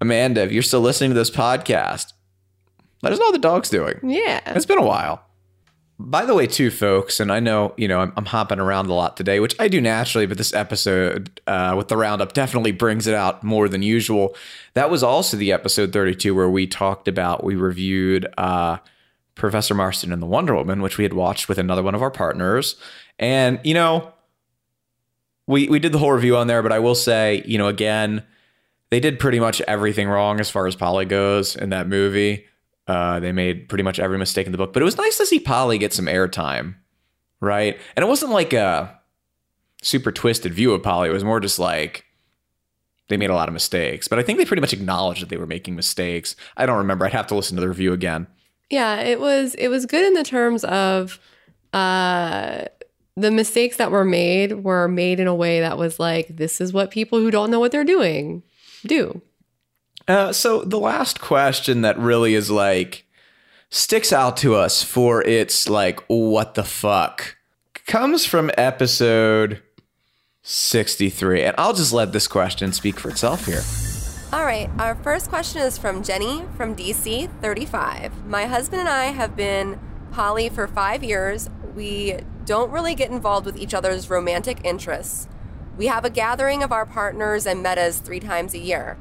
Amanda, 0.00 0.42
if 0.42 0.52
you're 0.52 0.62
still 0.62 0.80
listening 0.80 1.10
to 1.10 1.14
this 1.14 1.30
podcast, 1.30 2.12
let 3.02 3.12
us 3.12 3.18
know 3.18 3.26
how 3.26 3.32
the 3.32 3.38
dog's 3.38 3.70
doing. 3.70 3.98
Yeah. 4.04 4.40
It's 4.46 4.66
been 4.66 4.78
a 4.78 4.86
while. 4.86 5.24
By 5.98 6.24
the 6.24 6.34
way, 6.34 6.48
too, 6.48 6.70
folks, 6.70 7.20
and 7.20 7.30
I 7.30 7.38
know 7.38 7.74
you 7.76 7.86
know 7.86 8.00
I'm, 8.00 8.12
I'm 8.16 8.24
hopping 8.24 8.58
around 8.58 8.86
a 8.86 8.94
lot 8.94 9.16
today, 9.16 9.38
which 9.38 9.54
I 9.60 9.68
do 9.68 9.80
naturally, 9.80 10.26
but 10.26 10.36
this 10.36 10.52
episode 10.52 11.40
uh, 11.46 11.74
with 11.76 11.88
the 11.88 11.96
roundup 11.96 12.32
definitely 12.32 12.72
brings 12.72 13.06
it 13.06 13.14
out 13.14 13.44
more 13.44 13.68
than 13.68 13.82
usual. 13.82 14.34
That 14.74 14.90
was 14.90 15.04
also 15.04 15.36
the 15.36 15.52
episode 15.52 15.92
32 15.92 16.34
where 16.34 16.50
we 16.50 16.66
talked 16.66 17.06
about 17.06 17.44
we 17.44 17.54
reviewed 17.54 18.26
uh, 18.36 18.78
Professor 19.34 19.74
Marston 19.74 20.12
and 20.12 20.22
the 20.22 20.26
Wonder 20.26 20.54
Woman, 20.54 20.82
which 20.82 20.98
we 20.98 21.04
had 21.04 21.12
watched 21.12 21.48
with 21.48 21.58
another 21.58 21.82
one 21.82 21.94
of 21.94 22.02
our 22.02 22.10
partners, 22.10 22.76
and 23.18 23.60
you 23.64 23.74
know 23.74 24.12
we 25.46 25.68
we 25.68 25.78
did 25.78 25.92
the 25.92 25.98
whole 25.98 26.12
review 26.12 26.36
on 26.36 26.46
there, 26.46 26.62
but 26.62 26.72
I 26.72 26.78
will 26.78 26.94
say, 26.94 27.42
you 27.46 27.58
know, 27.58 27.68
again, 27.68 28.24
they 28.90 29.00
did 29.00 29.18
pretty 29.18 29.40
much 29.40 29.60
everything 29.62 30.08
wrong 30.08 30.40
as 30.40 30.50
far 30.50 30.66
as 30.66 30.76
poly 30.76 31.04
goes 31.04 31.56
in 31.56 31.70
that 31.70 31.88
movie. 31.88 32.46
Uh, 32.86 33.20
they 33.20 33.32
made 33.32 33.68
pretty 33.68 33.84
much 33.84 33.98
every 33.98 34.18
mistake 34.18 34.46
in 34.46 34.52
the 34.52 34.58
book, 34.58 34.72
but 34.72 34.82
it 34.82 34.84
was 34.84 34.96
nice 34.96 35.16
to 35.18 35.26
see 35.26 35.38
poly 35.38 35.78
get 35.78 35.92
some 35.92 36.06
airtime, 36.06 36.74
right? 37.40 37.78
And 37.96 38.04
it 38.04 38.08
wasn't 38.08 38.32
like 38.32 38.52
a 38.52 38.98
super 39.82 40.12
twisted 40.12 40.52
view 40.52 40.72
of 40.72 40.82
poly. 40.82 41.08
It 41.08 41.12
was 41.12 41.24
more 41.24 41.40
just 41.40 41.58
like 41.58 42.04
they 43.08 43.16
made 43.16 43.30
a 43.30 43.34
lot 43.34 43.48
of 43.48 43.52
mistakes, 43.52 44.08
but 44.08 44.18
I 44.18 44.22
think 44.22 44.38
they 44.38 44.44
pretty 44.44 44.60
much 44.60 44.72
acknowledged 44.72 45.22
that 45.22 45.28
they 45.28 45.36
were 45.36 45.46
making 45.46 45.76
mistakes. 45.76 46.36
I 46.56 46.66
don't 46.66 46.78
remember. 46.78 47.04
I'd 47.04 47.12
have 47.12 47.26
to 47.28 47.34
listen 47.34 47.56
to 47.56 47.60
the 47.60 47.68
review 47.68 47.92
again. 47.92 48.26
Yeah, 48.72 49.00
it 49.00 49.20
was 49.20 49.54
it 49.56 49.68
was 49.68 49.84
good 49.84 50.02
in 50.02 50.14
the 50.14 50.24
terms 50.24 50.64
of 50.64 51.20
uh 51.74 52.64
the 53.18 53.30
mistakes 53.30 53.76
that 53.76 53.90
were 53.90 54.04
made 54.04 54.64
were 54.64 54.88
made 54.88 55.20
in 55.20 55.26
a 55.26 55.34
way 55.34 55.60
that 55.60 55.76
was 55.76 56.00
like 56.00 56.26
this 56.28 56.58
is 56.58 56.72
what 56.72 56.90
people 56.90 57.18
who 57.18 57.30
don't 57.30 57.50
know 57.50 57.60
what 57.60 57.70
they're 57.70 57.84
doing 57.84 58.42
do. 58.86 59.20
Uh, 60.08 60.32
so 60.32 60.62
the 60.62 60.80
last 60.80 61.20
question 61.20 61.82
that 61.82 61.98
really 61.98 62.34
is 62.34 62.50
like 62.50 63.04
sticks 63.68 64.10
out 64.10 64.38
to 64.38 64.54
us 64.54 64.82
for 64.82 65.22
its 65.22 65.68
like 65.68 66.00
what 66.06 66.54
the 66.54 66.64
fuck 66.64 67.36
comes 67.86 68.24
from 68.24 68.50
episode 68.56 69.62
63 70.44 71.44
and 71.44 71.54
I'll 71.58 71.74
just 71.74 71.92
let 71.92 72.12
this 72.14 72.26
question 72.26 72.72
speak 72.72 72.98
for 72.98 73.10
itself 73.10 73.44
here. 73.44 73.60
All 74.32 74.46
right, 74.46 74.70
our 74.78 74.94
first 74.94 75.28
question 75.28 75.60
is 75.60 75.76
from 75.76 76.02
Jenny 76.02 76.46
from 76.56 76.74
DC 76.74 77.28
35. 77.42 78.24
My 78.26 78.46
husband 78.46 78.80
and 78.80 78.88
I 78.88 79.06
have 79.08 79.36
been 79.36 79.78
poly 80.10 80.48
for 80.48 80.66
five 80.66 81.04
years. 81.04 81.50
We 81.74 82.16
don't 82.46 82.70
really 82.70 82.94
get 82.94 83.10
involved 83.10 83.44
with 83.44 83.58
each 83.58 83.74
other's 83.74 84.08
romantic 84.08 84.64
interests. 84.64 85.28
We 85.76 85.88
have 85.88 86.06
a 86.06 86.10
gathering 86.10 86.62
of 86.62 86.72
our 86.72 86.86
partners 86.86 87.44
and 87.44 87.62
metas 87.62 87.98
three 87.98 88.20
times 88.20 88.54
a 88.54 88.58
year. 88.58 88.96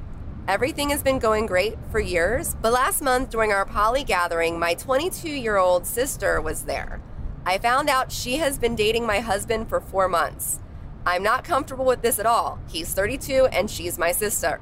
Everything 0.50 0.90
has 0.90 1.02
been 1.02 1.18
going 1.18 1.46
great 1.46 1.78
for 1.92 2.02
years, 2.02 2.58
but 2.62 2.74
last 2.74 3.02
month 3.02 3.30
during 3.30 3.54
our 3.54 3.66
poly 3.66 4.04
gathering, 4.04 4.60
my 4.60 4.74
22 4.74 5.30
year 5.30 5.56
old 5.56 5.86
sister 5.86 6.42
was 6.42 6.64
there. 6.64 7.02
I 7.46 7.58
found 7.58 7.90
out 7.90 8.12
she 8.12 8.36
has 8.40 8.58
been 8.58 8.76
dating 8.76 9.06
my 9.06 9.22
husband 9.22 9.70
for 9.70 9.80
four 9.80 10.10
months. 10.10 10.60
I'm 11.06 11.24
not 11.24 11.46
comfortable 11.46 11.86
with 11.86 12.02
this 12.02 12.20
at 12.20 12.26
all. 12.26 12.60
He's 12.68 12.94
32 12.94 13.46
and 13.54 13.72
she's 13.72 13.98
my 13.98 14.12
sister. 14.12 14.60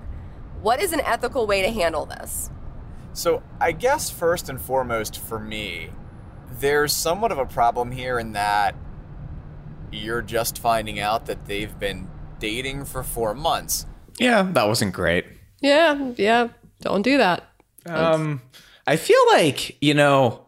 What 0.61 0.81
is 0.81 0.91
an 0.93 0.99
ethical 1.01 1.47
way 1.47 1.61
to 1.61 1.71
handle 1.71 2.05
this? 2.05 2.49
So, 3.13 3.43
I 3.59 3.71
guess 3.71 4.09
first 4.09 4.49
and 4.49 4.59
foremost 4.59 5.17
for 5.17 5.39
me, 5.39 5.89
there's 6.59 6.93
somewhat 6.93 7.31
of 7.31 7.37
a 7.37 7.45
problem 7.45 7.91
here 7.91 8.19
in 8.19 8.33
that 8.33 8.75
you're 9.91 10.21
just 10.21 10.59
finding 10.59 10.99
out 10.99 11.25
that 11.25 11.45
they've 11.45 11.77
been 11.79 12.09
dating 12.39 12.85
for 12.85 13.03
four 13.03 13.33
months. 13.33 13.85
Yeah, 14.17 14.43
that 14.43 14.67
wasn't 14.67 14.93
great. 14.93 15.25
Yeah, 15.61 16.11
yeah, 16.17 16.49
don't 16.81 17.01
do 17.01 17.17
that. 17.17 17.49
Um, 17.85 18.41
I 18.85 18.97
feel 18.97 19.19
like, 19.31 19.81
you 19.81 19.93
know, 19.93 20.45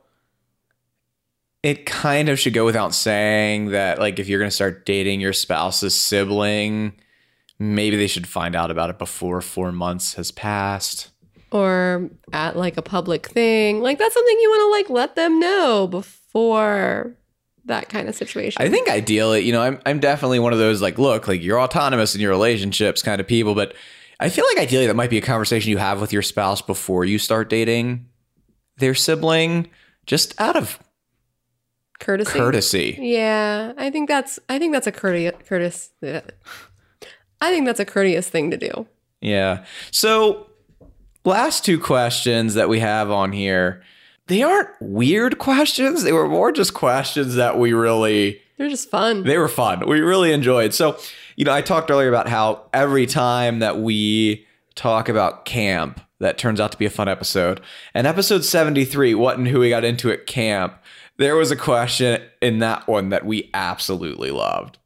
it 1.64 1.86
kind 1.86 2.30
of 2.30 2.40
should 2.40 2.54
go 2.54 2.66
without 2.66 2.94
saying 2.94 3.68
that, 3.72 4.00
like, 4.00 4.20
if 4.20 4.28
you're 4.28 4.40
going 4.40 4.50
to 4.50 4.56
start 4.56 4.86
dating 4.86 5.22
your 5.22 5.34
spouse's 5.34 5.96
sibling, 5.96 6.94
maybe 7.62 7.96
they 7.96 8.08
should 8.08 8.28
find 8.28 8.56
out 8.56 8.72
about 8.72 8.90
it 8.90 8.98
before 8.98 9.40
four 9.40 9.72
months 9.72 10.16
has 10.16 10.32
passed. 10.32 11.12
Or 11.52 12.10
at 12.34 12.58
like 12.58 12.76
a 12.76 12.82
public 12.82 13.28
thing. 13.28 13.82
Like 13.82 14.00
that's 14.00 14.14
something 14.14 14.38
you 14.42 14.50
want 14.50 14.62
to 14.62 14.72
like 14.72 15.00
let 15.00 15.16
them 15.16 15.40
know 15.40 15.88
before 15.88 17.16
that 17.66 17.88
kind 17.88 18.10
of 18.10 18.16
situation. 18.16 18.60
I 18.60 18.70
think 18.70 18.90
ideally, 18.90 19.42
you 19.42 19.52
know, 19.52 19.62
I'm, 19.62 19.80
I'm 19.86 20.00
definitely 20.00 20.40
one 20.40 20.54
of 20.54 20.60
those, 20.60 20.82
like, 20.82 20.98
look, 20.98 21.28
like, 21.28 21.44
you're 21.44 21.62
autonomous 21.62 22.16
in 22.16 22.22
your 22.22 22.32
relationships 22.32 23.04
kind 23.04 23.22
of 23.22 23.28
people, 23.28 23.54
but 23.54 23.76
I 24.20 24.30
feel 24.30 24.46
like 24.48 24.58
ideally 24.58 24.88
that 24.88 24.96
might 24.96 25.12
be 25.12 25.20
a 25.20 25.22
conversation 25.22 25.70
you 25.70 25.78
have 25.78 26.02
with 26.02 26.12
your 26.12 26.24
spouse 26.24 26.62
before 26.62 27.06
you 27.06 27.20
start 27.20 27.50
dating 27.50 28.08
their 28.78 28.96
sibling, 28.96 29.70
just 30.08 30.40
out 30.42 30.56
of 30.56 30.80
courtesy. 32.00 32.32
Courtesy. 32.32 32.98
Yeah, 33.00 33.74
I 33.78 33.92
think 33.92 34.08
that's 34.08 34.40
I 34.50 34.58
think 34.58 34.74
that's 34.74 34.88
a 34.88 34.92
courteous 34.92 35.36
courteous 35.48 35.92
I 37.42 37.50
think 37.52 37.66
that's 37.66 37.80
a 37.80 37.86
courteous 37.86 38.30
thing 38.30 38.52
to 38.52 38.58
do. 38.58 38.88
Yeah. 39.20 39.66
So, 39.92 40.48
last 41.26 41.66
two 41.66 41.80
questions 41.80 42.54
that 42.54 42.70
we 42.70 42.80
have 42.80 43.12
on 43.12 43.32
here, 43.32 43.84
they 44.28 44.44
aren't 44.44 44.70
weird 44.80 45.40
questions. 45.40 46.04
They 46.04 46.14
were 46.14 46.28
more 46.28 46.52
just 46.52 46.74
questions 46.74 47.36
that 47.36 47.58
we 47.58 47.74
really 47.74 48.42
They're 48.58 48.70
just 48.70 48.90
fun. 48.90 49.24
They 49.24 49.38
were 49.38 49.48
fun. 49.48 49.86
We 49.88 50.00
really 50.00 50.32
enjoyed. 50.32 50.74
So, 50.74 50.98
you 51.36 51.46
know, 51.46 51.54
I 51.54 51.62
talked 51.62 51.92
earlier 51.92 52.10
about 52.10 52.30
how 52.30 52.64
every 52.74 53.06
time 53.06 53.60
that 53.60 53.80
we 53.80 54.46
talk 54.76 55.10
about 55.10 55.46
camp, 55.46 56.00
that 56.20 56.38
turns 56.38 56.60
out 56.60 56.72
to 56.72 56.78
be 56.78 56.86
a 56.86 56.90
fun 56.92 57.10
episode. 57.10 57.62
And 57.94 58.06
episode 58.06 58.46
73, 58.46 59.16
what 59.16 59.38
and 59.38 59.48
who 59.48 59.60
we 59.60 59.70
got 59.70 59.84
into 59.84 60.12
at 60.12 60.28
camp, 60.28 60.76
there 61.18 61.36
was 61.36 61.52
a 61.52 61.56
question 61.56 62.22
in 62.42 62.60
that 62.60 62.88
one 62.88 63.10
that 63.10 63.26
we 63.26 63.50
absolutely 63.54 64.32
loved. 64.32 64.78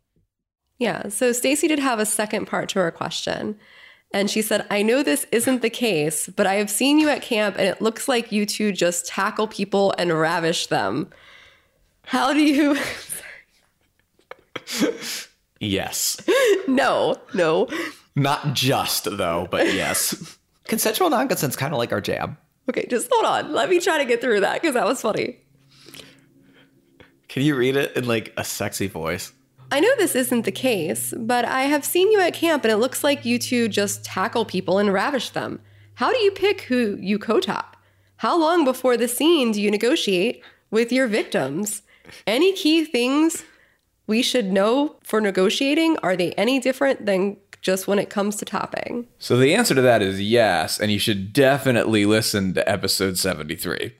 Yeah. 0.77 1.09
So 1.09 1.31
Stacy 1.31 1.67
did 1.67 1.79
have 1.79 1.99
a 1.99 2.05
second 2.05 2.45
part 2.47 2.69
to 2.69 2.79
her 2.79 2.91
question. 2.91 3.57
And 4.13 4.29
she 4.29 4.41
said, 4.41 4.65
I 4.69 4.81
know 4.81 5.03
this 5.03 5.25
isn't 5.31 5.61
the 5.61 5.69
case, 5.69 6.29
but 6.29 6.47
I 6.47 6.55
have 6.55 6.69
seen 6.69 6.99
you 6.99 7.09
at 7.09 7.21
camp 7.21 7.57
and 7.57 7.67
it 7.67 7.81
looks 7.81 8.07
like 8.07 8.31
you 8.31 8.45
two 8.45 8.71
just 8.71 9.07
tackle 9.07 9.47
people 9.47 9.93
and 9.97 10.17
ravish 10.17 10.67
them. 10.67 11.09
How 12.03 12.33
do 12.33 12.41
you. 12.41 12.77
yes. 15.59 16.17
no, 16.67 17.17
no. 17.33 17.67
Not 18.15 18.53
just, 18.53 19.05
though, 19.17 19.47
but 19.51 19.73
yes. 19.73 20.37
Consensual 20.65 21.09
non 21.09 21.27
consent's 21.27 21.55
kind 21.55 21.73
of 21.73 21.77
like 21.77 21.91
our 21.91 22.01
jam. 22.01 22.37
Okay, 22.69 22.87
just 22.89 23.09
hold 23.11 23.25
on. 23.25 23.53
Let 23.53 23.69
me 23.69 23.79
try 23.79 23.97
to 23.97 24.05
get 24.05 24.21
through 24.21 24.39
that 24.39 24.61
because 24.61 24.73
that 24.73 24.85
was 24.85 25.01
funny. 25.01 25.39
Can 27.27 27.43
you 27.43 27.55
read 27.55 27.75
it 27.75 27.95
in 27.95 28.07
like 28.07 28.33
a 28.37 28.43
sexy 28.43 28.87
voice? 28.87 29.31
I 29.71 29.79
know 29.79 29.95
this 29.97 30.15
isn't 30.15 30.45
the 30.45 30.51
case, 30.51 31.13
but 31.17 31.45
I 31.45 31.63
have 31.63 31.83
seen 31.83 32.11
you 32.11 32.19
at 32.21 32.33
camp 32.33 32.63
and 32.63 32.71
it 32.71 32.77
looks 32.77 33.03
like 33.03 33.25
you 33.25 33.39
two 33.39 33.67
just 33.67 34.03
tackle 34.03 34.45
people 34.45 34.77
and 34.77 34.93
ravish 34.93 35.31
them. 35.31 35.59
How 35.95 36.11
do 36.11 36.17
you 36.19 36.31
pick 36.31 36.61
who 36.61 36.97
you 36.99 37.17
co 37.17 37.39
top? 37.39 37.77
How 38.17 38.37
long 38.39 38.63
before 38.63 38.97
the 38.97 39.07
scene 39.07 39.51
do 39.51 39.61
you 39.61 39.71
negotiate 39.71 40.43
with 40.71 40.91
your 40.91 41.07
victims? 41.07 41.81
Any 42.27 42.53
key 42.53 42.85
things 42.85 43.43
we 44.07 44.21
should 44.21 44.51
know 44.51 44.97
for 45.03 45.19
negotiating? 45.19 45.97
Are 46.03 46.15
they 46.15 46.31
any 46.33 46.59
different 46.59 47.05
than 47.05 47.37
just 47.61 47.87
when 47.87 47.97
it 47.97 48.09
comes 48.09 48.35
to 48.37 48.45
topping? 48.45 49.07
So 49.17 49.37
the 49.37 49.55
answer 49.55 49.73
to 49.73 49.81
that 49.81 50.01
is 50.01 50.21
yes, 50.21 50.79
and 50.79 50.91
you 50.91 50.99
should 50.99 51.33
definitely 51.33 52.05
listen 52.05 52.53
to 52.53 52.69
episode 52.69 53.17
73 53.17 53.93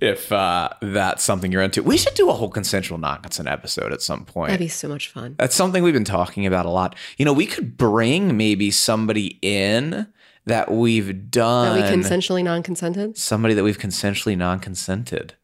if 0.00 0.32
uh, 0.32 0.70
that's 0.80 1.22
something 1.22 1.52
you're 1.52 1.62
into. 1.62 1.82
We 1.82 1.96
should 1.96 2.14
do 2.14 2.30
a 2.30 2.32
whole 2.32 2.48
consensual 2.48 2.98
non-consent 2.98 3.48
episode 3.48 3.92
at 3.92 4.02
some 4.02 4.24
point. 4.24 4.50
That'd 4.50 4.64
be 4.64 4.68
so 4.68 4.88
much 4.88 5.08
fun. 5.08 5.36
That's 5.38 5.54
something 5.54 5.82
we've 5.82 5.94
been 5.94 6.04
talking 6.04 6.46
about 6.46 6.66
a 6.66 6.70
lot. 6.70 6.96
You 7.16 7.24
know, 7.24 7.32
we 7.32 7.46
could 7.46 7.76
bring 7.76 8.36
maybe 8.36 8.70
somebody 8.70 9.38
in 9.42 10.06
that 10.46 10.70
we've 10.70 11.30
done. 11.30 11.78
That 11.78 11.90
we 11.90 12.02
consensually 12.02 12.44
non-consented. 12.44 13.16
Somebody 13.16 13.54
that 13.54 13.64
we've 13.64 13.78
consensually 13.78 14.36
non-consented 14.36 15.34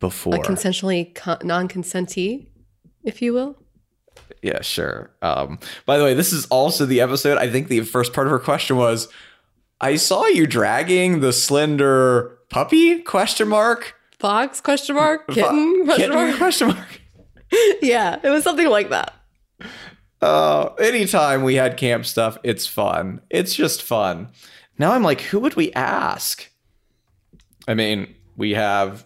before. 0.00 0.34
A 0.34 0.38
consensually 0.38 1.14
con- 1.14 1.38
non-consentee, 1.42 2.48
if 3.04 3.22
you 3.22 3.32
will. 3.32 3.56
Yeah, 4.42 4.60
sure. 4.60 5.10
Um, 5.22 5.58
by 5.86 5.98
the 5.98 6.04
way, 6.04 6.14
this 6.14 6.32
is 6.32 6.46
also 6.46 6.84
the 6.84 7.00
episode. 7.00 7.38
I 7.38 7.48
think 7.48 7.68
the 7.68 7.80
first 7.82 8.12
part 8.12 8.26
of 8.26 8.30
her 8.32 8.38
question 8.38 8.76
was, 8.76 9.08
"I 9.80 9.96
saw 9.96 10.26
you 10.26 10.46
dragging 10.46 11.20
the 11.20 11.32
slender 11.32 12.38
puppy?" 12.52 13.00
Question 13.00 13.48
mark. 13.48 13.94
Fox 14.18 14.60
question 14.60 14.94
mark 14.94 15.26
kitten 15.28 15.84
question 15.84 16.10
Kitten 16.10 16.14
mark 16.14 16.36
question 16.38 16.68
mark. 16.68 17.00
yeah, 17.82 18.20
it 18.22 18.28
was 18.30 18.44
something 18.44 18.68
like 18.68 18.90
that. 18.90 19.12
Oh, 20.20 20.74
anytime 20.78 21.42
we 21.42 21.56
had 21.56 21.76
camp 21.76 22.06
stuff, 22.06 22.38
it's 22.44 22.64
fun. 22.66 23.20
It's 23.30 23.54
just 23.54 23.82
fun. 23.82 24.28
Now 24.78 24.92
I'm 24.92 25.02
like, 25.02 25.20
who 25.22 25.40
would 25.40 25.56
we 25.56 25.72
ask? 25.72 26.48
I 27.66 27.74
mean, 27.74 28.14
we 28.36 28.52
have 28.52 29.04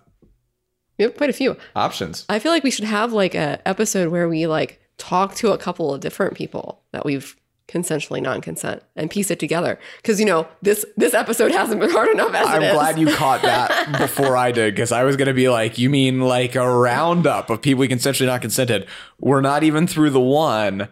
We 0.98 1.05
have 1.05 1.16
quite 1.16 1.31
a 1.31 1.35
few. 1.35 1.56
options. 1.74 2.27
I 2.28 2.39
feel 2.39 2.52
like 2.52 2.62
we 2.64 2.70
should 2.70 2.85
have 2.85 3.12
like 3.14 3.35
a 3.35 3.66
episode 3.66 4.10
where 4.12 4.28
we 4.28 4.47
like 4.47 4.81
talk 4.98 5.35
to 5.36 5.52
a 5.52 5.59
couple 5.59 5.94
of 5.94 6.01
different 6.01 6.35
people 6.35 6.82
that 6.93 7.05
we've 7.06 7.35
consensually 7.69 8.23
non-consent 8.23 8.83
and 8.95 9.11
piece 9.11 9.31
it 9.31 9.39
together. 9.39 9.79
Because 9.97 10.21
you 10.21 10.27
know 10.27 10.47
this 10.63 10.85
this 10.97 11.15
episode 11.15 11.53
hasn't 11.53 11.81
been 11.81 11.91
hard 11.91 12.09
enough 12.09 12.35
as 12.35 12.47
I'm 12.47 12.61
glad 12.61 12.99
you 12.99 13.09
caught 13.15 13.43
that 13.43 13.93
before 13.99 14.37
I 14.37 14.53
did, 14.53 14.75
because 14.75 14.93
I 14.93 15.05
was 15.05 15.17
going 15.17 15.29
to 15.29 15.35
be 15.35 15.49
like, 15.49 15.79
you 15.79 15.91
mean 15.91 16.21
like 16.21 16.55
a 16.55 16.69
roundup 16.69 17.51
of 17.51 17.63
people 17.63 17.81
we 17.81 17.89
consensually 17.89 18.27
not 18.27 18.43
consented? 18.43 18.87
We're 19.21 19.41
not 19.41 19.63
even 19.63 19.87
through 19.87 20.11
the 20.11 20.21
one, 20.21 20.89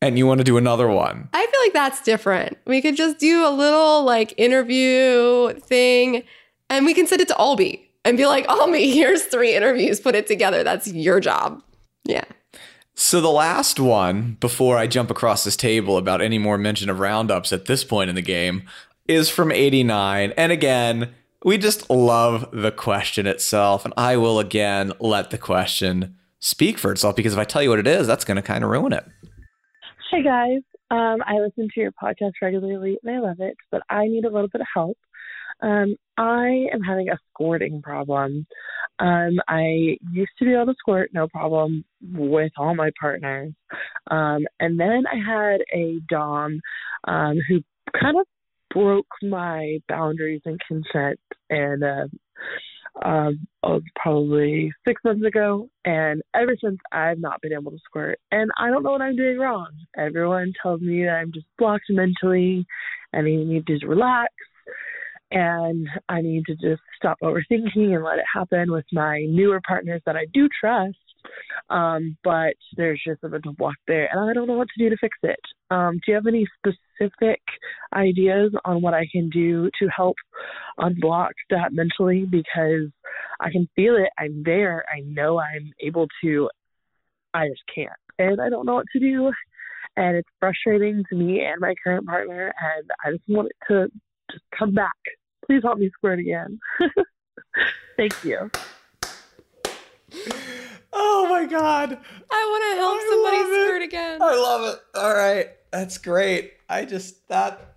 and 0.00 0.18
you 0.18 0.26
want 0.26 0.38
to 0.38 0.44
do 0.44 0.56
another 0.56 0.88
one. 0.88 1.28
I 1.32 1.46
feel 1.46 1.60
like 1.60 1.72
that's 1.72 2.02
different. 2.02 2.58
We 2.66 2.82
could 2.82 2.96
just 2.96 3.18
do 3.18 3.46
a 3.46 3.50
little 3.50 4.04
like 4.04 4.34
interview 4.36 5.54
thing 5.60 6.24
and 6.70 6.84
we 6.84 6.94
can 6.94 7.06
send 7.06 7.20
it 7.20 7.28
to 7.28 7.34
Albie 7.34 7.80
and 8.04 8.16
be 8.16 8.26
like, 8.26 8.46
Albie, 8.46 8.92
here's 8.92 9.24
three 9.24 9.54
interviews, 9.54 10.00
put 10.00 10.14
it 10.14 10.26
together. 10.26 10.62
That's 10.62 10.88
your 10.88 11.20
job. 11.20 11.62
Yeah. 12.04 12.24
So 12.96 13.20
the 13.20 13.28
last 13.28 13.80
one, 13.80 14.36
before 14.38 14.78
I 14.78 14.86
jump 14.86 15.10
across 15.10 15.42
this 15.42 15.56
table 15.56 15.96
about 15.96 16.22
any 16.22 16.38
more 16.38 16.56
mention 16.56 16.88
of 16.88 17.00
roundups 17.00 17.52
at 17.52 17.66
this 17.66 17.82
point 17.82 18.08
in 18.08 18.14
the 18.14 18.22
game, 18.22 18.68
is 19.08 19.28
from 19.28 19.50
89. 19.50 20.32
And 20.36 20.52
again, 20.52 21.12
we 21.44 21.58
just 21.58 21.90
love 21.90 22.48
the 22.52 22.70
question 22.70 23.26
itself. 23.26 23.84
And 23.84 23.92
I 23.96 24.16
will 24.16 24.38
again 24.38 24.92
let 25.00 25.30
the 25.30 25.38
question 25.38 26.16
speak 26.38 26.78
for 26.78 26.92
itself 26.92 27.16
because 27.16 27.32
if 27.32 27.38
I 27.38 27.44
tell 27.44 27.64
you 27.64 27.70
what 27.70 27.80
it 27.80 27.86
is, 27.88 28.06
that's 28.06 28.24
going 28.24 28.36
to 28.36 28.42
kind 28.42 28.62
of 28.62 28.70
ruin 28.70 28.92
it. 28.92 29.04
Hey 30.12 30.22
guys, 30.22 30.60
um, 30.92 31.20
I 31.26 31.34
listen 31.40 31.68
to 31.74 31.80
your 31.80 31.90
podcast 31.92 32.34
regularly 32.40 32.96
and 33.02 33.16
I 33.16 33.18
love 33.18 33.40
it, 33.40 33.56
but 33.72 33.82
I 33.90 34.06
need 34.06 34.24
a 34.24 34.30
little 34.30 34.48
bit 34.48 34.60
of 34.60 34.68
help. 34.72 34.96
Um, 35.60 35.96
I 36.16 36.68
am 36.72 36.80
having 36.82 37.08
a 37.08 37.18
squirting 37.30 37.82
problem. 37.82 38.46
Um, 38.98 39.40
I 39.48 39.96
used 40.12 40.32
to 40.38 40.44
be 40.44 40.54
able 40.54 40.66
to 40.66 40.74
squirt 40.78 41.10
no 41.12 41.28
problem 41.28 41.84
with 42.12 42.52
all 42.56 42.74
my 42.74 42.90
partners. 43.00 43.52
Um, 44.10 44.46
and 44.60 44.78
then 44.78 45.04
I 45.10 45.16
had 45.16 45.60
a 45.72 45.98
Dom 46.08 46.60
um, 47.08 47.38
who 47.48 47.60
kind 48.00 48.18
of 48.18 48.26
broke 48.72 49.06
my 49.22 49.78
boundaries 49.88 50.42
and 50.44 50.60
consent 50.68 51.18
and 51.50 51.82
uh, 51.82 52.06
um, 53.04 53.46
probably 53.96 54.72
six 54.86 55.02
months 55.04 55.24
ago. 55.24 55.68
And 55.84 56.22
ever 56.34 56.56
since, 56.62 56.78
I've 56.92 57.18
not 57.18 57.40
been 57.42 57.52
able 57.52 57.72
to 57.72 57.78
squirt. 57.84 58.18
And 58.30 58.50
I 58.58 58.70
don't 58.70 58.82
know 58.82 58.92
what 58.92 59.02
I'm 59.02 59.16
doing 59.16 59.38
wrong. 59.38 59.70
Everyone 59.96 60.52
tells 60.62 60.80
me 60.80 61.04
that 61.04 61.16
I'm 61.20 61.32
just 61.32 61.46
blocked 61.58 61.84
mentally 61.90 62.66
and 63.12 63.26
I 63.26 63.30
need 63.30 63.66
to 63.66 63.86
relax 63.86 64.32
and 65.34 65.88
I 66.08 66.22
need 66.22 66.46
to 66.46 66.54
just 66.54 66.80
stop 66.96 67.18
overthinking 67.20 67.92
and 67.94 68.04
let 68.04 68.18
it 68.18 68.24
happen 68.32 68.70
with 68.70 68.84
my 68.92 69.26
newer 69.28 69.60
partners 69.66 70.00
that 70.06 70.16
I 70.16 70.26
do 70.32 70.48
trust. 70.60 70.96
Um, 71.70 72.16
but 72.22 72.54
there's 72.76 73.02
just 73.04 73.24
a 73.24 73.26
of 73.26 73.56
block 73.56 73.74
there, 73.88 74.08
and 74.12 74.30
I 74.30 74.32
don't 74.32 74.46
know 74.46 74.58
what 74.58 74.68
to 74.76 74.84
do 74.84 74.90
to 74.90 74.96
fix 75.00 75.16
it. 75.22 75.40
Um, 75.70 75.94
do 75.94 76.12
you 76.12 76.14
have 76.14 76.26
any 76.26 76.46
specific 76.58 77.40
ideas 77.94 78.52
on 78.64 78.80
what 78.80 78.94
I 78.94 79.06
can 79.10 79.28
do 79.30 79.70
to 79.80 79.88
help 79.88 80.16
unblock 80.78 81.30
that 81.50 81.72
mentally? 81.72 82.26
Because 82.30 82.90
I 83.40 83.50
can 83.50 83.68
feel 83.74 83.96
it. 83.96 84.10
I'm 84.18 84.42
there. 84.44 84.84
I 84.94 85.00
know 85.00 85.40
I'm 85.40 85.72
able 85.80 86.06
to. 86.22 86.48
I 87.32 87.48
just 87.48 87.62
can't, 87.74 87.90
and 88.18 88.40
I 88.40 88.50
don't 88.50 88.66
know 88.66 88.74
what 88.74 88.86
to 88.92 89.00
do. 89.00 89.32
And 89.96 90.16
it's 90.16 90.28
frustrating 90.38 91.02
to 91.08 91.16
me 91.16 91.40
and 91.40 91.60
my 91.60 91.74
current 91.82 92.06
partner, 92.06 92.52
and 92.76 92.90
I 93.04 93.12
just 93.12 93.24
want 93.28 93.48
it 93.48 93.56
to 93.72 93.88
just 94.30 94.44
come 94.56 94.74
back. 94.74 94.92
Please 95.46 95.62
help 95.62 95.78
me 95.78 95.90
squirt 95.94 96.18
again. 96.18 96.58
Thank 97.96 98.24
you. 98.24 98.50
Oh 100.92 101.26
my 101.28 101.44
god. 101.44 101.98
I 102.30 102.48
want 102.50 102.64
to 102.70 102.76
help 102.80 103.00
somebody 103.08 103.42
squirt 103.64 103.82
again. 103.82 104.22
I 104.22 104.34
love 104.36 104.74
it. 104.74 104.80
All 104.98 105.14
right. 105.14 105.48
That's 105.70 105.98
great. 105.98 106.52
I 106.68 106.84
just 106.84 107.26
that 107.28 107.74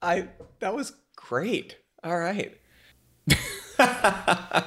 I 0.00 0.28
that 0.60 0.74
was 0.74 0.92
great. 1.16 1.76
All 2.04 2.18
right. 2.18 2.56
that 3.76 4.64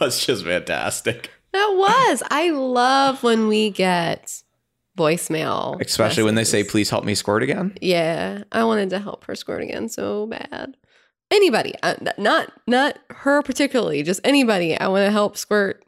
was 0.00 0.24
just 0.24 0.44
fantastic. 0.44 1.30
That 1.52 1.74
was. 1.76 2.22
I 2.30 2.50
love 2.50 3.22
when 3.22 3.48
we 3.48 3.70
get 3.70 4.42
voicemail. 4.98 5.80
Especially 5.80 6.22
when 6.22 6.34
they 6.34 6.44
say 6.44 6.62
please 6.62 6.90
help 6.90 7.04
me 7.04 7.14
squirt 7.14 7.42
again. 7.42 7.76
Yeah, 7.80 8.44
I 8.52 8.64
wanted 8.64 8.90
to 8.90 8.98
help 8.98 9.24
her 9.24 9.34
squirt 9.34 9.62
again 9.62 9.88
so 9.88 10.26
bad. 10.26 10.76
Anybody, 11.30 11.74
uh, 11.82 11.94
not 12.18 12.52
not 12.66 12.98
her 13.10 13.42
particularly, 13.42 14.02
just 14.02 14.20
anybody. 14.24 14.78
I 14.78 14.88
want 14.88 15.06
to 15.06 15.10
help 15.10 15.36
squirt. 15.36 15.84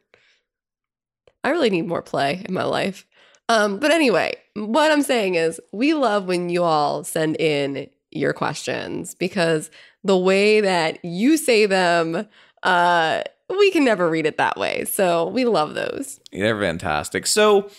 I 1.43 1.51
really 1.51 1.69
need 1.69 1.87
more 1.87 2.01
play 2.01 2.43
in 2.47 2.53
my 2.53 2.63
life. 2.63 3.05
Um, 3.49 3.79
but 3.79 3.91
anyway, 3.91 4.35
what 4.55 4.91
I'm 4.91 5.03
saying 5.03 5.35
is, 5.35 5.61
we 5.71 5.93
love 5.93 6.25
when 6.25 6.49
you 6.49 6.63
all 6.63 7.03
send 7.03 7.37
in 7.39 7.89
your 8.11 8.33
questions 8.33 9.15
because 9.15 9.69
the 10.03 10.17
way 10.17 10.61
that 10.61 11.03
you 11.03 11.37
say 11.37 11.65
them, 11.65 12.27
uh, 12.63 13.21
we 13.49 13.71
can 13.71 13.85
never 13.85 14.09
read 14.09 14.25
it 14.25 14.37
that 14.37 14.57
way. 14.57 14.85
So 14.85 15.27
we 15.27 15.45
love 15.45 15.73
those. 15.73 16.19
They're 16.31 16.59
fantastic. 16.59 17.27
So, 17.27 17.69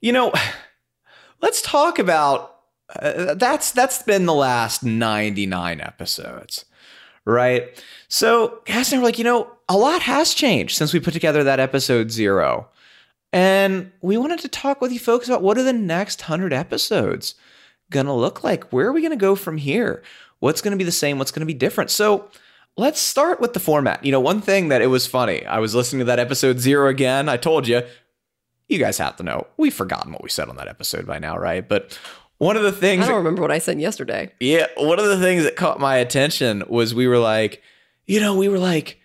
you 0.00 0.12
know, 0.12 0.32
let's 1.40 1.62
talk 1.62 1.98
about 1.98 2.56
uh, 3.00 3.34
that's 3.34 3.70
that's 3.72 4.02
been 4.02 4.26
the 4.26 4.34
last 4.34 4.82
99 4.82 5.80
episodes, 5.80 6.64
right? 7.32 7.82
So, 8.08 8.60
guys, 8.64 8.92
and 8.92 9.02
we're 9.02 9.08
like, 9.08 9.18
you 9.18 9.24
know, 9.24 9.50
a 9.68 9.76
lot 9.76 10.02
has 10.02 10.34
changed 10.34 10.76
since 10.76 10.92
we 10.92 11.00
put 11.00 11.12
together 11.12 11.44
that 11.44 11.60
episode 11.60 12.10
0. 12.10 12.68
And 13.32 13.92
we 14.00 14.16
wanted 14.16 14.40
to 14.40 14.48
talk 14.48 14.80
with 14.80 14.92
you 14.92 14.98
folks 14.98 15.28
about 15.28 15.42
what 15.42 15.58
are 15.58 15.62
the 15.62 15.72
next 15.72 16.22
100 16.22 16.52
episodes 16.52 17.34
going 17.90 18.06
to 18.06 18.12
look 18.12 18.42
like? 18.42 18.72
Where 18.72 18.86
are 18.86 18.92
we 18.92 19.02
going 19.02 19.10
to 19.10 19.16
go 19.16 19.34
from 19.34 19.58
here? 19.58 20.02
What's 20.40 20.62
going 20.62 20.72
to 20.72 20.78
be 20.78 20.84
the 20.84 20.92
same? 20.92 21.18
What's 21.18 21.30
going 21.30 21.40
to 21.40 21.46
be 21.46 21.54
different? 21.54 21.90
So, 21.90 22.30
let's 22.78 23.00
start 23.00 23.40
with 23.40 23.52
the 23.52 23.60
format. 23.60 24.04
You 24.04 24.12
know, 24.12 24.20
one 24.20 24.40
thing 24.40 24.68
that 24.68 24.80
it 24.80 24.86
was 24.86 25.06
funny, 25.06 25.44
I 25.44 25.58
was 25.58 25.74
listening 25.74 25.98
to 25.98 26.04
that 26.06 26.20
episode 26.20 26.60
0 26.60 26.88
again. 26.88 27.28
I 27.28 27.36
told 27.36 27.68
you 27.68 27.82
you 28.68 28.78
guys 28.78 28.98
have 28.98 29.16
to 29.16 29.22
know 29.22 29.46
we've 29.56 29.74
forgotten 29.74 30.12
what 30.12 30.22
we 30.22 30.28
said 30.28 30.48
on 30.48 30.56
that 30.56 30.68
episode 30.68 31.06
by 31.06 31.18
now, 31.18 31.36
right? 31.36 31.66
But 31.66 31.98
one 32.38 32.56
of 32.56 32.62
the 32.62 32.72
things 32.72 33.04
I 33.04 33.08
don't 33.08 33.18
remember 33.18 33.42
what 33.42 33.50
I 33.50 33.58
said 33.58 33.80
yesterday. 33.80 34.32
Yeah, 34.40 34.66
one 34.76 34.98
of 34.98 35.06
the 35.06 35.18
things 35.18 35.44
that 35.44 35.56
caught 35.56 35.80
my 35.80 35.96
attention 35.96 36.62
was 36.68 36.94
we 36.94 37.06
were 37.06 37.18
like, 37.18 37.62
you 38.06 38.20
know, 38.20 38.36
we 38.36 38.48
were 38.48 38.58
like, 38.58 38.98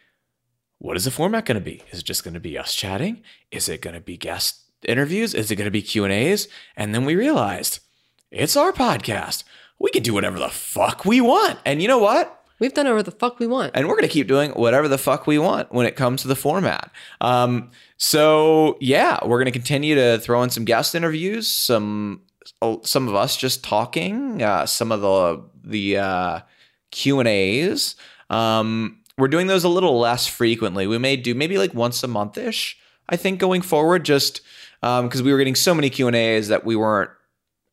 what 0.80 0.98
is 0.98 1.06
the 1.06 1.12
format 1.12 1.46
going 1.46 1.56
to 1.56 1.62
be? 1.62 1.82
Is 1.92 2.00
it 2.00 2.06
just 2.06 2.24
going 2.24 2.34
to 2.34 2.40
be 2.40 2.58
us 2.58 2.76
chatting? 2.76 3.24
Is 3.52 3.70
it 3.70 3.82
going 3.82 3.96
to 3.96 4.02
be 4.02 4.18
guest 4.18 4.62
interviews? 4.86 5.34
Is 5.34 5.50
it 5.50 5.56
going 5.56 5.66
to 5.66 5.72
be 5.72 5.82
Q 5.82 6.04
and 6.04 6.14
A's? 6.14 6.48
And 6.76 6.94
then 6.94 7.06
we 7.06 7.16
realized 7.16 7.80
it's 8.32 8.56
our 8.56 8.72
podcast. 8.72 9.44
We 9.80 9.90
can 9.92 10.04
do 10.04 10.14
whatever 10.14 10.40
the 10.40 10.50
fuck 10.50 11.06
we 11.06 11.22
want. 11.22 11.60
And 11.66 11.82
you 11.82 11.88
know 11.88 11.98
what? 11.98 12.40
We've 12.60 12.74
done 12.74 12.86
whatever 12.86 13.04
the 13.04 13.12
fuck 13.12 13.40
we 13.40 13.48
want. 13.48 13.72
And 13.74 13.88
we're 13.88 13.96
going 13.96 14.08
to 14.08 14.14
keep 14.14 14.28
doing 14.28 14.52
whatever 14.52 14.88
the 14.88 14.98
fuck 14.98 15.28
we 15.28 15.38
want 15.38 15.74
when 15.74 15.86
it 15.86 15.96
comes 15.96 16.22
to 16.22 16.28
the 16.28 16.36
format. 16.36 16.92
Um, 17.20 17.72
so 17.98 18.78
yeah, 18.80 19.20
we're 19.26 19.40
going 19.40 19.46
to 19.46 19.52
continue 19.52 19.96
to 19.96 20.20
throw 20.20 20.44
in 20.44 20.50
some 20.50 20.66
guest 20.66 20.96
interviews, 20.96 21.48
some 21.48 22.22
some 22.84 23.07
of 23.07 23.15
us 23.15 23.38
just 23.38 23.64
talking, 23.64 24.41
uh, 24.41 24.65
some 24.65 24.91
of 24.91 25.02
the 25.02 25.44
the 25.64 25.98
uh, 25.98 26.40
Q 26.91 27.20
and 27.20 27.28
A's. 27.28 27.95
Um, 28.30 28.99
we're 29.18 29.28
doing 29.28 29.48
those 29.48 29.64
a 29.64 29.70
little 29.70 29.99
less 29.99 30.28
frequently. 30.28 30.88
We 30.88 30.98
may 30.98 31.15
do 31.15 31.36
maybe 31.36 31.57
like 31.57 31.74
once 31.74 32.03
a 32.03 32.07
month 32.07 32.38
ish. 32.38 32.78
I 33.10 33.15
think 33.15 33.40
going 33.40 33.61
forward, 33.61 34.06
just 34.06 34.41
because 34.82 35.20
um, 35.20 35.26
we 35.26 35.32
were 35.32 35.38
getting 35.38 35.56
so 35.56 35.74
many 35.74 35.90
Q 35.90 36.07
and 36.07 36.15
A's 36.15 36.48
that 36.48 36.65
we 36.65 36.76
weren't 36.76 37.11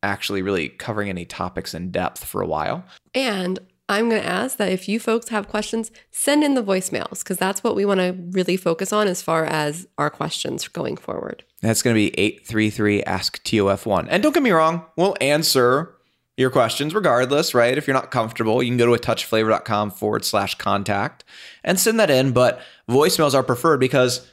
actually 0.03 0.41
really 0.41 0.69
covering 0.69 1.09
any 1.09 1.25
topics 1.25 1.73
in 1.73 1.91
depth 1.91 2.23
for 2.23 2.41
a 2.41 2.47
while. 2.47 2.83
And 3.13 3.59
I'm 3.87 4.09
going 4.09 4.21
to 4.21 4.27
ask 4.27 4.57
that 4.57 4.71
if 4.71 4.87
you 4.87 4.99
folks 4.99 5.29
have 5.29 5.49
questions, 5.49 5.91
send 6.11 6.43
in 6.43 6.55
the 6.55 6.63
voicemails 6.63 7.19
because 7.19 7.37
that's 7.37 7.63
what 7.63 7.75
we 7.75 7.85
want 7.85 7.99
to 7.99 8.15
really 8.31 8.57
focus 8.57 8.93
on 8.93 9.07
as 9.07 9.21
far 9.21 9.45
as 9.45 9.87
our 9.97 10.09
questions 10.09 10.67
going 10.67 10.95
forward. 10.95 11.43
That's 11.61 11.81
going 11.81 11.95
to 11.95 11.99
be 11.99 12.19
833 12.19 13.03
Ask 13.03 13.43
TOF1. 13.43 14.07
And 14.09 14.23
don't 14.23 14.33
get 14.33 14.43
me 14.43 14.51
wrong, 14.51 14.85
we'll 14.95 15.15
answer 15.21 15.95
your 16.37 16.49
questions 16.49 16.95
regardless, 16.95 17.53
right? 17.53 17.77
If 17.77 17.87
you're 17.87 17.93
not 17.93 18.11
comfortable, 18.11 18.63
you 18.63 18.69
can 18.69 18.77
go 18.77 18.87
to 18.87 18.93
a 18.93 18.99
touchofflavor.com 18.99 19.91
forward 19.91 20.25
slash 20.25 20.55
contact 20.55 21.23
and 21.63 21.79
send 21.79 21.99
that 21.99 22.09
in. 22.09 22.31
But 22.31 22.61
voicemails 22.89 23.33
are 23.33 23.43
preferred 23.43 23.79
because 23.79 24.27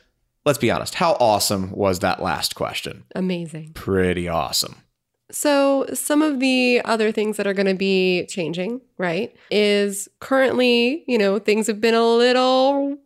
let's 0.45 0.59
be 0.59 0.71
honest, 0.71 0.95
how 0.95 1.13
awesome 1.21 1.71
was 1.73 1.99
that 2.01 2.23
last 2.23 2.55
question? 2.55 3.05
Amazing. 3.15 3.73
Pretty 3.75 4.29
awesome. 4.29 4.77
So, 5.31 5.85
some 5.93 6.23
of 6.23 6.41
the 6.41 6.81
other 6.87 7.13
things 7.13 7.37
that 7.37 7.47
are 7.47 7.53
going 7.53 7.67
to 7.67 7.75
be 7.75 8.25
changing, 8.31 8.81
right, 8.97 9.37
is 9.51 10.09
currently, 10.21 11.05
you 11.07 11.19
know, 11.19 11.39
things 11.39 11.67
have 11.67 11.83
been 11.83 11.95
a 11.95 12.07
little 12.07 12.97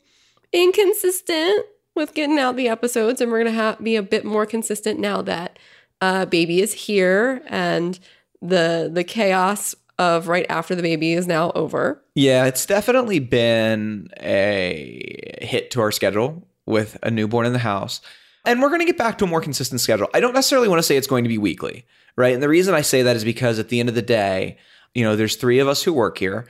inconsistent 0.53 1.66
with 1.94 2.14
getting 2.14 2.39
out 2.39 2.56
the 2.56 2.69
episodes, 2.69 3.20
and 3.20 3.31
we're 3.31 3.39
gonna 3.39 3.51
have 3.52 3.82
be 3.82 3.97
a 3.97 4.02
bit 4.02 4.24
more 4.24 4.47
consistent 4.47 4.98
now 4.98 5.23
that 5.23 5.59
uh, 6.01 6.27
baby 6.27 6.60
is 6.60 6.73
here 6.73 7.43
and 7.47 7.98
the 8.40 8.90
the 8.93 9.05
chaos 9.05 9.74
of 9.98 10.28
right 10.28 10.47
after 10.48 10.74
the 10.74 10.82
baby 10.82 11.12
is 11.12 11.27
now 11.27 11.52
over. 11.52 12.02
Yeah, 12.14 12.47
it's 12.47 12.66
definitely 12.66 13.20
been 13.20 14.09
a 14.20 15.39
hit 15.40 15.70
to 15.73 15.81
our 15.81 15.93
schedule 15.93 16.47
with 16.66 16.98
a 17.02 17.10
newborn 17.10 17.47
in 17.47 17.52
the 17.52 17.59
house. 17.59 18.01
And 18.44 18.60
we're 18.60 18.69
going 18.69 18.81
to 18.81 18.86
get 18.86 18.98
back 18.98 19.19
to 19.19 19.24
a 19.24 19.28
more 19.28 19.40
consistent 19.40 19.81
schedule. 19.81 20.09
I 20.12 20.20
don't 20.20 20.35
necessarily 20.35 20.69
want 20.69 20.81
to 20.81 20.82
say 20.82 20.97
it's 20.97 21.06
going 21.06 21.24
to 21.24 21.28
be 21.28 21.39
weekly, 21.39 21.86
right? 22.16 22.35
And 22.35 22.43
the 22.43 22.48
reason 22.48 22.74
I 22.74 22.81
say 22.81 23.02
that 23.02 23.14
is 23.14 23.24
because 23.24 23.59
at 23.59 23.69
the 23.69 23.78
end 23.78 23.89
of 23.89 23.94
the 23.94 24.02
day, 24.02 24.59
you 24.94 25.05
know, 25.05 25.14
there's 25.14 25.36
three 25.36 25.60
of 25.60 25.69
us 25.69 25.82
who 25.82 25.93
work 25.93 26.19
here. 26.19 26.48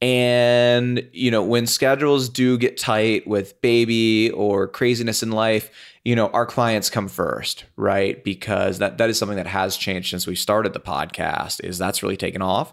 And, 0.00 1.08
you 1.12 1.30
know, 1.30 1.42
when 1.42 1.66
schedules 1.66 2.28
do 2.28 2.56
get 2.56 2.76
tight 2.76 3.26
with 3.26 3.60
baby 3.60 4.30
or 4.30 4.68
craziness 4.68 5.22
in 5.22 5.32
life, 5.32 5.70
you 6.04 6.14
know, 6.14 6.28
our 6.28 6.46
clients 6.46 6.88
come 6.88 7.08
first, 7.08 7.64
right? 7.76 8.22
Because 8.22 8.78
that 8.78 8.98
that 8.98 9.10
is 9.10 9.18
something 9.18 9.36
that 9.36 9.48
has 9.48 9.76
changed 9.76 10.10
since 10.10 10.26
we 10.26 10.36
started 10.36 10.72
the 10.72 10.80
podcast, 10.80 11.64
is 11.64 11.78
that's 11.78 12.02
really 12.02 12.16
taken 12.16 12.42
off. 12.42 12.72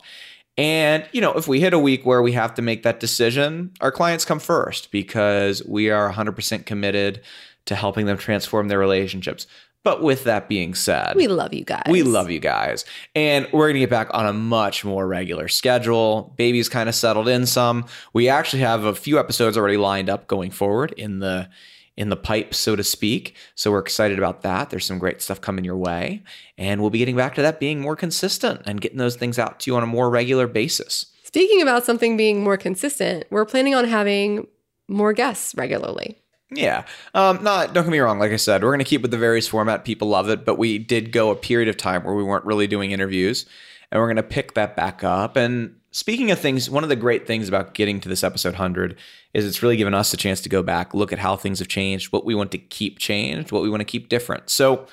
And, 0.58 1.06
you 1.12 1.20
know, 1.20 1.34
if 1.34 1.48
we 1.48 1.60
hit 1.60 1.74
a 1.74 1.80
week 1.80 2.06
where 2.06 2.22
we 2.22 2.32
have 2.34 2.54
to 2.54 2.62
make 2.62 2.84
that 2.84 3.00
decision, 3.00 3.72
our 3.82 3.92
clients 3.92 4.24
come 4.24 4.40
first 4.40 4.92
because 4.92 5.66
we 5.66 5.90
are 5.90 6.14
100% 6.14 6.66
committed 6.66 7.22
to 7.66 7.76
helping 7.76 8.06
them 8.06 8.18
transform 8.18 8.68
their 8.68 8.80
relationships. 8.80 9.48
But 9.86 10.02
with 10.02 10.24
that 10.26 10.50
being 10.50 10.74
said, 10.74 11.16
We 11.16 11.28
love 11.28 11.54
you 11.54 11.64
guys. 11.64 11.84
we 11.88 12.02
love 12.02 12.32
you 12.32 12.40
guys. 12.40 12.84
And 13.14 13.48
we're 13.54 13.68
going 13.68 13.76
to 13.76 13.80
get 13.82 13.92
back 13.92 14.10
on 14.16 14.26
a 14.26 14.34
much 14.34 14.84
more 14.84 15.08
regular 15.08 15.48
schedule. 15.48 16.34
Baby's 16.38 16.68
kind 16.68 16.90
of 16.90 16.96
settled 16.96 17.28
in 17.28 17.46
some. 17.46 17.86
We 18.12 18.28
actually 18.28 18.64
have 18.64 18.84
a 18.84 18.96
few 18.96 19.20
episodes 19.20 19.58
already 19.58 19.78
lined 19.78 20.10
up 20.10 20.26
going 20.26 20.50
forward 20.50 20.92
in 20.98 21.20
the 21.20 21.50
in 21.96 22.10
the 22.10 22.18
pipe, 22.18 22.54
so 22.56 22.76
to 22.76 22.84
speak. 22.84 23.36
So 23.54 23.72
we're 23.72 23.80
excited 23.80 24.18
about 24.18 24.42
that. 24.42 24.70
There's 24.72 24.86
some 24.86 24.98
great 24.98 25.22
stuff 25.22 25.40
coming 25.40 25.64
your 25.64 25.78
way. 25.78 26.24
And 26.58 26.82
we'll 26.82 26.90
be 26.90 26.98
getting 27.00 27.16
back 27.16 27.36
to 27.36 27.42
that 27.44 27.60
being 27.60 27.80
more 27.80 27.96
consistent 27.96 28.64
and 28.66 28.82
getting 28.82 28.98
those 28.98 29.16
things 29.16 29.40
out 29.40 29.62
to 29.62 29.72
you 29.72 29.78
on 29.78 29.84
a 29.84 29.88
more 29.88 30.10
regular 30.10 30.48
basis. 30.48 31.06
Speaking 31.24 31.62
about 31.62 31.86
something 31.86 32.18
being 32.18 32.44
more 32.44 32.58
consistent, 32.58 33.26
we're 33.30 33.46
planning 33.46 33.76
on 33.76 33.86
having 33.86 34.48
more 34.90 35.14
guests 35.14 35.54
regularly. 35.56 36.18
Yeah. 36.52 36.86
Um, 37.14 37.44
not 37.44 37.74
don't 37.74 37.86
get 37.86 37.92
me 37.92 38.00
wrong, 38.00 38.20
like 38.20 38.32
I 38.32 38.38
said, 38.38 38.64
we're 38.64 38.72
gonna 38.72 38.84
keep 38.84 39.02
with 39.02 39.12
the 39.12 39.18
various 39.18 39.48
format. 39.48 39.84
People 39.84 40.08
love 40.08 40.30
it, 40.30 40.46
but 40.46 40.58
we 40.58 40.78
did 40.78 41.12
go 41.12 41.32
a 41.32 41.36
period 41.36 41.70
of 41.70 41.78
time 41.78 42.04
where 42.04 42.14
we 42.14 42.24
weren't 42.24 42.46
really 42.46 42.68
doing 42.68 42.92
interviews. 42.92 43.46
And 43.92 44.02
we're 44.02 44.08
gonna 44.08 44.24
pick 44.24 44.54
that 44.54 44.76
back 44.76 45.04
up. 45.04 45.36
And 45.36 45.76
speaking 45.92 46.30
of 46.32 46.40
things, 46.40 46.70
one 46.70 46.84
of 46.84 46.90
the 46.90 46.96
great 46.96 47.26
things 47.26 47.48
about 47.48 47.74
getting 47.74 48.00
to 48.02 48.10
this 48.10 48.24
episode 48.24 48.54
100 48.54 48.98
is 49.34 49.46
it's 49.46 49.64
really 49.64 49.78
given 49.78 49.94
us 49.94 50.14
a 50.14 50.18
chance 50.18 50.42
to 50.42 50.50
go 50.50 50.62
back, 50.62 50.94
look 50.94 51.14
at 51.14 51.20
how 51.20 51.36
things 51.36 51.60
have 51.60 51.68
changed, 51.68 52.12
what 52.12 52.26
we 52.26 52.36
want 52.36 52.52
to 52.52 52.58
keep 52.58 53.00
changed, 53.00 53.52
what 53.52 53.64
we 53.64 53.70
want 53.70 53.82
to 53.82 53.86
keep 53.86 54.10
different. 54.10 54.50
So, 54.50 54.88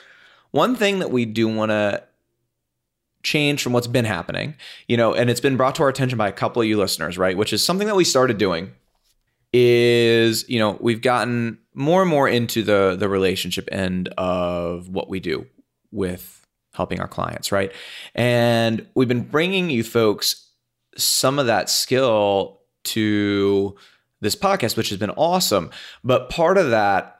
one 0.52 0.76
thing 0.76 0.98
that 0.98 1.10
we 1.10 1.24
do 1.24 1.48
want 1.48 1.70
to 1.70 2.02
change 3.22 3.62
from 3.62 3.72
what's 3.72 3.86
been 3.86 4.04
happening, 4.04 4.54
you 4.86 4.96
know, 4.96 5.14
and 5.14 5.30
it's 5.30 5.40
been 5.40 5.56
brought 5.56 5.74
to 5.76 5.82
our 5.82 5.88
attention 5.88 6.18
by 6.18 6.28
a 6.28 6.32
couple 6.32 6.60
of 6.60 6.68
you 6.68 6.76
listeners, 6.76 7.16
right? 7.16 7.36
Which 7.36 7.52
is 7.52 7.64
something 7.64 7.86
that 7.86 7.96
we 7.96 8.04
started 8.04 8.36
doing 8.36 8.72
is, 9.52 10.48
you 10.48 10.58
know, 10.58 10.78
we've 10.80 11.02
gotten 11.02 11.58
more 11.74 12.02
and 12.02 12.10
more 12.10 12.28
into 12.28 12.62
the 12.62 12.96
the 12.98 13.08
relationship 13.08 13.68
end 13.72 14.08
of 14.16 14.88
what 14.88 15.08
we 15.08 15.20
do 15.20 15.46
with 15.90 16.46
helping 16.74 17.00
our 17.00 17.08
clients, 17.08 17.52
right? 17.52 17.72
And 18.14 18.86
we've 18.94 19.08
been 19.08 19.28
bringing 19.28 19.70
you 19.70 19.84
folks 19.84 20.48
some 20.96 21.38
of 21.38 21.46
that 21.46 21.68
skill 21.68 22.60
to 22.84 23.76
this 24.20 24.36
podcast, 24.36 24.76
which 24.76 24.88
has 24.88 24.98
been 24.98 25.10
awesome. 25.10 25.70
But 26.02 26.30
part 26.30 26.56
of 26.56 26.70
that 26.70 27.11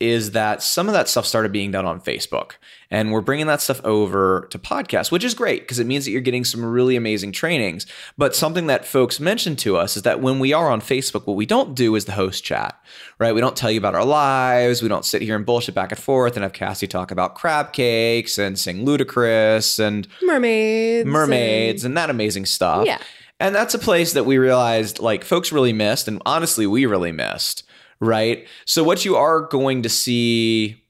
is 0.00 0.30
that 0.30 0.62
some 0.62 0.88
of 0.88 0.94
that 0.94 1.08
stuff 1.08 1.26
started 1.26 1.52
being 1.52 1.70
done 1.70 1.84
on 1.84 2.00
Facebook. 2.00 2.52
And 2.90 3.12
we're 3.12 3.20
bringing 3.20 3.46
that 3.46 3.60
stuff 3.60 3.80
over 3.84 4.48
to 4.50 4.58
podcasts, 4.58 5.12
which 5.12 5.22
is 5.22 5.34
great 5.34 5.60
because 5.62 5.78
it 5.78 5.86
means 5.86 6.04
that 6.04 6.10
you're 6.10 6.20
getting 6.20 6.44
some 6.44 6.64
really 6.64 6.96
amazing 6.96 7.30
trainings. 7.30 7.86
But 8.18 8.34
something 8.34 8.66
that 8.66 8.84
folks 8.84 9.20
mentioned 9.20 9.58
to 9.60 9.76
us 9.76 9.96
is 9.96 10.02
that 10.02 10.20
when 10.20 10.40
we 10.40 10.52
are 10.52 10.70
on 10.70 10.80
Facebook, 10.80 11.26
what 11.26 11.36
we 11.36 11.46
don't 11.46 11.76
do 11.76 11.94
is 11.94 12.06
the 12.06 12.12
host 12.12 12.42
chat, 12.42 12.80
right? 13.18 13.34
We 13.34 13.40
don't 13.40 13.54
tell 13.54 13.70
you 13.70 13.78
about 13.78 13.94
our 13.94 14.04
lives. 14.04 14.82
We 14.82 14.88
don't 14.88 15.04
sit 15.04 15.22
here 15.22 15.36
and 15.36 15.46
bullshit 15.46 15.74
back 15.74 15.92
and 15.92 16.00
forth 16.00 16.34
and 16.34 16.42
have 16.42 16.52
Cassie 16.52 16.88
talk 16.88 17.12
about 17.12 17.36
crab 17.36 17.72
cakes 17.72 18.38
and 18.38 18.58
sing 18.58 18.84
Ludacris 18.84 19.78
and 19.78 20.08
mermaids, 20.22 21.06
mermaids, 21.06 21.84
and, 21.84 21.90
and 21.92 21.96
that 21.98 22.10
amazing 22.10 22.46
stuff. 22.46 22.86
Yeah. 22.86 22.98
And 23.38 23.54
that's 23.54 23.74
a 23.74 23.78
place 23.78 24.14
that 24.14 24.24
we 24.24 24.36
realized 24.36 24.98
like 24.98 25.24
folks 25.24 25.52
really 25.52 25.72
missed. 25.72 26.08
And 26.08 26.20
honestly, 26.26 26.66
we 26.66 26.86
really 26.86 27.12
missed 27.12 27.62
right? 28.00 28.46
So 28.64 28.82
what 28.82 29.04
you 29.04 29.16
are 29.16 29.42
going 29.42 29.82
to 29.82 29.88
see 29.88 30.82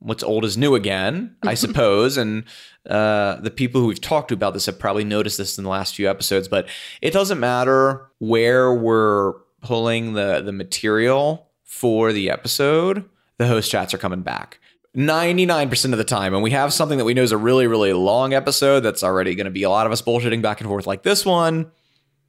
what's 0.00 0.22
old 0.22 0.44
is 0.44 0.56
new 0.56 0.74
again, 0.74 1.36
I 1.42 1.54
suppose, 1.54 2.16
and 2.16 2.44
uh, 2.88 3.36
the 3.40 3.50
people 3.50 3.80
who 3.80 3.88
we've 3.88 4.00
talked 4.00 4.28
to 4.28 4.34
about 4.34 4.54
this 4.54 4.66
have 4.66 4.78
probably 4.78 5.04
noticed 5.04 5.38
this 5.38 5.58
in 5.58 5.64
the 5.64 5.70
last 5.70 5.94
few 5.94 6.08
episodes. 6.08 6.48
But 6.48 6.68
it 7.00 7.12
doesn't 7.12 7.40
matter 7.40 8.10
where 8.18 8.72
we're 8.74 9.32
pulling 9.62 10.12
the 10.12 10.42
the 10.42 10.52
material 10.52 11.48
for 11.64 12.12
the 12.12 12.30
episode. 12.30 13.08
The 13.38 13.46
host 13.46 13.70
chats 13.70 13.92
are 13.92 13.98
coming 13.98 14.22
back. 14.22 14.60
99% 14.96 15.92
of 15.92 15.98
the 15.98 16.04
time, 16.04 16.32
and 16.32 16.42
we 16.42 16.52
have 16.52 16.72
something 16.72 16.96
that 16.96 17.04
we 17.04 17.12
know 17.12 17.22
is 17.22 17.32
a 17.32 17.36
really, 17.36 17.66
really 17.66 17.92
long 17.92 18.32
episode 18.32 18.80
that's 18.80 19.04
already 19.04 19.34
going 19.34 19.44
to 19.44 19.50
be 19.50 19.62
a 19.62 19.68
lot 19.68 19.84
of 19.84 19.92
us 19.92 20.00
bullshitting 20.00 20.40
back 20.40 20.62
and 20.62 20.70
forth 20.70 20.86
like 20.86 21.02
this 21.02 21.26
one. 21.26 21.70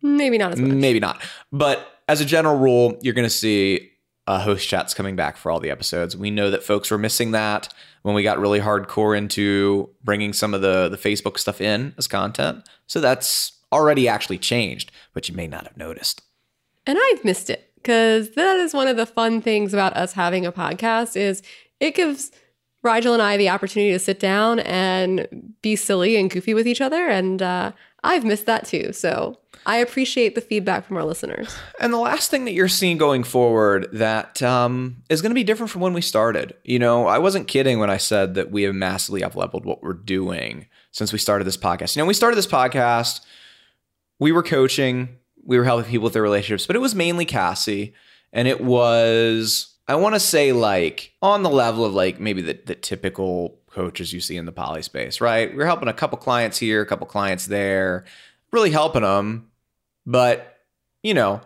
Maybe 0.02 0.38
not 0.38 0.52
as 0.52 0.60
much. 0.60 0.72
Maybe 0.72 1.00
not. 1.00 1.22
But 1.50 1.88
as 2.10 2.20
a 2.20 2.26
general 2.26 2.58
rule, 2.58 2.98
you're 3.02 3.14
going 3.14 3.26
to 3.26 3.30
see 3.30 3.92
uh, 4.28 4.40
host 4.40 4.68
chats 4.68 4.94
coming 4.94 5.16
back 5.16 5.38
for 5.38 5.52
all 5.52 5.60
the 5.60 5.72
episodes. 5.72 6.16
We 6.16 6.30
know 6.30 6.52
that 6.52 6.64
folks 6.64 6.92
were 6.92 6.98
missing 6.98 7.32
that 7.32 7.74
when 8.04 8.14
we 8.14 8.24
got 8.24 8.40
really 8.40 8.60
hardcore 8.60 9.18
into 9.18 9.90
bringing 10.04 10.34
some 10.34 10.54
of 10.54 10.62
the 10.62 10.90
the 10.90 10.98
Facebook 10.98 11.40
stuff 11.40 11.62
in 11.62 11.96
as 11.98 12.08
content. 12.08 12.68
So 12.86 13.00
that's 13.00 13.54
already 13.72 14.08
actually 14.08 14.38
changed, 14.38 14.92
but 15.14 15.28
you 15.28 15.36
may 15.36 15.48
not 15.48 15.64
have 15.64 15.78
noticed. 15.78 16.22
And 16.86 16.98
I've 17.02 17.26
missed 17.26 17.50
it 17.50 17.72
because 17.76 18.32
that 18.32 18.58
is 18.58 18.74
one 18.74 18.88
of 18.88 18.98
the 18.98 19.06
fun 19.06 19.42
things 19.42 19.74
about 19.74 19.96
us 19.96 20.14
having 20.14 20.46
a 20.46 20.52
podcast 20.52 21.16
is 21.16 21.42
it 21.80 21.96
gives 21.96 22.32
Rigel 22.84 23.14
and 23.14 23.22
I 23.22 23.38
the 23.38 23.50
opportunity 23.50 23.92
to 23.92 24.00
sit 24.00 24.20
down 24.20 24.60
and 24.60 25.54
be 25.62 25.76
silly 25.76 26.16
and 26.16 26.30
goofy 26.30 26.54
with 26.54 26.68
each 26.68 26.82
other, 26.82 27.08
and 27.08 27.42
uh, 27.42 27.72
I've 28.04 28.24
missed 28.24 28.46
that 28.46 28.66
too. 28.66 28.94
So 28.94 29.40
I 29.66 29.78
appreciate 29.78 30.36
the 30.36 30.42
feedback 30.42 30.86
from 30.86 30.96
our 30.98 31.04
listeners. 31.04 31.58
And 31.80 31.92
the 31.92 31.98
last 31.98 32.32
thing 32.32 32.46
that 32.46 32.54
you're 32.54 32.70
seeing 32.70 32.98
going 32.98 33.24
forward 33.24 33.90
that 33.92 34.42
um, 34.42 35.04
is 35.10 35.22
going 35.22 35.32
to 35.32 35.36
be 35.36 35.44
different 35.44 35.72
from 35.72 35.82
when 35.82 35.94
we 35.94 36.02
started. 36.02 36.54
You 36.64 36.80
know, 36.80 37.08
I 37.08 37.18
wasn't 37.18 37.48
kidding 37.48 37.80
when 37.80 37.90
I 37.90 37.98
said 37.98 38.36
that 38.36 38.52
we 38.52 38.64
have 38.64 38.76
massively 38.76 39.22
upleveled 39.22 39.66
what 39.66 39.84
we're 39.84 39.94
doing 39.94 40.68
since 40.92 41.12
we 41.12 41.20
started 41.20 41.46
this 41.46 41.58
podcast. 41.58 41.96
You 41.96 42.02
know, 42.02 42.06
we 42.08 42.14
started 42.14 42.38
this 42.38 42.48
podcast, 42.48 43.22
we 44.20 44.32
were 44.32 44.44
coaching, 44.44 45.18
we 45.44 45.58
were 45.58 45.66
helping 45.66 45.90
people 45.90 46.06
with 46.06 46.14
their 46.14 46.22
relationships, 46.22 46.66
but 46.66 46.76
it 46.76 46.80
was 46.80 46.96
mainly 46.96 47.26
Cassie, 47.26 47.94
and 48.32 48.48
it 48.48 48.62
was. 48.62 49.74
I 49.88 49.96
want 49.96 50.16
to 50.16 50.20
say 50.20 50.52
like 50.52 51.14
on 51.22 51.44
the 51.44 51.50
level 51.50 51.86
of 51.86 51.94
like 51.94 52.20
maybe 52.20 52.42
the, 52.42 52.60
the 52.66 52.76
typical 52.76 53.58
coaches 53.70 54.12
you 54.12 54.20
see 54.20 54.36
in 54.36 54.46
the 54.46 54.52
poly 54.52 54.82
space, 54.82 55.22
right? 55.22 55.56
We're 55.56 55.66
helping 55.66 55.88
a 55.88 55.94
couple 55.94 56.18
clients 56.18 56.58
here, 56.58 56.82
a 56.82 56.86
couple 56.86 57.08
clients 57.08 57.46
there, 57.46 58.06
really 58.52 58.72
helping 58.72 59.04
them. 59.04 59.50
But, 60.06 60.60
you 61.04 61.14
know, 61.14 61.42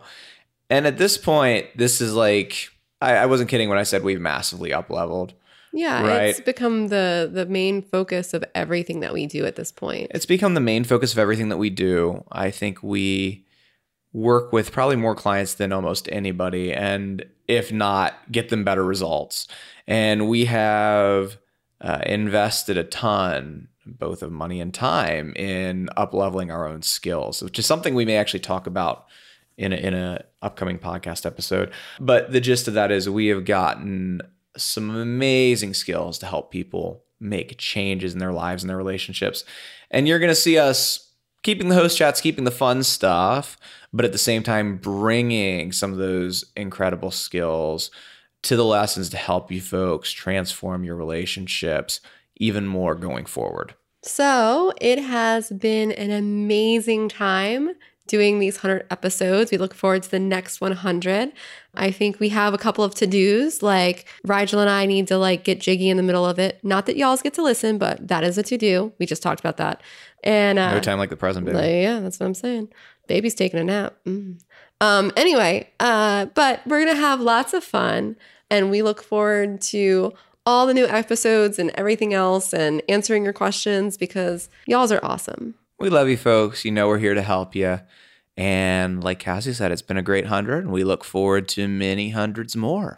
and 0.70 0.86
at 0.86 0.98
this 0.98 1.18
point, 1.18 1.66
this 1.76 2.00
is 2.00 2.14
like, 2.14 2.70
I, 3.00 3.16
I 3.16 3.26
wasn't 3.26 3.50
kidding 3.50 3.68
when 3.68 3.78
I 3.78 3.82
said 3.82 4.02
we've 4.02 4.20
massively 4.20 4.72
up 4.72 4.88
leveled. 4.90 5.34
Yeah, 5.74 6.06
right? 6.06 6.22
it's 6.24 6.40
become 6.40 6.88
the 6.88 7.30
the 7.32 7.46
main 7.46 7.80
focus 7.80 8.34
of 8.34 8.44
everything 8.54 9.00
that 9.00 9.14
we 9.14 9.24
do 9.24 9.46
at 9.46 9.56
this 9.56 9.72
point. 9.72 10.10
It's 10.14 10.26
become 10.26 10.52
the 10.52 10.60
main 10.60 10.84
focus 10.84 11.12
of 11.12 11.18
everything 11.18 11.48
that 11.48 11.56
we 11.56 11.70
do. 11.70 12.24
I 12.30 12.50
think 12.50 12.82
we 12.82 13.46
work 14.12 14.52
with 14.52 14.72
probably 14.72 14.96
more 14.96 15.14
clients 15.14 15.54
than 15.54 15.72
almost 15.72 16.08
anybody 16.12 16.72
and 16.72 17.24
if 17.48 17.72
not 17.72 18.14
get 18.30 18.48
them 18.50 18.64
better 18.64 18.84
results. 18.84 19.48
And 19.86 20.28
we 20.28 20.44
have 20.46 21.38
uh, 21.80 22.00
invested 22.06 22.76
a 22.76 22.84
ton 22.84 23.68
both 23.84 24.22
of 24.22 24.30
money 24.30 24.60
and 24.60 24.72
time 24.72 25.32
in 25.34 25.88
up 25.96 26.14
leveling 26.14 26.50
our 26.50 26.68
own 26.68 26.82
skills, 26.82 27.42
which 27.42 27.58
is 27.58 27.66
something 27.66 27.94
we 27.94 28.04
may 28.04 28.16
actually 28.16 28.40
talk 28.40 28.66
about 28.66 29.06
in 29.56 29.72
a, 29.72 29.76
in 29.76 29.94
a 29.94 30.24
upcoming 30.40 30.78
podcast 30.78 31.26
episode. 31.26 31.72
But 32.00 32.32
the 32.32 32.40
gist 32.40 32.68
of 32.68 32.74
that 32.74 32.92
is 32.92 33.08
we 33.08 33.26
have 33.28 33.44
gotten 33.44 34.20
some 34.56 34.94
amazing 34.94 35.74
skills 35.74 36.18
to 36.18 36.26
help 36.26 36.50
people 36.50 37.04
make 37.18 37.58
changes 37.58 38.12
in 38.12 38.18
their 38.18 38.32
lives 38.32 38.62
and 38.62 38.70
their 38.70 38.76
relationships. 38.76 39.44
And 39.90 40.06
you're 40.06 40.18
going 40.18 40.28
to 40.28 40.34
see 40.34 40.58
us 40.58 41.12
keeping 41.42 41.68
the 41.68 41.74
host 41.74 41.96
chats, 41.96 42.20
keeping 42.20 42.44
the 42.44 42.50
fun 42.50 42.82
stuff, 42.82 43.56
but 43.92 44.04
at 44.04 44.12
the 44.12 44.18
same 44.18 44.42
time 44.42 44.76
bringing 44.76 45.72
some 45.72 45.92
of 45.92 45.98
those 45.98 46.44
incredible 46.56 47.10
skills 47.10 47.90
to 48.42 48.56
the 48.56 48.64
lessons 48.64 49.08
to 49.10 49.16
help 49.16 49.52
you 49.52 49.60
folks 49.60 50.10
transform 50.10 50.84
your 50.84 50.96
relationships 50.96 52.00
even 52.36 52.66
more 52.66 52.94
going 52.94 53.26
forward. 53.26 53.74
So 54.02 54.72
it 54.80 54.98
has 54.98 55.50
been 55.50 55.92
an 55.92 56.10
amazing 56.10 57.08
time 57.08 57.70
doing 58.08 58.40
these 58.40 58.56
100 58.56 58.86
episodes. 58.90 59.52
We 59.52 59.58
look 59.58 59.74
forward 59.74 60.02
to 60.02 60.10
the 60.10 60.18
next 60.18 60.60
100. 60.60 61.32
I 61.74 61.90
think 61.92 62.18
we 62.18 62.30
have 62.30 62.52
a 62.52 62.58
couple 62.58 62.82
of 62.82 62.94
to-dos 62.96 63.62
like 63.62 64.06
Rigel 64.24 64.60
and 64.60 64.68
I 64.68 64.86
need 64.86 65.06
to 65.08 65.18
like 65.18 65.44
get 65.44 65.60
jiggy 65.60 65.88
in 65.88 65.96
the 65.96 66.02
middle 66.02 66.26
of 66.26 66.38
it. 66.40 66.58
Not 66.64 66.86
that 66.86 66.96
y'all's 66.96 67.22
get 67.22 67.34
to 67.34 67.42
listen, 67.42 67.78
but 67.78 68.08
that 68.08 68.24
is 68.24 68.36
a 68.36 68.42
to-do. 68.42 68.92
We 68.98 69.06
just 69.06 69.22
talked 69.22 69.38
about 69.38 69.56
that. 69.58 69.82
And 70.24 70.58
uh, 70.58 70.74
no 70.74 70.80
time 70.80 70.98
like 70.98 71.10
the 71.10 71.16
present, 71.16 71.46
baby. 71.46 71.82
yeah, 71.82 72.00
that's 72.00 72.18
what 72.18 72.26
I'm 72.26 72.34
saying. 72.34 72.68
Baby's 73.12 73.34
taking 73.34 73.60
a 73.60 73.64
nap. 73.64 73.94
Mm. 74.06 74.40
Um, 74.80 75.12
anyway, 75.18 75.68
uh, 75.78 76.24
but 76.34 76.66
we're 76.66 76.82
gonna 76.82 76.98
have 76.98 77.20
lots 77.20 77.52
of 77.52 77.62
fun, 77.62 78.16
and 78.50 78.70
we 78.70 78.80
look 78.80 79.02
forward 79.02 79.60
to 79.60 80.14
all 80.46 80.66
the 80.66 80.72
new 80.72 80.86
episodes 80.86 81.58
and 81.58 81.70
everything 81.74 82.14
else, 82.14 82.54
and 82.54 82.80
answering 82.88 83.22
your 83.22 83.34
questions 83.34 83.98
because 83.98 84.48
y'all's 84.66 84.90
are 84.90 85.04
awesome. 85.04 85.54
We 85.78 85.90
love 85.90 86.08
you, 86.08 86.16
folks. 86.16 86.64
You 86.64 86.70
know 86.70 86.88
we're 86.88 87.00
here 87.00 87.12
to 87.12 87.20
help 87.20 87.54
you. 87.54 87.80
And 88.38 89.04
like 89.04 89.18
Cassie 89.18 89.52
said, 89.52 89.72
it's 89.72 89.82
been 89.82 89.98
a 89.98 90.02
great 90.02 90.28
hundred, 90.28 90.64
and 90.64 90.72
we 90.72 90.82
look 90.82 91.04
forward 91.04 91.48
to 91.48 91.68
many 91.68 92.08
hundreds 92.08 92.56
more. 92.56 92.96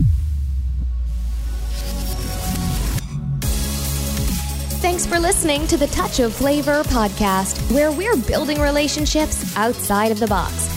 Thanks 4.95 5.07
for 5.07 5.19
listening 5.19 5.67
to 5.67 5.77
the 5.77 5.89
Touch 5.89 6.21
of 6.21 6.33
Flavor 6.33 6.85
podcast, 6.85 7.59
where 7.75 7.91
we're 7.91 8.15
building 8.17 8.61
relationships 8.61 9.57
outside 9.57 10.13
of 10.13 10.21
the 10.21 10.29
box. 10.29 10.69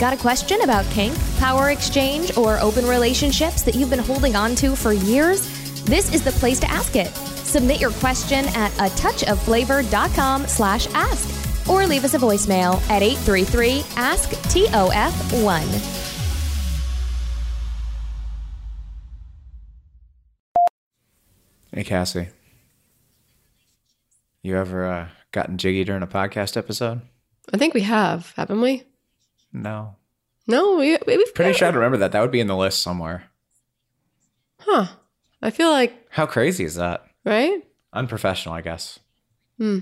Got 0.00 0.14
a 0.14 0.16
question 0.16 0.62
about 0.62 0.86
kink, 0.86 1.14
power 1.36 1.68
exchange, 1.68 2.34
or 2.38 2.58
open 2.60 2.86
relationships 2.86 3.60
that 3.60 3.74
you've 3.74 3.90
been 3.90 3.98
holding 3.98 4.34
on 4.34 4.54
to 4.54 4.74
for 4.74 4.94
years? 4.94 5.42
This 5.84 6.14
is 6.14 6.24
the 6.24 6.30
place 6.30 6.58
to 6.60 6.70
ask 6.70 6.96
it. 6.96 7.08
Submit 7.14 7.78
your 7.78 7.90
question 7.90 8.46
at 8.54 8.72
a 8.78 8.90
touchofflavor.com 8.96 10.46
slash 10.46 10.86
ask 10.94 11.68
or 11.68 11.86
leave 11.86 12.04
us 12.06 12.14
a 12.14 12.18
voicemail 12.18 12.80
at 12.88 13.02
833 13.02 13.84
ask 13.96 14.30
TOF 14.30 15.42
1. 15.44 15.62
Hey, 21.74 21.84
Cassie. 21.84 22.28
You 24.42 24.56
ever 24.56 24.86
uh, 24.86 25.08
gotten 25.32 25.58
jiggy 25.58 25.84
during 25.84 26.02
a 26.02 26.06
podcast 26.06 26.56
episode? 26.56 27.00
I 27.52 27.56
think 27.56 27.74
we 27.74 27.82
have, 27.82 28.32
haven't 28.36 28.60
we? 28.60 28.84
No. 29.52 29.96
No, 30.46 30.76
we, 30.76 30.96
we've 31.06 31.34
Pretty 31.34 31.52
sure 31.52 31.68
I 31.68 31.70
remember 31.70 31.98
that. 31.98 32.12
That 32.12 32.20
would 32.22 32.30
be 32.30 32.40
in 32.40 32.46
the 32.46 32.56
list 32.56 32.80
somewhere. 32.82 33.24
Huh. 34.60 34.86
I 35.42 35.50
feel 35.50 35.70
like, 35.70 36.06
How 36.10 36.26
crazy 36.26 36.64
is 36.64 36.76
that? 36.76 37.04
right? 37.24 37.62
Unprofessional, 37.92 38.54
I 38.54 38.60
guess. 38.62 38.98
Hmm. 39.58 39.80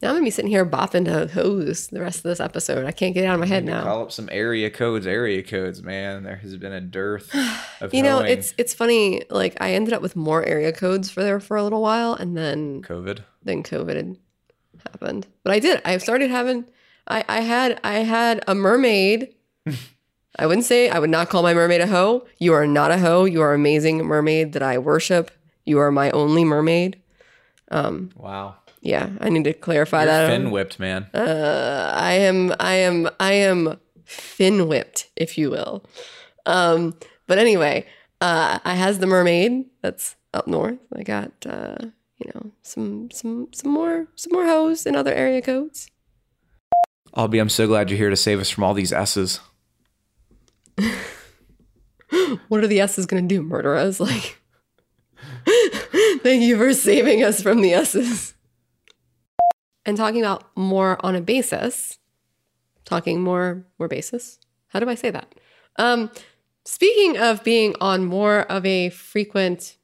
Now 0.00 0.10
I'm 0.10 0.14
gonna 0.14 0.24
be 0.26 0.30
sitting 0.30 0.50
here 0.50 0.64
bopping 0.64 1.06
to 1.06 1.26
hoes 1.32 1.88
the 1.88 2.00
rest 2.00 2.18
of 2.18 2.22
this 2.24 2.38
episode. 2.38 2.84
I 2.86 2.92
can't 2.92 3.14
get 3.14 3.24
it 3.24 3.26
out 3.26 3.34
of 3.34 3.40
my 3.40 3.46
head 3.46 3.64
now. 3.64 3.82
Call 3.82 4.02
up 4.02 4.12
some 4.12 4.28
area 4.30 4.70
codes, 4.70 5.08
area 5.08 5.42
codes, 5.42 5.82
man. 5.82 6.22
There 6.22 6.36
has 6.36 6.56
been 6.56 6.72
a 6.72 6.80
dearth 6.80 7.34
of 7.80 7.92
You 7.92 8.04
know, 8.04 8.18
hoeing. 8.18 8.30
it's 8.30 8.54
it's 8.58 8.74
funny. 8.74 9.24
Like 9.28 9.56
I 9.60 9.72
ended 9.74 9.92
up 9.94 10.00
with 10.02 10.14
more 10.14 10.44
area 10.44 10.72
codes 10.72 11.10
for 11.10 11.22
there 11.22 11.40
for 11.40 11.56
a 11.56 11.64
little 11.64 11.82
while, 11.82 12.14
and 12.14 12.36
then 12.36 12.82
COVID. 12.82 13.20
Then 13.42 13.64
COVID 13.64 13.96
had 13.96 14.16
happened. 14.92 15.26
But 15.42 15.52
I 15.54 15.58
did. 15.58 15.82
I 15.84 15.98
started 15.98 16.30
having. 16.30 16.66
I 17.08 17.24
I 17.28 17.40
had 17.40 17.80
I 17.82 17.94
had 18.00 18.44
a 18.46 18.54
mermaid. 18.54 19.34
I 20.38 20.46
wouldn't 20.46 20.66
say 20.66 20.88
I 20.88 21.00
would 21.00 21.10
not 21.10 21.28
call 21.28 21.42
my 21.42 21.54
mermaid 21.54 21.80
a 21.80 21.88
hoe. 21.88 22.24
You 22.38 22.52
are 22.52 22.68
not 22.68 22.92
a 22.92 22.98
hoe. 22.98 23.24
You 23.24 23.42
are 23.42 23.52
amazing 23.52 23.98
mermaid 24.04 24.52
that 24.52 24.62
I 24.62 24.78
worship. 24.78 25.32
You 25.66 25.80
are 25.80 25.90
my 25.90 26.12
only 26.12 26.44
mermaid. 26.44 27.02
Um. 27.72 28.10
Wow. 28.14 28.54
Yeah, 28.80 29.10
I 29.20 29.28
need 29.28 29.44
to 29.44 29.52
clarify 29.52 30.04
You're 30.04 30.12
that. 30.12 30.28
fin 30.28 30.50
whipped, 30.50 30.78
man. 30.78 31.08
Uh, 31.12 31.92
I 31.94 32.12
am, 32.12 32.54
I 32.60 32.74
am, 32.74 33.08
I 33.18 33.32
am 33.32 33.78
fin 34.04 34.68
whipped, 34.68 35.10
if 35.16 35.36
you 35.36 35.50
will. 35.50 35.84
Um, 36.46 36.94
but 37.26 37.38
anyway, 37.38 37.86
uh, 38.20 38.58
I 38.64 38.74
has 38.74 38.98
the 38.98 39.06
mermaid 39.06 39.66
that's 39.82 40.16
up 40.32 40.46
north. 40.46 40.78
I 40.94 41.02
got, 41.02 41.32
uh, 41.44 41.76
you 42.18 42.30
know, 42.34 42.52
some, 42.62 43.10
some, 43.10 43.48
some 43.52 43.70
more, 43.72 44.06
some 44.14 44.32
more 44.32 44.46
hoes 44.46 44.86
in 44.86 44.94
other 44.96 45.12
area 45.12 45.42
codes. 45.42 45.90
Albie, 47.16 47.40
I'm 47.40 47.48
so 47.48 47.66
glad 47.66 47.90
you're 47.90 47.98
here 47.98 48.10
to 48.10 48.16
save 48.16 48.38
us 48.38 48.50
from 48.50 48.64
all 48.64 48.74
these 48.74 48.92
S's. 48.92 49.40
What 52.48 52.64
are 52.64 52.66
the 52.66 52.80
S's 52.80 53.06
gonna 53.06 53.22
do? 53.22 53.42
Murder 53.42 53.76
us? 53.76 54.00
Like, 54.08 54.38
thank 56.22 56.42
you 56.42 56.56
for 56.56 56.72
saving 56.72 57.22
us 57.22 57.42
from 57.42 57.60
the 57.60 57.74
S's. 57.74 58.34
And 59.88 59.96
talking 59.96 60.20
about 60.20 60.44
more 60.54 60.98
on 61.00 61.16
a 61.16 61.20
basis, 61.22 61.98
talking 62.84 63.22
more 63.22 63.64
more 63.78 63.88
basis. 63.88 64.38
How 64.66 64.80
do 64.80 64.90
I 64.90 64.94
say 64.94 65.08
that? 65.08 65.34
Um, 65.76 66.10
speaking 66.66 67.16
of 67.16 67.42
being 67.42 67.74
on 67.80 68.04
more 68.04 68.40
of 68.52 68.66
a 68.66 68.90
frequent, 68.90 69.78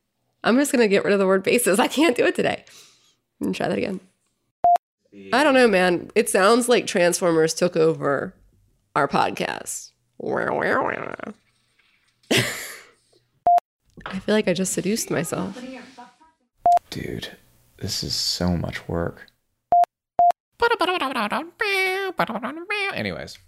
I'm 0.44 0.58
just 0.58 0.72
gonna 0.72 0.88
get 0.88 1.04
rid 1.04 1.14
of 1.14 1.18
the 1.18 1.26
word 1.26 1.42
basis. 1.42 1.78
I 1.78 1.88
can't 1.88 2.14
do 2.14 2.26
it 2.26 2.34
today. 2.34 2.66
And 3.40 3.54
try 3.54 3.66
that 3.66 3.78
again. 3.78 3.98
I 5.32 5.42
don't 5.42 5.54
know, 5.54 5.68
man. 5.68 6.10
It 6.14 6.28
sounds 6.28 6.68
like 6.68 6.86
Transformers 6.86 7.54
took 7.54 7.74
over 7.74 8.34
our 8.94 9.08
podcast. 9.08 9.92
I 14.04 14.18
feel 14.18 14.34
like 14.34 14.48
I 14.48 14.52
just 14.52 14.74
seduced 14.74 15.10
myself. 15.10 15.56
Dude, 16.90 17.38
this 17.78 18.04
is 18.04 18.14
so 18.14 18.54
much 18.54 18.86
work. 18.86 19.30
Anyways, 22.94 23.38